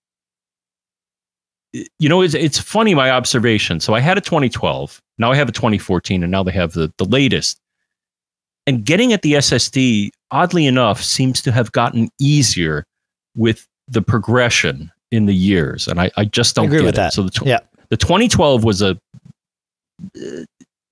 you 1.74 2.08
know, 2.08 2.22
it's, 2.22 2.34
it's 2.34 2.60
funny 2.60 2.96
my 2.96 3.12
observation. 3.12 3.82
So 3.82 3.94
I 3.94 4.00
had 4.00 4.18
a 4.18 4.22
2012. 4.22 5.02
Now 5.18 5.34
I 5.34 5.36
have 5.36 5.50
a 5.50 5.52
2014, 5.52 6.24
and 6.24 6.32
now 6.32 6.44
they 6.44 6.54
have 6.54 6.72
the 6.72 6.94
the 6.98 7.04
latest. 7.04 7.60
And 8.70 8.86
getting 8.86 9.14
at 9.14 9.24
the 9.24 9.34
SSD, 9.34 10.12
oddly 10.30 10.68
enough, 10.68 11.02
seems 11.02 11.42
to 11.42 11.52
have 11.52 11.72
gotten 11.72 12.08
easier 12.20 12.84
with 13.36 13.68
the 13.88 14.04
progression 14.04 14.92
in 15.10 15.26
the 15.26 15.34
years, 15.34 15.88
and 15.88 16.00
I, 16.00 16.12
I 16.18 16.26
just 16.26 16.56
don't 16.56 16.66
agree 16.66 16.78
get 16.78 16.86
with 16.86 16.94
it. 16.94 16.98
that. 16.98 17.14
So 17.14 17.24
the 17.24 17.32
tw- 17.32 17.48
Yeah. 17.48 17.62
the 17.90 17.98
2012 17.98 18.64
was 18.64 18.84
a 18.84 18.96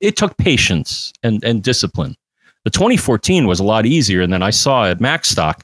it 0.02 0.16
took 0.16 0.36
patience 0.38 1.14
and 1.22 1.44
and 1.44 1.62
discipline. 1.62 2.16
The 2.64 2.72
2014 2.72 3.46
was 3.46 3.60
a 3.60 3.64
lot 3.64 3.86
easier, 3.86 4.22
and 4.22 4.34
then 4.34 4.42
I 4.42 4.50
saw 4.50 4.86
at 4.86 4.98
Macstock 4.98 5.62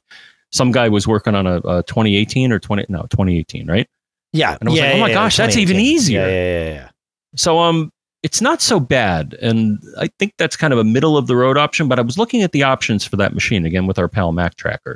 some 0.52 0.72
guy 0.72 0.90
was 0.90 1.08
working 1.08 1.34
on 1.34 1.48
a, 1.48 1.58
a 1.62 1.82
2018 1.84 2.52
or 2.52 2.60
20 2.60 2.86
no 2.90 3.02
2018 3.10 3.66
right. 3.66 3.88
Yeah. 4.34 4.56
And 4.60 4.70
I 4.70 4.72
was 4.72 4.80
yeah, 4.80 4.86
like, 4.86 4.96
oh 4.96 5.00
my 5.00 5.08
yeah, 5.08 5.14
gosh, 5.16 5.38
that's 5.38 5.58
even 5.58 5.78
easier. 5.78 6.22
Yeah, 6.22 6.28
yeah, 6.28 6.64
yeah, 6.66 6.74
yeah. 6.74 6.90
So 7.36 7.58
um, 7.58 7.92
it's 8.24 8.42
not 8.42 8.62
so 8.62 8.80
bad, 8.80 9.38
and 9.42 9.80
I 10.00 10.08
think 10.18 10.34
that's 10.38 10.56
kind 10.56 10.72
of 10.72 10.80
a 10.80 10.84
middle 10.84 11.18
of 11.18 11.28
the 11.28 11.36
road 11.36 11.58
option. 11.58 11.90
But 11.90 12.00
I 12.00 12.02
was 12.02 12.18
looking 12.18 12.42
at 12.42 12.54
the 12.54 12.64
options 12.64 13.06
for 13.06 13.18
that 13.18 13.34
machine 13.34 13.66
again 13.66 13.86
with 13.86 14.00
our 14.00 14.08
pal 14.08 14.32
Mactracker. 14.32 14.96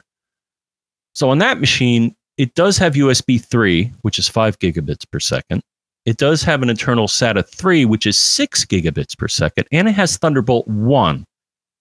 So 1.14 1.30
on 1.30 1.40
that 1.40 1.60
machine, 1.60 2.16
it 2.38 2.54
does 2.56 2.78
have 2.78 2.94
USB 2.94 3.44
3, 3.44 3.92
which 4.02 4.18
is 4.18 4.30
five 4.30 4.58
gigabits 4.60 5.04
per 5.10 5.20
second. 5.20 5.62
It 6.06 6.18
does 6.18 6.42
have 6.44 6.64
an 6.64 6.70
internal 6.70 7.08
SATA 7.08 7.46
3, 7.46 7.84
which 7.84 8.06
is 8.06 8.18
six 8.18 8.64
gigabits 8.64 9.18
per 9.18 9.28
second, 9.28 9.68
and 9.74 9.90
it 9.90 9.92
has 9.92 10.16
Thunderbolt 10.16 10.66
1, 10.68 11.26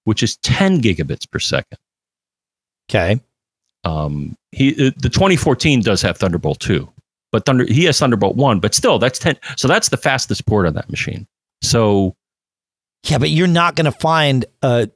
which 0.04 0.24
is 0.24 0.36
10 0.38 0.82
gigabits 0.82 1.30
per 1.30 1.38
second. 1.38 1.78
Okay. 2.90 3.20
Um, 3.84 4.34
he 4.50 4.72
uh, 4.72 4.90
the 4.96 5.08
2014 5.08 5.80
does 5.80 6.02
have 6.02 6.18
Thunderbolt 6.18 6.58
2, 6.58 6.88
but 7.30 7.46
Thunder 7.46 7.66
he 7.66 7.84
has 7.84 8.00
Thunderbolt 8.00 8.34
1, 8.34 8.58
but 8.58 8.74
still 8.74 8.98
that's 8.98 9.20
10. 9.20 9.36
So 9.56 9.68
that's 9.68 9.90
the 9.90 9.96
fastest 9.96 10.44
port 10.46 10.66
on 10.66 10.74
that 10.74 10.90
machine. 10.90 11.28
So 11.66 12.16
Yeah, 13.04 13.18
but 13.18 13.30
you're 13.30 13.46
not 13.46 13.74
going 13.76 13.86
to 13.86 13.92
find 13.92 14.44
a 14.62 14.88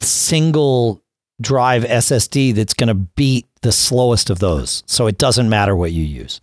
single 0.00 1.02
drive 1.40 1.84
SSD 1.84 2.54
that's 2.54 2.74
going 2.74 2.88
to 2.88 2.94
beat 2.94 3.46
the 3.62 3.72
slowest 3.72 4.30
of 4.30 4.38
those. 4.38 4.82
So 4.86 5.06
it 5.06 5.18
doesn't 5.18 5.48
matter 5.48 5.74
what 5.76 5.92
you 5.92 6.04
use. 6.04 6.40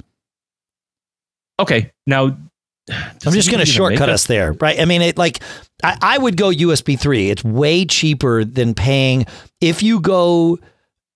okay, 1.59 1.91
now 2.07 2.37
I'm 2.87 3.33
just 3.33 3.51
going 3.51 3.59
to 3.59 3.65
shortcut 3.65 4.09
us 4.09 4.25
there, 4.25 4.53
right? 4.53 4.79
I 4.79 4.85
mean, 4.85 5.01
it 5.01 5.17
like 5.17 5.43
I, 5.83 5.97
I 6.01 6.17
would 6.17 6.37
go 6.37 6.49
USB 6.49 6.99
three. 6.99 7.29
It's 7.29 7.43
way 7.43 7.85
cheaper 7.85 8.43
than 8.43 8.73
paying. 8.73 9.25
If 9.61 9.83
you 9.83 9.99
go 9.99 10.57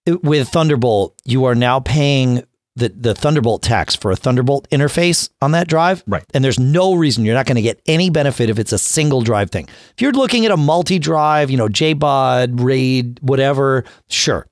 eh, 0.05 0.15
with 0.21 0.49
Thunderbolt, 0.49 1.15
you 1.25 1.45
are 1.45 1.55
now 1.55 1.79
paying 1.79 2.43
the 2.75 2.89
the 2.89 3.13
Thunderbolt 3.13 3.61
tax 3.61 3.95
for 3.95 4.09
a 4.11 4.15
Thunderbolt 4.15 4.67
interface 4.71 5.29
on 5.41 5.51
that 5.51 5.67
drive, 5.67 6.03
Right. 6.07 6.23
And 6.33 6.43
there's 6.43 6.59
no 6.59 6.95
reason 6.95 7.23
you're 7.25 7.35
not 7.35 7.45
going 7.45 7.55
to 7.57 7.61
get 7.61 7.79
any 7.85 8.09
benefit 8.09 8.49
if 8.49 8.57
it's 8.57 8.71
a 8.73 8.79
single 8.79 9.21
drive 9.21 9.51
thing. 9.51 9.67
If 9.95 10.01
you're 10.01 10.11
looking 10.11 10.45
at 10.45 10.51
a 10.51 10.57
multi 10.57 10.97
drive, 10.99 11.51
you 11.51 11.57
know, 11.57 11.67
JBOD, 11.67 12.59
RAID, 12.59 13.19
whatever, 13.21 13.83
sure. 14.09 14.47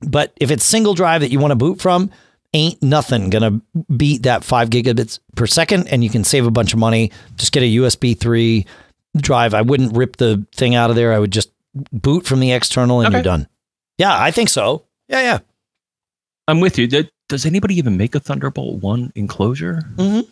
But 0.00 0.32
if 0.40 0.50
it's 0.50 0.64
single 0.64 0.94
drive 0.94 1.20
that 1.22 1.30
you 1.30 1.38
want 1.40 1.50
to 1.50 1.56
boot 1.56 1.80
from, 1.80 2.10
ain't 2.54 2.82
nothing 2.82 3.30
gonna 3.30 3.60
beat 3.96 4.22
that 4.22 4.44
five 4.44 4.70
gigabits 4.70 5.18
per 5.36 5.46
second, 5.46 5.88
and 5.88 6.02
you 6.04 6.10
can 6.10 6.24
save 6.24 6.46
a 6.46 6.50
bunch 6.50 6.72
of 6.72 6.78
money. 6.78 7.10
Just 7.36 7.52
get 7.52 7.62
a 7.62 7.66
USB 7.66 8.16
three 8.18 8.64
drive. 9.16 9.54
I 9.54 9.62
wouldn't 9.62 9.96
rip 9.96 10.16
the 10.16 10.46
thing 10.54 10.74
out 10.76 10.90
of 10.90 10.96
there. 10.96 11.12
I 11.12 11.18
would 11.18 11.32
just 11.32 11.50
boot 11.92 12.26
from 12.26 12.40
the 12.40 12.52
external, 12.52 13.00
and 13.00 13.08
Okay. 13.08 13.16
you're 13.18 13.22
done. 13.24 13.48
Yeah, 13.98 14.16
I 14.18 14.30
think 14.30 14.48
so. 14.48 14.84
Yeah, 15.08 15.20
yeah. 15.20 15.38
I'm 16.48 16.60
with 16.60 16.78
you. 16.78 16.88
Does 17.30 17.46
anybody 17.46 17.76
even 17.78 17.96
make 17.96 18.14
a 18.16 18.20
Thunderbolt 18.20 18.82
1 18.82 19.12
enclosure? 19.14 19.82
Mhm. 19.96 20.26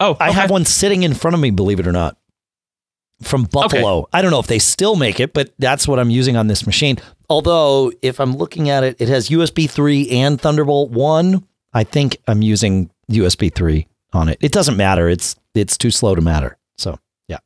Oh, 0.00 0.16
I 0.18 0.32
have 0.32 0.50
one 0.50 0.64
sitting 0.64 1.04
in 1.04 1.14
front 1.14 1.34
of 1.34 1.40
me, 1.40 1.50
believe 1.50 1.78
it 1.80 1.86
or 1.86 1.92
not, 1.92 2.16
from 3.22 3.44
Buffalo. 3.44 4.08
I 4.12 4.20
don't 4.20 4.32
know 4.32 4.40
if 4.40 4.48
they 4.48 4.58
still 4.58 4.96
make 4.96 5.20
it, 5.20 5.32
but 5.32 5.52
that's 5.60 5.86
what 5.86 5.98
I'm 6.00 6.10
using 6.10 6.36
on 6.36 6.48
this 6.48 6.66
machine. 6.66 6.98
Although, 7.30 7.92
if 8.02 8.20
I'm 8.20 8.36
looking 8.36 8.68
at 8.68 8.82
it, 8.82 8.96
it 8.98 9.08
has 9.08 9.30
USB 9.30 9.68
3 9.68 10.10
and 10.10 10.40
Thunderbolt 10.40 10.90
1. 10.90 11.44
I 11.72 11.84
think 11.84 12.16
I'm 12.26 12.42
using 12.42 12.90
USB 13.10 13.48
3 13.52 13.86
on 14.12 14.28
it. 14.28 14.38
It 14.40 14.50
doesn't 14.50 14.76
matter. 14.76 15.08
It's 15.08 15.36
it's 15.54 15.78
too 15.78 15.90
slow 15.92 16.14
to 16.16 16.20
matter. 16.20 16.56
So, 16.78 16.98
yeah. 17.28 17.38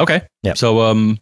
Okay. 0.00 0.22
Yeah. 0.42 0.54
So 0.54 0.82
um 0.82 1.18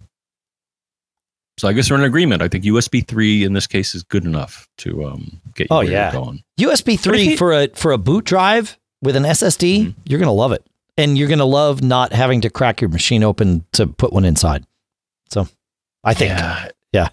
so 1.59 1.69
I 1.69 1.73
guess 1.73 1.91
we're 1.91 1.97
in 1.99 2.05
agreement. 2.05 2.43
I 2.43 2.49
think 2.49 2.65
USB 2.65 3.07
3 3.07 3.45
in 3.45 3.53
this 3.55 3.67
case 3.67 3.95
is 3.95 4.03
good 4.03 4.25
enough 4.25 4.69
to 4.79 5.05
um 5.07 5.41
get 5.55 5.65
you 5.71 5.77
Oh, 5.77 5.81
yeah. 5.81 6.13
going. 6.13 6.43
USB 6.61 6.99
3 6.99 7.25
he- 7.25 7.37
for 7.37 7.53
a 7.53 7.69
for 7.75 7.93
a 7.93 7.99
boot 7.99 8.25
drive 8.25 8.79
with 9.03 9.17
an 9.17 9.25
SSD, 9.25 9.79
Mhm. 9.87 9.95
you're 10.05 10.19
going 10.19 10.27
to 10.29 10.33
love 10.33 10.53
it. 10.53 10.65
And 10.99 11.19
you're 11.19 11.29
going 11.29 11.41
to 11.41 11.45
love 11.45 11.83
not 11.83 12.13
having 12.15 12.41
to 12.41 12.49
crack 12.51 12.81
your 12.81 12.89
machine 12.89 13.23
open 13.23 13.65
to 13.73 13.87
put 13.87 14.13
one 14.15 14.25
inside. 14.25 14.65
So, 15.31 15.47
I 16.03 16.15
think 16.15 16.31
Yeah. 16.31 16.69
Yeah. 16.93 17.09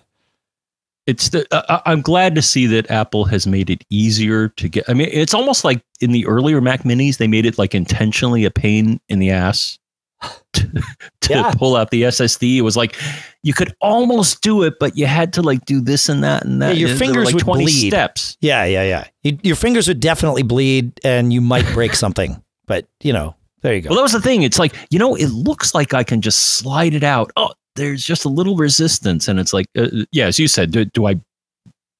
It's 1.05 1.29
the 1.29 1.45
uh, 1.53 1.81
I'm 1.85 2.01
glad 2.01 2.33
to 2.35 2.41
see 2.41 2.65
that 2.67 2.89
Apple 2.89 3.25
has 3.25 3.45
made 3.45 3.69
it 3.69 3.83
easier 3.89 4.47
to 4.49 4.69
get 4.69 4.85
I 4.87 4.93
mean 4.93 5.09
it's 5.11 5.33
almost 5.33 5.65
like 5.65 5.81
in 5.99 6.13
the 6.13 6.25
earlier 6.25 6.61
Mac 6.61 6.83
minis 6.83 7.17
they 7.17 7.27
made 7.27 7.45
it 7.45 7.57
like 7.57 7.75
intentionally 7.75 8.45
a 8.45 8.51
pain 8.51 9.01
in 9.09 9.19
the 9.19 9.29
ass 9.31 9.77
to, 10.53 10.83
to 11.21 11.33
Yeah. 11.33 11.51
pull 11.57 11.75
out 11.75 11.91
the 11.91 12.03
SSD. 12.03 12.57
It 12.57 12.61
was 12.61 12.75
like 12.77 12.95
you 13.43 13.53
could 13.53 13.73
almost 13.81 14.41
do 14.41 14.63
it 14.63 14.75
but 14.79 14.97
you 14.97 15.05
had 15.05 15.33
to 15.33 15.41
like 15.41 15.65
do 15.65 15.81
this 15.81 16.09
and 16.09 16.23
that 16.23 16.45
and 16.45 16.61
that. 16.61 16.75
Yeah, 16.75 16.81
your 16.87 16.89
were, 16.89 16.95
fingers 16.95 17.25
like 17.25 17.35
would 17.35 17.43
20 17.43 17.63
bleed. 17.65 17.89
steps. 17.89 18.37
Yeah, 18.41 18.65
yeah, 18.65 18.83
yeah. 18.83 19.07
You, 19.23 19.37
your 19.43 19.55
fingers 19.55 19.87
would 19.87 19.99
definitely 19.99 20.43
bleed, 20.43 20.99
and 21.03 21.31
you 21.33 21.41
might 21.41 21.65
break 21.73 21.93
something. 22.03 22.41
But 22.65 22.87
you 23.01 23.13
know, 23.13 23.35
there 23.61 23.73
you 23.73 23.81
go. 23.81 23.89
Well, 23.89 23.97
that 23.97 24.03
was 24.03 24.11
the 24.13 24.21
thing. 24.21 24.43
It's 24.43 24.59
like, 24.59 24.75
you 24.89 24.99
know, 24.99 25.15
it 25.15 25.27
looks 25.27 25.73
like 25.73 25.93
I 25.93 26.03
can 26.03 26.21
just 26.21 26.57
slide 26.57 26.93
it 26.93 27.03
out. 27.03 27.31
Oh, 27.37 27.51
there's 27.75 28.03
just 28.03 28.25
a 28.25 28.29
little 28.29 28.55
resistance. 28.55 29.27
And 29.27 29.39
it's 29.39 29.51
like, 29.53 29.65
uh, 29.77 29.87
yeah, 30.11 30.27
as 30.27 30.37
you 30.39 30.47
said, 30.47 30.71
do, 30.71 30.85
do 30.85 31.07
I 31.07 31.15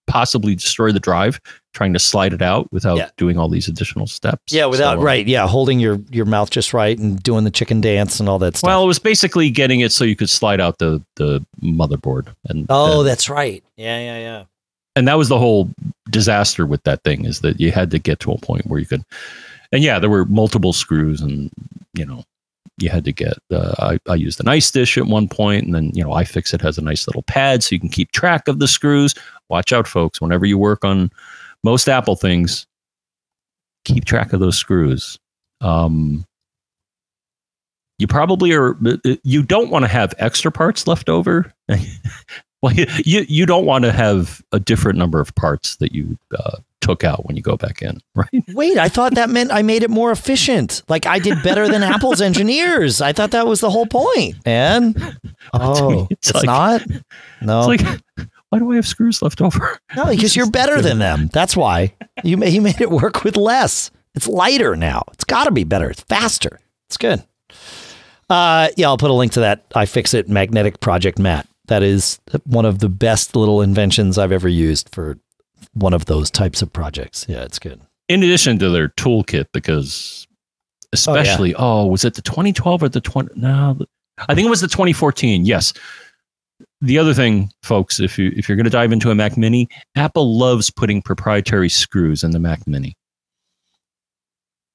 possibly 0.07 0.55
destroy 0.55 0.91
the 0.91 0.99
drive 0.99 1.39
trying 1.73 1.93
to 1.93 1.99
slide 1.99 2.33
it 2.33 2.41
out 2.41 2.71
without 2.71 2.97
Yeah. 2.97 3.09
doing 3.17 3.37
all 3.37 3.49
these 3.49 3.67
additional 3.67 4.05
steps? 4.05 4.53
yeah, 4.53 4.65
without 4.65 4.97
So, 4.97 5.01
uh, 5.01 5.03
right. 5.03 5.27
Yeah, 5.27 5.47
holding 5.47 5.79
your 5.79 5.99
your 6.11 6.25
mouth 6.25 6.49
just 6.49 6.73
right 6.73 6.97
and 6.97 7.21
doing 7.23 7.43
the 7.43 7.51
chicken 7.51 7.81
dance 7.81 8.19
and 8.19 8.29
all 8.29 8.39
that 8.39 8.57
stuff. 8.57 8.67
Well, 8.67 8.83
it 8.83 8.87
was 8.87 8.99
basically 8.99 9.49
getting 9.49 9.79
it 9.79 9.91
so 9.91 10.03
you 10.03 10.15
could 10.15 10.29
slide 10.29 10.59
out 10.61 10.77
the, 10.79 11.01
the 11.15 11.43
motherboard. 11.63 12.27
And, 12.49 12.65
oh, 12.69 12.99
and, 12.99 13.07
that's 13.09 13.29
right. 13.29 13.63
Yeah, 13.77 13.99
yeah, 13.99 14.19
yeah. 14.19 14.43
and 14.95 15.07
that 15.07 15.17
was 15.17 15.29
the 15.29 15.39
whole 15.39 15.69
disaster 16.11 16.65
with 16.65 16.83
that 16.83 17.03
thing 17.03 17.25
is 17.25 17.39
that 17.39 17.59
you 17.59 17.71
had 17.71 17.89
to 17.91 17.99
get 17.99 18.19
to 18.19 18.31
a 18.31 18.37
point 18.37 18.67
where 18.67 18.79
you 18.79 18.85
could, 18.85 19.03
and 19.71 19.83
yeah, 19.83 19.97
there 19.97 20.09
were 20.09 20.25
multiple 20.25 20.73
screws 20.73 21.21
and, 21.21 21.49
you 21.95 22.05
know, 22.05 22.23
you 22.79 22.89
had 22.89 23.05
to 23.05 23.11
get, 23.11 23.37
uh, 23.51 23.73
I, 23.79 23.99
I 24.11 24.15
used 24.15 24.39
an 24.39 24.47
ice 24.47 24.69
dish 24.71 24.97
at 24.97 25.05
one 25.05 25.27
point 25.27 25.63
and 25.65 25.75
then, 25.75 25.91
you 25.93 26.03
know, 26.03 26.09
iFixit 26.09 26.61
has 26.61 26.77
a 26.77 26.81
nice 26.81 27.07
little 27.07 27.21
pad 27.23 27.63
so 27.63 27.73
you 27.73 27.79
can 27.79 27.89
keep 27.89 28.11
track 28.11 28.47
of 28.47 28.59
the 28.59 28.67
screws. 28.67 29.13
Watch 29.49 29.73
out, 29.73 29.87
folks. 29.87 30.21
Whenever 30.21 30.45
you 30.45 30.57
work 30.57 30.83
on 30.83 31.11
most 31.63 31.87
Apple 31.87 32.15
things, 32.15 32.65
keep 33.85 34.05
track 34.05 34.33
of 34.33 34.39
those 34.39 34.57
screws. 34.57 35.19
Um, 35.61 36.25
you 37.99 38.07
probably 38.07 38.53
are, 38.53 38.77
you 39.23 39.43
don't 39.43 39.69
want 39.69 39.83
to 39.83 39.89
have 39.89 40.13
extra 40.17 40.51
parts 40.51 40.87
left 40.87 41.09
over. 41.09 41.53
well, 42.61 42.73
you, 42.73 43.25
you, 43.27 43.45
don't 43.45 43.65
want 43.65 43.85
to 43.85 43.91
have 43.91 44.41
a 44.51 44.59
different 44.59 44.97
number 44.97 45.19
of 45.21 45.33
parts 45.35 45.77
that 45.77 45.93
you 45.93 46.17
uh, 46.37 46.57
took 46.81 47.03
out 47.03 47.25
when 47.25 47.37
you 47.37 47.41
go 47.41 47.55
back 47.55 47.81
in, 47.81 47.99
right? 48.15 48.43
Wait, 48.49 48.77
I 48.77 48.89
thought 48.89 49.15
that 49.15 49.29
meant 49.29 49.51
I 49.51 49.61
made 49.61 49.83
it 49.83 49.89
more 49.89 50.11
efficient. 50.11 50.81
Like 50.89 51.05
I 51.05 51.19
did 51.19 51.41
better 51.43 51.67
than 51.69 51.83
Apple's 51.83 52.19
engineers. 52.19 52.99
I 52.99 53.13
thought 53.13 53.31
that 53.31 53.47
was 53.47 53.61
the 53.61 53.69
whole 53.69 53.85
point. 53.85 54.35
man. 54.45 54.95
oh, 55.53 56.07
it's 56.09 56.29
it's, 56.29 56.35
like- 56.35 56.45
not. 56.45 56.81
No, 57.41 57.71
It's 57.71 57.83
like, 57.83 58.01
why 58.53 58.59
do 58.59 58.71
I 58.71 58.75
have 58.75 58.85
screws 58.85 59.23
left 59.23 59.41
over? 59.41 59.79
no, 59.95 60.05
because 60.05 60.35
you're 60.35 60.49
better 60.51 60.79
than 60.79 60.99
them. 60.99 61.27
That's 61.33 61.57
why 61.57 61.95
you 62.23 62.37
ma- 62.37 62.45
you 62.45 62.61
made 62.61 62.81
it 62.81 62.91
work 62.91 63.23
with 63.23 63.35
less. 63.35 63.89
It's 64.13 64.27
lighter 64.27 64.75
now. 64.75 65.01
It's 65.11 65.23
got 65.23 65.45
to 65.45 65.51
be 65.51 65.63
better. 65.63 65.89
It's 65.89 66.01
faster. 66.01 66.59
It's 66.87 66.97
good. 66.97 67.23
Uh, 68.29 68.69
yeah, 68.77 68.89
I'll 68.89 68.99
put 68.99 69.09
a 69.09 69.13
link 69.15 69.31
to 69.31 69.39
that 69.39 69.67
iFixit 69.71 70.27
magnetic 70.27 70.81
project, 70.81 71.17
mat. 71.17 71.47
That 71.65 71.81
is 71.81 72.19
one 72.45 72.65
of 72.65 72.77
the 72.77 72.89
best 72.89 73.35
little 73.35 73.59
inventions 73.59 74.19
I've 74.19 74.31
ever 74.31 74.47
used 74.47 74.89
for 74.93 75.17
one 75.73 75.95
of 75.95 76.05
those 76.05 76.29
types 76.29 76.61
of 76.61 76.71
projects. 76.71 77.25
Yeah, 77.27 77.41
it's 77.41 77.57
good. 77.57 77.81
In 78.07 78.21
addition 78.21 78.59
to 78.59 78.69
their 78.69 78.89
toolkit, 78.89 79.47
because 79.51 80.27
especially, 80.91 81.55
oh, 81.55 81.87
was 81.87 82.05
it 82.05 82.13
the 82.13 82.21
2012 82.21 82.83
or 82.83 82.89
the 82.89 83.01
20? 83.01 83.31
No, 83.35 83.79
I 84.29 84.35
think 84.35 84.45
it 84.45 84.49
was 84.49 84.61
the 84.61 84.67
2014. 84.67 85.43
Yes. 85.45 85.73
The 86.83 86.97
other 86.97 87.13
thing, 87.13 87.49
folks, 87.61 88.01
if 88.01 88.19
you 88.19 88.33
if 88.35 88.49
you're 88.49 88.57
going 88.57 88.65
to 88.65 88.69
dive 88.69 88.91
into 88.91 89.09
a 89.09 89.15
Mac 89.15 89.37
Mini, 89.37 89.69
Apple 89.95 90.37
loves 90.37 90.69
putting 90.69 91.01
proprietary 91.01 91.69
screws 91.69 92.25
in 92.25 92.31
the 92.31 92.39
Mac 92.39 92.67
Mini. 92.67 92.93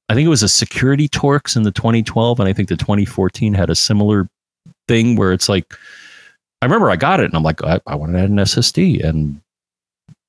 I 0.09 0.15
think 0.15 0.25
it 0.25 0.31
was 0.31 0.43
a 0.43 0.49
security 0.49 1.07
Torx 1.07 1.55
in 1.55 1.65
the 1.65 1.71
2012, 1.71 2.41
and 2.41 2.49
I 2.49 2.55
think 2.55 2.71
the 2.71 2.79
2014 2.79 3.53
had 3.53 3.69
a 3.69 3.75
similar 3.75 4.27
thing 4.89 5.17
where 5.17 5.35
it's 5.35 5.51
like, 5.51 5.75
I 6.63 6.65
remember 6.65 6.91
I 6.91 6.97
got 6.97 7.21
it, 7.21 7.27
and 7.27 7.35
I'm 7.35 7.43
like, 7.43 7.63
I, 7.63 7.79
I 7.87 7.95
want 7.95 8.15
to 8.15 8.21
add 8.21 8.31
an 8.31 8.37
SSD, 8.37 9.05
and 9.05 9.39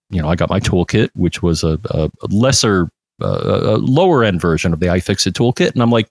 you 0.09 0.21
know, 0.21 0.27
I 0.27 0.35
got 0.35 0.49
my 0.49 0.59
toolkit, 0.59 1.11
which 1.15 1.41
was 1.41 1.63
a, 1.63 1.79
a 1.91 2.09
lesser, 2.29 2.89
uh, 3.21 3.75
a 3.75 3.77
lower 3.77 4.25
end 4.25 4.41
version 4.41 4.73
of 4.73 4.81
the 4.81 4.87
iFixit 4.87 5.31
toolkit, 5.31 5.71
and 5.71 5.81
I'm 5.81 5.91
like, 5.91 6.09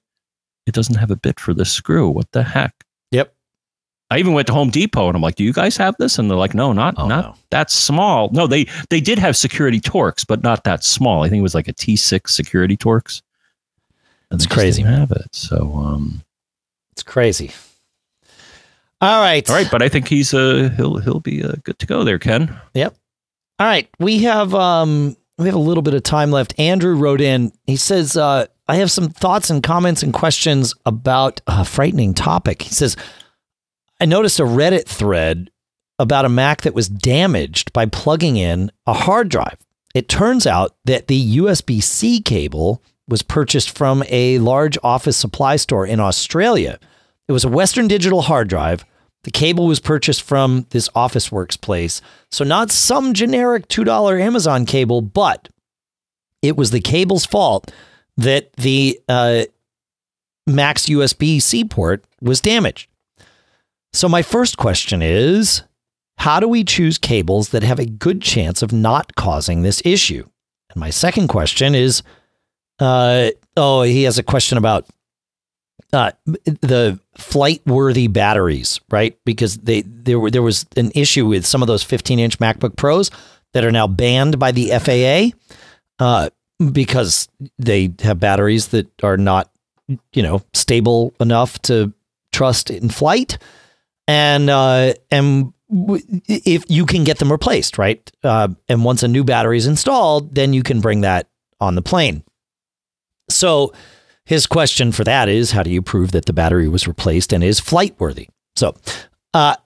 it 0.67 0.73
doesn't 0.73 0.97
have 0.97 1.11
a 1.11 1.17
bit 1.17 1.39
for 1.39 1.53
this 1.53 1.71
screw. 1.71 2.09
What 2.09 2.33
the 2.33 2.43
heck? 2.43 2.73
Yep. 3.11 3.35
I 4.11 4.19
even 4.19 4.33
went 4.33 4.47
to 4.47 4.55
Home 4.55 4.71
Depot 4.71 5.07
and 5.09 5.15
I'm 5.17 5.23
like, 5.23 5.35
"Do 5.35 5.45
you 5.45 5.53
guys 5.53 5.77
have 5.77 5.95
this?" 5.99 6.19
And 6.19 6.31
they're 6.31 6.39
like, 6.39 6.55
"No, 6.55 6.73
not 6.73 6.95
Oh, 6.97 7.07
not 7.09 7.25
no. 7.25 7.35
that 7.51 7.71
small." 7.71 8.31
No, 8.33 8.47
they 8.47 8.67
they 8.89 9.01
did 9.01 9.19
have 9.19 9.37
security 9.37 9.81
Torx, 9.81 10.25
but 10.27 10.43
not 10.43 10.65
that 10.65 10.83
small. 10.85 11.23
I 11.25 11.29
think 11.29 11.41
it 11.41 11.43
was 11.43 11.55
like 11.55 11.69
a 11.69 11.75
T6 11.75 12.29
security 12.31 12.77
Torx. 12.77 13.21
And 14.31 14.41
That's 14.41 14.47
crazy. 14.47 14.83
Have 14.83 15.11
it. 15.11 15.35
So, 15.35 15.73
um, 15.75 16.23
It's 16.93 17.03
crazy. 17.03 17.53
All 19.01 19.21
right. 19.21 19.49
all 19.49 19.55
right, 19.57 19.71
but 19.71 19.81
I 19.83 19.89
think 19.89 20.09
he's 20.09 20.35
uh 20.35 20.71
he'll 20.77 20.97
he'll 20.99 21.21
be 21.21 21.45
uh, 21.45 21.53
good 21.63 21.79
to 21.79 21.87
go 21.87 22.03
there, 22.03 22.19
Ken. 22.19 22.55
Yep. 22.75 22.97
All 23.61 23.67
right, 23.67 23.89
we 24.01 24.21
have 24.25 24.55
um 24.55 25.17
we 25.37 25.47
have 25.47 25.55
a 25.55 25.59
little 25.59 25.83
bit 25.83 25.95
of 25.95 26.03
time 26.03 26.31
left. 26.33 26.59
Andrew 26.59 26.97
wrote 26.97 27.21
in. 27.21 27.53
He 27.67 27.77
says, 27.77 28.17
uh, 28.17 28.47
"I 28.67 28.77
have 28.77 28.91
some 28.91 29.09
thoughts 29.11 29.51
and 29.51 29.63
comments 29.63 30.03
and 30.03 30.13
questions 30.13 30.75
about 30.85 31.41
a 31.47 31.65
frightening 31.65 32.13
topic." 32.13 32.63
He 32.63 32.71
says, 32.75 32.97
"I 34.01 34.07
noticed 34.07 34.41
a 34.41 34.45
Reddit 34.45 34.87
thread 34.87 35.51
about 35.99 36.25
a 36.25 36.29
Mac 36.29 36.63
that 36.63 36.75
was 36.75 36.89
damaged 36.89 37.73
by 37.73 37.87
plugging 37.87 38.37
in 38.37 38.71
a 38.87 38.95
hard 38.95 39.29
drive. 39.29 39.59
It 39.95 40.09
turns 40.09 40.47
out 40.47 40.77
that 40.85 41.09
the 41.09 41.39
USB 41.39 41.83
C 41.83 42.21
cable 42.21 42.83
was 43.09 43.23
purchased 43.23 43.77
from 43.77 44.05
a 44.09 44.39
large 44.39 44.79
office 44.83 45.17
supply 45.17 45.57
store 45.57 45.87
in 45.87 45.99
Australia. 45.99 46.79
It 47.27 47.33
was 47.33 47.45
a 47.45 47.49
Western 47.49 47.89
Digital 47.89 48.23
hard 48.23 48.49
drive. 48.49 48.85
The 49.25 49.31
cable 49.31 49.67
was 49.67 49.81
purchased 49.81 50.23
from 50.23 50.67
this 50.71 50.89
Officeworks 50.91 51.61
place. 51.61 52.01
So, 52.31 52.45
not 52.45 52.71
some 52.71 53.15
generic 53.15 53.69
$2 53.69 54.21
Amazon 54.21 54.65
cable, 54.65 55.01
but 55.01 55.49
it 56.43 56.57
was 56.57 56.71
the 56.71 56.81
cable's 56.81 57.27
fault 57.27 57.73
that 58.17 58.53
the 58.55 59.01
uh, 59.09 59.45
USB 60.49 61.43
C 61.43 61.65
port 61.65 62.05
was 62.21 62.41
damaged. 62.41 62.88
So, 63.93 64.09
my 64.09 64.23
first 64.23 64.57
question 64.57 65.03
is 65.03 65.63
how 66.19 66.41
do 66.41 66.49
we 66.49 66.65
choose 66.65 66.99
cables 66.99 67.51
that 67.51 67.63
have 67.63 67.79
a 67.79 67.87
good 67.87 68.21
chance 68.23 68.63
of 68.63 68.73
not 68.73 69.15
causing 69.15 69.63
this 69.63 69.81
issue? 69.85 70.29
And 70.71 70.81
my 70.81 70.91
second 70.91 71.29
question 71.29 71.75
is 71.75 72.03
uh, 72.79 73.31
oh, 73.57 73.83
he 73.83 74.05
has 74.05 74.19
a 74.19 74.23
question 74.23 74.59
about 74.59 74.87
uh, 75.93 76.13
the 76.27 77.01
flight 77.17 77.63
worthy 77.67 78.09
batteries, 78.09 78.81
right? 78.91 79.19
Because 79.25 79.57
they 79.59 79.83
there 79.83 80.21
were 80.21 80.31
there 80.31 80.43
was 80.43 80.67
an 80.77 80.93
issue 80.95 81.27
with 81.27 81.47
some 81.47 81.63
of 81.63 81.69
those 81.69 81.83
15 81.83 82.19
inch 82.19 82.39
MacBook 82.39 82.77
Pros 82.77 83.11
that 83.55 83.65
are 83.65 83.73
now 83.73 83.87
banned 83.87 84.39
by 84.39 84.53
the 84.53 84.71
FAA 84.79 85.37
uh, 85.99 86.31
because 86.73 87.29
they 87.59 87.93
have 88.01 88.21
batteries 88.21 88.69
that 88.69 88.89
are 89.03 89.17
not 89.17 89.51
you 90.13 90.23
know 90.23 90.43
stable 90.53 91.15
enough 91.21 91.61
to 91.63 91.93
trust 92.33 92.71
in 92.71 92.91
flight, 92.91 93.39
and 94.09 94.49
uh, 94.51 94.95
and 95.11 95.53
if 95.71 96.65
you 96.69 96.87
can 96.87 97.05
get 97.05 97.19
them 97.19 97.31
replaced, 97.31 97.79
right? 97.79 98.11
Uh, 98.25 98.49
and 98.69 98.83
once 98.83 99.03
a 99.03 99.09
new 99.09 99.23
battery 99.23 99.59
is 99.59 99.67
installed, 99.67 100.35
then 100.35 100.53
you 100.55 100.63
can 100.63 100.81
bring 100.81 101.03
that 101.03 101.29
on 101.61 101.75
the 101.75 101.83
plane. 101.83 102.25
So 103.29 103.75
his 104.25 104.47
question 104.47 104.93
for 104.93 105.05
that 105.05 105.29
is 105.29 105.53
how 105.53 105.63
do 105.63 105.71
you 105.71 105.83
prove 105.83 106.13
that 106.13 106.25
the 106.25 106.33
battery 106.33 106.69
was 106.69 106.89
replaced 106.89 107.33
and 107.35 107.45
is 107.45 107.61
flight 107.61 107.95
worthy? 107.99 108.29
So, 108.57 108.75
uh, 109.35 109.57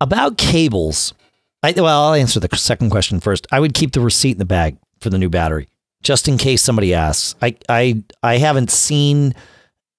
about 0.00 0.36
cables, 0.36 1.14
I, 1.62 1.72
well, 1.72 2.08
I'll 2.08 2.14
answer 2.14 2.40
the 2.40 2.54
second 2.56 2.90
question 2.90 3.20
first. 3.20 3.46
I 3.52 3.60
would 3.60 3.74
keep 3.74 3.92
the 3.92 4.00
receipt 4.00 4.32
in 4.32 4.38
the 4.38 4.44
bag 4.44 4.76
for 5.00 5.08
the 5.08 5.18
new 5.18 5.30
battery 5.30 5.68
just 6.02 6.26
in 6.26 6.36
case 6.36 6.62
somebody 6.62 6.92
asks. 6.92 7.36
I, 7.40 7.56
I, 7.68 8.02
I 8.22 8.38
haven't 8.38 8.70
seen 8.70 9.34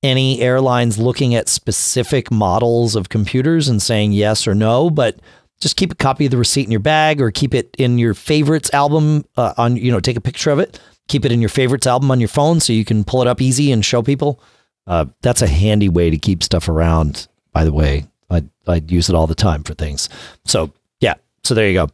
any 0.05 0.39
airlines 0.41 0.97
looking 0.97 1.35
at 1.35 1.49
specific 1.49 2.31
models 2.31 2.95
of 2.95 3.09
computers 3.09 3.67
and 3.67 3.81
saying 3.81 4.13
yes 4.13 4.47
or 4.47 4.55
no, 4.55 4.89
but 4.89 5.19
just 5.59 5.75
keep 5.75 5.91
a 5.91 5.95
copy 5.95 6.25
of 6.25 6.31
the 6.31 6.37
receipt 6.37 6.65
in 6.65 6.71
your 6.71 6.79
bag 6.79 7.19
or 7.21 7.31
keep 7.31 7.53
it 7.53 7.75
in 7.77 7.97
your 7.97 8.13
favorites 8.13 8.69
album 8.73 9.25
uh, 9.35 9.53
on, 9.57 9.75
you 9.77 9.91
know, 9.91 9.99
take 9.99 10.17
a 10.17 10.21
picture 10.21 10.51
of 10.51 10.59
it 10.59 10.79
keep 11.07 11.25
it 11.25 11.31
in 11.31 11.39
your 11.41 11.49
favorites 11.49 11.87
album 11.87 12.11
on 12.11 12.19
your 12.19 12.29
phone 12.29 12.59
so 12.59 12.73
you 12.73 12.85
can 12.85 13.03
pull 13.03 13.21
it 13.21 13.27
up 13.27 13.41
easy 13.41 13.71
and 13.71 13.85
show 13.85 14.01
people. 14.01 14.39
Uh, 14.87 15.05
that's 15.21 15.41
a 15.41 15.47
handy 15.47 15.89
way 15.89 16.09
to 16.09 16.17
keep 16.17 16.43
stuff 16.43 16.69
around. 16.69 17.27
By 17.51 17.63
the 17.63 17.73
way, 17.73 18.05
I 18.29 18.43
I 18.67 18.81
use 18.87 19.09
it 19.09 19.15
all 19.15 19.27
the 19.27 19.35
time 19.35 19.63
for 19.63 19.73
things. 19.73 20.09
So 20.45 20.71
yeah, 20.99 21.15
so 21.43 21.53
there 21.53 21.67
you 21.67 21.73
go. 21.73 21.89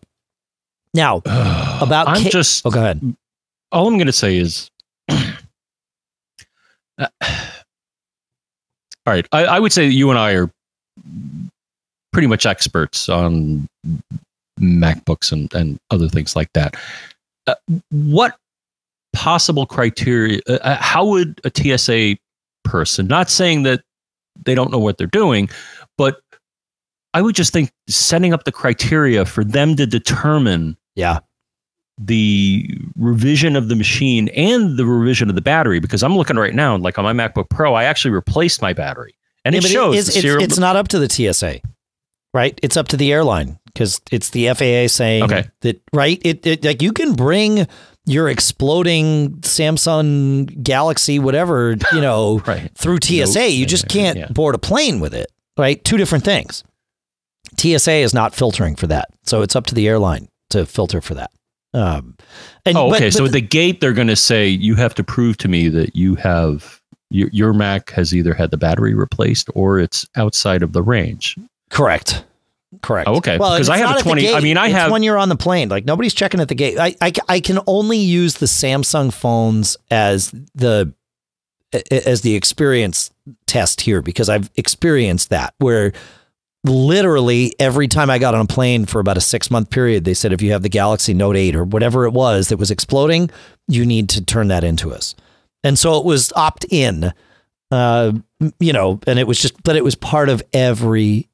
Now 0.93 1.17
about 1.25 2.07
I'm 2.07 2.23
ca- 2.23 2.29
just. 2.29 2.65
oh 2.65 2.71
go 2.71 2.79
ahead. 2.79 3.15
All 3.71 3.87
I'm 3.87 3.95
going 3.95 4.07
to 4.07 4.13
say 4.13 4.37
is. 4.37 4.69
Uh, 6.97 7.07
all 9.05 9.13
right, 9.13 9.27
I, 9.31 9.45
I 9.45 9.59
would 9.59 9.71
say 9.71 9.87
you 9.87 10.09
and 10.09 10.19
I 10.19 10.33
are 10.33 10.49
pretty 12.13 12.27
much 12.27 12.45
experts 12.45 13.09
on 13.09 13.67
MacBooks 14.59 15.31
and, 15.31 15.51
and 15.53 15.79
other 15.89 16.07
things 16.07 16.35
like 16.35 16.51
that. 16.53 16.75
Uh, 17.47 17.55
what 17.89 18.35
possible 19.13 19.65
criteria? 19.65 20.39
Uh, 20.47 20.59
uh 20.61 20.77
how 20.77 21.05
would 21.05 21.41
a 21.43 21.51
TSA 21.77 22.17
person, 22.63 23.07
not 23.07 23.29
saying 23.29 23.63
that 23.63 23.81
they 24.45 24.55
don't 24.55 24.71
know 24.71 24.79
what 24.79 24.97
they're 24.97 25.07
doing, 25.07 25.49
but 25.97 26.21
I 27.13 27.21
would 27.21 27.35
just 27.35 27.51
think 27.51 27.71
setting 27.89 28.33
up 28.33 28.43
the 28.43 28.51
criteria 28.51 29.25
for 29.25 29.43
them 29.43 29.75
to 29.75 29.85
determine 29.85 30.77
Yeah. 30.95 31.19
The 32.03 32.69
revision 32.97 33.55
of 33.55 33.69
the 33.69 33.75
machine 33.75 34.27
and 34.29 34.77
the 34.77 34.85
revision 34.85 35.29
of 35.29 35.35
the 35.35 35.41
battery 35.41 35.79
because 35.79 36.03
I'm 36.03 36.15
looking 36.15 36.35
right 36.37 36.53
now, 36.53 36.75
like 36.77 36.97
on 36.97 37.03
my 37.05 37.13
MacBook 37.13 37.49
Pro, 37.49 37.73
I 37.73 37.83
actually 37.85 38.11
replaced 38.11 38.61
my 38.61 38.73
battery, 38.73 39.15
and 39.45 39.53
Yeah, 39.53 39.59
it 39.59 39.65
shows 39.65 39.97
it's, 39.97 40.09
it's, 40.09 40.21
serial. 40.21 40.41
it's 40.43 40.57
not 40.57 40.75
up 40.75 40.87
to 40.89 40.99
the 40.99 41.09
TSA, 41.09 41.59
right? 42.33 42.59
It's 42.63 42.77
up 42.77 42.87
to 42.89 42.97
the 42.97 43.11
airline 43.11 43.59
because 43.65 44.01
it's 44.11 44.31
the 44.31 44.47
FAA 44.53 44.87
saying 44.87 45.23
Okay. 45.23 45.45
that, 45.61 45.81
right? 45.93 46.19
It, 46.25 46.45
it 46.45 46.63
like 46.65 46.81
you 46.81 46.91
can 46.91 47.13
bring 47.13 47.67
your 48.05 48.29
exploding 48.29 49.35
Samsung 49.41 50.63
Galaxy, 50.63 51.19
whatever, 51.19 51.75
you 51.93 52.01
know, 52.01 52.39
right. 52.47 52.71
through 52.75 52.97
TSA. 53.03 53.39
Note 53.39 53.45
you 53.51 53.65
just 53.65 53.87
can't 53.87 54.17
yeah. 54.17 54.27
board 54.27 54.55
a 54.55 54.57
plane 54.57 54.99
with 54.99 55.13
it, 55.13 55.31
right? 55.57 55.83
Two 55.83 55.97
different 55.97 56.25
things. 56.25 56.63
TSA 57.57 57.91
is 57.97 58.13
not 58.13 58.33
filtering 58.33 58.75
for 58.75 58.87
that, 58.87 59.09
so 59.23 59.41
it's 59.41 59.55
up 59.55 59.65
to 59.67 59.75
the 59.75 59.87
airline 59.87 60.29
to 60.49 60.65
filter 60.65 61.01
for 61.01 61.13
that. 61.15 61.31
Um, 61.73 62.15
and 62.65 62.75
Oh, 62.77 62.89
but- 62.89 62.97
okay. 62.97 63.11
so 63.11 63.25
at 63.25 63.31
the 63.31 63.41
gate, 63.41 63.79
they're 63.81 63.93
going 63.93 64.07
to 64.07 64.15
say 64.15 64.47
you 64.47 64.75
have 64.75 64.93
to 64.95 65.03
prove 65.03 65.37
to 65.37 65.47
me 65.47 65.69
that 65.69 65.95
you 65.95 66.15
have 66.15 66.81
your, 67.09 67.29
your 67.31 67.53
Mac 67.53 67.89
has 67.91 68.13
either 68.15 68.33
had 68.33 68.51
the 68.51 68.57
battery 68.57 68.93
replaced 68.93 69.49
or 69.55 69.79
it's 69.79 70.05
outside 70.15 70.63
of 70.63 70.73
the 70.73 70.81
range. 70.81 71.37
Correct. 71.69 72.23
Correct. 72.81 73.09
Oh, 73.09 73.15
okay. 73.17 73.37
Well, 73.37 73.51
Because 73.53 73.69
I 73.69 73.77
have 73.77 73.97
a 73.97 74.01
20 74.01 74.33
I 74.33 74.39
mean, 74.39 74.55
I 74.57 74.67
It's 74.67 74.75
have- 74.75 74.91
when 74.91 75.03
you're 75.03 75.17
on 75.17 75.27
the 75.29 75.35
plane. 75.35 75.67
Like 75.69 75.83
nobody's 75.85 76.13
checking 76.13 76.39
at 76.39 76.47
the 76.47 76.55
gate. 76.55 76.77
I, 76.79 76.95
I, 77.01 77.11
I 77.27 77.39
can 77.41 77.59
only 77.67 77.97
use 77.97 78.35
the 78.35 78.45
Samsung 78.45 79.11
phones 79.13 79.75
as 79.89 80.31
the 80.55 80.93
as 81.89 82.21
the 82.21 82.35
experience 82.35 83.11
test 83.47 83.81
here 83.81 84.01
because 84.01 84.27
I've 84.29 84.49
experienced 84.55 85.29
that 85.29 85.53
where 85.59 85.93
literally 86.63 87.53
every 87.59 87.87
time 87.87 88.09
I 88.09 88.19
got 88.19 88.35
on 88.35 88.41
a 88.41 88.45
plane 88.47 88.85
for 88.85 88.99
about 88.99 89.17
a 89.17 89.21
six 89.21 89.49
month 89.49 89.69
period, 89.69 90.03
they 90.05 90.13
said 90.13 90.31
if 90.33 90.41
you 90.41 90.51
have 90.51 90.61
the 90.61 90.69
Galaxy 90.69 91.13
Note 91.13 91.35
8 91.35 91.55
or 91.55 91.63
whatever 91.63 92.05
it 92.05 92.11
was 92.11 92.49
that 92.49 92.57
was 92.57 92.71
exploding, 92.71 93.29
you 93.67 93.85
need 93.85 94.09
to 94.09 94.23
turn 94.23 94.47
that 94.49 94.63
into 94.63 94.93
us. 94.93 95.15
And 95.63 95.77
so 95.77 95.97
it 95.97 96.05
was 96.05 96.31
opt 96.35 96.65
in, 96.69 97.13
uh, 97.71 98.11
you 98.59 98.73
know, 98.73 98.99
and 99.07 99.17
it 99.19 99.27
was 99.27 99.39
just, 99.39 99.61
but 99.63 99.75
it 99.75 99.83
was 99.83 99.95
part 99.95 100.29
of 100.29 100.41
every 100.53 101.27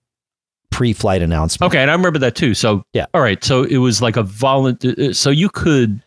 pre 0.72 0.94
flight 0.94 1.22
announcement. 1.22 1.72
Okay, 1.72 1.82
and 1.82 1.90
I 1.90 1.94
remember 1.94 2.20
that 2.20 2.36
too. 2.36 2.54
So 2.54 2.84
Yeah. 2.94 3.06
all 3.14 3.22
right. 3.22 3.44
So 3.44 3.64
it 3.64 3.78
was 3.78 4.02
like 4.02 4.18
a 4.18 4.24
volunteer. 4.24 5.14
So 5.14 5.30
you 5.30 5.50
could, 5.50 6.02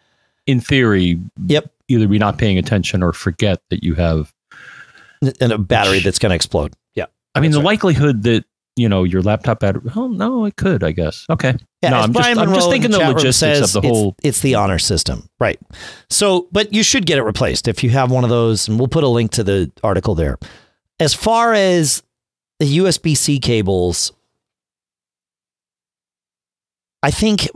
in 0.47 0.61
theory, 0.61 1.19
Yep. 1.47 1.71
either 1.89 2.07
be 2.09 2.19
not 2.19 2.39
paying 2.39 2.57
attention 2.59 3.03
or 3.03 3.13
forget 3.13 3.61
that 3.71 3.83
you 3.83 3.95
have. 3.97 4.33
And 5.41 5.53
a 5.53 5.59
battery 5.59 6.01
that's 6.01 6.19
going 6.19 6.31
to 6.31 6.37
explode. 6.37 6.73
Yeah. 6.95 7.07
I 7.35 7.41
mean, 7.41 7.51
the 7.51 7.59
right. 7.59 7.67
likelihood 7.67 8.23
that 8.23 8.45
you 8.77 8.89
know 8.89 9.05
your 9.05 9.23
laptop 9.23 9.61
battery. 9.61 9.91
Oh 9.97 10.09
no, 10.09 10.45
it 10.45 10.57
could. 10.57 10.83
I 10.85 10.93
guess. 10.93 11.27
Okay. 11.29 11.55
Yeah, 11.83 11.91
no, 11.91 11.97
I'm 12.01 12.13
just, 12.13 12.39
I'm 12.39 12.55
just 12.55 12.71
thinking 12.71 12.91
the 12.91 12.99
room 12.99 13.09
logistics 13.15 13.39
says, 13.59 13.75
of 13.75 13.83
the 13.83 13.89
it's- 13.89 13.99
whole. 14.01 14.17
It's, 14.23 14.41
the 14.41 14.55
honor 14.55 14.79
system, 14.79 15.29
right? 15.39 15.59
So, 16.11 16.49
but 16.53 16.73
you 16.73 16.83
should 16.83 17.07
get 17.07 17.19
it 17.19 17.23
replaced 17.23 17.69
if 17.69 17.83
you 17.83 17.91
have 17.91 18.11
one 18.11 18.25
of 18.25 18.31
those, 18.31 18.69
and 18.69 18.79
we'll 18.79 18.89
put 18.89 19.03
a 19.05 19.09
link 19.09 19.31
to 19.33 19.45
the 19.45 19.71
article 19.83 20.15
there. 20.15 20.39
As 20.99 21.15
far 21.15 21.55
as 21.55 22.03
the 22.59 22.79
USB 22.79 23.17
C 23.17 23.39
cables, 23.39 24.13
I 27.03 27.11
think, 27.11 27.49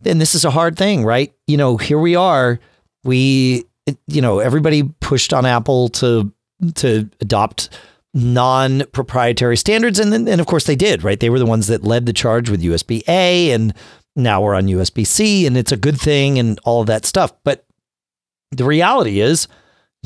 then 0.00 0.18
this 0.18 0.34
is 0.34 0.44
a 0.44 0.50
hard 0.50 0.76
thing, 0.76 1.04
right? 1.04 1.32
You 1.48 1.56
know, 1.56 1.76
here 1.76 1.98
we 1.98 2.14
are. 2.14 2.60
We, 3.04 3.64
you 4.06 4.20
know, 4.20 4.38
everybody 4.38 4.84
pushed 5.00 5.32
on 5.32 5.46
Apple 5.46 5.88
to 5.90 6.32
to 6.76 7.08
adopt 7.20 7.70
non-proprietary 8.14 9.56
standards. 9.56 9.98
And 9.98 10.12
then 10.12 10.26
and 10.28 10.40
of 10.40 10.46
course 10.46 10.64
they 10.64 10.76
did 10.76 11.04
right? 11.04 11.18
They 11.18 11.30
were 11.30 11.38
the 11.38 11.46
ones 11.46 11.66
that 11.66 11.84
led 11.84 12.06
the 12.06 12.12
charge 12.12 12.50
with 12.50 12.62
USB 12.62 13.02
A 13.08 13.52
and 13.52 13.74
now 14.16 14.40
we're 14.42 14.54
on 14.54 14.66
USB 14.66 15.06
C 15.06 15.46
and 15.46 15.56
it's 15.56 15.72
a 15.72 15.76
good 15.76 16.00
thing 16.00 16.38
and 16.38 16.58
all 16.64 16.80
of 16.80 16.86
that 16.86 17.04
stuff. 17.04 17.32
But 17.44 17.64
the 18.50 18.64
reality 18.64 19.20
is 19.20 19.46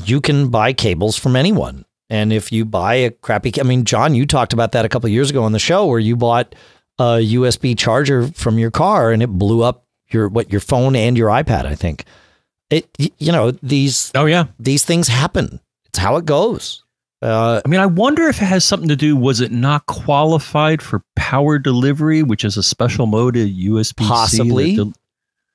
you 0.05 0.21
can 0.21 0.49
buy 0.49 0.73
cables 0.73 1.17
from 1.17 1.37
anyone. 1.37 1.85
And 2.11 2.33
if 2.33 2.53
you 2.53 2.65
buy 2.65 2.95
a 2.95 3.11
crappy 3.11 3.53
I 3.59 3.63
mean 3.63 3.85
John 3.85 4.15
you 4.15 4.27
talked 4.27 4.53
about 4.53 4.73
that 4.73 4.85
a 4.85 4.89
couple 4.89 5.07
of 5.07 5.13
years 5.13 5.31
ago 5.31 5.45
on 5.45 5.53
the 5.53 5.59
show 5.59 5.87
where 5.87 6.01
you 6.01 6.17
bought 6.17 6.55
a 6.99 7.19
USB 7.23 7.79
charger 7.79 8.29
from 8.29 8.59
your 8.59 8.71
car 8.71 9.13
and 9.13 9.23
it 9.23 9.29
blew 9.29 9.63
up 9.63 9.87
your 10.11 10.29
what 10.29 10.51
your 10.51 10.61
phone 10.61 10.97
and 10.97 11.17
your 11.17 11.29
iPad 11.31 11.67
I 11.67 11.77
think. 11.77 12.05
It 12.69 12.89
you 12.99 13.31
know 13.33 13.53
these 13.53 14.11
Oh 14.15 14.27
yeah. 14.27 14.47
these 14.59 14.85
things 14.85 15.09
happen. 15.09 15.61
It's 15.87 15.99
how 15.99 16.17
it 16.17 16.25
goes 16.25 16.85
uh, 17.23 17.61
I 17.65 17.69
mean, 17.69 17.81
I 17.81 17.87
wonder 17.87 18.27
if 18.29 18.43
it 18.43 18.47
has 18.47 18.65
something 18.65 18.89
to 18.89 18.97
do. 18.97 19.17
Was 19.17 19.41
it 19.41 19.53
not 19.53 19.87
qualified 19.87 20.83
for 20.83 21.03
power 21.17 21.59
delivery, 21.59 22.23
which 22.23 22.45
is 22.45 22.57
a 22.57 22.63
special 22.63 23.07
mode 23.07 23.37
of 23.37 23.49
USB? 23.49 24.07
Possibly. 24.07 24.79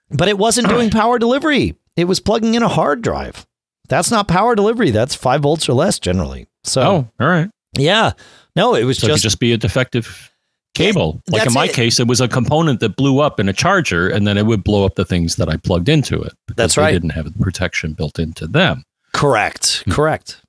But 0.09 0.29
it 0.29 0.37
wasn't 0.37 0.69
doing 0.69 0.89
power 0.89 1.19
delivery. 1.19 1.75
It 1.97 2.05
was 2.05 2.19
plugging 2.19 2.55
in 2.55 2.63
a 2.63 2.67
hard 2.69 3.01
drive. 3.01 3.45
That's 3.89 4.11
not 4.11 4.27
power 4.27 4.55
delivery. 4.55 4.91
That's 4.91 5.15
five 5.15 5.41
volts 5.41 5.67
or 5.67 5.73
less 5.73 5.99
generally. 5.99 6.47
So 6.63 6.81
oh, 6.81 7.09
all 7.19 7.27
right. 7.27 7.49
yeah, 7.77 8.11
no, 8.55 8.75
it 8.75 8.83
was 8.83 8.99
So 8.99 9.07
it 9.07 9.09
just, 9.09 9.21
could 9.21 9.23
just 9.23 9.39
be 9.39 9.53
a 9.53 9.57
defective 9.57 10.31
cable. 10.75 11.21
like 11.29 11.41
that's 11.41 11.47
in 11.47 11.53
my 11.53 11.65
it. 11.65 11.73
case, 11.73 11.99
it 11.99 12.07
was 12.07 12.21
a 12.21 12.27
component 12.27 12.79
that 12.81 12.95
blew 12.95 13.19
up 13.19 13.39
in 13.39 13.49
a 13.49 13.53
charger, 13.53 14.09
and 14.09 14.27
then 14.27 14.37
it 14.37 14.45
would 14.45 14.63
blow 14.63 14.85
up 14.85 14.95
the 14.95 15.05
things 15.05 15.37
that 15.37 15.49
I 15.49 15.57
plugged 15.57 15.89
into 15.89 16.21
it. 16.21 16.33
That's 16.55 16.75
they 16.75 16.81
right. 16.81 16.91
Didn't 16.91 17.11
have 17.11 17.25
the 17.33 17.39
protection 17.43 17.93
built 17.93 18.19
into 18.19 18.47
them. 18.47 18.83
correct. 19.13 19.83
Hmm. 19.85 19.91
Correct. 19.91 20.41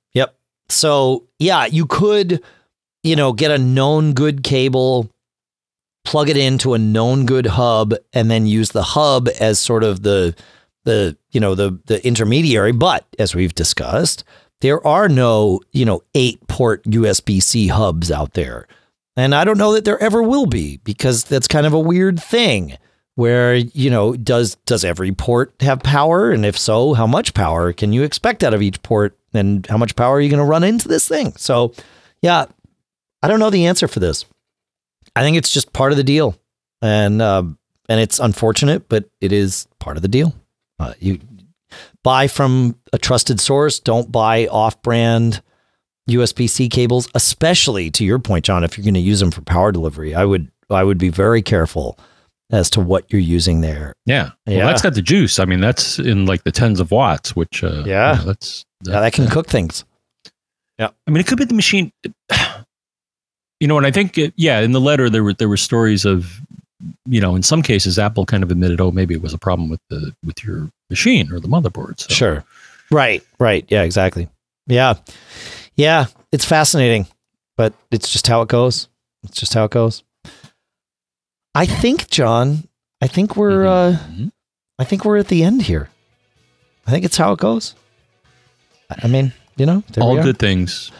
So 0.69 1.27
yeah, 1.39 1.65
you 1.65 1.85
could 1.85 2.41
you 3.03 3.15
know, 3.15 3.33
get 3.33 3.51
a 3.51 3.57
known 3.57 4.13
good 4.13 4.43
cable, 4.43 5.09
plug 6.03 6.29
it 6.29 6.37
into 6.37 6.73
a 6.73 6.77
known 6.77 7.25
good 7.25 7.45
hub, 7.45 7.93
and 8.13 8.29
then 8.29 8.45
use 8.45 8.71
the 8.71 8.83
hub 8.83 9.29
as 9.39 9.59
sort 9.59 9.83
of 9.83 10.03
the 10.03 10.35
the 10.83 11.17
you 11.31 11.39
know 11.39 11.55
the 11.55 11.79
the 11.85 12.05
intermediary. 12.05 12.71
But 12.71 13.05
as 13.17 13.35
we've 13.35 13.55
discussed, 13.55 14.23
there 14.61 14.85
are 14.85 15.07
no 15.07 15.61
you 15.71 15.85
know 15.85 16.01
eight 16.13 16.45
port 16.47 16.83
USB 16.83 17.41
C 17.41 17.67
hubs 17.67 18.11
out 18.11 18.33
there, 18.33 18.67
and 19.15 19.33
I 19.33 19.43
don't 19.43 19.57
know 19.57 19.73
that 19.73 19.85
there 19.85 20.01
ever 20.01 20.21
will 20.21 20.45
be 20.45 20.77
because 20.83 21.23
that's 21.23 21.47
kind 21.47 21.65
of 21.65 21.73
a 21.73 21.79
weird 21.79 22.19
thing. 22.19 22.77
Where 23.15 23.55
you 23.55 23.89
know 23.89 24.13
does 24.13 24.55
does 24.65 24.85
every 24.85 25.11
port 25.11 25.53
have 25.59 25.83
power, 25.83 26.31
and 26.31 26.45
if 26.45 26.57
so, 26.57 26.93
how 26.93 27.05
much 27.05 27.33
power 27.33 27.73
can 27.73 27.91
you 27.91 28.03
expect 28.03 28.45
out 28.45 28.53
of 28.53 28.61
each 28.61 28.81
port, 28.81 29.18
and 29.33 29.65
how 29.67 29.77
much 29.77 29.95
power 29.95 30.15
are 30.15 30.21
you 30.21 30.29
going 30.29 30.39
to 30.39 30.45
run 30.45 30.63
into 30.63 30.87
this 30.87 31.07
thing? 31.07 31.33
So, 31.37 31.73
yeah, 32.21 32.45
I 33.21 33.27
don't 33.27 33.39
know 33.39 33.49
the 33.49 33.67
answer 33.67 33.87
for 33.87 33.99
this. 33.99 34.25
I 35.15 35.21
think 35.21 35.37
it's 35.37 35.51
just 35.51 35.73
part 35.73 35.91
of 35.91 35.97
the 35.97 36.03
deal, 36.03 36.37
and 36.81 37.21
uh, 37.21 37.43
and 37.89 37.99
it's 37.99 38.19
unfortunate, 38.19 38.87
but 38.89 39.09
it 39.19 39.31
is 39.31 39.67
part 39.79 39.97
of 39.97 40.01
the 40.01 40.07
deal. 40.07 40.33
Uh, 40.79 40.93
you 40.99 41.19
buy 42.03 42.27
from 42.27 42.75
a 42.93 42.97
trusted 42.97 43.39
source. 43.41 43.79
Don't 43.79 44.11
buy 44.11 44.47
off-brand 44.47 45.41
USB 46.09 46.49
C 46.49 46.69
cables, 46.69 47.09
especially 47.15 47.91
to 47.91 48.05
your 48.05 48.19
point, 48.19 48.45
John. 48.45 48.63
If 48.63 48.77
you're 48.77 48.85
going 48.85 48.93
to 48.93 48.99
use 48.99 49.19
them 49.19 49.31
for 49.31 49.41
power 49.41 49.71
delivery, 49.71 50.15
I 50.15 50.25
would 50.25 50.51
I 50.69 50.83
would 50.83 50.97
be 50.97 51.09
very 51.09 51.41
careful 51.41 51.97
as 52.51 52.69
to 52.71 52.79
what 52.79 53.11
you're 53.11 53.21
using 53.21 53.61
there. 53.61 53.93
Yeah. 54.05 54.31
Well, 54.47 54.55
Yeah. 54.57 54.65
that's 54.65 54.81
got 54.81 54.93
the 54.95 55.01
juice. 55.01 55.37
I 55.39 55.45
mean, 55.45 55.59
that's 55.59 55.99
in 55.99 56.25
like 56.25 56.43
the 56.43 56.51
tens 56.51 56.79
of 56.79 56.89
watts, 56.91 57.35
which, 57.35 57.63
uh, 57.63 57.83
Yeah. 57.85 58.13
you 58.13 58.19
know, 58.19 58.25
that's, 58.25 58.65
yeah, 58.85 58.99
that 59.01 59.13
can 59.13 59.27
cook 59.27 59.47
things. 59.47 59.83
Yeah. 60.79 60.89
I 61.07 61.11
mean, 61.11 61.19
it 61.21 61.27
could 61.27 61.37
be 61.37 61.45
the 61.45 61.53
machine. 61.53 61.91
You 63.61 63.67
know, 63.67 63.77
and 63.77 63.85
I 63.85 63.91
think, 63.91 64.17
it, 64.17 64.33
yeah, 64.37 64.61
in 64.61 64.71
the 64.71 64.79
letter 64.79 65.09
there 65.09 65.21
were 65.21 65.33
there 65.33 65.49
were 65.49 65.57
stories 65.57 66.05
of, 66.05 66.39
you 67.05 67.19
know, 67.19 67.35
in 67.35 67.43
some 67.43 67.61
cases 67.61 67.99
Apple 67.99 68.25
kind 68.25 68.41
of 68.41 68.51
admitted, 68.51 68.79
oh, 68.79 68.89
maybe 68.89 69.13
it 69.13 69.21
was 69.21 69.33
a 69.33 69.37
problem 69.37 69.67
with 69.67 69.81
the 69.89 70.15
with 70.25 70.45
your 70.45 70.69
machine 70.89 71.29
or 71.33 71.41
the 71.41 71.49
motherboard. 71.49 71.99
So, 71.99 72.07
Sure. 72.07 72.45
Right. 72.89 73.21
Right. 73.37 73.65
Yeah. 73.67 73.81
Exactly. 73.83 74.29
Yeah. 74.67 74.93
Yeah. 75.75 76.05
It's 76.31 76.45
fascinating, 76.45 77.05
but 77.57 77.73
it's 77.91 78.09
just 78.09 78.27
how 78.27 78.41
it 78.43 78.47
goes. 78.47 78.87
It's 79.23 79.37
just 79.37 79.53
how 79.53 79.65
it 79.65 79.71
goes. 79.71 80.03
I 81.59 81.65
think, 81.65 82.09
John. 82.09 82.67
I 83.01 83.07
think 83.07 83.35
we're. 83.35 83.65
uh 83.67 83.97
Mhm. 84.11 84.31
I 84.77 84.85
think 84.85 85.03
we're 85.03 85.17
at 85.17 85.27
the 85.27 85.43
end 85.43 85.63
here. 85.63 85.89
I 86.87 86.91
think 86.91 87.03
it's 87.05 87.17
how 87.17 87.33
it 87.33 87.39
goes. 87.39 87.75
I 88.89 89.07
mean, 89.07 89.33
you 89.57 89.65
know, 89.65 89.83
all 89.99 90.15
good 90.23 90.39
things 90.39 90.91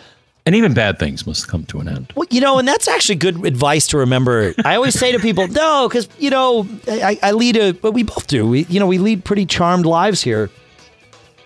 and 0.49 0.55
even 0.55 0.73
bad 0.73 0.97
things 0.97 1.27
must 1.27 1.47
come 1.47 1.63
to 1.65 1.79
an 1.79 1.87
end. 1.87 2.11
Well, 2.15 2.27
you 2.31 2.41
know, 2.41 2.57
and 2.57 2.67
that's 2.67 2.87
actually 2.87 3.17
good 3.17 3.45
advice 3.45 3.85
to 3.89 3.99
remember. 3.99 4.53
I 4.65 4.75
always 4.75 4.97
say 4.97 5.11
to 5.11 5.19
people, 5.19 5.47
no, 5.47 5.87
because 5.87 6.09
you 6.17 6.31
know, 6.31 6.67
I, 6.87 7.19
I 7.21 7.31
lead 7.33 7.55
a, 7.55 7.73
but 7.73 7.91
we 7.91 8.01
both 8.01 8.25
do. 8.25 8.47
We, 8.47 8.65
you 8.65 8.79
know, 8.79 8.87
we 8.87 8.97
lead 8.97 9.23
pretty 9.23 9.45
charmed 9.45 9.85
lives 9.85 10.23
here, 10.23 10.49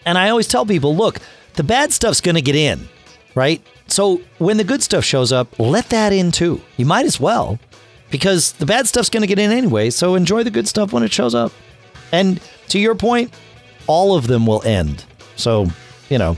and 0.05 0.17
I 0.17 0.29
always 0.29 0.47
tell 0.47 0.65
people, 0.65 0.95
look, 0.95 1.19
the 1.55 1.63
bad 1.63 1.91
stuff's 1.91 2.21
going 2.21 2.35
to 2.35 2.41
get 2.41 2.55
in, 2.55 2.87
right? 3.35 3.61
So 3.87 4.21
when 4.37 4.55
the 4.55 4.63
good 4.63 4.81
stuff 4.81 5.03
shows 5.03 5.33
up, 5.33 5.59
let 5.59 5.89
that 5.89 6.13
in 6.13 6.31
too. 6.31 6.61
You 6.77 6.85
might 6.85 7.05
as 7.05 7.19
well, 7.19 7.59
because 8.13 8.51
the 8.53 8.65
bad 8.67 8.87
stuff's 8.87 9.09
going 9.09 9.21
to 9.21 9.27
get 9.27 9.39
in 9.39 9.51
anyway. 9.51 9.89
So 9.89 10.13
enjoy 10.13 10.43
the 10.43 10.51
good 10.51 10.67
stuff 10.67 10.93
when 10.93 11.01
it 11.01 11.11
shows 11.11 11.33
up. 11.33 11.51
And 12.11 12.39
to 12.69 12.77
your 12.77 12.93
point, 12.93 13.33
all 13.87 14.15
of 14.15 14.27
them 14.27 14.45
will 14.45 14.61
end. 14.61 15.03
So 15.35 15.65
you 16.09 16.19
know, 16.19 16.37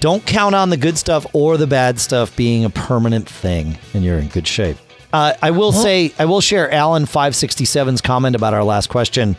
don't 0.00 0.24
count 0.26 0.54
on 0.54 0.68
the 0.68 0.76
good 0.76 0.98
stuff 0.98 1.26
or 1.32 1.56
the 1.56 1.66
bad 1.66 1.98
stuff 1.98 2.36
being 2.36 2.66
a 2.66 2.70
permanent 2.70 3.26
thing, 3.26 3.78
and 3.94 4.04
you're 4.04 4.18
in 4.18 4.28
good 4.28 4.46
shape. 4.46 4.76
Uh, 5.10 5.32
I 5.40 5.52
will 5.52 5.72
say, 5.72 6.12
I 6.18 6.26
will 6.26 6.42
share 6.42 6.70
Alan 6.70 7.04
567's 7.04 8.02
comment 8.02 8.36
about 8.36 8.52
our 8.52 8.62
last 8.62 8.90
question. 8.90 9.36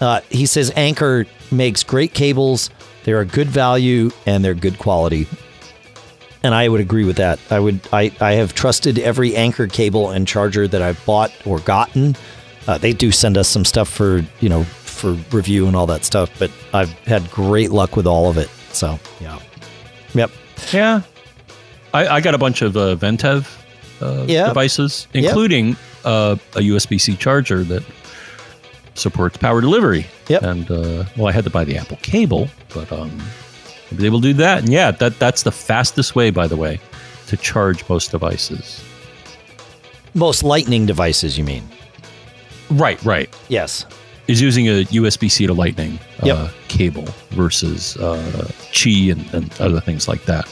Uh, 0.00 0.20
he 0.30 0.46
says 0.46 0.72
Anker 0.76 1.26
makes 1.50 1.82
great 1.82 2.14
cables. 2.14 2.70
They're 3.02 3.18
a 3.18 3.26
good 3.26 3.48
value 3.48 4.12
and 4.26 4.44
they're 4.44 4.54
good 4.54 4.78
quality. 4.78 5.26
And 6.42 6.54
I 6.54 6.68
would 6.68 6.80
agree 6.80 7.04
with 7.04 7.16
that. 7.16 7.38
I 7.50 7.58
would. 7.58 7.80
I, 7.92 8.12
I 8.20 8.32
have 8.32 8.54
trusted 8.54 8.98
every 8.98 9.34
Anker 9.34 9.66
cable 9.66 10.10
and 10.10 10.26
charger 10.26 10.68
that 10.68 10.80
I've 10.82 11.04
bought 11.04 11.32
or 11.44 11.58
gotten. 11.60 12.14
Uh, 12.66 12.78
they 12.78 12.92
do 12.92 13.10
send 13.10 13.36
us 13.36 13.48
some 13.48 13.64
stuff 13.64 13.88
for 13.88 14.24
you 14.40 14.48
know 14.48 14.62
for 14.64 15.12
review 15.32 15.66
and 15.66 15.74
all 15.74 15.86
that 15.86 16.04
stuff, 16.04 16.30
but 16.38 16.50
I've 16.72 16.90
had 17.06 17.28
great 17.30 17.70
luck 17.70 17.96
with 17.96 18.06
all 18.06 18.30
of 18.30 18.36
it. 18.38 18.48
So 18.72 18.98
yeah, 19.20 19.38
yep. 20.14 20.30
Yeah. 20.72 21.02
I, 21.94 22.06
I 22.06 22.20
got 22.20 22.34
a 22.34 22.38
bunch 22.38 22.62
of 22.62 22.76
uh, 22.76 22.94
Ventev 22.96 23.48
uh, 24.02 24.26
devices, 24.26 25.08
Yep. 25.14 25.24
including 25.24 25.76
uh, 26.04 26.36
a 26.54 26.58
USB 26.60 27.00
C 27.00 27.16
charger 27.16 27.64
that 27.64 27.82
supports 28.94 29.36
power 29.38 29.60
delivery. 29.60 30.06
Yep. 30.28 30.42
And 30.42 30.70
uh, 30.70 31.04
well, 31.16 31.26
I 31.28 31.32
had 31.32 31.44
to 31.44 31.50
buy 31.50 31.64
the 31.64 31.78
Apple 31.78 31.96
cable, 32.02 32.48
but 32.74 32.92
um, 32.92 33.18
Able 33.98 34.20
to 34.20 34.28
do 34.28 34.34
that. 34.34 34.58
And 34.60 34.68
yeah, 34.68 34.90
that 34.92 35.18
that's 35.18 35.42
the 35.44 35.52
fastest 35.52 36.14
way, 36.14 36.30
by 36.30 36.46
the 36.46 36.56
way, 36.56 36.80
to 37.28 37.36
charge 37.36 37.88
most 37.88 38.10
devices. 38.10 38.82
Most 40.14 40.42
lightning 40.42 40.86
devices, 40.86 41.38
you 41.38 41.44
mean? 41.44 41.66
Right, 42.70 43.02
right. 43.04 43.34
Yes. 43.48 43.86
Is 44.26 44.42
using 44.42 44.66
a 44.68 44.84
USB 44.84 45.30
C 45.30 45.46
to 45.46 45.54
Lightning 45.54 45.98
uh, 46.22 46.26
Yep. 46.26 46.50
cable 46.68 47.04
versus 47.30 47.96
uh, 47.96 48.16
Qi 48.72 49.10
and, 49.12 49.24
and 49.34 49.60
other 49.60 49.80
things 49.80 50.06
like 50.06 50.24
that. 50.26 50.46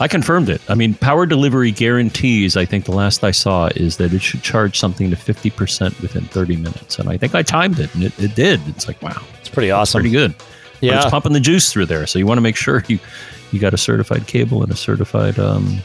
I 0.00 0.08
confirmed 0.08 0.48
it. 0.50 0.60
I 0.68 0.74
mean, 0.74 0.94
power 0.94 1.24
delivery 1.26 1.70
guarantees, 1.70 2.56
I 2.56 2.64
think 2.66 2.84
the 2.84 2.92
last 2.92 3.24
I 3.24 3.30
saw 3.30 3.68
is 3.76 3.96
that 3.98 4.12
it 4.12 4.20
should 4.20 4.42
charge 4.42 4.78
something 4.78 5.08
to 5.10 5.16
50% 5.16 6.02
within 6.02 6.24
30 6.24 6.56
minutes. 6.56 6.98
And 6.98 7.08
I 7.08 7.16
think 7.16 7.34
I 7.34 7.42
timed 7.42 7.78
it 7.78 7.94
and 7.94 8.04
it, 8.04 8.18
it 8.18 8.34
did. 8.34 8.60
It's 8.68 8.86
like, 8.88 9.00
wow, 9.00 9.22
It's 9.40 9.48
pretty 9.48 9.70
awesome. 9.70 10.00
pretty 10.00 10.12
good. 10.12 10.34
But 10.80 10.82
Yeah. 10.82 10.96
it's 11.02 11.10
pumping 11.10 11.32
the 11.32 11.40
juice 11.40 11.72
through 11.72 11.86
there. 11.86 12.06
So 12.06 12.18
you 12.18 12.26
want 12.26 12.38
to 12.38 12.42
make 12.42 12.56
sure 12.56 12.84
you, 12.88 12.98
you 13.52 13.58
got 13.60 13.74
a 13.74 13.78
certified 13.78 14.26
cable 14.26 14.62
and 14.62 14.70
a 14.70 14.76
certified 14.76 15.38
um, 15.38 15.78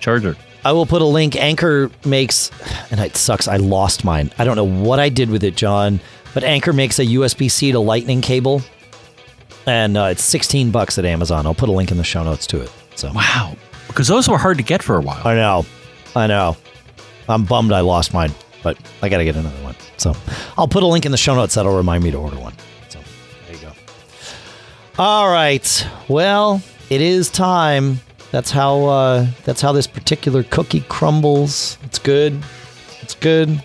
charger. 0.00 0.36
I 0.64 0.72
will 0.72 0.86
put 0.86 1.02
a 1.02 1.06
link. 1.06 1.36
Anker 1.36 1.90
makes, 2.06 2.50
and 2.90 2.98
it 3.00 3.16
sucks. 3.16 3.46
I 3.48 3.56
lost 3.58 4.04
mine. 4.04 4.30
I 4.38 4.44
don't 4.44 4.56
know 4.56 4.64
what 4.64 4.98
I 4.98 5.08
did 5.10 5.28
with 5.30 5.44
it, 5.44 5.56
John. 5.56 6.00
But 6.32 6.42
Anker 6.42 6.72
makes 6.72 6.98
a 6.98 7.04
USB 7.04 7.50
C 7.50 7.70
to 7.72 7.78
Lightning 7.78 8.20
cable, 8.20 8.62
and 9.66 9.96
uh, 9.96 10.08
it's 10.10 10.24
16 10.24 10.70
bucks 10.70 10.98
at 10.98 11.04
Amazon. 11.04 11.46
I'll 11.46 11.54
put 11.54 11.68
a 11.68 11.72
link 11.72 11.90
in 11.90 11.96
the 11.96 12.02
show 12.04 12.24
notes 12.24 12.46
to 12.48 12.60
it. 12.60 12.70
So 12.96 13.12
Wow. 13.12 13.56
Because 13.88 14.08
those 14.08 14.28
were 14.28 14.38
hard 14.38 14.56
to 14.56 14.64
get 14.64 14.82
for 14.82 14.96
a 14.96 15.00
while. 15.00 15.20
I 15.24 15.34
know, 15.36 15.64
I 16.16 16.26
know. 16.26 16.56
I'm 17.28 17.44
bummed 17.44 17.70
I 17.72 17.80
lost 17.80 18.12
mine, 18.12 18.32
but 18.62 18.76
I 19.02 19.08
got 19.08 19.18
to 19.18 19.24
get 19.24 19.36
another 19.36 19.62
one. 19.62 19.76
So 19.98 20.14
I'll 20.58 20.66
put 20.66 20.82
a 20.82 20.86
link 20.86 21.06
in 21.06 21.12
the 21.12 21.18
show 21.18 21.34
notes 21.36 21.54
that'll 21.54 21.76
remind 21.76 22.02
me 22.02 22.10
to 22.10 22.16
order 22.18 22.36
one. 22.38 22.54
All 24.98 25.28
right. 25.28 25.86
Well, 26.08 26.62
it 26.88 27.00
is 27.00 27.28
time. 27.30 28.00
That's 28.30 28.50
how. 28.50 28.84
Uh, 28.84 29.26
that's 29.44 29.60
how 29.60 29.72
this 29.72 29.86
particular 29.86 30.42
cookie 30.44 30.80
crumbles. 30.88 31.78
It's 31.84 31.98
good. 31.98 32.40
It's 33.02 33.14
good. 33.14 33.62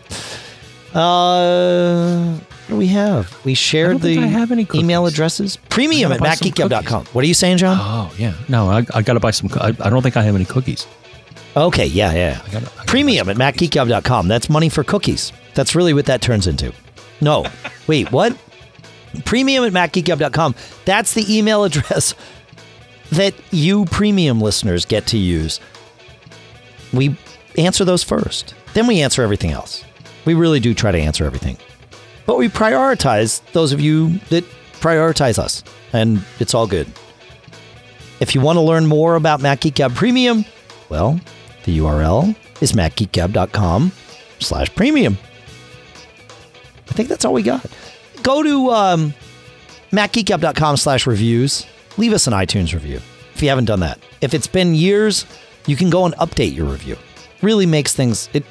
Uh, 0.94 2.34
what 2.34 2.68
do 2.68 2.76
we 2.76 2.88
have? 2.88 3.46
We 3.46 3.54
shared 3.54 4.02
the 4.02 4.18
I 4.18 4.26
have 4.26 4.52
any 4.52 4.68
email 4.74 5.06
addresses. 5.06 5.58
Premium 5.70 6.12
at 6.12 6.20
gotta 6.20 6.30
buy 6.30 6.36
some 6.36 6.52
macgeekgab.com. 6.52 7.06
What 7.14 7.24
are 7.24 7.28
you 7.28 7.34
saying, 7.34 7.58
John? 7.58 7.78
Oh, 7.80 8.14
yeah. 8.18 8.34
No, 8.48 8.70
I, 8.70 8.86
I 8.94 9.02
got 9.02 9.14
to 9.14 9.20
buy 9.20 9.32
some. 9.32 9.50
I, 9.54 9.76
I 9.80 9.90
don't 9.90 10.02
think 10.02 10.18
I 10.18 10.24
have 10.24 10.36
any 10.36 10.46
cookies. 10.46 10.88
Okay. 11.56 11.86
Yeah. 11.86 12.14
Yeah. 12.14 12.42
I 12.44 12.52
gotta, 12.52 12.66
I 12.66 12.76
gotta 12.76 12.88
Premium 12.88 13.30
at 13.30 13.38
macgeekgab.com. 13.38 14.28
That's 14.28 14.50
money 14.50 14.70
for 14.70 14.84
cookies. 14.84 15.32
That's 15.54 15.76
really 15.76 15.94
what 15.94 16.06
that 16.08 16.22
turns 16.22 16.48
into. 16.48 16.74
No. 17.22 17.46
Wait, 17.88 18.12
what? 18.12 18.36
Premium 19.26 19.64
at 19.64 19.74
macgeekgab.com. 19.74 20.56
That's 20.86 21.14
the 21.14 21.38
email 21.38 21.64
address 21.64 22.14
that 23.12 23.34
you 23.52 23.86
premium 23.86 24.42
listeners 24.42 24.86
get 24.86 25.08
to 25.08 25.18
use. 25.18 25.60
We 26.94 27.16
answer 27.58 27.86
those 27.86 28.04
first. 28.04 28.56
Then 28.74 28.88
we 28.88 29.02
answer 29.02 29.24
everything 29.24 29.52
else. 29.52 29.84
We 30.26 30.34
really 30.34 30.60
do 30.60 30.74
try 30.74 30.92
to 30.92 31.00
answer 31.00 31.26
everything. 31.26 31.58
But 32.26 32.38
we 32.38 32.48
prioritize 32.48 33.42
those 33.54 33.74
of 33.74 33.82
you 33.82 34.20
that 34.30 34.44
prioritize 34.74 35.40
us. 35.40 35.64
And 35.94 36.24
it's 36.40 36.54
all 36.54 36.68
good. 36.68 36.88
If 38.20 38.36
you 38.36 38.42
want 38.42 38.58
to 38.58 38.62
learn 38.62 38.86
more 38.86 39.16
about 39.16 39.42
Mac 39.42 39.62
Geek 39.62 39.76
Gab 39.76 39.96
Premium, 39.96 40.46
well, 40.90 41.20
the 41.64 41.78
URL 41.80 42.36
is 42.62 42.74
macgeekgab.com 42.74 43.92
slash 44.40 44.74
premium. 44.76 45.18
I 46.90 46.94
think 46.94 47.10
that's 47.10 47.24
all 47.26 47.34
we 47.34 47.44
got. 47.44 47.66
Go 48.24 48.44
to 48.44 48.72
um, 48.72 49.14
macgeekgab.com 49.92 50.78
slash 50.78 51.08
reviews. 51.08 51.66
Leave 51.98 52.14
us 52.14 52.28
an 52.28 52.34
iTunes 52.34 52.74
review 52.74 53.00
if 53.34 53.42
you 53.42 53.50
haven't 53.50 53.66
done 53.66 53.80
that. 53.80 54.00
If 54.22 54.34
it's 54.34 54.48
been 54.48 54.76
years, 54.76 55.26
you 55.66 55.76
can 55.76 55.90
go 55.90 56.06
and 56.06 56.16
update 56.16 56.56
your 56.56 56.66
review. 56.66 56.98
Really 57.42 57.66
makes 57.66 57.94
things, 57.96 58.30
it 58.34 58.44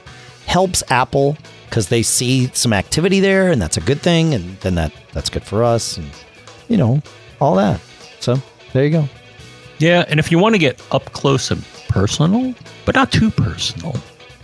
helps 0.46 0.82
Apple 0.90 1.36
because 1.68 1.88
they 1.88 2.02
see 2.02 2.50
some 2.54 2.72
activity 2.72 3.20
there 3.20 3.52
and 3.52 3.60
that's 3.60 3.76
a 3.76 3.82
good 3.82 4.00
thing. 4.00 4.34
And 4.34 4.58
then 4.60 4.74
that 4.76 4.92
that's 5.12 5.28
good 5.30 5.44
for 5.44 5.62
us 5.62 5.98
and, 5.98 6.08
you 6.68 6.76
know, 6.76 7.02
all 7.40 7.54
that. 7.56 7.80
So 8.20 8.40
there 8.72 8.84
you 8.84 8.90
go. 8.90 9.08
Yeah, 9.78 10.04
and 10.08 10.18
if 10.18 10.32
you 10.32 10.38
want 10.38 10.54
to 10.54 10.58
get 10.58 10.82
up 10.90 11.12
close 11.12 11.50
and 11.50 11.64
personal, 11.88 12.54
but 12.84 12.94
not 12.94 13.12
too 13.12 13.30
personal. 13.30 13.94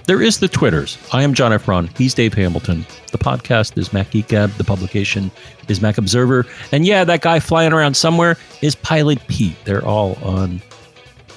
There 0.07 0.21
is 0.21 0.39
the 0.39 0.49
Twitters. 0.49 0.99
I 1.13 1.23
am 1.23 1.33
John 1.33 1.53
F. 1.53 1.65
Braun. 1.65 1.89
He's 1.97 2.13
Dave 2.13 2.35
Hamilton. 2.35 2.85
The 3.11 3.17
podcast 3.19 3.79
is 3.79 3.93
Mac 3.93 4.11
Geek 4.11 4.29
Gab. 4.29 4.51
The 4.53 4.65
publication 4.65 5.31
is 5.69 5.81
Mac 5.81 5.97
Observer. 5.97 6.45
And 6.73 6.87
yeah, 6.87 7.05
that 7.05 7.23
guy 7.23 7.41
flying 7.41 7.73
around 7.73 7.95
somewhere 7.97 8.37
is 8.61 8.75
Pilot 8.75 9.27
Pete. 9.29 9.57
They're 9.65 9.85
all 9.85 10.17
on 10.23 10.61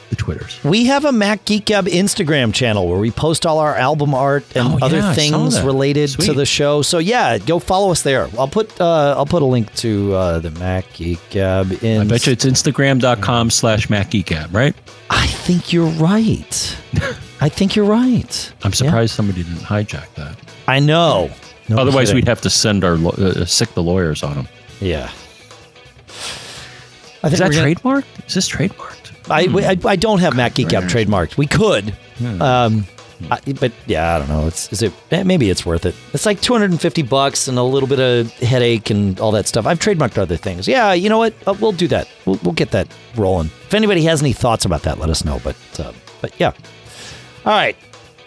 the 0.10 0.18
Twitters. 0.18 0.61
We 0.65 0.85
have 0.88 1.06
a 1.06 1.14
Mac 1.14 1.45
Geek 1.45 1.64
Gab 1.64 1.85
Instagram 1.85 2.53
channel 2.53 2.89
where 2.89 2.99
we 2.99 3.10
post 3.10 3.45
all 3.45 3.60
our 3.60 3.73
album 3.76 4.14
art 4.14 4.44
and 4.53 4.68
Oh, 4.68 4.85
other 4.85 4.98
yeah, 4.98 5.14
things 5.14 5.61
related 5.61 6.10
to 6.10 6.34
the 6.34 6.45
show. 6.45 6.81
So 6.81 6.98
yeah, 6.98 7.38
go 7.38 7.60
follow 7.60 7.91
us 7.91 8.02
there. 8.02 8.27
I'll 8.38 8.49
put 8.49 8.81
uh, 8.81 9.15
I'll 9.18 9.26
put 9.26 9.44
a 9.44 9.45
link 9.45 9.73
to 9.76 10.14
uh, 10.14 10.39
the 10.39 10.52
Mac 10.52 10.91
Geek 10.94 11.19
Gab 11.30 11.72
in. 11.84 12.02
I 12.02 12.06
bet 12.06 12.26
you 12.27 12.34
it's 12.34 12.44
Instagram.com 12.44 13.49
slash 13.49 13.89
Mac 13.89 14.11
Geek 14.11 14.26
Gab, 14.26 14.53
right? 14.53 14.76
I 15.10 15.27
think 15.27 15.72
you're 15.72 15.88
right. 15.91 16.77
I 17.39 17.49
think 17.49 17.76
you're 17.76 17.85
right. 17.85 18.53
I'm 18.64 18.73
surprised 18.73 19.14
somebody 19.14 19.43
didn't 19.43 19.59
hijack 19.59 20.14
that. 20.15 20.35
I 20.68 20.80
know. 20.80 21.30
No 21.69 21.77
Otherwise, 21.77 22.07
kidding. 22.09 22.15
we'd 22.15 22.27
have 22.27 22.41
to 22.41 22.49
send 22.49 22.84
our 22.84 22.95
lo- 22.97 23.11
uh, 23.11 23.45
sick 23.45 23.73
the 23.73 23.84
lawyers 23.84 24.23
on 24.23 24.35
them. 24.35 24.47
yeah. 24.80 25.11
I 27.23 27.27
Is 27.30 27.39
that 27.39 27.51
gonna- 27.51 27.64
trademarked? 27.64 28.05
Is 28.27 28.34
this 28.35 28.49
trademarked? 28.49 29.11
I, 29.30 29.47
we- 29.47 29.65
I 29.65 29.76
I 29.85 29.95
don't 29.97 30.19
have 30.19 30.35
Mac 30.35 30.53
Geek 30.55 30.69
Very 30.69 30.84
trademarked. 30.85 31.35
We 31.38 31.47
could, 31.47 31.93
um, 32.39 32.85
I, 33.30 33.39
but 33.59 33.72
yeah, 33.88 34.15
I 34.15 34.19
don't 34.19 34.30
know. 34.30 34.47
It's 34.47 34.72
is 34.72 34.81
it 34.84 34.93
eh, 35.11 35.23
maybe 35.23 35.49
it's 35.49 35.65
worth 35.65 35.85
it. 35.85 35.95
It's 36.14 36.26
like 36.26 36.39
250 36.39 37.01
bucks 37.01 37.47
and 37.49 37.57
a 37.57 37.64
little 37.64 37.89
bit 37.89 37.99
of 37.99 38.31
headache 38.39 38.89
and 38.89 39.19
all 39.19 39.31
that 39.31 39.47
stuff. 39.47 39.65
I've 39.65 39.80
trademarked 39.80 40.18
other 40.18 40.38
things. 40.38 40.68
Yeah, 40.68 40.93
you 40.93 41.09
know 41.09 41.18
what? 41.18 41.34
Uh, 41.45 41.53
we'll 41.59 41.72
do 41.73 41.88
that. 41.89 42.07
We'll, 42.26 42.39
we'll 42.43 42.53
get 42.53 42.72
that 42.72 42.88
rolling. 43.18 43.47
If 43.65 43.73
anybody 43.73 44.03
has 44.03 44.22
any 44.22 44.31
thoughts 44.34 44.64
about 44.64 44.84
that, 44.84 44.99
let 44.99 45.09
us 45.09 45.26
know. 45.26 45.41
But 45.43 45.57
uh, 45.80 45.91
but 46.22 46.31
yeah. 46.39 46.53
All 47.48 47.53
right. 47.53 47.78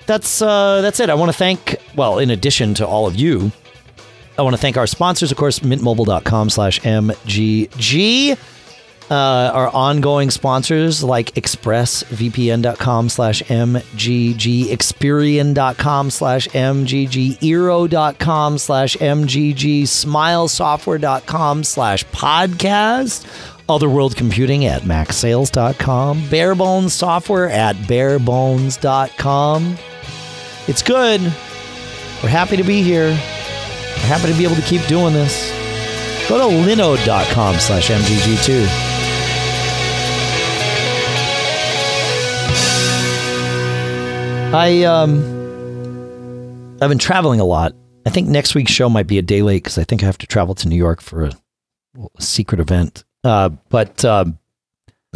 That's 0.07 0.41
uh, 0.41 0.81
that's 0.81 0.99
it. 0.99 1.11
I 1.11 1.15
want 1.15 1.31
to 1.31 1.37
thank 1.37 1.77
well, 1.95 2.19
in 2.19 2.31
addition 2.31 2.73
to 2.75 2.87
all 2.87 3.07
of 3.07 3.17
you, 3.17 3.53
I 4.39 4.43
want 4.43 4.55
to 4.55 4.61
thank 4.61 4.79
our 4.79 4.87
sponsors, 4.87 5.31
of 5.31 5.37
course, 5.37 5.59
mintmobile.com 5.59 6.49
slash 6.49 6.81
MGG. 6.81 8.39
Uh, 9.11 9.51
our 9.53 9.69
ongoing 9.75 10.31
sponsors 10.31 11.03
like 11.03 11.35
expressvpn.com 11.35 13.09
slash 13.09 13.43
mgg 13.43 14.65
experian.com 14.67 16.11
slash 16.11 16.47
mgg 16.47 17.39
eero.com 17.41 18.57
slash 18.57 18.97
mgg 18.97 19.83
smilesoftware.com 19.83 21.65
slash 21.65 22.05
podcast 22.07 23.27
Other 23.71 23.89
World 23.89 24.17
Computing 24.17 24.67
at 24.67 24.83
macsales.com 24.83 26.23
barebones 26.23 26.91
software 26.91 27.49
at 27.49 27.77
barebones.com 27.77 29.77
it's 30.67 30.83
good 30.83 31.21
we're 32.23 32.29
happy 32.29 32.57
to 32.57 32.65
be 32.65 32.83
here 32.83 33.09
we're 33.09 34.07
happy 34.07 34.31
to 34.31 34.37
be 34.37 34.45
able 34.45 34.57
to 34.57 34.63
keep 34.63 34.85
doing 34.87 35.15
this 35.15 35.61
go 36.31 36.39
to 36.39 36.45
linode.com 36.45 37.57
slash 37.57 37.91
MGG2. 37.91 38.67
I 44.53 44.85
um 44.85 45.19
I've 46.81 46.89
been 46.89 46.99
traveling 46.99 47.41
a 47.41 47.45
lot. 47.45 47.75
I 48.07 48.11
think 48.11 48.29
next 48.29 48.55
week's 48.55 48.73
show 48.73 48.89
might 48.89 49.07
be 49.07 49.19
a 49.19 49.23
day 49.23 49.43
late 49.43 49.65
because 49.65 49.77
I 49.77 49.85
think 49.85 50.03
I 50.03 50.07
have 50.07 50.19
to 50.19 50.27
travel 50.27 50.55
to 50.57 50.69
New 50.69 50.77
York 50.77 51.01
for 51.01 51.25
a, 51.25 51.33
a 52.17 52.23
secret 52.23 52.61
event. 52.61 53.05
Uh, 53.23 53.51
but 53.69 54.05
um, 54.05 54.39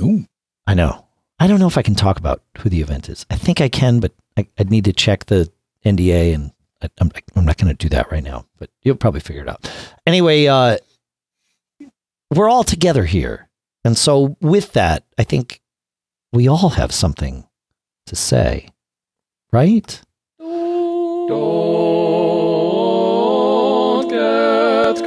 Ooh. 0.01 0.27
I 0.67 0.75
know 0.75 1.05
I 1.39 1.47
don't 1.47 1.59
know 1.59 1.67
if 1.67 1.77
I 1.77 1.83
can 1.83 1.95
talk 1.95 2.19
about 2.19 2.43
who 2.59 2.69
the 2.69 2.81
event 2.81 3.09
is. 3.09 3.27
I 3.29 3.37
think 3.37 3.61
I 3.61 3.69
can, 3.69 4.01
but 4.01 4.13
I, 4.37 4.47
I'd 4.59 4.71
need 4.71 4.85
to 4.85 4.93
check 4.93 5.27
the 5.27 5.51
NDA, 5.85 6.35
and 6.35 6.53
I, 6.83 6.89
I'm 6.99 7.11
I'm 7.37 7.45
not 7.45 7.59
going 7.59 7.75
to 7.75 7.77
do 7.77 7.89
that 7.91 8.11
right 8.11 8.23
now. 8.23 8.47
But 8.59 8.71
you'll 8.83 8.97
probably 8.97 9.21
figure 9.21 9.43
it 9.43 9.49
out. 9.49 9.71
Anyway, 10.07 10.47
uh, 10.47 10.79
we're 12.35 12.49
all 12.49 12.65
together 12.65 13.05
here, 13.05 13.49
and 13.85 13.99
so 13.99 14.37
with 14.41 14.73
that, 14.73 15.05
I 15.19 15.25
think 15.25 15.61
we 16.33 16.49
all 16.49 16.71
have 16.71 16.93
something 16.93 17.47
to 18.07 18.17
say, 18.17 18.69
right? 19.53 20.01
Don't 20.39 21.29
get 24.09 25.05